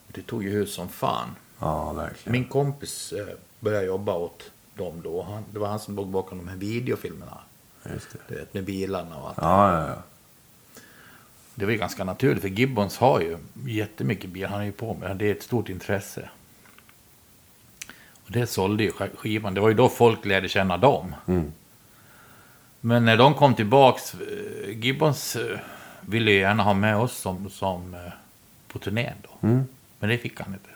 Och 0.06 0.12
det 0.12 0.22
tog 0.22 0.44
ju 0.44 0.50
hus 0.50 0.74
som 0.74 0.88
fan. 0.88 1.28
Ja, 1.58 1.92
verkligen. 1.92 2.32
Min 2.32 2.44
kompis 2.44 3.12
eh, 3.12 3.26
började 3.60 3.86
jobba 3.86 4.14
åt 4.14 4.50
dem 4.74 5.00
då. 5.04 5.22
Han, 5.22 5.44
det 5.52 5.58
var 5.58 5.68
han 5.68 5.80
som 5.80 5.96
låg 5.96 6.06
bakom 6.06 6.38
de 6.38 6.48
här 6.48 6.56
videofilmerna. 6.56 7.38
Just 7.90 8.10
det. 8.12 8.18
Du 8.28 8.34
vet, 8.34 8.54
med 8.54 8.64
bilarna 8.64 9.16
och 9.16 9.28
allt. 9.28 9.38
Ja, 9.40 9.72
ja, 9.80 9.88
ja. 9.88 10.02
Det 11.54 11.64
var 11.64 11.72
ju 11.72 11.78
ganska 11.78 12.04
naturligt, 12.04 12.42
för 12.42 12.48
Gibbons 12.48 12.98
har 12.98 13.20
ju 13.20 13.38
jättemycket 13.66 14.30
bilar. 14.30 14.48
Han 14.48 14.60
är 14.60 14.64
ju 14.64 14.72
på 14.72 14.94
med 14.94 15.16
det. 15.16 15.26
är 15.26 15.32
ett 15.32 15.42
stort 15.42 15.68
intresse. 15.68 16.28
Och 18.24 18.30
det 18.32 18.46
sålde 18.46 18.82
ju 18.84 18.90
sk- 18.90 19.16
skivan. 19.16 19.54
Det 19.54 19.60
var 19.60 19.68
ju 19.68 19.74
då 19.74 19.88
folk 19.88 20.24
lärde 20.24 20.48
känna 20.48 20.76
dem. 20.76 21.14
Mm. 21.26 21.52
Men 22.80 23.04
när 23.04 23.16
de 23.16 23.34
kom 23.34 23.54
tillbaks, 23.54 24.14
eh, 24.14 24.78
Gibbons 24.84 25.36
eh, 25.36 25.58
ville 26.00 26.30
ju 26.30 26.38
gärna 26.38 26.62
ha 26.62 26.74
med 26.74 26.96
oss 26.96 27.16
som, 27.16 27.50
som 27.50 27.94
eh, 27.94 28.12
på 28.68 28.78
turnén 28.78 29.14
då. 29.22 29.48
Mm. 29.48 29.64
Men 29.98 30.10
det 30.10 30.18
fick 30.18 30.40
han 30.40 30.52
inte. 30.52 30.68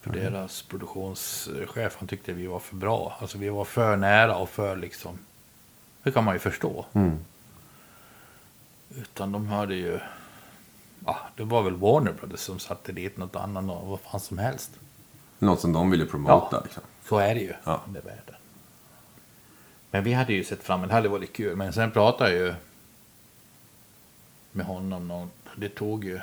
För 0.00 0.10
deras 0.12 0.62
produktionschef, 0.62 1.96
han 1.98 2.08
tyckte 2.08 2.32
vi 2.32 2.46
var 2.46 2.58
för 2.58 2.76
bra. 2.76 3.16
Alltså 3.20 3.38
vi 3.38 3.48
var 3.48 3.64
för 3.64 3.96
nära 3.96 4.36
och 4.36 4.48
för 4.50 4.76
liksom... 4.76 5.18
Det 6.02 6.12
kan 6.12 6.24
man 6.24 6.34
ju 6.34 6.38
förstå. 6.38 6.86
Mm. 6.92 7.18
Utan 8.90 9.32
de 9.32 9.46
hörde 9.46 9.74
ju... 9.74 10.00
Ja, 11.06 11.18
det 11.36 11.44
var 11.44 11.62
väl 11.62 11.76
Warner 11.76 12.12
Brothers 12.12 12.40
som 12.40 12.58
satte 12.58 12.92
dit 12.92 13.16
något 13.16 13.36
annat, 13.36 13.64
och 13.82 13.86
vad 13.88 14.00
fan 14.00 14.20
som 14.20 14.38
helst. 14.38 14.70
Något 15.38 15.60
som 15.60 15.72
de 15.72 15.90
ville 15.90 16.06
promota 16.06 16.48
Ja. 16.52 16.60
liksom. 16.64 16.82
Så 17.04 17.18
är 17.18 17.34
det 17.34 17.40
ju. 17.40 17.54
Ja. 17.64 17.80
Det 17.88 17.98
är 17.98 18.02
världen. 18.02 18.34
Men 19.90 20.04
vi 20.04 20.12
hade 20.12 20.32
ju 20.32 20.44
sett 20.44 20.62
fram 20.62 20.80
emot, 20.80 20.88
det 20.88 20.94
hade 20.94 21.08
varit 21.08 21.32
kul. 21.32 21.56
Men 21.56 21.72
sen 21.72 21.90
pratade 21.90 22.30
jag 22.30 22.38
ju 22.46 22.54
med 24.52 24.66
honom. 24.66 25.08
Någon, 25.08 25.30
det 25.56 25.68
tog 25.68 26.04
ju 26.04 26.20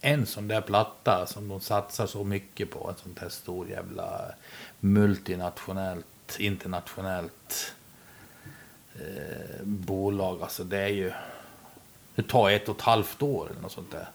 en 0.00 0.26
sån 0.26 0.48
där 0.48 0.60
platta 0.60 1.26
som 1.26 1.48
de 1.48 1.60
satsar 1.60 2.06
så 2.06 2.24
mycket 2.24 2.70
på. 2.70 2.90
Ett 2.90 2.98
sånt 2.98 3.18
här 3.18 3.28
stor 3.28 3.68
jävla 3.68 4.20
multinationellt, 4.80 6.36
internationellt 6.38 7.74
eh, 8.98 9.62
bolag. 9.64 10.42
Alltså 10.42 10.64
det 10.64 10.78
är 10.78 10.88
ju... 10.88 11.12
Det 12.14 12.22
tar 12.22 12.50
ett 12.50 12.68
och 12.68 12.76
ett 12.76 12.82
halvt 12.82 13.22
år 13.22 13.50
eller 13.50 13.60
något 13.60 13.72
sånt 13.72 13.90
där. 13.92 14.08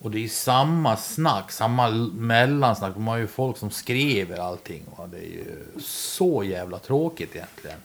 Och 0.00 0.10
det 0.10 0.24
är 0.24 0.28
samma 0.28 0.96
snack, 0.96 1.52
samma 1.52 1.90
mellansnack. 2.14 2.94
De 2.94 3.06
har 3.06 3.16
ju 3.16 3.26
folk 3.26 3.56
som 3.58 3.70
skriver 3.70 4.38
allting. 4.38 4.82
Och 4.96 5.08
det 5.08 5.16
är 5.18 5.22
ju 5.30 5.64
så 5.82 6.44
jävla 6.44 6.78
tråkigt 6.78 7.36
egentligen. 7.36 7.78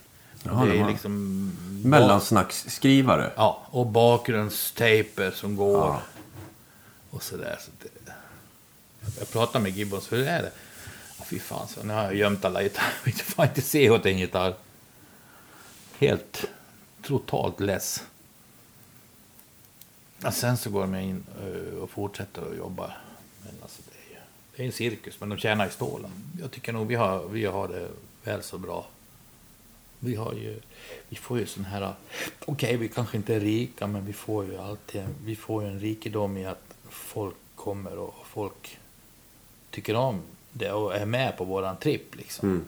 Ja, 0.44 0.52
Och 0.52 0.66
det 0.66 0.72
de 0.72 0.78
är 0.78 0.84
har- 0.84 0.92
liksom... 0.92 1.52
Mellansnacksskrivare. 1.86 3.32
Ja, 3.36 3.62
och 3.70 3.86
bakgrundstejper 3.88 5.32
som 5.32 5.56
går. 5.56 5.78
Ja. 5.78 6.02
Och 7.10 7.24
sådär. 7.24 7.58
Så 7.60 7.72
det, 7.84 8.12
jag 9.20 9.30
pratade 9.32 9.64
med 9.64 9.72
Gibbons, 9.78 10.12
hur 10.12 10.28
är 10.28 10.42
det? 10.42 10.52
Ja, 11.20 11.26
fy 11.28 11.40
fan, 11.40 11.68
så 11.68 11.84
nu 11.84 11.94
har 11.94 12.04
jag 12.04 12.16
gömt 12.16 12.46
alla 12.46 12.64
gitarrer. 12.64 12.94
Jag 13.38 13.46
inte 13.46 13.62
se 13.62 13.90
åt 13.90 14.06
en 14.06 14.18
gitarr. 14.20 14.54
Helt 16.00 16.46
totalt 17.02 17.60
less. 17.60 18.04
Ja, 20.22 20.32
sen 20.32 20.58
så 20.58 20.70
går 20.70 20.82
de 20.82 20.96
in 20.96 21.24
eh, 21.42 21.78
och 21.78 21.90
fortsätter 21.90 22.52
att 22.52 22.58
jobba. 22.58 22.94
Men 23.44 23.54
alltså 23.62 23.82
det 23.90 24.14
är 24.14 24.16
ju 24.16 24.22
det 24.56 24.64
är 24.64 24.66
en 24.66 24.72
cirkus, 24.72 25.20
men 25.20 25.30
de 25.30 25.38
tjänar 25.38 25.68
i 25.68 25.70
stålen. 25.70 26.12
Jag 26.42 26.52
tycker 26.52 26.74
nog 26.74 26.88
vi 26.88 26.96
har, 26.96 27.28
vi 27.28 27.46
har 27.46 27.68
det 27.68 27.88
väl 28.24 28.44
så 28.44 28.58
bra. 28.58 28.88
Vi 30.00 30.16
har 30.16 30.34
ju, 30.34 30.60
vi 31.10 31.16
får 31.16 31.40
ju 31.40 31.46
sån 31.46 31.66
här, 31.66 31.94
okej 32.46 32.78
vi 32.78 32.88
kanske 32.88 33.18
inte 33.18 33.36
är 33.36 33.40
rika 33.40 33.88
men 33.88 34.06
vi 34.06 34.14
får 34.14 34.46
ju 34.46 34.58
alltid, 34.58 35.04
vi 35.26 35.36
får 35.36 35.64
ju 35.64 35.70
en 35.70 35.80
rikedom 35.80 36.38
i 36.38 36.46
att 36.46 36.76
folk 36.90 37.36
kommer 37.56 37.98
och 37.98 38.16
folk 38.26 38.80
tycker 39.70 39.96
om 39.96 40.22
det 40.52 40.72
och 40.72 40.96
är 40.96 41.06
med 41.06 41.38
på 41.38 41.44
våran 41.44 41.78
tripp 41.78 42.16
liksom. 42.16 42.50
Mm. 42.50 42.66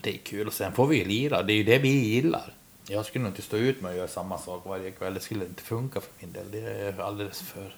Det 0.00 0.14
är 0.14 0.18
kul 0.18 0.46
och 0.46 0.52
sen 0.52 0.72
får 0.72 0.86
vi 0.86 0.96
ju 0.96 1.04
lira, 1.04 1.42
det 1.42 1.52
är 1.52 1.56
ju 1.56 1.64
det 1.64 1.78
vi 1.78 1.88
gillar. 1.88 2.52
Jag 2.88 3.06
skulle 3.06 3.22
nog 3.22 3.32
inte 3.32 3.42
stå 3.42 3.56
ut 3.56 3.80
med 3.80 3.90
att 3.90 3.96
göra 3.96 4.08
samma 4.08 4.38
sak 4.38 4.66
varje 4.66 4.90
kväll, 4.90 5.14
det 5.14 5.20
skulle 5.20 5.44
inte 5.44 5.62
funka 5.62 6.00
för 6.00 6.10
min 6.20 6.32
del. 6.32 6.50
Det 6.50 6.58
är 6.60 7.00
alldeles 7.00 7.40
för... 7.40 7.76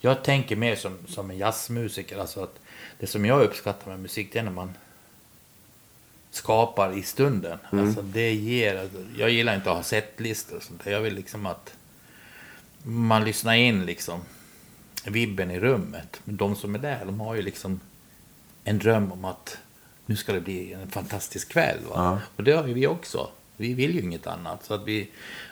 Jag 0.00 0.24
tänker 0.24 0.56
mer 0.56 0.76
som, 0.76 0.98
som 1.08 1.30
en 1.30 1.38
jazzmusiker, 1.38 2.18
alltså 2.18 2.42
att 2.42 2.58
det 2.98 3.06
som 3.06 3.24
jag 3.24 3.42
uppskattar 3.42 3.90
med 3.90 4.00
musik 4.00 4.32
det 4.32 4.38
är 4.38 4.42
när 4.42 4.50
man 4.50 4.74
skapar 6.30 6.98
i 6.98 7.02
stunden. 7.02 7.58
Alltså 7.70 8.02
det 8.02 8.32
ger, 8.32 8.88
jag 9.18 9.30
gillar 9.30 9.54
inte 9.54 9.70
att 9.70 9.76
ha 9.76 9.82
setlistor 9.82 10.56
och 10.56 10.62
sånt. 10.62 10.82
Jag 10.86 11.00
vill 11.00 11.14
liksom 11.14 11.46
att 11.46 11.76
man 12.82 13.24
lyssnar 13.24 13.54
in 13.54 13.86
liksom 13.86 14.20
vibben 15.04 15.50
i 15.50 15.60
rummet. 15.60 16.20
Men 16.24 16.36
de 16.36 16.56
som 16.56 16.74
är 16.74 16.78
där, 16.78 17.04
de 17.04 17.20
har 17.20 17.34
ju 17.34 17.42
liksom 17.42 17.80
en 18.64 18.78
dröm 18.78 19.12
om 19.12 19.24
att 19.24 19.58
nu 20.08 20.16
ska 20.16 20.32
det 20.32 20.40
bli 20.40 20.72
en 20.72 20.90
fantastisk 20.90 21.48
kväll. 21.48 21.78
Va? 21.88 21.92
Ja. 21.94 22.20
Och 22.36 22.44
det 22.44 22.52
har 22.52 22.66
ju 22.66 22.74
vi 22.74 22.86
också. 22.86 23.30
Vi 23.56 23.74
vill 23.74 23.94
ju 23.94 24.00
inget 24.00 24.26
annat. 24.26 24.64
Så 24.64 24.74
att, 24.74 24.84
vi, 24.84 25.08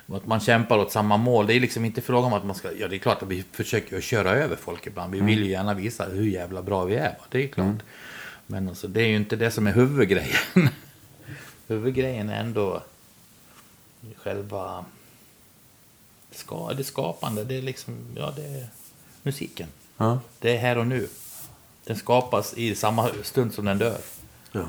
att 0.06 0.26
man 0.26 0.40
kämpar 0.40 0.78
åt 0.78 0.92
samma 0.92 1.16
mål. 1.16 1.46
Det 1.46 1.54
är 1.54 1.60
liksom 1.60 1.84
inte 1.84 2.00
frågan 2.00 2.24
om 2.24 2.32
att 2.32 2.44
man 2.44 2.54
ska... 2.54 2.72
Ja, 2.72 2.88
det 2.88 2.96
är 2.96 2.98
klart 2.98 3.22
att 3.22 3.28
vi 3.28 3.44
försöker 3.52 3.96
att 3.96 4.04
köra 4.04 4.30
över 4.30 4.56
folk 4.56 4.86
ibland. 4.86 5.12
Vi 5.12 5.20
vill 5.20 5.42
ju 5.42 5.50
gärna 5.50 5.74
visa 5.74 6.04
hur 6.04 6.26
jävla 6.26 6.62
bra 6.62 6.84
vi 6.84 6.94
är. 6.94 7.10
Va? 7.10 7.24
Det 7.28 7.44
är 7.44 7.48
klart. 7.48 7.82
Men 8.46 8.68
alltså, 8.68 8.88
det 8.88 9.02
är 9.02 9.06
ju 9.06 9.16
inte 9.16 9.36
det 9.36 9.50
som 9.50 9.66
är 9.66 9.72
huvudgrejen. 9.72 10.36
huvudgrejen 11.68 12.28
är 12.28 12.40
ändå 12.40 12.82
själva 14.16 14.84
ska, 16.30 16.72
det 16.72 16.84
skapande. 16.84 17.44
Det 17.44 17.54
är 17.54 17.62
liksom, 17.62 17.94
ja 18.16 18.32
det 18.36 18.46
är 18.46 18.66
musiken. 19.22 19.68
Ja. 19.96 20.20
Det 20.38 20.56
är 20.56 20.58
här 20.58 20.78
och 20.78 20.86
nu. 20.86 21.08
Den 21.84 21.96
skapas 21.96 22.54
i 22.54 22.74
samma 22.74 23.10
stund 23.22 23.54
som 23.54 23.64
den 23.64 23.78
dör. 23.78 23.98
Ja. 24.60 24.66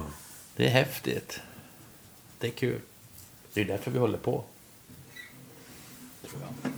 Det 0.55 0.65
är 0.65 0.69
häftigt. 0.69 1.39
Det 2.39 2.47
är 2.47 2.51
kul. 2.51 2.79
Det 3.53 3.61
är 3.61 3.65
därför 3.65 3.91
vi 3.91 3.99
håller 3.99 4.17
på. 4.17 4.43
Tror 6.29 6.41
jag. 6.41 6.71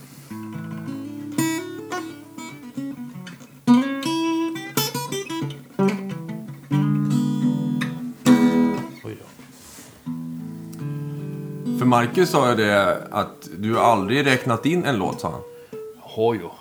För 11.79 11.85
Marcus 11.85 12.29
sa 12.29 12.49
ju 12.49 12.55
det 12.55 12.97
att 13.11 13.49
du 13.57 13.79
aldrig 13.79 14.25
räknat 14.25 14.65
in 14.65 14.85
en 14.85 14.97
låt, 14.97 15.19
sa 15.21 15.29
han. 15.31 15.41
Hojo. 15.99 16.51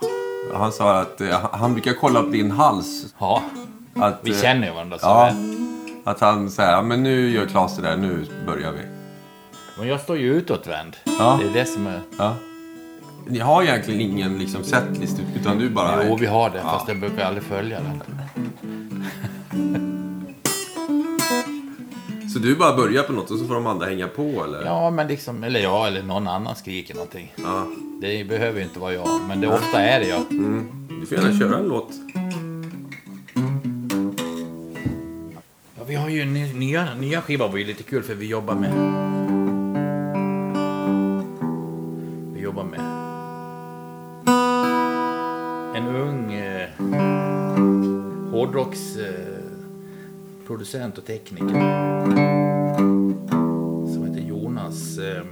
Han 0.55 0.73
sa 0.73 0.99
att 1.01 1.21
eh, 1.21 1.47
han 1.53 1.73
brukar 1.73 1.93
kolla 1.93 2.23
på 2.23 2.29
din 2.29 2.51
hals. 2.51 3.07
Ja, 3.19 3.43
Att, 3.95 4.21
vi 4.23 4.31
eh, 4.31 4.41
känner 4.41 4.67
ju 4.67 4.73
varandra 4.75 4.99
så 4.99 5.07
Ja. 5.07 5.25
väl. 5.25 5.68
Att 6.09 6.21
han 6.21 6.51
säger, 6.51 6.73
ja, 6.73 6.83
men 6.83 7.03
nu 7.03 7.31
gör 7.31 7.47
Klas 7.47 7.77
det 7.77 7.83
där, 7.83 7.97
nu 7.97 8.27
börjar 8.47 8.73
vi. 8.73 8.79
Men 9.79 9.89
jag 9.89 10.01
står 10.01 10.17
ju 10.19 10.35
utåtvänd. 10.35 10.97
Ja. 11.05 11.41
Det 11.43 11.49
är 11.49 11.65
det 11.65 11.71
som 11.71 11.87
är... 11.87 12.01
Ja. 12.19 12.35
Ni 13.27 13.39
har 13.39 13.63
egentligen 13.63 14.01
ingen 14.01 14.39
liksom, 14.39 14.65
setlist, 14.65 15.21
utan 15.41 15.59
du 15.59 15.71
bara... 15.71 16.05
Jo, 16.09 16.17
vi 16.17 16.27
har 16.27 16.51
det, 16.51 16.57
Ja. 16.59 16.63
fast 16.63 16.89
jag 16.89 17.01
brukar 17.01 17.25
aldrig 17.25 17.45
följa 17.45 17.81
den. 17.81 18.03
Så 22.33 22.39
du 22.39 22.55
bara 22.57 22.77
börjar 22.77 23.03
på 23.03 23.13
något 23.13 23.31
och 23.31 23.39
så 23.39 23.45
får 23.47 23.55
de 23.55 23.67
andra 23.67 23.87
hänga 23.87 24.09
på 24.09 24.45
eller? 24.45 24.65
Ja, 24.65 24.91
men 24.91 25.07
liksom, 25.09 25.45
eller 25.45 25.61
jag 25.61 25.87
eller 25.87 26.03
någon 26.03 26.29
annan 26.29 26.57
skriker 26.57 26.95
någonting. 26.95 27.33
Ja. 27.37 27.67
Det 28.01 28.29
behöver 28.29 28.59
ju 28.59 28.65
inte 28.65 28.79
vara 28.79 28.93
jag, 28.93 29.09
men 29.29 29.41
det 29.41 29.49
ofta 29.49 29.81
är 29.81 30.01
det 30.01 30.09
jag. 30.09 30.21
Du 31.01 31.07
får 31.07 31.19
gärna 31.19 31.39
köra 31.39 31.59
en 31.59 31.69
låt. 31.69 31.91
Vi 35.89 35.95
har 35.95 36.09
ju 36.09 36.25
nya, 36.25 36.95
nya 36.95 37.23
skiva 37.23 37.49
var 37.49 37.59
ju 37.59 37.65
lite 37.65 37.83
kul 37.83 38.03
för 38.03 38.15
vi 38.15 38.27
jobbar 38.27 38.55
med... 38.55 38.73
Vi 42.35 42.41
jobbar 42.41 42.65
med... 42.65 42.81
En 45.77 45.87
ung 45.97 46.33
eh, 46.33 46.69
hårdrocksproducent 48.31 50.95
eh, 50.95 50.99
och 50.99 51.05
tekniker. 51.07 51.61
Som 53.95 54.07
heter 54.07 54.21
Jonas 54.21 54.99
eh, 54.99 55.23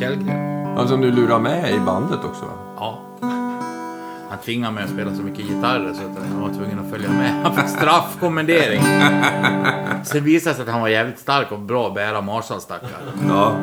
Källgren. 0.00 0.66
Alltså 0.66 0.94
som 0.94 1.00
du 1.00 1.12
lurar 1.12 1.38
med 1.38 1.74
i 1.74 1.78
bandet 1.78 2.24
också? 2.24 2.44
va? 2.44 2.67
Han 4.38 4.44
tvingade 4.44 4.74
mig 4.74 4.84
att 4.84 4.90
spela 4.90 5.14
så 5.14 5.22
mycket 5.22 5.44
gitarrer 5.44 5.92
så 5.92 6.00
att 6.00 6.26
jag 6.32 6.40
var 6.40 6.48
tvungen 6.48 6.78
att 6.78 6.90
följa 6.90 7.10
med. 7.10 7.42
Han 7.42 7.56
fick 7.56 7.68
straffkommendering. 7.68 8.82
Sen 10.04 10.24
visade 10.24 10.50
det 10.50 10.56
sig 10.56 10.62
att 10.62 10.68
han 10.68 10.80
var 10.80 10.88
jävligt 10.88 11.18
stark 11.18 11.52
och 11.52 11.58
bra 11.58 11.88
att 11.88 11.94
bära 11.94 12.20
Marshall 12.20 12.60
stackare. 12.60 12.90
Ja. 13.28 13.56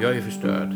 Jag 0.00 0.10
är 0.10 0.14
ju 0.14 0.22
förstörd. 0.22 0.72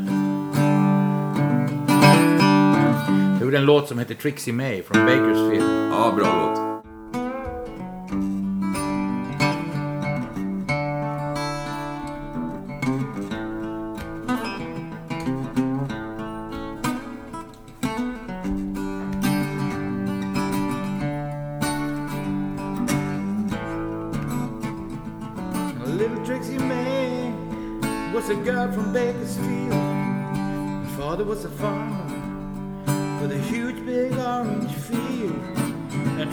Jag 3.32 3.42
gjorde 3.42 3.58
en 3.58 3.64
låt 3.64 3.88
som 3.88 3.98
heter 3.98 4.14
Trixie 4.14 4.54
May 4.54 4.82
från 4.82 5.04
Bakersfield. 5.04 5.90
Ja, 5.92 6.12
bra 6.16 6.26
låt. 6.46 6.71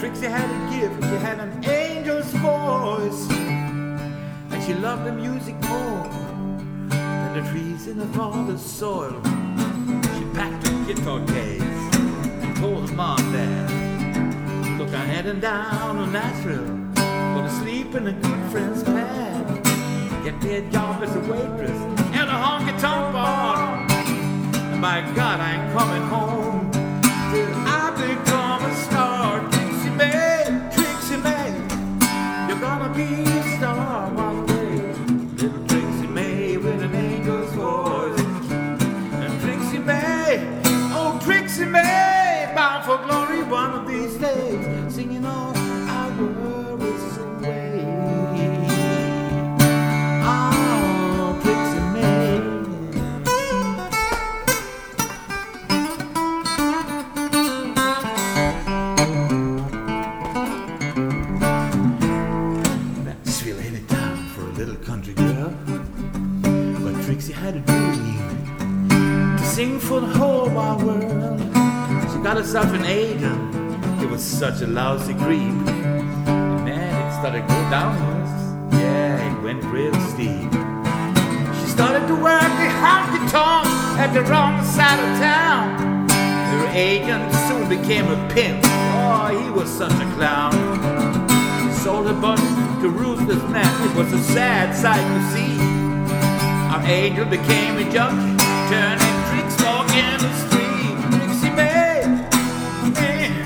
And 0.09 0.17
Trixie 0.17 0.33
had 0.33 0.49
a 0.49 0.79
gift, 0.79 1.03
she 1.03 1.15
had 1.23 1.39
an 1.39 1.63
angel's 1.65 2.31
voice. 2.31 3.29
And 3.29 4.63
she 4.63 4.73
loved 4.73 5.05
the 5.05 5.11
music 5.11 5.53
more 5.69 6.03
than 6.89 7.33
the 7.35 7.47
trees 7.51 7.85
in 7.85 7.99
her 7.99 8.11
father's 8.17 8.59
soil. 8.59 9.21
She 10.17 10.25
packed 10.33 10.67
her 10.67 10.85
guitar 10.87 11.23
case 11.27 11.61
and 11.61 12.57
told 12.57 12.89
her 12.89 12.95
mom 12.95 13.17
dad, 13.31 14.79
Look, 14.79 14.89
I'm 14.89 15.07
heading 15.09 15.41
down 15.41 15.97
to 15.97 16.07
Nashville. 16.07 16.65
Gonna 16.95 17.51
sleep 17.61 17.93
in 17.93 18.07
a 18.07 18.13
good 18.13 18.51
friend's 18.51 18.81
pad. 18.81 19.63
Get 20.23 20.41
me 20.41 20.55
a 20.55 20.71
job 20.71 21.03
as 21.03 21.15
a 21.15 21.19
waitress 21.19 21.69
in 21.69 22.27
a 22.27 22.39
honky 22.43 22.81
tonk 22.81 23.13
bar. 23.13 23.85
And 24.73 24.81
by 24.81 25.01
God, 25.13 25.39
I 25.39 25.53
ain't 25.53 25.77
coming 25.77 26.01
home 26.07 26.68
sing 69.59 69.77
for 69.77 69.99
the 69.99 70.07
whole 70.07 70.49
wide 70.49 70.81
world. 70.81 71.39
She 72.09 72.17
got 72.23 72.37
herself 72.37 72.71
an 72.71 72.85
agent. 72.85 73.41
It 74.01 74.09
was 74.09 74.23
such 74.23 74.61
a 74.61 74.67
lousy 74.67 75.13
creep. 75.15 75.59
And 76.31 76.65
then 76.65 76.91
it 77.03 77.11
started 77.19 77.41
to 77.41 77.47
go 77.53 77.59
downhill. 77.69 78.79
Yeah, 78.79 79.27
it 79.27 79.43
went 79.43 79.61
real 79.65 79.93
steep. 80.11 80.49
She 81.59 81.67
started 81.75 82.07
to 82.07 82.15
work 82.27 82.51
the 82.63 82.69
honky 82.83 83.21
tonk 83.29 83.67
at 84.03 84.11
the 84.13 84.23
wrong 84.31 84.63
side 84.63 84.99
of 85.05 85.11
town. 85.19 86.07
Her 86.53 86.67
agent 86.71 87.27
soon 87.47 87.67
became 87.67 88.07
a 88.07 88.19
pimp. 88.33 88.61
Oh, 88.63 89.27
he 89.43 89.49
was 89.49 89.69
such 89.69 89.97
a 90.05 90.07
clown. 90.15 90.53
Sold 91.83 92.07
her 92.07 92.13
butt 92.13 92.39
to 92.81 92.87
ruthless 92.87 93.43
men. 93.51 93.73
It 93.89 93.93
was 93.97 94.09
a 94.13 94.23
sad 94.23 94.73
sight 94.73 95.05
to 95.15 95.21
see. 95.33 95.53
Our 96.71 96.81
angel 96.87 97.25
became 97.25 97.75
a 97.75 97.91
junkie, 97.91 98.37
turning 98.71 99.18
tricks 99.99 100.49
walking 102.83 102.93
the 102.93 103.38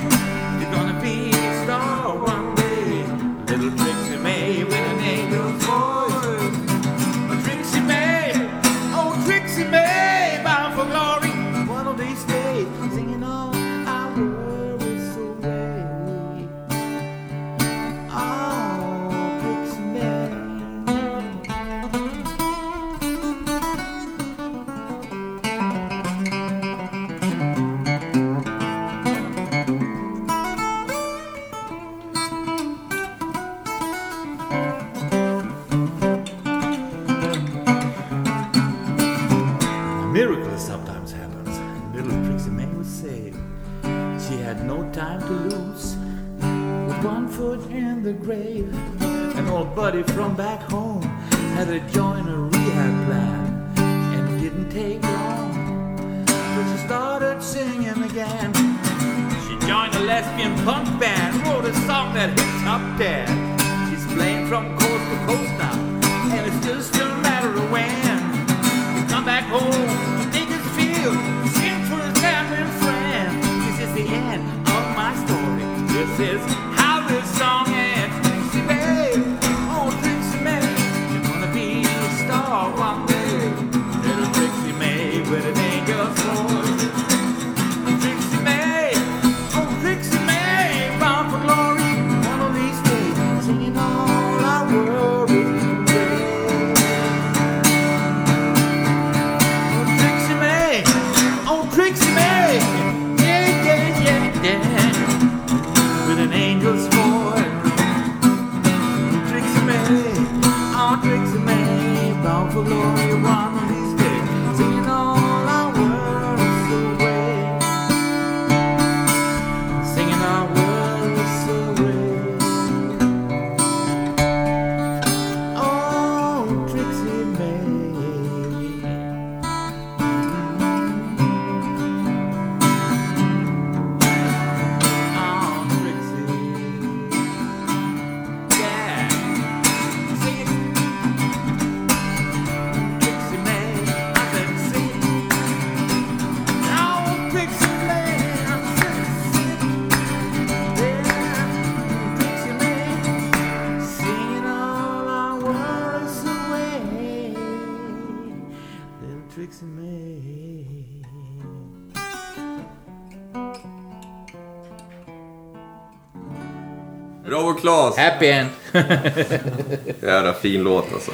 Happy 168.13 168.27
end! 168.27 168.49
Jävla 170.01 170.33
fin 170.33 170.63
låt 170.63 170.93
alltså. 170.93 171.11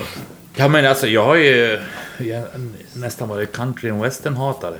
Ja 0.55 0.67
men 0.67 0.85
alltså 0.85 1.07
jag 1.07 1.25
har 1.25 1.35
ju 1.35 1.79
jag, 2.17 2.45
nästan 2.93 3.29
varit 3.29 3.51
country 3.51 3.89
and 3.89 4.03
western-hatare. 4.03 4.77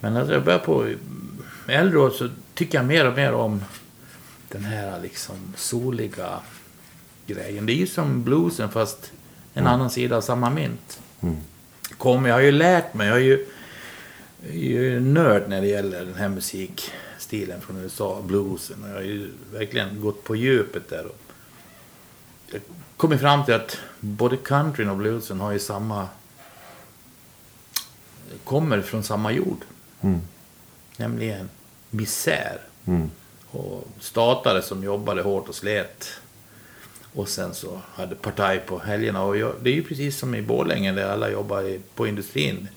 Men 0.00 0.14
när 0.14 0.32
jag 0.32 0.44
börjar 0.44 0.58
på 0.58 0.88
äldre 1.68 1.98
år 1.98 2.10
så 2.10 2.28
tycker 2.54 2.78
jag 2.78 2.86
mer 2.86 3.06
och 3.06 3.16
mer 3.16 3.32
om 3.32 3.64
den 4.48 4.64
här 4.64 5.00
liksom 5.02 5.54
soliga 5.56 6.40
grejen. 7.26 7.66
Det 7.66 7.72
är 7.72 7.76
ju 7.76 7.86
som 7.86 8.24
bluesen 8.24 8.68
fast 8.68 9.12
en 9.54 9.66
annan 9.66 9.90
sida 9.90 10.16
av 10.16 10.20
samma 10.20 10.50
mynt. 10.50 11.00
Kom, 11.96 12.26
jag 12.26 12.34
har 12.34 12.40
ju 12.40 12.52
lärt 12.52 12.94
mig, 12.94 13.08
jag 13.08 13.16
är 13.16 13.22
ju, 13.22 13.46
jag 14.42 14.84
är 14.84 15.00
nörd 15.00 15.48
när 15.48 15.60
det 15.60 15.66
gäller 15.66 16.04
den 16.04 16.14
här 16.14 16.28
musikstilen 16.28 17.60
från 17.60 17.76
USA, 17.76 18.22
bluesen. 18.22 18.82
Och 18.82 18.88
jag 18.88 18.94
har 18.94 19.02
ju 19.02 19.30
verkligen 19.52 20.00
gått 20.00 20.24
på 20.24 20.36
djupet 20.36 20.88
där. 20.88 21.06
Och 21.06 21.27
kommit 22.98 23.20
fram 23.20 23.44
till 23.44 23.54
att 23.54 23.78
både 24.00 24.36
countryn 24.36 24.90
och 24.90 24.96
bluesen 24.96 25.40
har 25.40 25.52
ju 25.52 25.58
samma... 25.58 26.08
kommer 28.44 28.80
från 28.82 29.02
samma 29.02 29.32
jord. 29.32 29.64
Nämligen 30.96 31.48
misär. 31.90 32.60
Och 33.50 33.88
statare 34.00 34.62
som 34.62 34.84
jobbade 34.84 35.22
hårt 35.22 35.48
och 35.48 35.54
slet. 35.54 36.10
Och 37.14 37.28
sen 37.28 37.54
så 37.54 37.80
hade 37.92 38.14
partaj 38.14 38.58
på 38.66 38.78
helgerna. 38.78 39.22
Och 39.22 39.36
jag, 39.36 39.54
det 39.62 39.70
är 39.70 39.74
ju 39.74 39.82
precis 39.82 40.18
som 40.18 40.34
i 40.34 40.42
Borlänge 40.42 40.92
där 40.92 41.08
alla 41.08 41.30
jobbar 41.30 41.78
på 41.94 42.06
industrin 42.06 42.68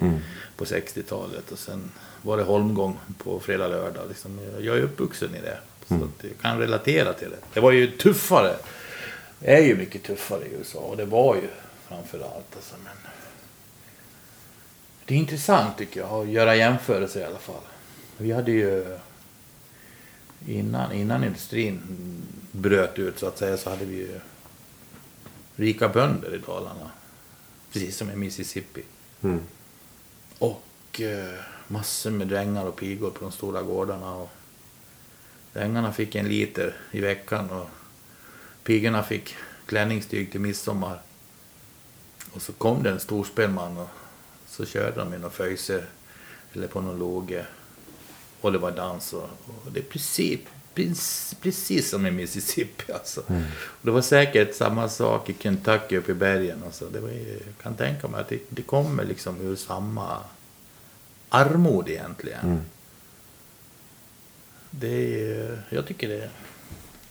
på 0.56 0.66
60-talet. 0.66 1.52
Och 1.52 1.60
sen 1.60 1.92
var 2.22 2.38
det 2.38 2.44
holmgång 2.44 2.98
på 3.18 3.40
fredag, 3.40 3.68
lördag. 3.68 4.04
Liksom. 4.10 4.40
Jag 4.60 4.78
är 4.78 4.82
uppvuxen 4.82 5.36
i 5.36 5.42
det. 5.42 5.58
Så 5.88 5.96
att 5.96 6.24
jag 6.24 6.32
kan 6.42 6.60
relatera 6.60 7.14
till 7.14 7.30
det. 7.30 7.38
Det 7.54 7.60
var 7.60 7.72
ju 7.72 7.88
tuffare. 7.88 8.56
Är 9.42 9.62
ju 9.62 9.76
mycket 9.76 10.04
tuffare 10.04 10.46
i 10.46 10.54
USA. 10.54 10.80
Och 10.80 10.98
det 10.98 11.06
var 11.06 11.36
ju 11.36 11.50
framför 11.88 12.20
allt. 12.20 12.56
Alltså, 12.56 12.76
men... 12.84 12.94
Det 15.06 15.14
är 15.14 15.20
intressant 15.20 15.78
tycker 15.78 16.00
jag 16.00 16.10
att 16.10 16.30
göra 16.30 16.56
jämförelser 16.56 17.20
i 17.20 17.24
alla 17.24 17.40
fall. 17.40 17.62
Vi 18.18 18.32
hade 18.32 18.52
ju 18.52 18.98
innan, 20.48 20.92
innan 20.92 21.24
industrin 21.24 21.82
bröt 22.52 23.00
ut 23.00 23.20
så 23.20 23.28
att 23.28 23.38
säga 23.38 23.58
så 23.58 23.70
hade 23.70 23.86
vi 23.86 23.96
ju 23.96 24.20
rika 25.56 25.90
bönder 25.90 26.36
i 26.36 26.38
Dalarna. 26.38 26.92
Precis 27.72 27.98
som 27.98 28.12
i 28.12 28.16
Mississippi. 28.16 28.84
Och 30.38 31.02
eh, 31.02 31.40
massor 31.68 32.12
med 32.12 32.28
drängar 32.28 32.66
och 32.66 32.76
pigor 32.76 33.10
på 33.10 33.24
de 33.24 33.32
stora 33.32 33.62
gårdarna. 33.62 34.16
Och 34.16 34.30
drängarna 35.54 35.94
fick 35.94 36.16
en 36.16 36.28
liter 36.28 36.76
i 36.92 37.00
veckan 37.02 37.50
och 37.50 37.70
pigorna 38.64 39.04
fick 39.04 39.36
klänningstyg 39.66 40.32
till 40.32 40.42
midsommar. 40.42 41.02
Och 42.34 42.42
så 42.42 42.54
kom 42.54 42.84
det 42.84 42.90
en 42.90 43.00
storspelman 43.00 43.78
och 43.78 43.90
så 44.48 44.66
körde 44.66 45.00
de 45.00 45.14
i 45.14 45.18
någon 45.18 45.32
föjse 45.32 45.84
eller 46.54 46.68
på 46.68 46.82
någon 46.82 47.00
låge. 47.00 47.46
Och 48.42 48.52
det 48.52 48.58
var 48.58 48.72
dans 48.72 49.14
och, 49.14 49.30
och 49.66 49.72
det 49.72 49.80
är 49.80 49.84
precis, 49.84 50.40
precis, 50.74 51.36
precis 51.42 51.90
som 51.90 52.06
i 52.06 52.12
Mississippi 52.12 52.92
alltså. 52.94 53.22
Och 53.62 53.82
det 53.82 53.92
var 53.92 54.02
säkert 54.02 54.56
samma 54.56 54.90
sak 54.90 55.30
i 55.30 55.36
Kentucky 55.40 55.98
uppe 55.98 56.12
i 56.12 56.16
bergen. 56.16 56.64
Alltså. 56.66 56.86
Det 56.90 57.00
var, 57.00 57.10
jag 57.10 57.64
kan 57.64 57.76
tänka 57.76 58.08
mig 58.08 58.22
att 58.22 58.30
det, 58.30 58.40
det 58.50 58.62
kommer 58.62 59.06
liksom 59.06 59.42
ur 59.42 59.56
samma 59.56 60.18
armod 61.30 61.90
egentligen. 61.90 62.62
Det 64.72 65.22
är, 65.32 65.62
jag 65.70 65.88
tycker 65.88 66.08
det 66.08 66.24
är 66.24 66.30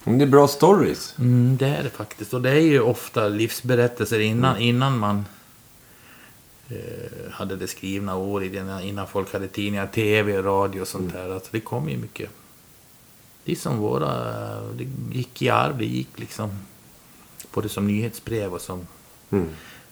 det 0.04 0.24
är 0.24 0.26
bra 0.26 0.48
stories. 0.48 1.14
Mm, 1.18 1.56
det 1.56 1.66
är 1.66 1.82
det 1.82 1.90
faktiskt. 1.90 2.34
Och 2.34 2.42
det 2.42 2.50
är 2.50 2.60
ju 2.60 2.80
ofta 2.80 3.28
livsberättelser 3.28 4.20
innan, 4.20 4.58
innan 4.58 4.98
man 4.98 5.24
eh, 6.68 7.30
hade 7.30 7.56
det 7.56 7.68
skrivna 7.68 8.16
ord 8.16 8.42
i 8.42 8.48
det, 8.48 8.80
innan 8.82 9.06
folk 9.06 9.32
hade 9.32 9.48
tidningar, 9.48 9.86
tv, 9.86 10.42
radio 10.42 10.80
och 10.80 10.88
sånt 10.88 11.12
där. 11.12 11.34
Alltså, 11.34 11.48
det 11.52 11.60
kom 11.60 11.88
ju 11.88 11.96
mycket. 11.96 12.30
Det 13.44 13.52
är 13.52 13.56
som 13.56 13.78
våra, 13.78 14.12
det 14.60 14.86
gick 15.12 15.42
i 15.42 15.48
arv, 15.48 15.78
det 15.78 15.84
gick 15.84 16.18
liksom 16.18 16.50
både 17.52 17.68
som 17.68 17.86
nyhetsbrev 17.86 18.54
och 18.54 18.60
som 18.60 18.86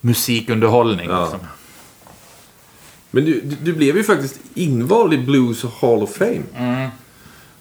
musikunderhållning. 0.00 1.10
Ja. 1.10 1.22
Liksom. 1.22 1.40
Men 3.10 3.24
du, 3.24 3.40
du, 3.40 3.56
du 3.56 3.72
blev 3.72 3.96
ju 3.96 4.04
faktiskt 4.04 4.40
invald 4.54 5.14
i 5.14 5.18
Blues 5.18 5.64
Hall 5.64 6.02
of 6.02 6.16
Fame. 6.16 6.42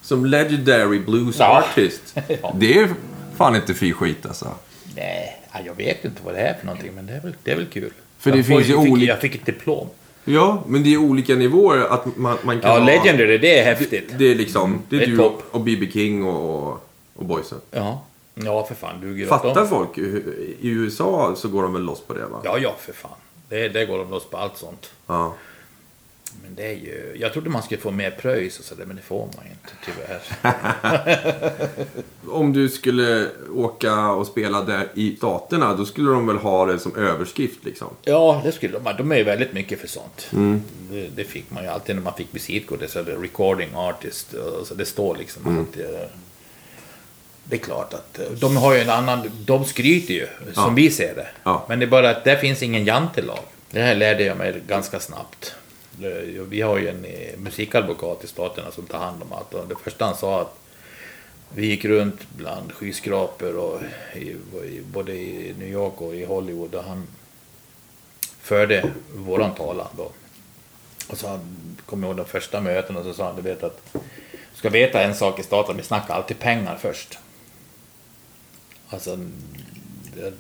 Som 0.08 0.26
legendary 0.26 1.00
blues 1.00 1.40
Ja. 1.40 1.64
artist. 1.72 2.16
Ja. 2.42 2.54
Det 2.60 2.78
är 2.80 2.90
fan 3.38 3.56
inte 3.56 3.74
fy 3.74 3.94
skit 3.94 4.26
alltså. 4.26 4.52
Nej, 4.96 5.42
ja, 5.54 5.60
jag 5.66 5.74
vet 5.76 6.06
inte 6.06 6.22
vad 6.26 6.34
det 6.34 6.40
är 6.42 6.54
för 6.54 6.66
någonting, 6.66 6.92
men 6.96 7.06
det 7.06 7.14
är 7.14 7.22
väl, 7.22 7.36
det 7.44 7.52
är 7.52 7.56
väl 7.56 7.66
kul. 7.66 7.92
För 8.20 8.32
det 8.32 8.38
jag 8.38 8.46
finns 8.46 8.68
ju 8.70 8.76
olika- 8.76 9.12
Jag 9.12 9.22
fick 9.22 9.36
ett 9.36 9.46
diplom. 9.46 9.88
Ja, 10.26 10.64
men 10.68 10.84
det 10.84 10.94
är 10.94 10.98
olika 10.98 11.36
nivåer. 11.36 11.80
Att 11.94 12.18
man, 12.18 12.38
man 12.44 12.60
kan 12.62 12.72
Ja, 12.72 12.80
ha- 12.80 12.86
Legendary, 12.86 13.38
det 13.38 13.60
är 13.60 13.66
häftigt. 13.66 14.14
Det 14.18 14.26
är 14.32 14.36
liksom, 14.36 14.82
det 14.90 14.98
Det 14.98 15.04
är 15.04 15.08
är 15.08 15.12
du 15.12 15.18
topp. 15.18 15.44
och 15.52 15.62
B.B. 15.62 15.90
King 15.94 16.24
och, 16.26 16.80
och, 17.16 17.26
boysen. 17.26 17.58
Ja, 17.72 18.04
ja 18.36 18.64
för 18.66 18.76
fan. 18.76 19.22
Åt 19.24 19.30
Fattar 19.30 19.66
folk? 19.66 19.98
I 19.98 20.58
USA 20.70 21.34
så 21.38 21.48
går 21.48 21.64
de 21.64 21.74
väl 21.74 21.82
loss 21.82 22.02
på 22.02 22.14
det 22.14 22.26
va? 22.26 22.42
Ja, 22.44 22.58
ja, 22.62 22.76
för 22.80 22.94
fan. 22.94 23.12
Det, 23.50 23.70
det 23.70 23.86
går 23.86 23.98
de 23.98 24.10
loss 24.10 24.26
på 24.30 24.38
allt 24.38 24.58
sånt. 24.58 24.90
Ja. 25.08 25.34
Men 26.44 26.56
det 26.56 26.64
är 26.68 26.74
ju... 26.76 27.18
Jag 27.20 27.34
trodde 27.34 27.50
man 27.50 27.64
skulle 27.64 27.82
få 27.82 27.92
mer 27.92 28.12
pröjs 28.12 28.60
och 28.60 28.66
sådär, 28.66 28.86
men 28.86 28.96
det 28.96 29.02
får 29.02 29.20
man 29.36 29.46
ju 29.46 29.52
inte 29.52 29.74
tyvärr. 29.86 30.22
Om 32.30 32.54
du 32.54 32.70
skulle 32.70 33.28
åka 33.56 34.10
och 34.10 34.28
spela 34.28 34.62
där 34.62 34.88
i 34.94 35.16
staterna, 35.18 35.74
då 35.76 35.86
skulle 35.86 36.12
de 36.12 36.28
väl 36.28 36.38
ha 36.38 36.66
det 36.66 36.80
som 36.80 36.96
överskrift 36.96 37.66
liksom? 37.66 37.88
Ja, 38.04 38.42
det 38.46 38.52
skulle 38.52 38.80
de. 38.80 38.94
De 38.98 39.12
är 39.12 39.16
ju 39.18 39.24
väldigt 39.24 39.54
mycket 39.54 39.80
för 39.82 39.88
sånt. 39.88 40.28
Det, 40.92 41.08
det 41.16 41.24
fick 41.24 41.52
man 41.52 41.64
ju 41.64 41.70
alltid 41.70 41.96
när 41.96 42.04
man 42.04 42.14
fick 42.14 42.28
visitkort. 42.36 42.80
Det, 42.80 42.88
så 42.88 43.04
det 43.04 43.16
recording 43.16 43.70
artist. 43.76 44.34
Så 44.66 44.74
det 44.74 44.86
står 44.86 45.18
liksom 45.18 45.42
att... 45.72 45.80
eh, 45.80 46.10
Det 47.44 47.56
är 47.56 47.60
klart 47.60 47.94
att 47.94 48.20
eh, 48.20 48.26
de 48.32 48.58
har 48.58 48.74
ju 48.74 48.80
en 48.80 48.90
annan... 48.90 49.32
De 49.46 49.66
skryter 49.66 50.14
ju, 50.14 50.28
som 50.54 50.76
vi 50.76 50.90
ser 50.92 51.16
det. 51.16 51.28
Ja. 51.44 51.66
Men 51.70 51.80
det 51.80 51.86
är 51.86 51.90
bara 51.90 52.10
att 52.10 52.24
där 52.24 52.36
finns 52.36 52.64
ingen 52.64 52.86
jantelag. 52.86 53.40
Det 53.72 53.82
här 53.82 53.96
lärde 53.96 54.24
jag 54.24 54.38
mig 54.38 54.62
ganska 54.68 55.00
snabbt. 55.00 55.56
Eh, 56.02 56.42
vi 56.42 56.62
har 56.62 56.78
ju 56.78 56.88
en 56.88 57.06
eh, 57.06 57.38
musikadvokat 57.38 58.24
i 58.24 58.28
staterna 58.28 58.72
som 58.72 58.86
tar 58.86 59.00
hand 59.00 59.22
om 59.24 59.34
allt. 59.34 59.54
Och 59.54 59.68
det 59.68 59.76
första 59.84 60.06
han 60.06 60.16
sa 60.16 60.42
att 60.42 60.60
vi 61.56 61.66
gick 61.66 61.86
runt 61.86 62.30
bland 62.30 62.72
skyskrapor 62.72 63.56
och 63.58 63.82
i, 64.16 64.30
i, 64.66 64.82
både 64.92 65.14
i 65.14 65.56
New 65.60 65.70
York 65.70 66.02
och 66.02 66.16
i 66.16 66.26
Hollywood. 66.26 66.76
Och 66.76 66.84
han 66.84 67.08
förde 68.42 68.92
våran 69.16 69.56
talan 69.56 69.88
då. 69.98 70.12
Och 71.08 71.18
så 71.18 71.40
kom 71.86 72.04
jag 72.04 72.10
ihåg 72.10 72.18
de 72.18 72.26
första 72.26 72.62
mötena 72.62 73.00
och 73.00 73.06
så 73.06 73.14
sa 73.14 73.26
han, 73.26 73.36
du 73.36 73.42
vet 73.42 73.64
att 73.64 73.82
du 74.34 74.58
ska 74.60 74.70
veta 74.70 75.02
en 75.02 75.16
sak 75.16 75.40
i 75.40 75.44
staten, 75.44 75.78
vi 75.78 75.84
snackar 75.84 76.14
alltid 76.14 76.40
pengar 76.40 76.78
först. 76.82 77.18
Alltså, 78.90 79.20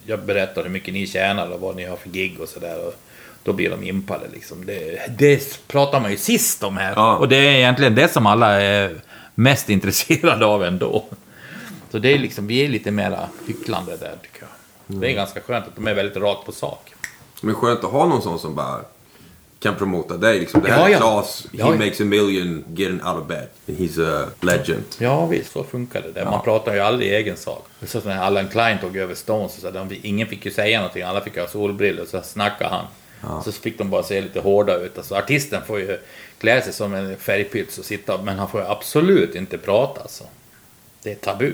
jag 0.05 0.25
berättar 0.25 0.63
hur 0.63 0.69
mycket 0.69 0.93
ni 0.93 1.07
tjänar 1.07 1.49
och 1.49 1.59
vad 1.59 1.75
ni 1.75 1.85
har 1.85 1.97
för 1.97 2.09
gig 2.09 2.39
och 2.39 2.49
sådär. 2.49 2.91
Då 3.48 3.53
blir 3.53 3.69
de 3.69 3.84
impade 3.84 4.26
liksom. 4.34 4.65
Det, 4.65 5.02
det 5.18 5.68
pratar 5.68 5.99
man 5.99 6.11
ju 6.11 6.18
sist 6.18 6.64
om 6.64 6.78
här. 6.78 6.94
Ja. 6.95 7.18
Och 7.18 7.30
det 7.30 7.36
är 7.36 7.52
egentligen 7.52 7.95
det 7.95 8.07
som 8.07 8.26
alla 8.26 8.61
är 8.61 8.95
mest 9.36 9.69
intresserade 9.69 10.45
av 10.45 10.64
ändå. 10.64 11.06
Så 11.91 11.99
det 11.99 12.14
är 12.14 12.18
liksom, 12.19 12.48
vi 12.48 12.65
är 12.65 12.69
lite 12.69 12.91
mera 12.91 13.30
hycklande 13.48 13.98
där 13.98 14.15
tycker 14.22 14.40
jag. 14.88 15.02
Det 15.02 15.11
är 15.11 15.14
ganska 15.15 15.41
skönt 15.41 15.68
att 15.68 15.76
de 15.76 15.88
är 15.88 15.94
väldigt 15.94 16.18
rakt 16.18 16.45
på 16.45 16.52
sak. 16.52 16.94
Men 17.41 17.56
skönt 17.56 17.84
att 17.84 17.91
ha 17.91 18.06
någon 18.06 18.22
sån 18.22 18.40
som 18.40 18.56
bara 18.56 18.82
kan 19.60 19.76
promota 19.76 20.18
dig. 20.18 20.40
Liksom. 20.40 20.61
Det 20.61 20.72
här 20.72 20.80
Ja, 20.80 20.88
är 20.88 20.91
ja. 20.91 20.98
Klas, 20.98 21.48
he 21.52 21.57
Ja, 21.57 21.76
makes 21.76 22.02
a 22.02 22.06
million 22.06 22.64
getting 22.76 23.02
out 23.03 23.22
of 23.22 23.28
bed. 23.28 23.48
He's 23.65 24.24
a 24.24 24.28
legend. 24.41 24.84
Ja 24.98 25.26
visst, 25.26 25.52
så 25.52 25.64
funkar 25.64 26.02
det. 26.02 26.11
Där. 26.11 26.26
Man 26.26 26.41
pratar 26.41 26.74
ju 26.74 26.80
aldrig 26.80 27.10
i 27.10 27.15
egen 27.15 27.38
sak. 27.38 27.68
Är 27.82 27.88
så 27.88 27.99
när 28.06 28.18
Allan 28.18 28.48
Klein 28.48 28.78
tog 28.80 28.98
över 28.98 29.15
Stones, 29.15 29.61
så 29.61 29.72
de, 29.72 29.90
ingen 30.03 30.28
fick 30.28 30.45
ju 30.45 30.52
säga 30.52 30.78
någonting. 30.80 31.03
Alla 31.03 31.22
fick 31.22 31.38
ha 31.38 31.48
solbrillor, 31.48 32.06
så 32.06 32.22
snackade 32.22 32.69
han. 32.69 32.86
Så 33.44 33.52
fick 33.52 33.77
de 33.77 33.89
bara 33.89 34.03
se 34.03 34.22
lite 34.22 34.39
hårda 34.39 34.77
ut. 34.77 34.98
Alltså, 34.98 35.15
artisten 35.15 35.61
får 35.68 35.80
ju 35.80 35.99
klä 36.39 36.61
sig 36.61 36.73
som 36.73 36.94
en 36.94 37.18
färgpyts 37.18 37.77
och 37.77 37.85
sitta, 37.85 38.22
men 38.22 38.39
han 38.39 38.49
får 38.49 38.61
ju 38.61 38.68
absolut 38.68 39.35
inte 39.35 39.57
prata. 39.57 40.02
Alltså. 40.02 40.23
Det 41.03 41.11
är 41.11 41.15
tabu. 41.15 41.53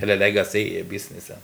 Eller 0.00 0.16
lägga 0.16 0.44
sig 0.44 0.78
i 0.78 0.84
businessen. 0.84 1.36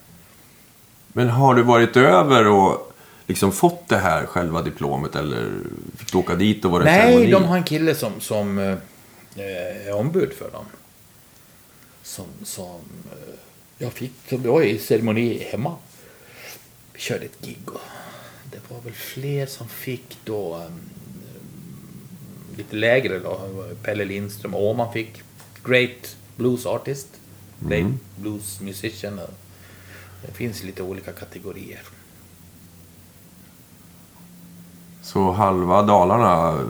Men 1.09 1.29
har 1.29 1.55
du 1.55 1.63
varit 1.63 1.97
över 1.97 2.47
och 2.47 2.93
liksom 3.27 3.53
fått 3.53 3.89
det 3.89 3.97
här 3.97 4.27
själva 4.27 4.63
diplomet 4.63 5.17
eller 5.17 5.51
fick 5.97 6.13
du 6.13 6.19
åka 6.19 6.35
dit 6.35 6.65
och 6.65 6.71
var 6.71 6.81
det 6.81 6.91
en 6.91 6.97
Nej, 6.99 7.13
ceremoni? 7.13 7.31
de 7.31 7.45
har 7.45 7.57
en 7.57 7.65
kille 7.65 7.95
som, 7.95 8.21
som 8.21 8.59
eh, 8.59 8.77
är 9.87 9.95
ombud 9.95 10.33
för 10.33 10.51
dem. 10.51 10.65
Som, 12.03 12.27
som 12.45 12.81
eh, 13.13 13.35
jag 13.79 13.93
fick, 13.93 14.13
som 14.29 14.43
var 14.43 14.63
i 14.63 14.79
ceremoni 14.79 15.47
hemma. 15.51 15.77
Vi 16.93 17.01
körde 17.01 17.25
ett 17.25 17.41
gig 17.41 17.59
och 17.67 17.81
det 18.51 18.75
var 18.75 18.81
väl 18.81 18.93
fler 18.93 19.47
som 19.47 19.69
fick 19.69 20.19
då 20.25 20.57
eh, 20.57 20.71
lite 22.57 22.77
lägre 22.77 23.19
då. 23.19 23.41
Pelle 23.83 24.05
Lindström, 24.05 24.55
Åman 24.55 24.93
fick 24.93 25.23
Great 25.65 26.17
Blues 26.37 26.67
Artist. 26.67 27.09
Late 27.63 27.93
blues 28.17 28.61
musician. 28.61 29.19
och 29.19 29.31
Det 30.27 30.33
finns 30.33 30.63
lite 30.63 30.83
olika 30.83 31.13
kategorier. 31.13 31.81
Så 35.03 35.33
halva 35.33 35.83
Dalarna, 35.83 36.65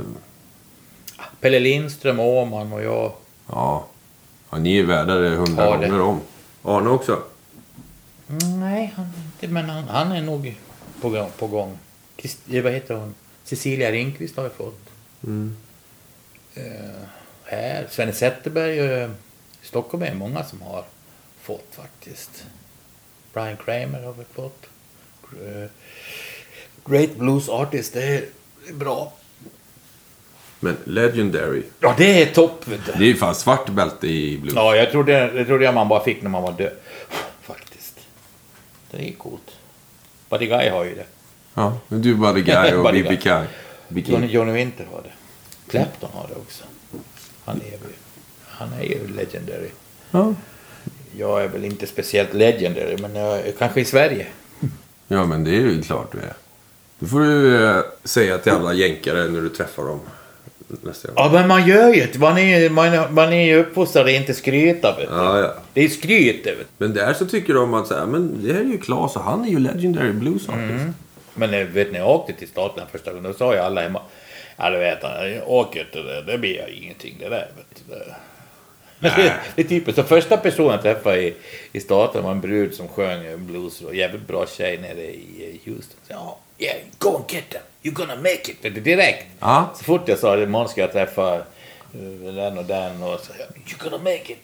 Pelle 1.40 1.59
Lindström, 1.61 2.20
Åman 2.20 2.73
och 2.73 2.82
jag. 2.82 3.12
ja. 3.47 3.86
ja 4.51 4.59
ni 4.59 4.78
är 4.78 4.85
värda 4.85 5.15
det 5.15 5.36
hundra 5.36 5.77
gånger 5.77 6.01
om. 6.01 6.20
Arne 6.62 6.90
också? 6.90 7.23
Mm, 8.28 8.61
nej, 8.61 8.94
han, 8.97 9.07
men 9.40 9.70
han, 9.70 9.89
han 9.89 10.12
är 10.12 10.23
nog 10.23 10.57
på 11.01 11.09
gång. 11.10 11.31
På 11.39 11.47
gång. 11.47 11.78
Christ, 12.16 12.39
eh, 12.51 12.62
vad 12.62 12.72
heter 12.72 12.94
hon? 12.94 13.14
Cecilia 13.44 13.90
Ringqvist 13.93 14.36
har 14.36 14.44
vi 14.44 14.51
fått. 14.51 14.81
Eh, 16.55 17.02
här. 17.44 17.86
Svenne 17.90 18.12
Zetterberg 18.12 18.78
i 18.78 19.09
Stockholm 19.62 20.02
är 20.02 20.14
många 20.14 20.44
som 20.44 20.62
har 20.62 20.85
fått 21.43 21.66
faktiskt. 21.70 22.44
Brian 23.32 23.56
Kramer 23.56 24.02
har 24.02 24.12
vi 24.12 24.24
fått. 24.35 24.66
Eh, 25.32 25.70
Great 26.85 27.16
Blues 27.16 27.48
Artist, 27.48 27.93
det 27.93 28.05
är 28.05 28.24
bra. 28.72 29.12
Men 30.60 30.77
Legendary, 30.85 31.62
Ja, 31.81 31.94
det 31.98 32.22
är 32.22 32.35
topp. 32.35 32.64
det 32.66 32.93
är 32.94 33.02
ju 33.02 33.16
fan 33.16 33.35
svart 33.35 33.68
bälte 33.68 34.06
i 34.09 34.39
blues. 34.39 34.55
Ja, 34.55 34.77
jag 34.77 34.90
trodde, 34.90 35.31
det 35.31 35.44
trodde 35.44 35.64
jag 35.64 35.74
man 35.74 35.89
bara 35.89 36.05
fick 36.05 36.22
när 36.22 36.31
man 36.31 36.43
var 36.43 36.52
död. 36.52 36.72
Faktiskt. 37.43 37.94
Det 38.90 39.09
är 39.09 39.12
coolt. 39.12 39.56
Buddy 40.31 40.47
Guy 40.47 40.69
har 40.69 40.85
ju 40.85 40.94
det. 40.94 41.07
Ja, 41.55 41.78
men 41.89 42.02
du 42.02 42.15
Buddy 42.15 42.43
Guy 42.43 42.74
och 42.74 42.85
Buddy 42.85 43.02
B.B. 43.02 43.16
Guy. 43.23 44.02
Johnny. 44.02 44.27
Johnny 44.27 44.52
Winter 44.52 44.86
har 44.93 45.02
det. 45.02 45.12
Clapton 45.70 46.11
har 46.12 46.28
det 46.28 46.35
också. 46.35 46.65
Han 47.44 47.59
lever 47.59 47.70
ju. 47.89 47.94
Han 48.47 48.73
är 48.73 48.82
ju 48.82 49.09
legendary. 49.09 49.70
Ja. 50.11 50.35
Jag 51.16 51.44
är 51.44 51.48
väl 51.48 51.65
inte 51.65 51.86
speciellt 51.86 52.35
legendary, 52.35 52.97
men 53.01 53.15
jag 53.15 53.39
är 53.39 53.52
kanske 53.52 53.81
i 53.81 53.85
Sverige. 53.85 54.27
ja, 55.09 55.24
men 55.24 55.44
det 55.44 55.51
är 55.51 55.61
ju 55.61 55.82
klart 55.82 56.12
du 56.12 56.19
är. 56.19 56.35
Det 56.98 57.07
får 57.07 57.20
du 57.20 57.65
eh, 57.65 57.82
säga 58.05 58.39
till 58.39 58.52
alla 58.52 58.73
jänkare 58.73 59.28
när 59.28 59.40
du 59.40 59.48
träffar 59.48 59.85
dem 59.85 60.01
nästa 60.82 61.09
gång. 61.09 61.16
Ja, 61.16 61.30
men 61.32 61.48
man 61.48 61.66
gör 61.68 61.94
ju 61.94 62.06
det. 62.12 62.18
Man 62.18 62.38
är, 62.38 62.70
man, 62.70 63.14
man 63.14 63.32
är 63.32 63.44
ju 63.47 63.56
uppfostrad 63.60 64.05
att 64.06 64.10
inte 64.12 64.34
skryta, 64.34 64.97
vet 64.98 65.09
du. 65.09 65.14
Ja, 65.14 65.38
ja. 65.40 65.55
Det 65.74 65.84
är 65.84 65.88
skryt, 65.88 66.47
vet 66.47 66.59
du. 66.59 66.64
Men 66.78 66.94
där 66.94 67.12
så 67.12 67.26
tycker 67.26 67.55
de 67.55 67.74
att 67.74 67.86
så 67.86 67.94
här, 67.94 68.06
men 68.06 68.47
det 68.47 68.52
här 68.52 68.60
är 68.60 68.64
ju 68.64 68.78
Klas 68.78 69.16
och 69.16 69.22
han 69.22 69.44
är 69.44 69.48
ju 69.48 69.59
legendary 69.59 70.12
blues 70.12 70.48
artist. 70.48 70.52
Mm. 70.70 70.94
Men 71.34 71.55
eh, 71.55 71.64
vet 71.66 71.92
ni, 71.92 71.98
jag 71.98 72.09
åkte 72.09 72.32
till 72.32 72.48
staten 72.48 72.84
första 72.92 73.10
gången, 73.12 73.24
då 73.32 73.38
sa 73.38 73.55
ju 73.55 73.60
alla 73.60 73.80
hemma. 73.82 74.02
Ja, 74.56 74.70
du 74.70 74.78
vet, 74.78 74.98
åker 75.47 75.80
inte 75.80 76.02
det, 76.02 76.22
det 76.22 76.38
blir 76.38 76.56
jag 76.59 76.68
ingenting 76.70 77.16
det 77.20 77.28
där. 77.28 77.48
Vet 77.56 77.82
du. 77.88 77.94
Det- 79.02 79.12
Det, 79.16 79.32
det 79.55 79.62
är 79.62 79.66
typiskt. 79.68 79.97
Så 79.97 80.02
första 80.02 80.36
personen 80.36 80.70
jag 80.70 80.82
träffade 80.82 81.22
i, 81.22 81.34
i 81.72 81.80
staten 81.80 82.24
var 82.24 82.30
en 82.30 82.40
brud 82.40 82.74
som 82.74 82.88
sjöng 82.88 83.47
blues 83.47 83.80
och 83.80 83.94
jävligt 83.94 84.26
bra 84.26 84.47
tjej 84.47 84.78
nere 84.78 85.01
i 85.02 85.60
eh, 85.64 85.72
Houston. 85.72 85.97
Så, 86.06 86.12
ja, 86.12 86.38
yeah, 86.59 86.76
go 86.98 87.09
and 87.16 87.24
get 87.28 87.51
them. 87.51 87.60
You're 87.82 87.94
gonna 87.94 88.16
make 88.16 88.52
it. 88.52 88.85
Direkt. 88.85 89.27
Ja. 89.39 89.70
Så 89.77 89.85
fort 89.85 90.09
jag 90.09 90.19
sa 90.19 90.36
det, 90.36 90.43
imorgon 90.43 90.69
ska 90.69 90.81
jag 90.81 90.93
träffa 90.93 91.35
eh, 91.36 92.35
den 92.35 92.59
och 92.59 92.65
den 92.65 93.02
och 93.02 93.20
så, 93.20 93.32
you're 93.66 93.85
gonna 93.90 93.98
make 93.98 94.32
it. 94.32 94.39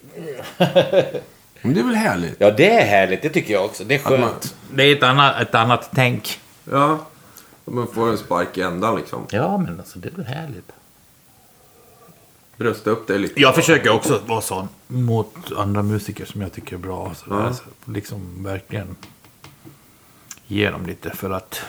Men 1.62 1.74
det 1.74 1.80
är 1.80 1.84
väl 1.84 1.94
härligt? 1.94 2.36
ja, 2.38 2.50
det 2.50 2.70
är 2.70 2.86
härligt. 2.86 3.22
Det 3.22 3.28
tycker 3.28 3.52
jag 3.54 3.64
också. 3.64 3.84
Det 3.84 3.94
är 4.06 4.10
man- 4.18 4.28
skönt. 4.28 4.54
Det 4.74 4.82
är 4.82 4.96
ett 4.96 5.02
annat, 5.02 5.40
ett 5.42 5.54
annat 5.54 5.90
tänk. 5.94 6.40
Ja. 6.70 6.98
Man 7.64 7.88
får 7.94 8.08
en 8.10 8.18
spark 8.18 8.58
i 8.58 8.60
ändan 8.62 8.96
liksom. 8.96 9.26
Ja, 9.30 9.58
men 9.58 9.78
alltså 9.80 9.98
det 9.98 10.08
är 10.08 10.12
väl 10.12 10.26
härligt. 10.26 10.72
Brösta 12.56 12.90
upp 12.90 13.06
dig 13.06 13.18
lite. 13.18 13.40
Jag 13.40 13.54
försöker 13.54 13.90
också 13.90 14.20
vara 14.26 14.40
sån 14.40 14.68
mot 14.86 15.34
andra 15.56 15.82
musiker 15.82 16.24
som 16.24 16.40
jag 16.42 16.52
tycker 16.52 16.74
är 16.74 16.78
bra. 16.78 17.12
Så 17.14 17.24
Ja. 17.30 17.42
alltså, 17.46 17.64
liksom 17.84 18.44
verkligen 18.44 18.96
ge 20.46 20.70
dem 20.70 20.86
lite 20.86 21.10
för 21.10 21.30
att... 21.30 21.60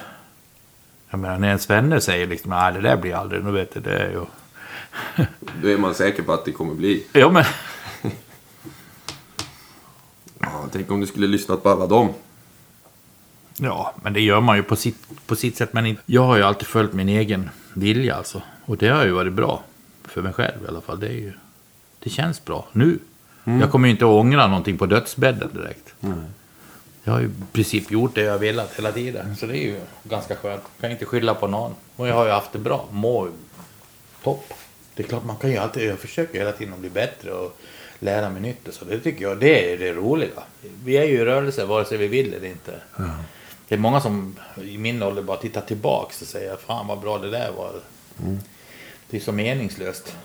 Jag 1.09 1.19
menar, 1.19 1.39
när 1.39 1.47
ens 1.47 1.69
vänner 1.69 1.99
säger 1.99 2.27
liksom 2.27 2.51
att 2.51 2.73
det 2.73 2.81
där 2.81 2.97
blir 2.97 3.15
aldrig, 3.15 3.43
nu 3.43 3.51
vet 3.51 3.73
du, 3.73 3.79
det 3.79 3.97
är 3.97 4.09
ju... 4.09 4.25
Då 5.61 5.69
är 5.69 5.77
man 5.77 5.95
säker 5.95 6.23
på 6.23 6.33
att 6.33 6.45
det 6.45 6.51
kommer 6.51 6.73
bli. 6.73 7.05
Ja, 7.13 7.29
men... 7.29 7.43
Ja, 10.39 10.65
tänk 10.71 10.91
om 10.91 10.99
du 10.99 11.07
skulle 11.07 11.27
lyssnat 11.27 11.63
på 11.63 11.69
alla 11.69 11.87
dem. 11.87 12.13
Ja, 13.57 13.93
men 14.03 14.13
det 14.13 14.21
gör 14.21 14.41
man 14.41 14.57
ju 14.57 14.63
på 14.63 14.75
sitt, 14.75 15.27
på 15.27 15.35
sitt 15.35 15.57
sätt. 15.57 15.73
Men 15.73 15.97
jag 16.05 16.23
har 16.23 16.37
ju 16.37 16.43
alltid 16.43 16.67
följt 16.67 16.93
min 16.93 17.09
egen 17.09 17.49
vilja 17.73 18.15
alltså. 18.15 18.41
Och 18.65 18.77
det 18.77 18.87
har 18.87 19.05
ju 19.05 19.11
varit 19.11 19.33
bra. 19.33 19.63
För 20.03 20.21
mig 20.21 20.33
själv 20.33 20.63
i 20.65 20.67
alla 20.67 20.81
fall. 20.81 20.99
Det, 20.99 21.07
är 21.07 21.11
ju, 21.13 21.33
det 21.99 22.09
känns 22.09 22.45
bra 22.45 22.67
nu. 22.71 22.99
Jag 23.43 23.71
kommer 23.71 23.87
ju 23.87 23.91
inte 23.91 24.05
att 24.05 24.11
ångra 24.11 24.47
någonting 24.47 24.77
på 24.77 24.85
dödsbädden 24.85 25.49
direkt. 25.53 25.93
Jag 27.07 27.13
har 27.13 27.19
ju 27.19 27.25
i 27.25 27.31
princip 27.51 27.91
gjort 27.91 28.15
det 28.15 28.21
jag 28.21 28.39
velat 28.39 28.73
hela 28.79 28.91
tiden. 28.91 29.35
Så 29.35 29.45
det 29.45 29.57
är 29.57 29.61
ju 29.61 29.79
ganska 30.03 30.35
skönt. 30.35 30.63
Jag 30.75 30.81
kan 30.81 30.91
inte 30.91 31.05
skylla 31.05 31.33
på 31.33 31.47
någon. 31.47 31.75
Och 31.95 32.07
jag 32.07 32.15
har 32.15 32.25
ju 32.25 32.31
haft 32.31 32.51
det 32.51 32.59
bra. 32.59 32.85
Mår 32.91 33.31
topp. 34.23 34.53
Det 34.93 35.03
är 35.03 35.07
klart 35.07 35.25
man 35.25 35.35
kan 35.35 35.51
ju 35.51 35.57
alltid, 35.57 35.89
jag 35.89 35.99
försöker 35.99 36.39
hela 36.39 36.51
tiden 36.51 36.73
att 36.73 36.79
bli 36.79 36.89
bättre 36.89 37.31
och 37.31 37.57
lära 37.99 38.29
mig 38.29 38.41
nytt. 38.41 38.67
och 38.67 38.73
Så 38.73 38.85
det 38.85 38.99
tycker 38.99 39.25
jag, 39.25 39.39
det 39.39 39.73
är 39.73 39.77
det 39.77 39.93
roliga. 39.93 40.43
Vi 40.83 40.97
är 40.97 41.03
ju 41.03 41.13
i 41.13 41.25
rörelse 41.25 41.65
vare 41.65 41.85
sig 41.85 41.97
vi 41.97 42.07
vill 42.07 42.33
eller 42.33 42.47
inte. 42.47 42.79
Det 43.67 43.75
är 43.75 43.79
många 43.79 44.01
som 44.01 44.35
i 44.63 44.77
min 44.77 45.03
ålder 45.03 45.21
bara 45.21 45.37
tittar 45.37 45.61
tillbaks 45.61 46.21
och 46.21 46.27
säger 46.27 46.55
fan 46.55 46.87
vad 46.87 46.99
bra 46.99 47.17
det 47.17 47.29
där 47.29 47.51
var. 47.51 47.71
Det 49.09 49.17
är 49.17 49.21
så 49.21 49.31
meningslöst. 49.31 50.15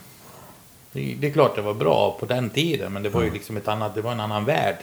Det, 0.92 1.16
det 1.18 1.26
är 1.26 1.32
klart 1.32 1.56
det 1.56 1.62
var 1.62 1.74
bra 1.74 2.16
på 2.20 2.26
den 2.26 2.50
tiden 2.50 2.92
men 2.92 3.02
det 3.02 3.08
var 3.08 3.22
ju 3.22 3.30
liksom 3.30 3.56
ett 3.56 3.68
annat, 3.68 3.94
det 3.94 4.02
var 4.02 4.12
en 4.12 4.20
annan 4.20 4.44
värld. 4.44 4.76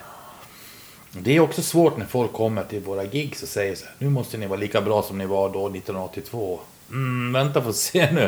Det 1.11 1.35
är 1.35 1.39
också 1.39 1.61
svårt 1.61 1.97
när 1.97 2.05
folk 2.05 2.33
kommer 2.33 2.63
till 2.63 2.79
våra 2.81 3.03
gigs 3.03 3.43
och 3.43 3.49
säger 3.49 3.75
så 3.75 3.85
här, 3.85 3.93
nu 3.99 4.09
måste 4.09 4.37
ni 4.37 4.47
vara 4.47 4.59
lika 4.59 4.81
bra 4.81 5.01
som 5.03 5.17
ni 5.17 5.25
var 5.25 5.49
då 5.49 5.67
1982. 5.67 6.59
Mm, 6.89 7.33
vänta 7.33 7.61
får 7.61 7.71
se 7.71 8.11
nu. 8.11 8.23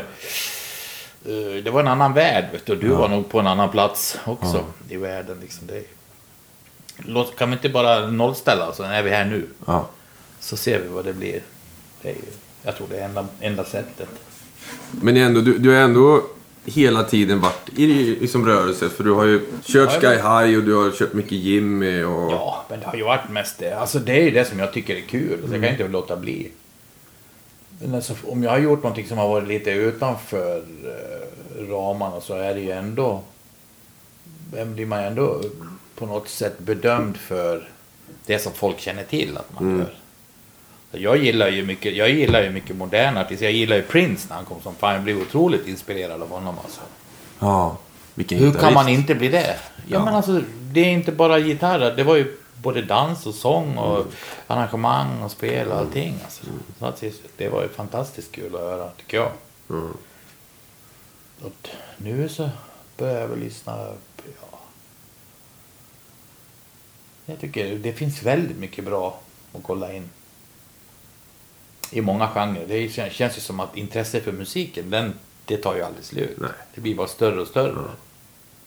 Eh, 1.26 1.64
Det 1.64 1.72
var 1.72 1.80
en 1.80 1.88
annan 1.88 2.14
värld 2.14 2.46
vet 2.52 2.66
du. 2.66 2.76
Du 2.76 2.88
var 2.88 3.08
nog 3.10 3.30
på 3.30 3.40
en 3.40 3.48
annan 3.48 3.72
plats 3.72 4.18
också 4.26 4.66
i 4.90 4.98
världen. 4.98 5.38
Liksom. 5.42 5.68
Det, 5.68 5.84
låt, 6.98 7.36
kan 7.36 7.50
vi 7.50 7.54
inte 7.56 7.70
bara 7.70 8.08
nollställa 8.08 8.68
och 8.68 8.76
så 8.76 8.84
är 8.84 9.04
vi 9.04 9.10
här 9.10 9.26
nu. 9.26 9.48
Ja. 9.66 9.88
Så 10.40 10.58
ser 10.58 10.80
vi 10.80 10.88
vad 10.88 11.06
det 11.06 11.14
blir. 11.14 11.42
Det 12.02 12.10
är 12.10 12.14
ju, 12.14 12.22
jag 12.64 12.78
tror 12.78 12.88
det 12.90 13.00
är 13.00 13.06
enda, 13.06 13.26
enda 13.40 13.64
sättet. 13.66 14.10
Men 14.92 15.18
ändå, 15.18 15.42
du, 15.42 15.58
du 15.58 15.70
har 15.70 15.78
ändå 15.78 16.24
hela 16.66 17.04
tiden 17.04 17.40
varit 17.40 17.70
i 17.80 18.16
liksom 18.16 18.46
rörelse. 18.46 18.90
För 18.90 19.04
du 19.04 19.12
har 19.12 19.26
ju 19.26 19.42
kört 19.64 20.02
Sky 20.02 20.08
High 20.08 20.58
och 20.58 20.64
du 20.64 20.76
har 20.76 20.92
kört 20.92 21.14
mycket 21.14 21.32
Jimmy 21.32 22.04
och... 22.04 22.32
Ja, 22.32 22.66
men 22.70 22.80
det 22.80 22.86
har 22.86 22.96
ju 22.96 23.04
varit 23.04 23.30
mest 23.30 23.60
det. 23.60 23.74
Alltså 23.74 24.00
det 24.00 24.12
är 24.12 24.24
ju 24.24 24.32
det 24.32 24.46
som 24.46 24.60
jag 24.60 24.74
tycker 24.74 24.96
är 24.96 25.02
kul. 25.02 25.40
Så 25.48 25.54
jag 25.54 25.62
kan 25.62 25.72
inte 25.72 25.88
låta 25.88 26.18
bli. 26.18 26.52
Men 27.80 27.96
alltså, 27.96 28.14
om 28.28 28.44
jag 28.44 28.52
har 28.52 28.60
gjort 28.60 28.84
någonting 28.84 29.08
som 29.08 29.18
har 29.18 29.28
varit 29.28 29.48
lite 29.48 29.72
utanför 29.72 30.58
eh, 30.58 31.68
ramarna 31.70 32.22
så 32.22 32.34
är 32.34 32.54
det 32.54 32.62
ju 32.62 32.72
ändå... 32.72 33.22
Vem 34.54 34.74
blir 34.74 34.86
man 34.86 35.00
ändå 35.00 35.42
på 35.96 36.06
något 36.06 36.30
sätt 36.30 36.60
bedömd 36.60 37.18
för 37.18 37.70
det 38.26 38.40
som 38.40 38.54
folk 38.54 38.80
känner 38.80 39.04
till 39.04 39.38
att 39.38 39.60
man 39.60 39.78
gör. 39.78 39.94
Jag 40.92 41.18
gillar 41.18 41.50
ju 41.50 41.66
mycket, 41.66 41.96
jag 41.96 42.10
gillar 42.10 42.42
ju 42.44 42.50
mycket 42.50 42.76
moderna 42.76 43.22
artister. 43.22 43.46
Jag 43.46 43.54
gillar 43.54 43.76
ju 43.76 43.82
Prince 43.82 44.26
när 44.30 44.36
han 44.36 44.46
kom 44.46 44.62
som 44.62 44.76
fan. 44.76 44.94
Jag 44.94 45.04
blev 45.04 45.18
otroligt 45.22 45.68
inspirerad 45.68 46.22
av 46.22 46.30
honom 46.30 46.56
alltså. 46.64 46.82
Ja. 47.40 47.78
Vilken 48.16 48.38
Hur 48.38 48.46
gitarrist. 48.46 48.66
kan 48.66 48.74
man 48.74 48.90
inte 48.90 49.16
bli 49.16 49.28
det? 49.28 49.46
Ja, 49.48 49.84
Ja. 49.88 50.06
men 50.06 50.14
alltså, 50.16 50.42
det 50.62 50.80
är 50.80 50.92
inte 50.92 51.12
bara 51.12 51.40
gitarrer. 51.40 51.96
Det 51.96 52.04
var 52.04 52.16
ju 52.16 52.38
både 52.56 52.82
dans 52.82 53.26
och 53.26 53.36
sång 53.36 53.78
och 53.78 54.06
arrangemang 54.48 55.22
och 55.24 55.32
spel 55.32 55.68
och 55.68 55.78
allting. 55.78 56.16
Alltså. 56.24 56.44
Så 56.80 56.86
att 56.86 57.04
det- 57.38 57.50
var 57.50 57.62
ju 57.62 57.70
fantastiskt 57.70 58.32
kul 58.32 58.56
att 58.56 58.62
höra, 58.62 58.90
tycker 58.90 59.18
jag. 59.18 59.32
Mm. 59.70 59.94
Och 61.44 61.70
nu 61.98 62.30
så 62.30 62.50
börjar 62.98 63.20
jag 63.22 63.28
väl 63.28 63.40
lyssna 63.40 63.78
ja. 64.42 64.60
Jag 67.26 67.40
tycker 67.40 67.76
det 67.76 67.94
finns 67.94 68.24
väldigt 68.24 68.58
mycket 68.58 68.86
bra 68.86 69.20
att 69.54 69.64
kolla 69.64 69.94
in. 69.94 70.10
I 71.92 72.02
många 72.02 72.28
genrer. 72.28 72.66
Det 72.68 72.88
kän- 72.88 73.10
känns 73.10 73.38
ju 73.38 73.42
som 73.42 73.60
att 73.60 73.78
intresset 73.78 74.24
för 74.24 74.32
musiken, 74.32 74.90
den, 74.90 75.14
det 75.46 75.58
tar 75.58 75.76
ju 75.76 75.82
aldrig 75.82 76.06
slut. 76.06 76.38
Nej. 76.42 76.52
Det 76.76 76.82
blir 76.82 76.96
bara 76.96 77.08
större 77.08 77.42
och 77.42 77.48
större. 77.48 77.90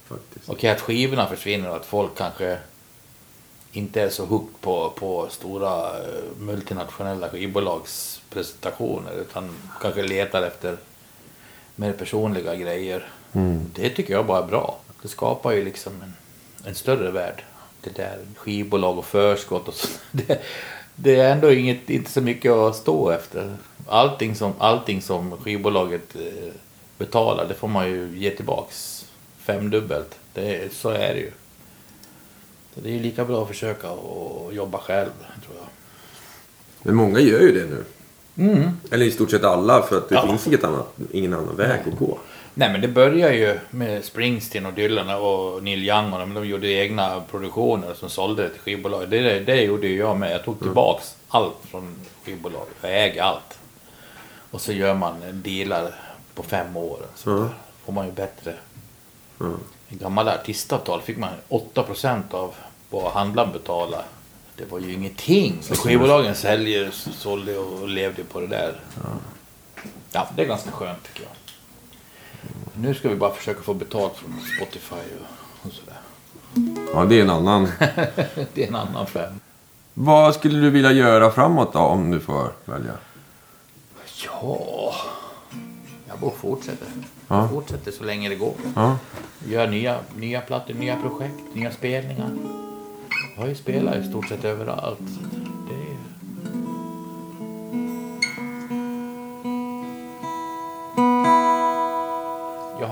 Faktiskt. 0.09 0.49
Okej 0.51 0.71
att 0.71 0.81
skivorna 0.81 1.27
försvinner 1.29 1.71
och 1.71 1.77
att 1.77 1.87
folk 1.87 2.15
kanske 2.17 2.59
inte 3.73 4.03
är 4.03 4.09
så 4.09 4.25
hooked 4.25 4.61
på, 4.61 4.91
på 4.91 5.29
stora 5.31 5.99
eh, 5.99 6.05
multinationella 6.39 7.29
skivbolags 7.29 8.21
presentationer 8.31 9.13
utan 9.21 9.51
kanske 9.81 10.03
letar 10.03 10.43
efter 10.43 10.77
mer 11.77 11.93
personliga 11.93 12.55
grejer. 12.55 13.09
Det 13.75 13.91
tycker 13.91 14.13
jag 14.13 14.27
bara 14.27 14.43
är 14.43 14.47
bra. 14.47 14.79
Det 15.03 15.09
skapar 15.09 15.53
ju 15.53 15.65
liksom 15.65 15.93
en, 16.03 16.13
en 16.69 16.75
större 16.75 17.11
värld. 17.11 17.43
Det 17.81 17.91
där 17.97 18.19
skivbolag 18.37 18.99
och 18.99 19.05
förskott 19.05 19.69
och 19.69 19.75
så. 19.75 19.89
Det, 20.13 20.43
det 20.97 21.17
är 21.21 21.33
ändå 21.33 21.53
inget, 21.53 21.91
inte 21.91 22.11
så 22.11 22.21
mycket 22.21 22.53
att 22.53 22.77
stå 22.77 23.11
efter. 23.11 23.57
Allting 23.89 24.35
som, 24.35 24.53
allting 24.59 25.03
som 25.03 25.37
skivbolaget 25.37 26.17
eh, 26.17 26.53
betalar 26.99 27.47
det 27.49 27.55
får 27.55 27.69
man 27.69 27.91
ju 27.91 28.19
ge 28.19 28.31
tillbaks 28.31 29.07
femdubbelt. 29.39 30.19
Det, 30.35 30.73
så 30.75 30.89
är 30.89 31.15
det 31.15 31.21
ju. 31.21 31.31
Det 32.75 32.89
är 32.89 32.93
ju 32.93 33.01
lika 33.01 33.25
bra 33.25 33.43
att 33.43 33.49
försöka 33.49 33.91
och 33.91 34.55
jobba 34.55 34.79
själv, 34.79 35.11
tror 35.45 35.57
jag. 35.59 35.67
Men 36.83 36.95
många 36.95 37.21
gör 37.21 37.41
ju 37.41 37.53
det 37.61 37.67
nu. 37.67 37.85
Eller 38.91 39.07
i 39.07 39.11
stort 39.11 39.31
sett 39.31 39.45
alla, 39.45 39.83
för 39.83 39.99
att 39.99 40.09
det 40.09 40.15
Ja. 40.15 40.27
finns 40.27 40.47
inget 40.47 40.65
annat, 40.65 40.95
ingen 41.13 41.35
annan 41.35 41.57
väg 41.57 41.81
att 41.93 41.99
gå. 41.99 42.19
Nej 42.57 42.73
men 42.73 42.81
det 42.81 42.89
började 42.89 43.35
ju 43.35 43.59
med 43.71 44.05
Springsteen 44.05 44.67
och 44.67 44.73
Dylan 44.73 45.11
och 45.11 45.63
Neil 45.63 45.89
Young 45.89 46.13
och 46.13 46.19
de, 46.19 46.35
de 46.35 46.47
gjorde 46.47 46.69
egna 46.69 47.21
produktioner 47.31 47.95
som 47.95 48.11
sålde 48.11 48.43
det 48.43 48.49
till 48.49 48.61
skivbolag. 48.61 49.09
Det, 49.09 49.21
det, 49.21 49.41
det 49.41 49.63
gjorde 49.63 49.87
ju 49.87 49.99
jag 49.99 50.17
med. 50.17 50.33
Jag 50.33 50.45
tog 50.45 50.61
tillbaks 50.61 51.17
allt 51.29 51.57
från 51.71 51.95
skivbolag. 52.25 52.67
Jag 52.81 53.05
äger 53.05 53.23
allt. 53.23 53.59
Och 54.51 54.61
så 54.61 54.73
gör 54.73 54.95
man 54.95 55.15
dealar 55.33 55.95
på 56.35 56.43
fem 56.43 56.77
år. 56.77 56.99
Så 57.15 57.31
där 57.31 57.49
får 57.85 57.93
man 57.93 58.07
ju 58.07 58.13
bättre. 58.13 58.55
Ja. 59.39 59.47
I 59.89 59.95
gamla 59.95 60.35
artistavtal 60.35 61.03
fick 61.03 61.17
man 61.17 61.31
8% 61.49 62.23
av 62.35 62.55
vad 62.91 63.13
handlaren 63.13 63.53
betalade. 63.53 64.05
Det 64.57 64.65
var 64.65 64.79
ju 64.79 64.93
ingenting. 64.93 65.59
Så 65.61 65.75
skivbolagen 65.75 66.35
säljer, 66.35 66.91
sålde 66.91 67.59
och 67.59 67.89
levde 67.89 68.25
på 68.25 68.41
det 68.41 68.47
där. 68.47 68.81
Ja, 70.13 70.29
det 70.37 70.43
är 70.43 70.47
ganska 70.47 70.71
skönt 70.71 71.03
tycker 71.03 71.23
jag. 71.23 71.44
Nu 72.75 72.95
ska 72.95 73.09
vi 73.09 73.17
bara 73.17 73.33
försöka 73.33 73.63
få 73.63 73.75
betalt 73.75 74.17
från 74.17 74.41
Spotify 74.57 74.95
och, 74.95 75.67
och 75.67 75.73
sådär. 75.73 75.99
Ja, 76.95 77.05
det 77.05 77.19
är 77.19 77.23
en 77.23 77.31
annan. 77.31 77.69
Det 78.55 78.65
är 78.65 78.69
en 78.69 78.75
annan 78.75 79.07
fem. 79.07 79.41
Vad 79.95 80.35
skulle 80.35 80.59
du 80.59 80.71
vilja 80.71 80.93
göra 80.93 81.31
framåt 81.31 81.73
då, 81.73 81.79
om 81.79 82.11
du 82.11 82.21
får 82.21 82.53
välja? 82.65 82.93
Ja, 84.25 84.95
jag 86.09 86.19
bara 86.19 86.31
fortsätter. 86.31 86.89
Ja. 87.29 87.41
Jag 87.41 87.51
fortsätter 87.51 87.93
så 87.93 88.05
länge 88.05 88.29
det 88.29 88.35
går. 88.35 88.55
Ja. 88.75 88.99
Gör 89.49 89.67
nya, 89.67 89.99
nya 90.17 90.41
plattor, 90.41 90.75
nya 90.75 90.97
projekt, 90.97 91.55
nya 91.55 91.71
spelningar. 91.71 92.31
Jag 93.37 93.43
har 93.43 93.49
ju 93.49 93.55
spelat 93.55 93.97
i 93.97 94.09
stort 94.09 94.29
sett 94.29 94.45
överallt. 94.45 94.99
Det 95.69 95.84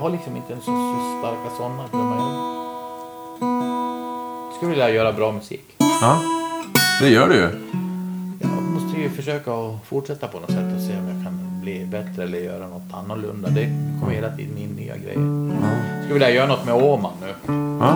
har 0.03 0.11
liksom 0.11 0.37
inte 0.37 0.57
så, 0.57 0.63
så 0.65 1.19
starka 1.21 1.57
sådana 1.57 1.87
drömmar. 1.93 2.53
Jag 4.47 4.57
skulle 4.57 4.71
vilja 4.71 4.91
göra 4.91 5.13
bra 5.13 5.33
musik. 5.33 5.65
ja. 5.79 6.21
Det 7.01 7.09
gör 7.09 7.29
du 7.29 7.35
ju. 7.35 7.49
Jag 8.41 8.63
måste 8.63 9.01
ju 9.01 9.11
försöka 9.11 9.53
att 9.53 9.85
fortsätta 9.85 10.29
på 10.29 10.41
något 10.41 10.51
sätt 10.51 10.77
och 10.77 10.83
se 10.83 10.99
om 10.99 11.09
jag 11.09 11.25
kan 11.25 11.61
bli 11.61 11.85
bättre 11.85 12.23
eller 12.23 12.39
göra 12.39 12.69
något 12.69 12.95
annorlunda. 12.95 13.49
Det 13.49 13.67
kommer 14.01 14.13
hela 14.13 14.37
tiden 14.37 14.59
in 14.59 14.69
nya 14.69 14.97
grejer. 14.97 15.21
Jag 15.95 16.01
skulle 16.03 16.15
vilja 16.15 16.31
göra 16.31 16.47
något 16.47 16.65
med 16.67 16.75
Åman 16.75 17.13
nu. 17.21 17.35
Ja. 17.81 17.95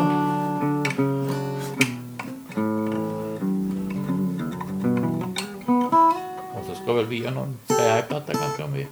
Och 6.55 6.67
så 6.67 6.83
ska 6.83 6.93
väl 6.93 7.07
vi 7.07 7.23
göra 7.23 7.35
någon 7.35 7.59
Sky-platta 7.69 8.33
kanske 8.33 8.63
om 8.63 8.73
vi, 8.73 8.87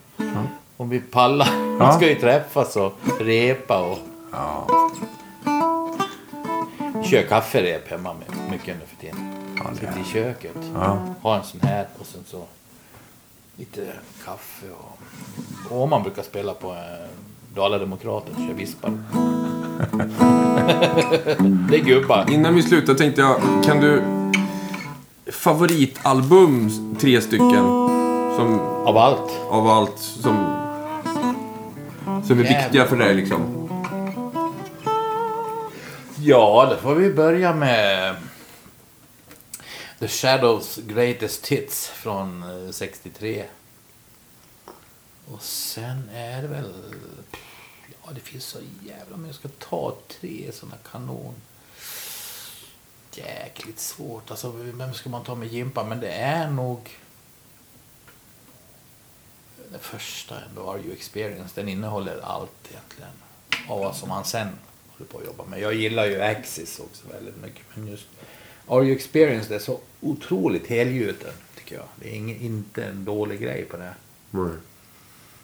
om 0.77 0.89
vi 0.89 1.01
pallar. 1.01 1.49
Ja. 1.79 1.91
Vi 1.91 1.97
ska 1.97 2.09
ju 2.09 2.21
träffas 2.21 2.77
och 2.77 2.93
repa 3.21 3.81
och 3.91 3.99
Ja. 4.33 4.67
kör 7.05 7.23
kafferep 7.23 7.91
hemma 7.91 8.15
med 8.15 8.51
mycket 8.51 8.77
nu 8.77 8.87
för 8.87 8.97
tiden. 8.97 9.33
Ja, 9.57 9.65
Sitter 9.75 10.01
i 10.01 10.05
köket. 10.13 10.57
Ja. 10.75 10.99
Ha 11.23 11.37
en 11.37 11.45
sån 11.45 11.61
här 11.61 11.87
och 11.99 12.07
sen 12.07 12.21
så 12.27 12.43
lite 13.57 13.81
kaffe 14.25 14.67
och... 14.71 14.99
Åman 15.83 16.03
brukar 16.03 16.23
spela 16.23 16.55
på 16.55 16.71
eh, 16.71 17.09
Dala-Demokraten, 17.55 18.35
kör 18.49 18.55
vispar. 18.55 18.91
det 21.71 21.77
är 21.77 21.85
gubbar. 21.85 22.27
Innan 22.31 22.55
vi 22.55 22.63
slutar 22.63 22.95
tänkte 22.95 23.21
jag, 23.21 23.41
kan 23.65 23.81
du... 23.81 24.03
Favoritalbum, 25.33 26.71
tre 27.01 27.21
stycken. 27.21 27.65
Som, 28.37 28.61
Av 28.87 28.97
allt. 28.99 29.41
av 29.51 29.67
allt 29.69 29.99
som... 29.99 30.64
Som 32.27 32.39
är 32.39 32.45
Jävlar. 32.45 32.63
viktiga 32.63 32.87
för 32.87 32.97
dig 32.97 33.15
liksom. 33.15 33.69
Ja, 36.19 36.67
då 36.71 36.77
får 36.77 36.95
vi 36.95 37.13
börja 37.13 37.55
med 37.55 38.17
The 39.99 40.09
Shadows 40.09 40.77
Greatest 40.77 41.47
Hits 41.47 41.89
från 41.89 42.43
eh, 42.67 42.71
63. 42.71 43.45
Och 45.27 45.43
sen 45.43 46.11
är 46.15 46.43
det 46.43 46.49
väl... 46.49 46.73
Ja, 47.89 48.13
det 48.15 48.21
finns 48.21 48.45
så 48.45 48.59
jävla... 48.87 49.17
Men 49.17 49.27
jag 49.27 49.35
ska 49.35 49.49
ta 49.49 49.97
tre 50.21 50.51
såna 50.53 50.77
kanon... 50.91 51.35
Jäkligt 53.13 53.81
svårt. 53.81 54.31
Alltså, 54.31 54.51
vem 54.57 54.95
ska 54.95 55.11
man 55.11 55.25
ta 55.25 55.35
med 55.35 55.49
Jimpa? 55.49 55.85
Men 55.85 56.01
det 56.01 56.13
är 56.13 56.51
nog... 56.51 56.91
Den 59.75 59.83
första 59.83 60.35
ändå, 60.49 60.71
Are 60.71 60.81
You 60.81 60.93
Experience. 60.93 61.53
Den 61.55 61.69
innehåller 61.69 62.21
allt 62.23 62.71
egentligen. 62.71 63.11
Av 63.69 63.81
vad 63.81 63.97
som 63.97 64.11
han 64.11 64.25
sen 64.25 64.49
håller 64.89 65.11
på 65.11 65.19
att 65.19 65.25
jobba 65.25 65.45
med. 65.45 65.61
Jag 65.61 65.75
gillar 65.75 66.07
ju 66.07 66.21
Axis 66.23 66.81
också 66.81 67.09
väldigt 67.13 67.37
mycket. 67.43 67.63
Men 67.75 67.87
just 67.87 68.07
Are 68.69 68.85
You 68.85 68.95
Experience, 68.97 69.49
det 69.49 69.55
är 69.55 69.59
så 69.59 69.81
otroligt 70.01 70.67
helgjuten 70.67 71.33
tycker 71.59 71.77
jag. 71.77 71.85
Det 71.97 72.09
är 72.09 72.13
ingen, 72.15 72.41
inte 72.41 72.85
en 72.85 73.05
dålig 73.05 73.41
grej 73.41 73.65
på 73.65 73.77
det. 73.77 73.95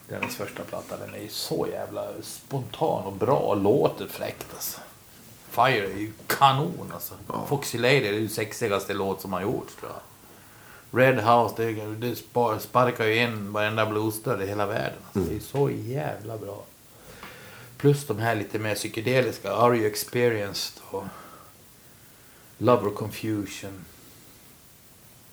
Är 0.09 0.21
hans 0.21 0.37
första 0.37 0.63
platta. 0.63 0.97
Den 0.97 1.15
är 1.15 1.19
ju 1.19 1.29
så 1.29 1.67
jävla 1.73 2.09
spontan 2.23 3.05
och 3.05 3.13
bra 3.13 3.39
och 3.39 3.57
låter 3.57 4.07
fräckt 4.07 4.47
alltså. 4.55 4.81
Fire 5.49 5.87
är 5.93 5.99
ju 5.99 6.13
kanon 6.27 6.93
alltså. 6.95 7.15
Foxy 7.49 7.79
Lady 7.79 8.07
är 8.07 8.13
ju 8.13 8.29
sexigaste 8.29 8.95
låt 8.95 9.21
som 9.21 9.33
har 9.33 9.41
gjorts 9.41 9.75
tror 9.77 9.93
jag. 9.93 10.01
Red 10.93 11.15
House, 11.21 11.55
det, 11.57 11.73
det 11.95 12.17
spar- 12.17 12.59
sparkar 12.59 13.05
ju 13.07 13.17
in 13.23 13.53
varenda 13.53 13.87
bluesdörr 13.87 14.43
i 14.43 14.47
hela 14.47 14.67
världen. 14.67 14.99
Alltså. 15.13 15.31
Det 15.31 15.37
är 15.37 15.41
så 15.41 15.71
jävla 15.71 16.39
bra. 16.39 16.65
Plus 17.77 18.07
de 18.07 18.19
här 18.19 18.35
lite 18.35 18.59
mer 18.59 18.75
psykedeliska. 18.75 19.53
Are 19.53 19.77
You 19.77 19.87
Experienced 19.87 20.83
och 20.91 21.05
Love 22.59 22.87
or 22.89 22.95
Confusion. 22.95 23.85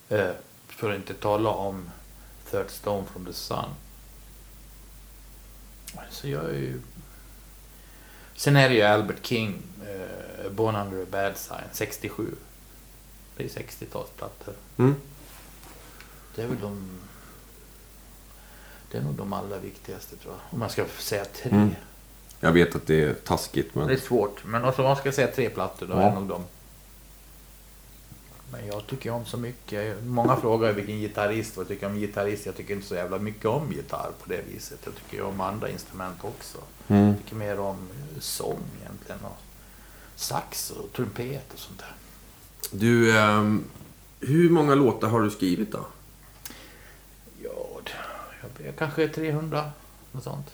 Eh, 0.09 0.29
för 0.67 0.89
att 0.91 0.95
inte 0.95 1.13
tala 1.13 1.49
om 1.49 1.89
Third 2.51 2.69
Stone 2.69 3.05
from 3.13 3.25
the 3.25 3.33
Sun. 3.33 3.65
Så 6.11 6.27
jag 6.27 6.45
är 6.45 6.53
ju... 6.53 6.81
Sen 8.35 8.55
är 8.55 8.69
det 8.69 8.75
ju 8.75 8.81
Albert 8.81 9.25
King, 9.25 9.61
eh, 9.87 10.51
Born 10.51 10.75
Under 10.75 11.03
a 11.03 11.05
Bad 11.11 11.37
Sign, 11.37 11.67
67. 11.71 12.35
Det 13.37 13.43
är 13.43 13.47
60-talsplattor. 13.47 14.53
Mm. 14.77 14.95
Det 16.37 16.43
är 16.43 16.47
väl 16.47 16.59
de... 16.61 16.89
Det 18.91 18.97
är 18.97 19.01
nog 19.01 19.13
de 19.13 19.33
allra 19.33 19.57
viktigaste 19.57 20.15
tror 20.15 20.33
jag. 20.33 20.41
Om 20.53 20.59
man 20.59 20.69
ska 20.69 20.85
säga 20.97 21.25
tre. 21.25 21.51
Mm. 21.51 21.69
Jag 22.39 22.51
vet 22.51 22.75
att 22.75 22.87
det 22.87 23.03
är 23.03 23.13
taskigt 23.13 23.73
Det 23.73 23.79
är 23.81 23.85
men... 23.85 23.99
svårt. 23.99 24.43
Men 24.45 24.65
alltså, 24.65 24.81
om 24.81 24.87
man 24.87 24.97
ska 24.97 25.11
säga 25.11 25.27
tre 25.27 25.49
plattor, 25.49 25.87
då 25.87 25.93
är 25.93 26.01
Ja. 26.01 26.09
det 26.09 26.15
nog 26.15 26.27
de. 26.27 26.43
Men 28.51 28.67
jag 28.67 28.87
tycker 28.87 29.11
om 29.11 29.25
så 29.25 29.37
mycket. 29.37 30.03
Många 30.03 30.35
frågar 30.35 30.73
vilken 30.73 30.95
gitarrist, 30.99 31.57
vad 31.57 31.63
jag 31.63 31.67
tycker 31.67 31.87
om 31.87 31.95
gitarrist. 31.95 32.45
Jag 32.45 32.55
tycker 32.55 32.73
inte 32.73 32.87
så 32.87 32.95
jävla 32.95 33.17
mycket 33.19 33.45
om 33.45 33.71
gitarr 33.71 34.11
på 34.23 34.29
det 34.29 34.41
viset. 34.53 34.79
Jag 34.85 34.95
tycker 34.95 35.23
om 35.23 35.41
andra 35.41 35.69
instrument 35.69 36.17
också. 36.21 36.57
Mm. 36.87 37.07
Jag 37.07 37.17
tycker 37.17 37.35
mer 37.35 37.59
om 37.59 37.75
eh, 37.91 38.19
sång 38.19 38.59
egentligen. 38.81 39.19
Och 39.25 39.37
sax 40.15 40.71
och 40.71 40.93
trumpet 40.93 41.53
och 41.53 41.59
sånt 41.59 41.79
där. 41.79 41.93
Du, 42.71 43.17
ehm, 43.17 43.63
hur 44.19 44.49
många 44.49 44.75
låtar 44.75 45.07
har 45.07 45.21
du 45.21 45.29
skrivit 45.29 45.71
då? 45.71 45.85
Ja, 47.43 47.79
det- 47.83 47.91
jag, 47.91 48.05
jag 48.26 48.26
kanske 48.77 49.03
är 49.03 49.07
300, 49.07 49.71
något 50.11 50.23
sånt. 50.23 50.51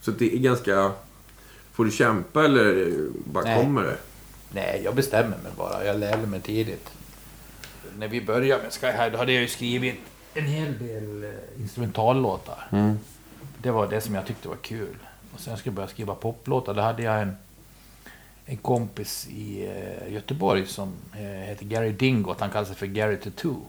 Så 0.00 0.10
det 0.10 0.34
är 0.34 0.38
ganska... 0.38 0.92
Får 1.72 1.84
du 1.84 1.90
kämpa 1.90 2.44
eller 2.44 2.94
bara 3.24 3.44
Nej. 3.44 3.62
kommer 3.62 3.82
det? 3.82 3.96
Nej, 4.52 4.80
jag 4.84 4.94
bestämmer 4.94 5.36
mig 5.36 5.52
bara. 5.56 5.84
Jag 5.84 6.00
lärde 6.00 6.26
mig 6.26 6.40
tidigt. 6.40 6.90
När 7.98 8.08
vi 8.08 8.20
började 8.20 8.62
med 8.62 8.72
Sky 8.72 8.86
High, 8.86 9.12
då 9.12 9.18
hade 9.18 9.32
jag 9.32 9.42
ju 9.42 9.48
skrivit 9.48 9.96
en 10.34 10.44
hel 10.44 10.78
del 10.78 11.24
eh, 11.24 11.60
instrumentallåtar. 11.60 12.68
Mm. 12.72 12.98
Det 13.58 13.70
var 13.70 13.86
det 13.86 14.00
som 14.00 14.14
jag 14.14 14.26
tyckte 14.26 14.48
var 14.48 14.56
kul. 14.56 14.96
Och 15.34 15.40
sen 15.40 15.56
skulle 15.56 15.70
jag 15.70 15.74
börja 15.74 15.88
skriva 15.88 16.14
poplåtar. 16.14 16.74
Då 16.74 16.80
hade 16.80 17.02
jag 17.02 17.22
en, 17.22 17.36
en 18.46 18.56
kompis 18.56 19.28
i 19.30 19.66
eh, 19.66 20.12
Göteborg 20.12 20.66
som 20.66 20.92
eh, 21.12 21.20
heter 21.20 21.64
Gary 21.64 21.92
Dingot. 21.92 22.40
Han 22.40 22.50
kallar 22.50 22.66
sig 22.66 22.76
för 22.76 22.86
Gary 22.86 23.16
Tattoo. 23.16 23.62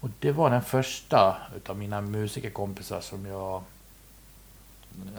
Och 0.00 0.10
det 0.20 0.32
var 0.32 0.50
den 0.50 0.62
första 0.62 1.36
utav 1.56 1.78
mina 1.78 2.00
musikerkompisar 2.00 3.00
som 3.00 3.26
jag... 3.26 3.62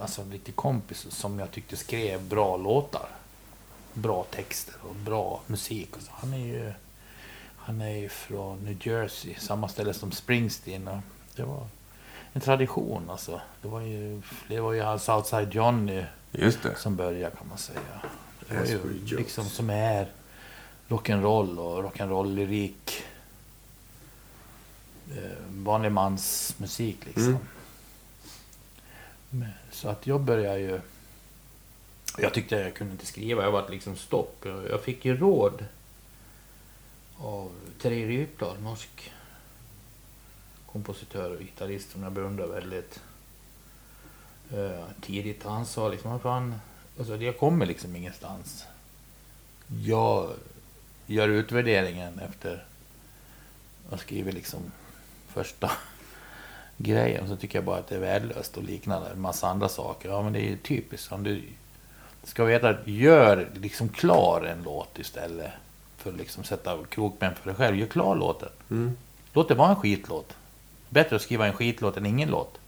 Alltså 0.01 0.21
en 0.21 0.31
riktig 0.31 0.55
kompis 0.55 1.07
som 1.09 1.39
jag 1.39 1.51
tyckte 1.51 1.77
skrev 1.77 2.23
bra 2.23 2.57
låtar. 2.57 3.09
Bra 3.93 4.25
texter 4.29 4.75
och 4.81 4.95
bra 4.95 5.41
musik. 5.47 5.95
Och 5.95 6.01
så. 6.01 6.11
Han 6.13 6.33
är 6.33 6.45
ju... 6.45 6.73
Han 7.57 7.81
är 7.81 7.97
ju 7.97 8.09
från 8.09 8.59
New 8.59 8.87
Jersey, 8.87 9.35
samma 9.35 9.67
ställe 9.67 9.93
som 9.93 10.11
Springsteen. 10.11 10.87
Och 10.87 10.99
det 11.35 11.43
var 11.43 11.67
en 12.33 12.41
tradition 12.41 13.09
alltså. 13.09 13.41
Det 13.61 13.67
var 13.67 13.81
ju, 13.81 14.21
det 14.47 14.59
var 14.59 14.73
ju 14.73 14.81
hans 14.81 15.09
Outside 15.09 15.53
Johnny 15.53 16.03
Just 16.31 16.63
det. 16.63 16.75
som 16.75 16.95
började 16.95 17.35
kan 17.35 17.47
man 17.47 17.57
säga. 17.57 17.79
Det 18.49 18.57
var 18.57 18.65
ju 18.65 19.17
liksom 19.17 19.45
som 19.45 19.69
är 19.69 20.07
rock'n'roll 20.87 21.57
och 21.57 21.83
rock'n'roll-lyrik. 21.83 23.03
Eh, 25.17 25.37
vanlig 25.49 25.91
mans 25.91 26.55
musik 26.57 27.05
liksom. 27.05 27.37
Mm. 29.31 29.47
Så 29.71 29.89
att 29.89 30.07
jag 30.07 30.21
började 30.21 30.59
ju... 30.59 30.81
Jag 32.17 32.33
tyckte 32.33 32.55
jag 32.55 32.73
kunde 32.73 32.91
inte 32.91 33.05
skriva, 33.05 33.43
jag 33.43 33.51
var 33.51 33.69
liksom 33.69 33.95
stopp. 33.95 34.45
Jag 34.69 34.81
fick 34.83 35.05
ju 35.05 35.17
råd 35.17 35.65
av 37.17 37.51
Terje 37.81 38.07
Rypdal, 38.07 38.61
norsk 38.61 39.11
kompositör 40.65 41.31
och 41.31 41.39
gitarrist 41.39 41.91
som 41.91 42.03
jag 42.03 42.11
beundrar 42.11 42.47
väldigt. 42.47 42.99
Eh, 44.53 44.85
tidigt. 45.01 45.43
Han 45.43 45.65
sa 45.65 45.89
liksom, 45.89 46.11
"Vad 46.11 46.21
fan, 46.21 46.55
alltså 46.99 47.15
jag 47.15 47.37
kommer 47.37 47.65
liksom 47.65 47.95
ingenstans. 47.95 48.65
Jag 49.83 50.33
gör 51.05 51.27
utvärderingen 51.27 52.19
efter 52.19 52.65
och 53.89 53.99
skriver 53.99 54.31
liksom 54.31 54.71
första 55.43 55.71
grejen. 56.77 57.27
Så 57.27 57.35
tycker 57.35 57.57
jag 57.57 57.65
bara 57.65 57.77
att 57.77 57.87
det 57.87 57.95
är 57.95 57.99
värdelöst 57.99 58.57
och 58.57 58.63
liknande. 58.63 59.09
En 59.09 59.21
massa 59.21 59.47
andra 59.47 59.69
saker. 59.69 60.09
Ja 60.09 60.21
men 60.21 60.33
det 60.33 60.39
är 60.39 60.49
ju 60.49 60.57
typiskt. 60.57 61.11
Om 61.11 61.23
du 61.23 61.43
ska 62.23 62.43
veta 62.43 62.69
att 62.69 62.87
gör 62.87 63.47
liksom 63.53 63.89
klar 63.89 64.41
en 64.41 64.63
låt 64.63 64.99
istället. 64.99 65.51
För 65.97 66.09
att 66.09 66.17
liksom 66.17 66.43
sätta 66.43 66.77
krokben 66.89 67.35
för 67.35 67.49
dig 67.49 67.55
själv. 67.55 67.77
Gör 67.77 67.87
klar 67.87 68.15
låten. 68.15 68.49
Mm. 68.69 68.97
Låt 69.33 69.47
det 69.47 69.55
vara 69.55 69.69
en 69.69 69.75
skitlåt. 69.75 70.35
Bättre 70.89 71.15
att 71.15 71.21
skriva 71.21 71.47
en 71.47 71.53
skitlåt 71.53 71.97
än 71.97 72.05
ingen 72.05 72.29
låt. 72.29 72.59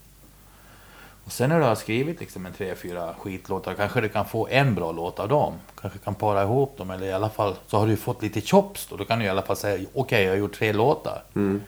Och 1.25 1.31
sen 1.31 1.49
när 1.49 1.59
du 1.59 1.65
har 1.65 1.75
skrivit 1.75 2.19
liksom 2.19 2.45
en 2.45 2.53
tre, 2.53 2.75
fyra 2.75 3.13
skitlåtar 3.19 3.73
kanske 3.73 4.01
du 4.01 4.09
kan 4.09 4.25
få 4.25 4.47
en 4.47 4.75
bra 4.75 4.91
låt 4.91 5.19
av 5.19 5.27
dem. 5.27 5.53
Kanske 5.81 5.99
kan 5.99 6.15
para 6.15 6.43
ihop 6.43 6.77
dem 6.77 6.91
eller 6.91 7.07
i 7.07 7.11
alla 7.11 7.29
fall 7.29 7.55
så 7.67 7.77
har 7.77 7.87
du 7.87 7.97
fått 7.97 8.21
lite 8.21 8.41
chops 8.41 8.87
då. 8.87 8.95
Då 8.95 9.05
kan 9.05 9.19
du 9.19 9.25
i 9.25 9.29
alla 9.29 9.41
fall 9.41 9.55
säga 9.55 9.87
okej 9.93 10.23
jag 10.23 10.31
har 10.31 10.37
gjort 10.37 10.53
tre 10.53 10.73
låtar. 10.73 11.23
Mm. 11.35 11.61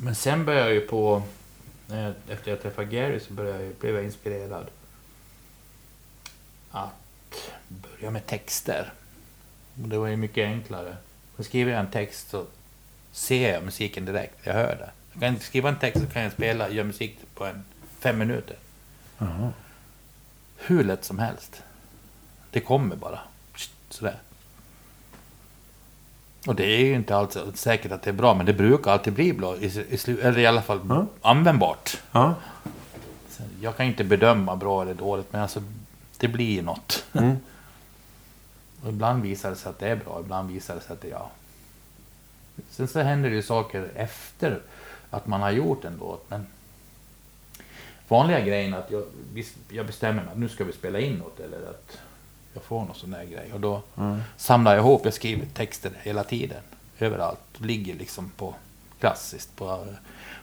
Men 0.00 0.14
sen 0.14 0.44
började 0.44 0.66
jag 0.66 0.74
ju 0.74 0.80
på, 0.80 1.22
jag- 1.88 2.14
efter 2.28 2.50
jag 2.50 2.62
träffade 2.62 2.86
Gary 2.88 3.20
så 3.20 3.32
började 3.32 3.64
jag, 3.64 3.74
blev 3.74 3.94
jag 3.94 4.04
inspirerad 4.04 4.66
att 6.70 7.50
börja 7.68 8.10
med 8.10 8.26
texter. 8.26 8.92
Och 9.82 9.88
det 9.88 9.98
var 9.98 10.06
ju 10.06 10.16
mycket 10.16 10.44
enklare. 10.46 10.96
Så 11.36 11.44
skriver 11.44 11.72
jag 11.72 11.80
en 11.80 11.90
text 11.90 12.30
så 12.30 12.46
ser 13.12 13.52
jag 13.52 13.64
musiken 13.64 14.04
direkt, 14.04 14.34
jag 14.46 14.54
hör 14.54 14.76
det. 14.76 14.90
Jag 15.12 15.20
kan 15.20 15.40
skriva 15.40 15.68
en 15.68 15.78
text 15.78 16.00
så 16.00 16.06
kan 16.06 16.22
jag 16.22 16.32
spela, 16.32 16.70
göra 16.70 16.86
musik 16.86 17.18
på 17.34 17.44
en 17.46 17.64
fem 18.00 18.18
minuter. 18.18 18.56
Hur 20.56 20.84
lätt 20.84 21.04
som 21.04 21.18
helst. 21.18 21.62
Det 22.50 22.60
kommer 22.60 22.96
bara. 22.96 23.20
Sådär. 23.90 24.16
Och 26.46 26.54
det 26.54 26.64
är 26.64 26.84
ju 26.84 26.94
inte 26.94 27.16
alls 27.16 27.36
säkert 27.54 27.92
att 27.92 28.02
det 28.02 28.10
är 28.10 28.14
bra, 28.14 28.34
men 28.34 28.46
det 28.46 28.52
brukar 28.52 28.90
alltid 28.90 29.12
bli 29.12 29.32
bra. 29.32 29.56
I, 29.56 29.66
i, 29.66 30.10
eller 30.22 30.38
i 30.38 30.46
alla 30.46 30.62
fall 30.62 30.80
Ja. 30.88 31.06
användbart. 31.22 32.00
Så 33.30 33.42
Jag 33.60 33.76
kan 33.76 33.86
inte 33.86 34.04
bedöma 34.04 34.56
bra 34.56 34.82
eller 34.82 34.94
dåligt, 34.94 35.32
men 35.32 35.42
alltså 35.42 35.62
det 36.18 36.28
blir 36.28 36.62
något. 36.62 37.04
Mm. 37.12 37.36
och 38.82 38.88
ibland 38.88 39.22
visar 39.22 39.50
det 39.50 39.56
sig 39.56 39.70
att 39.70 39.78
det 39.78 39.88
är 39.88 39.96
bra, 39.96 40.20
ibland 40.20 40.50
visar 40.50 40.74
det 40.74 40.80
sig 40.80 40.92
att 40.92 41.00
det 41.00 41.08
är 41.08 41.12
ja. 41.12 41.30
Sen 42.70 42.88
så 42.88 43.00
händer 43.00 43.30
det 43.30 43.36
ju 43.36 43.42
saker 43.42 43.90
efter 43.94 44.60
att 45.10 45.26
man 45.26 45.40
har 45.40 45.50
gjort 45.50 45.84
en 45.84 45.96
låt, 46.00 46.30
men 46.30 46.46
vanliga 48.08 48.40
grejen 48.40 48.74
är 48.74 48.78
att 48.78 48.90
jag, 48.90 49.04
jag 49.68 49.86
bestämmer 49.86 50.22
mig 50.22 50.32
att 50.32 50.38
nu 50.38 50.48
ska 50.48 50.64
vi 50.64 50.72
spela 50.72 51.00
in 51.00 51.14
något 51.14 51.40
eller 51.40 51.70
att 51.70 51.98
jag 52.56 52.62
får 52.62 52.84
någon 52.84 52.94
sån 52.94 53.10
där 53.10 53.24
grej. 53.24 53.52
Och 53.52 53.60
då 53.60 53.82
samlar 54.36 54.74
jag 54.74 54.80
ihop, 54.80 55.04
jag 55.04 55.14
skriver 55.14 55.46
texter 55.46 55.92
hela 56.02 56.24
tiden, 56.24 56.62
överallt. 56.98 57.40
Ligger 57.58 57.94
liksom 57.94 58.30
på 58.36 58.54
klassiskt. 59.00 59.56
På, 59.56 59.86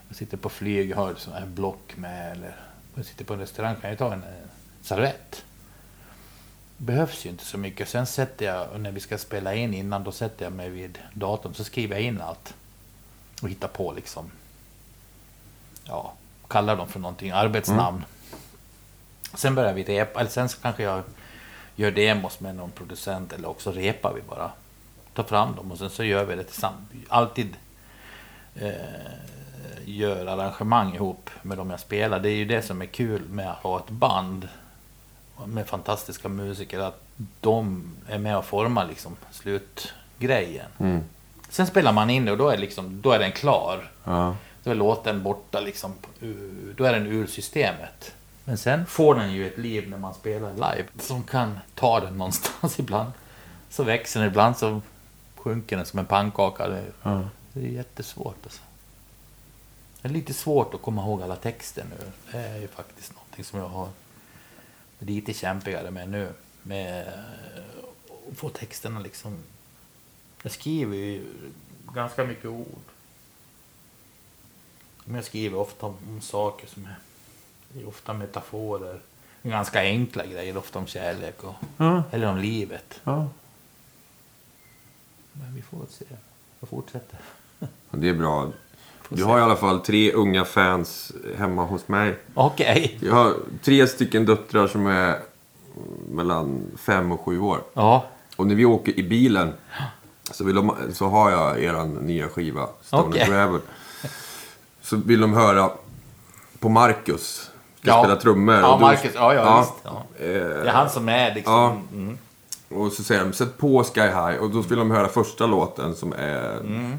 jag 0.07 0.17
sitter 0.17 0.37
på 0.37 0.49
flyg, 0.49 0.95
har 0.95 1.15
sån 1.15 1.33
här 1.33 1.45
block 1.45 1.97
med, 1.97 2.31
eller 2.31 2.55
jag 2.95 3.05
sitter 3.05 3.25
på 3.25 3.33
en 3.33 3.39
restaurang 3.39 3.75
kan 3.75 3.89
jag 3.89 3.99
ta 3.99 4.13
en 4.13 4.23
eh, 4.23 4.29
servett. 4.81 5.45
Behövs 6.77 7.25
ju 7.25 7.29
inte 7.29 7.45
så 7.45 7.57
mycket. 7.57 7.89
Sen 7.89 8.05
sätter 8.05 8.45
jag, 8.45 8.79
när 8.79 8.91
vi 8.91 8.99
ska 8.99 9.17
spela 9.17 9.55
in 9.55 9.73
innan, 9.73 10.03
då 10.03 10.11
sätter 10.11 10.45
jag 10.45 10.53
mig 10.53 10.69
vid 10.69 10.99
datorn, 11.13 11.53
så 11.53 11.63
skriver 11.63 11.95
jag 11.95 12.03
in 12.03 12.21
allt. 12.21 12.53
Och 13.41 13.49
hittar 13.49 13.67
på 13.67 13.91
liksom, 13.91 14.31
ja, 15.83 16.13
kallar 16.47 16.75
dem 16.75 16.87
för 16.87 16.99
någonting, 16.99 17.31
arbetsnamn. 17.31 18.03
Sen 19.33 19.55
börjar 19.55 19.73
vi 19.73 19.83
repa, 19.83 20.19
eller 20.19 20.29
sen 20.29 20.49
så 20.49 20.57
kanske 20.61 20.83
jag 20.83 21.03
gör 21.75 21.91
demos 21.91 22.39
med 22.39 22.55
någon 22.55 22.71
producent 22.71 23.33
eller 23.33 23.49
också 23.49 23.71
repar 23.71 24.13
vi 24.13 24.21
bara. 24.21 24.51
Tar 25.13 25.23
fram 25.23 25.55
dem 25.55 25.71
och 25.71 25.77
sen 25.77 25.89
så 25.89 26.03
gör 26.03 26.25
vi 26.25 26.35
det 26.35 26.43
tillsammans. 26.43 26.89
Alltid 27.07 27.55
eh, 28.55 28.71
gör 29.85 30.25
arrangemang 30.25 30.95
ihop 30.95 31.29
med 31.41 31.57
dem 31.57 31.69
jag 31.69 31.79
spelar. 31.79 32.19
Det 32.19 32.29
är 32.29 32.35
ju 32.35 32.45
det 32.45 32.61
som 32.61 32.81
är 32.81 32.85
kul 32.85 33.21
med 33.29 33.51
att 33.51 33.57
ha 33.57 33.79
ett 33.79 33.89
band 33.89 34.47
med 35.45 35.67
fantastiska 35.67 36.29
musiker. 36.29 36.79
Att 36.79 37.01
de 37.39 37.83
är 38.07 38.17
med 38.17 38.37
och 38.37 38.45
formar 38.45 38.87
liksom 38.87 39.15
slutgrejen. 39.31 40.69
Mm. 40.79 41.03
Sen 41.49 41.67
spelar 41.67 41.93
man 41.93 42.09
in 42.09 42.25
det 42.25 42.31
och 42.31 42.37
då 42.37 42.49
är, 42.49 42.57
liksom, 42.57 43.01
då 43.01 43.11
är 43.11 43.19
den 43.19 43.31
klar. 43.31 43.91
Ja. 44.03 44.35
Då 44.63 44.71
är 44.71 44.75
låten 44.75 45.23
borta 45.23 45.59
liksom. 45.59 45.93
Då 46.75 46.83
är 46.83 46.93
den 46.93 47.07
ur 47.07 47.27
systemet. 47.27 48.15
Men 48.45 48.57
sen 48.57 48.85
får 48.85 49.15
den 49.15 49.31
ju 49.33 49.47
ett 49.47 49.57
liv 49.57 49.89
när 49.89 49.97
man 49.97 50.13
spelar 50.13 50.53
live. 50.53 50.85
Som 50.99 51.23
kan 51.23 51.59
ta 51.75 51.99
den 51.99 52.17
någonstans 52.17 52.79
ibland. 52.79 53.11
Så 53.69 53.83
växer 53.83 54.19
den, 54.19 54.29
ibland 54.29 54.57
så 54.57 54.81
sjunker 55.35 55.77
den 55.77 55.85
som 55.85 55.99
en 55.99 56.05
pannkaka. 56.05 56.67
Det, 56.67 56.83
Ja. 57.03 57.29
det 57.53 57.59
är 57.59 57.67
jättesvårt 57.69 58.35
alltså. 58.43 58.61
Det 60.01 60.07
är 60.07 60.13
lite 60.13 60.33
svårt 60.33 60.73
att 60.73 60.81
komma 60.81 61.01
ihåg 61.01 61.21
alla 61.21 61.35
texter 61.35 61.85
nu. 61.89 62.11
Det 62.31 62.37
är 62.37 62.57
ju 62.57 62.67
faktiskt 62.67 63.13
någonting 63.15 63.43
som 63.45 63.59
jag 63.59 63.67
har 63.67 63.89
lite 64.99 65.33
kämpigare 65.33 65.91
med 65.91 66.09
nu. 66.09 66.33
Med 66.63 67.07
att 68.31 68.37
få 68.37 68.49
texterna 68.49 68.99
liksom... 68.99 69.37
Jag 70.43 70.51
skriver 70.51 70.95
ju 70.95 71.25
ganska 71.93 72.23
mycket 72.23 72.45
ord. 72.45 72.79
Men 75.05 75.15
jag 75.15 75.25
skriver 75.25 75.57
ofta 75.59 75.85
om, 75.85 76.21
saker 76.21 76.67
som 76.67 76.85
är 76.85 76.95
ofta 77.87 78.13
metaforer. 78.13 78.99
Ganska 79.43 79.79
enkla 79.79 80.25
grejer, 80.25 80.57
ofta 80.57 80.79
om 80.79 80.87
kärlek 80.87 81.43
och, 81.43 81.53
Ja. 81.77 82.03
eller 82.11 82.27
om 82.27 82.37
livet. 82.37 82.99
Ja. 83.03 83.27
Men 85.33 85.55
vi 85.55 85.61
får 85.61 85.77
väl 85.77 85.87
se. 85.89 86.05
Jag 86.59 86.69
fortsätter. 86.69 87.19
Det 87.91 88.09
är 88.09 88.13
bra. 88.13 88.51
Du 89.09 89.23
har 89.23 89.39
i 89.39 89.41
alla 89.41 89.55
fall 89.55 89.79
tre 89.79 90.11
unga 90.11 90.45
fans 90.45 91.11
hemma 91.37 91.65
hos 91.65 91.87
mig. 91.87 92.17
Okej. 92.33 92.97
Jag 93.01 93.13
har 93.15 93.35
tre 93.63 93.87
stycken 93.87 94.25
döttrar 94.25 94.67
som 94.67 94.87
är 94.87 95.19
mellan 96.09 96.61
fem 96.77 97.11
och 97.11 97.21
sju 97.21 97.39
år. 97.39 97.63
Ja. 97.73 98.05
Och 98.35 98.47
när 98.47 98.55
vi 98.55 98.65
åker 98.65 98.99
i 98.99 99.03
bilen 99.03 99.53
så, 100.31 100.43
vill 100.43 100.55
de, 100.55 100.75
så 100.93 101.07
har 101.07 101.31
jag 101.31 101.63
eran 101.63 101.93
nya 101.93 102.29
skiva, 102.29 102.69
Stone 102.81 103.03
Okej. 103.03 103.21
and 103.21 103.31
Gravel. 103.31 103.61
Så 104.81 104.95
vill 104.97 105.21
de 105.21 105.33
höra 105.33 105.71
på 106.59 106.69
Marcus. 106.69 107.51
Ska 107.83 107.91
Ja. 107.91 108.03
spela 108.03 108.15
trummor. 108.15 108.55
Ja, 108.55 108.77
Marcus. 108.79 109.11
Ja, 109.15 109.33
ja, 109.33 109.59
visst. 109.59 109.73
Ja. 109.83 110.03
eh, 110.25 110.29
Det 110.33 110.69
är 110.69 110.73
han 110.73 110.89
som 110.89 111.09
är 111.09 111.35
liksom... 111.35 111.53
Ja. 111.53 111.77
Mm. 111.93 112.17
Och 112.69 112.91
så 112.91 113.03
säger 113.03 113.23
de, 113.23 113.33
sätt 113.33 113.57
på 113.57 113.83
Sky 113.83 114.01
High. 114.01 114.35
Och 114.41 114.49
då 114.49 114.61
vill 114.61 114.77
de 114.77 114.91
höra 114.91 115.07
första 115.07 115.45
låten 115.45 115.95
som 115.95 116.13
är 116.13 116.57
Mm. 116.59 116.97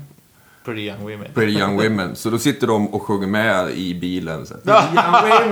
Pretty 0.65 0.81
young 0.87 1.01
women. 1.03 1.27
Pretty 1.35 1.59
Young 1.61 1.77
Women. 1.77 2.17
Så 2.17 2.31
då 2.31 2.39
sitter 2.39 2.67
de 2.67 2.89
och 2.95 3.03
sjunger 3.03 3.27
med 3.27 3.71
i 3.71 3.95
bilen. 4.01 4.47
Så 4.47 4.55
Pretty 4.65 4.71
Young 4.71 5.13
Women, 5.13 5.51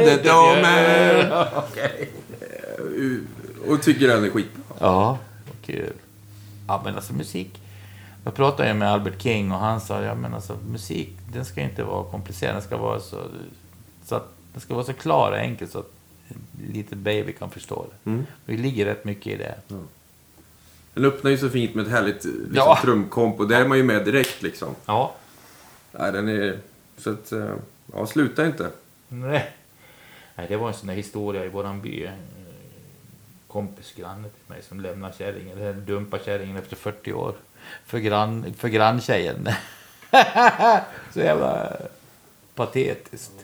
det 0.00 0.22
de 0.24 0.64
är. 0.64 1.48
Okej. 1.56 2.10
Och 3.68 3.82
tycker 3.82 4.08
den 4.08 4.24
är 4.24 4.30
skitbra. 4.30 4.62
Ja, 4.78 5.18
vad 5.46 5.66
kul. 5.66 5.92
Ja, 6.68 6.82
men 6.84 6.94
alltså 6.94 7.12
musik. 7.12 7.60
Jag 8.24 8.34
pratade 8.34 8.68
ju 8.68 8.74
med 8.74 8.92
Albert 8.92 9.22
King 9.22 9.52
och 9.52 9.58
han 9.58 9.80
sa, 9.80 10.02
ja 10.02 10.14
men 10.14 10.34
alltså 10.34 10.56
musik, 10.70 11.16
den 11.32 11.44
ska 11.44 11.60
inte 11.60 11.84
vara 11.84 12.04
komplicerad. 12.04 12.54
Den 12.54 12.62
ska 12.62 12.76
vara 12.76 13.00
så, 13.00 13.16
så 14.04 14.14
att 14.14 14.28
den 14.54 14.60
ska 14.60 14.74
vara 14.74 14.84
så 14.84 14.92
klar 14.92 15.30
och 15.32 15.38
enkel 15.38 15.68
så 15.68 15.78
att 15.78 15.90
en 16.28 16.72
liten 16.72 17.02
baby 17.02 17.32
kan 17.32 17.50
förstå 17.50 17.86
det. 17.90 18.10
Mm. 18.10 18.26
Det 18.46 18.56
ligger 18.56 18.84
rätt 18.84 19.04
mycket 19.04 19.26
i 19.26 19.36
det. 19.36 19.54
Den 20.94 21.04
öppnar 21.04 21.30
ju 21.30 21.38
så 21.38 21.50
fint 21.50 21.74
med 21.74 21.84
ett 21.86 21.90
härligt 21.92 22.24
liksom, 22.24 22.52
Ja. 22.54 22.78
trumkomp. 22.82 23.40
Och 23.40 23.48
där 23.48 23.60
är 23.60 23.68
man 23.68 23.78
ju 23.78 23.84
med 23.84 24.04
direkt 24.04 24.42
liksom. 24.42 24.68
Ja. 24.86 25.14
Nej, 25.92 26.12
den 26.12 26.28
är... 26.28 26.58
Så 26.98 27.10
att... 27.10 27.32
eh, 27.32 27.54
Ja, 27.92 28.06
sluta 28.06 28.46
inte. 28.46 28.70
Nej. 29.08 29.50
Nej, 30.34 30.46
det 30.48 30.56
var 30.56 30.68
en 30.68 30.74
sån 30.74 30.86
där 30.86 30.94
historia 30.94 31.44
i 31.44 31.48
våran 31.48 31.80
by. 31.80 32.04
Eh, 32.04 32.12
kompis, 33.48 33.92
granne 33.96 34.28
till 34.28 34.42
mig 34.54 34.62
som 34.62 34.80
lämnar 34.80 35.12
kärringen, 35.18 35.58
eller 35.58 35.72
dumpar 35.72 36.18
kärringen 36.24 36.56
efter 36.56 36.76
40 36.76 37.12
år. 37.12 37.34
För, 37.86 37.98
grann, 37.98 38.54
för 38.56 38.68
granntjejen. 38.68 39.48
Så 41.12 41.20
jävla 41.20 41.76
patetiskt. 42.54 43.43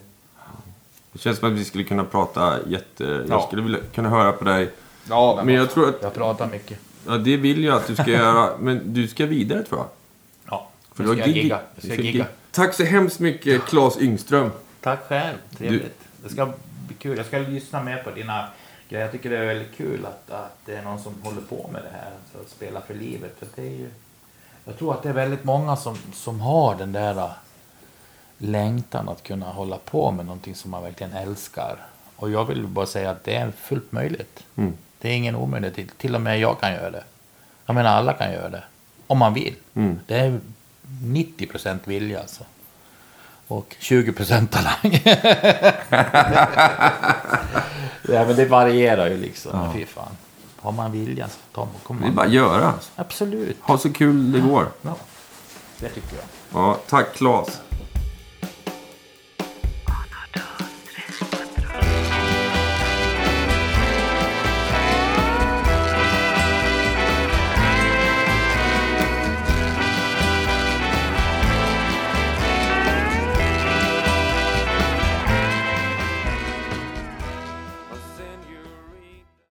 Det 1.13 1.19
känns 1.19 1.39
som 1.39 1.49
att 1.53 1.59
vi 1.59 1.65
skulle 1.65 1.85
kunna 1.85 2.05
prata 2.05 2.59
jätte... 2.69 3.05
Jag 3.05 3.25
Ja. 3.29 3.47
skulle 3.47 3.63
vilja 3.63 3.79
kunna 3.95 4.09
höra 4.09 4.33
på 4.33 4.45
dig. 4.45 4.71
Ja, 5.09 5.41
Men 5.45 5.55
jag 5.55 5.71
tror 5.71 5.89
att 5.89 6.03
Jag 6.03 6.15
pratar 6.15 6.47
mycket. 6.47 6.79
Ja, 7.07 7.13
det 7.19 7.37
vill 7.37 7.65
jag 7.65 7.77
att 7.77 7.87
du 7.87 7.95
ska 7.95 8.11
göra. 8.11 8.51
Men 8.59 8.81
du 8.93 9.09
ska 9.09 9.27
vidare 9.27 9.63
tror 9.63 9.81
jag. 9.81 9.89
Ja, 10.51 10.69
För 10.95 11.03
nu 11.05 11.09
du 11.09 11.15
ska 11.15 11.21
jag 11.29 11.29
gig- 11.37 11.43
gigga. 11.43 11.61
Ska 11.79 11.89
jag 11.89 11.97
du 11.99 12.03
gigga. 12.03 12.27
Tack 12.51 12.75
så 12.75 12.85
hemskt 12.85 13.21
mycket, 13.21 13.65
Claes 13.65 14.01
Yngström. 14.01 14.51
Tack 14.81 15.01
själv. 15.09 15.37
Trevligt. 15.59 15.99
Det 16.23 16.29
ska 16.29 16.47
bli 16.87 16.97
kul. 16.99 17.17
Jag 17.17 17.27
ska 17.27 17.39
lyssna 17.39 17.83
mer 17.83 17.97
på 18.03 18.11
dina 18.11 18.47
grejer. 18.89 19.05
Jag 19.05 19.13
tycker 19.13 19.31
det 19.31 19.39
är 19.39 19.47
väldigt 19.47 19.77
kul 19.77 20.07
att, 20.07 20.31
att 20.31 20.59
det 20.67 20.75
är 20.75 20.83
någon 20.83 20.99
som 21.03 21.15
håller 21.23 21.41
på 21.41 21.71
med 21.73 21.83
det 21.83 21.89
här. 21.93 22.11
Alltså 22.23 22.39
att 22.45 22.51
spela 22.51 22.81
för 22.81 22.95
livet. 22.95 23.37
För 23.39 23.47
det 23.57 23.63
är 23.69 23.71
ju, 23.79 23.89
jag 24.65 24.79
tror 24.79 24.93
att 24.95 25.03
det 25.03 25.09
är 25.09 25.13
väldigt 25.13 25.45
många 25.45 25.77
som, 25.77 25.97
som 26.15 26.41
har 26.41 26.75
den 26.75 26.93
där 26.93 27.31
längtan 28.43 29.09
att 29.09 29.23
kunna 29.23 29.47
hålla 29.47 29.79
på 29.79 30.11
med 30.11 30.27
någonting 30.27 30.55
som 30.55 30.71
man 30.71 30.83
verkligen 30.83 31.13
älskar. 31.13 31.77
Och 32.17 32.31
jag 32.31 32.45
vill 32.45 32.67
bara 32.67 32.87
säga 32.87 33.11
att 33.11 33.25
det 33.25 33.35
är 33.35 33.51
fullt 33.63 33.93
möjligt. 33.93 34.45
Mm. 34.57 34.73
Det 34.99 35.09
är 35.09 35.13
ingen 35.13 35.37
omöjlighet. 35.37 35.99
Till, 35.99 36.15
och 36.15 36.21
med 36.21 36.41
jag 36.41 36.61
kan 36.61 36.73
göra 36.73 36.91
det. 36.91 37.05
Jag 37.67 37.75
menar 37.75 37.91
alla 37.91 38.13
kan 38.13 38.33
göra 38.33 38.49
det. 38.49 38.63
Om 39.07 39.19
man 39.19 39.35
vill. 39.35 39.55
Mm. 39.75 40.01
Det 40.07 40.17
är 40.17 40.41
90 41.05 41.47
procent 41.47 41.83
vilja 41.85 42.21
alltså. 42.21 42.45
Och 43.49 43.77
20 43.79 44.13
procent 44.13 44.51
talang. 44.53 44.77
ja, 48.09 48.25
men 48.25 48.37
det 48.37 48.45
varierar 48.45 49.11
ju 49.11 49.17
liksom. 49.17 49.51
Ja. 49.55 49.73
Fy 49.75 49.87
fan. 49.87 50.17
Har 50.57 50.73
man 50.73 50.93
viljan 50.93 51.29
så 51.29 51.37
tar 51.55 51.65
man, 51.65 51.75
kommer 51.83 52.01
Det 52.01 52.07
är 52.07 52.09
man. 52.09 52.15
bara 52.17 52.27
att 52.27 52.33
göra. 52.33 52.75
Absolut. 52.97 53.57
Ha 53.61 53.79
så 53.79 53.93
kul 53.93 54.33
det 54.33 54.41
går. 54.41 54.67
Ja, 54.83 54.97
det 55.79 55.89
tycker 55.89 56.17
jag. 56.17 56.25
Ja, 56.63 56.79
tack 56.89 57.15
Claes. 57.15 57.61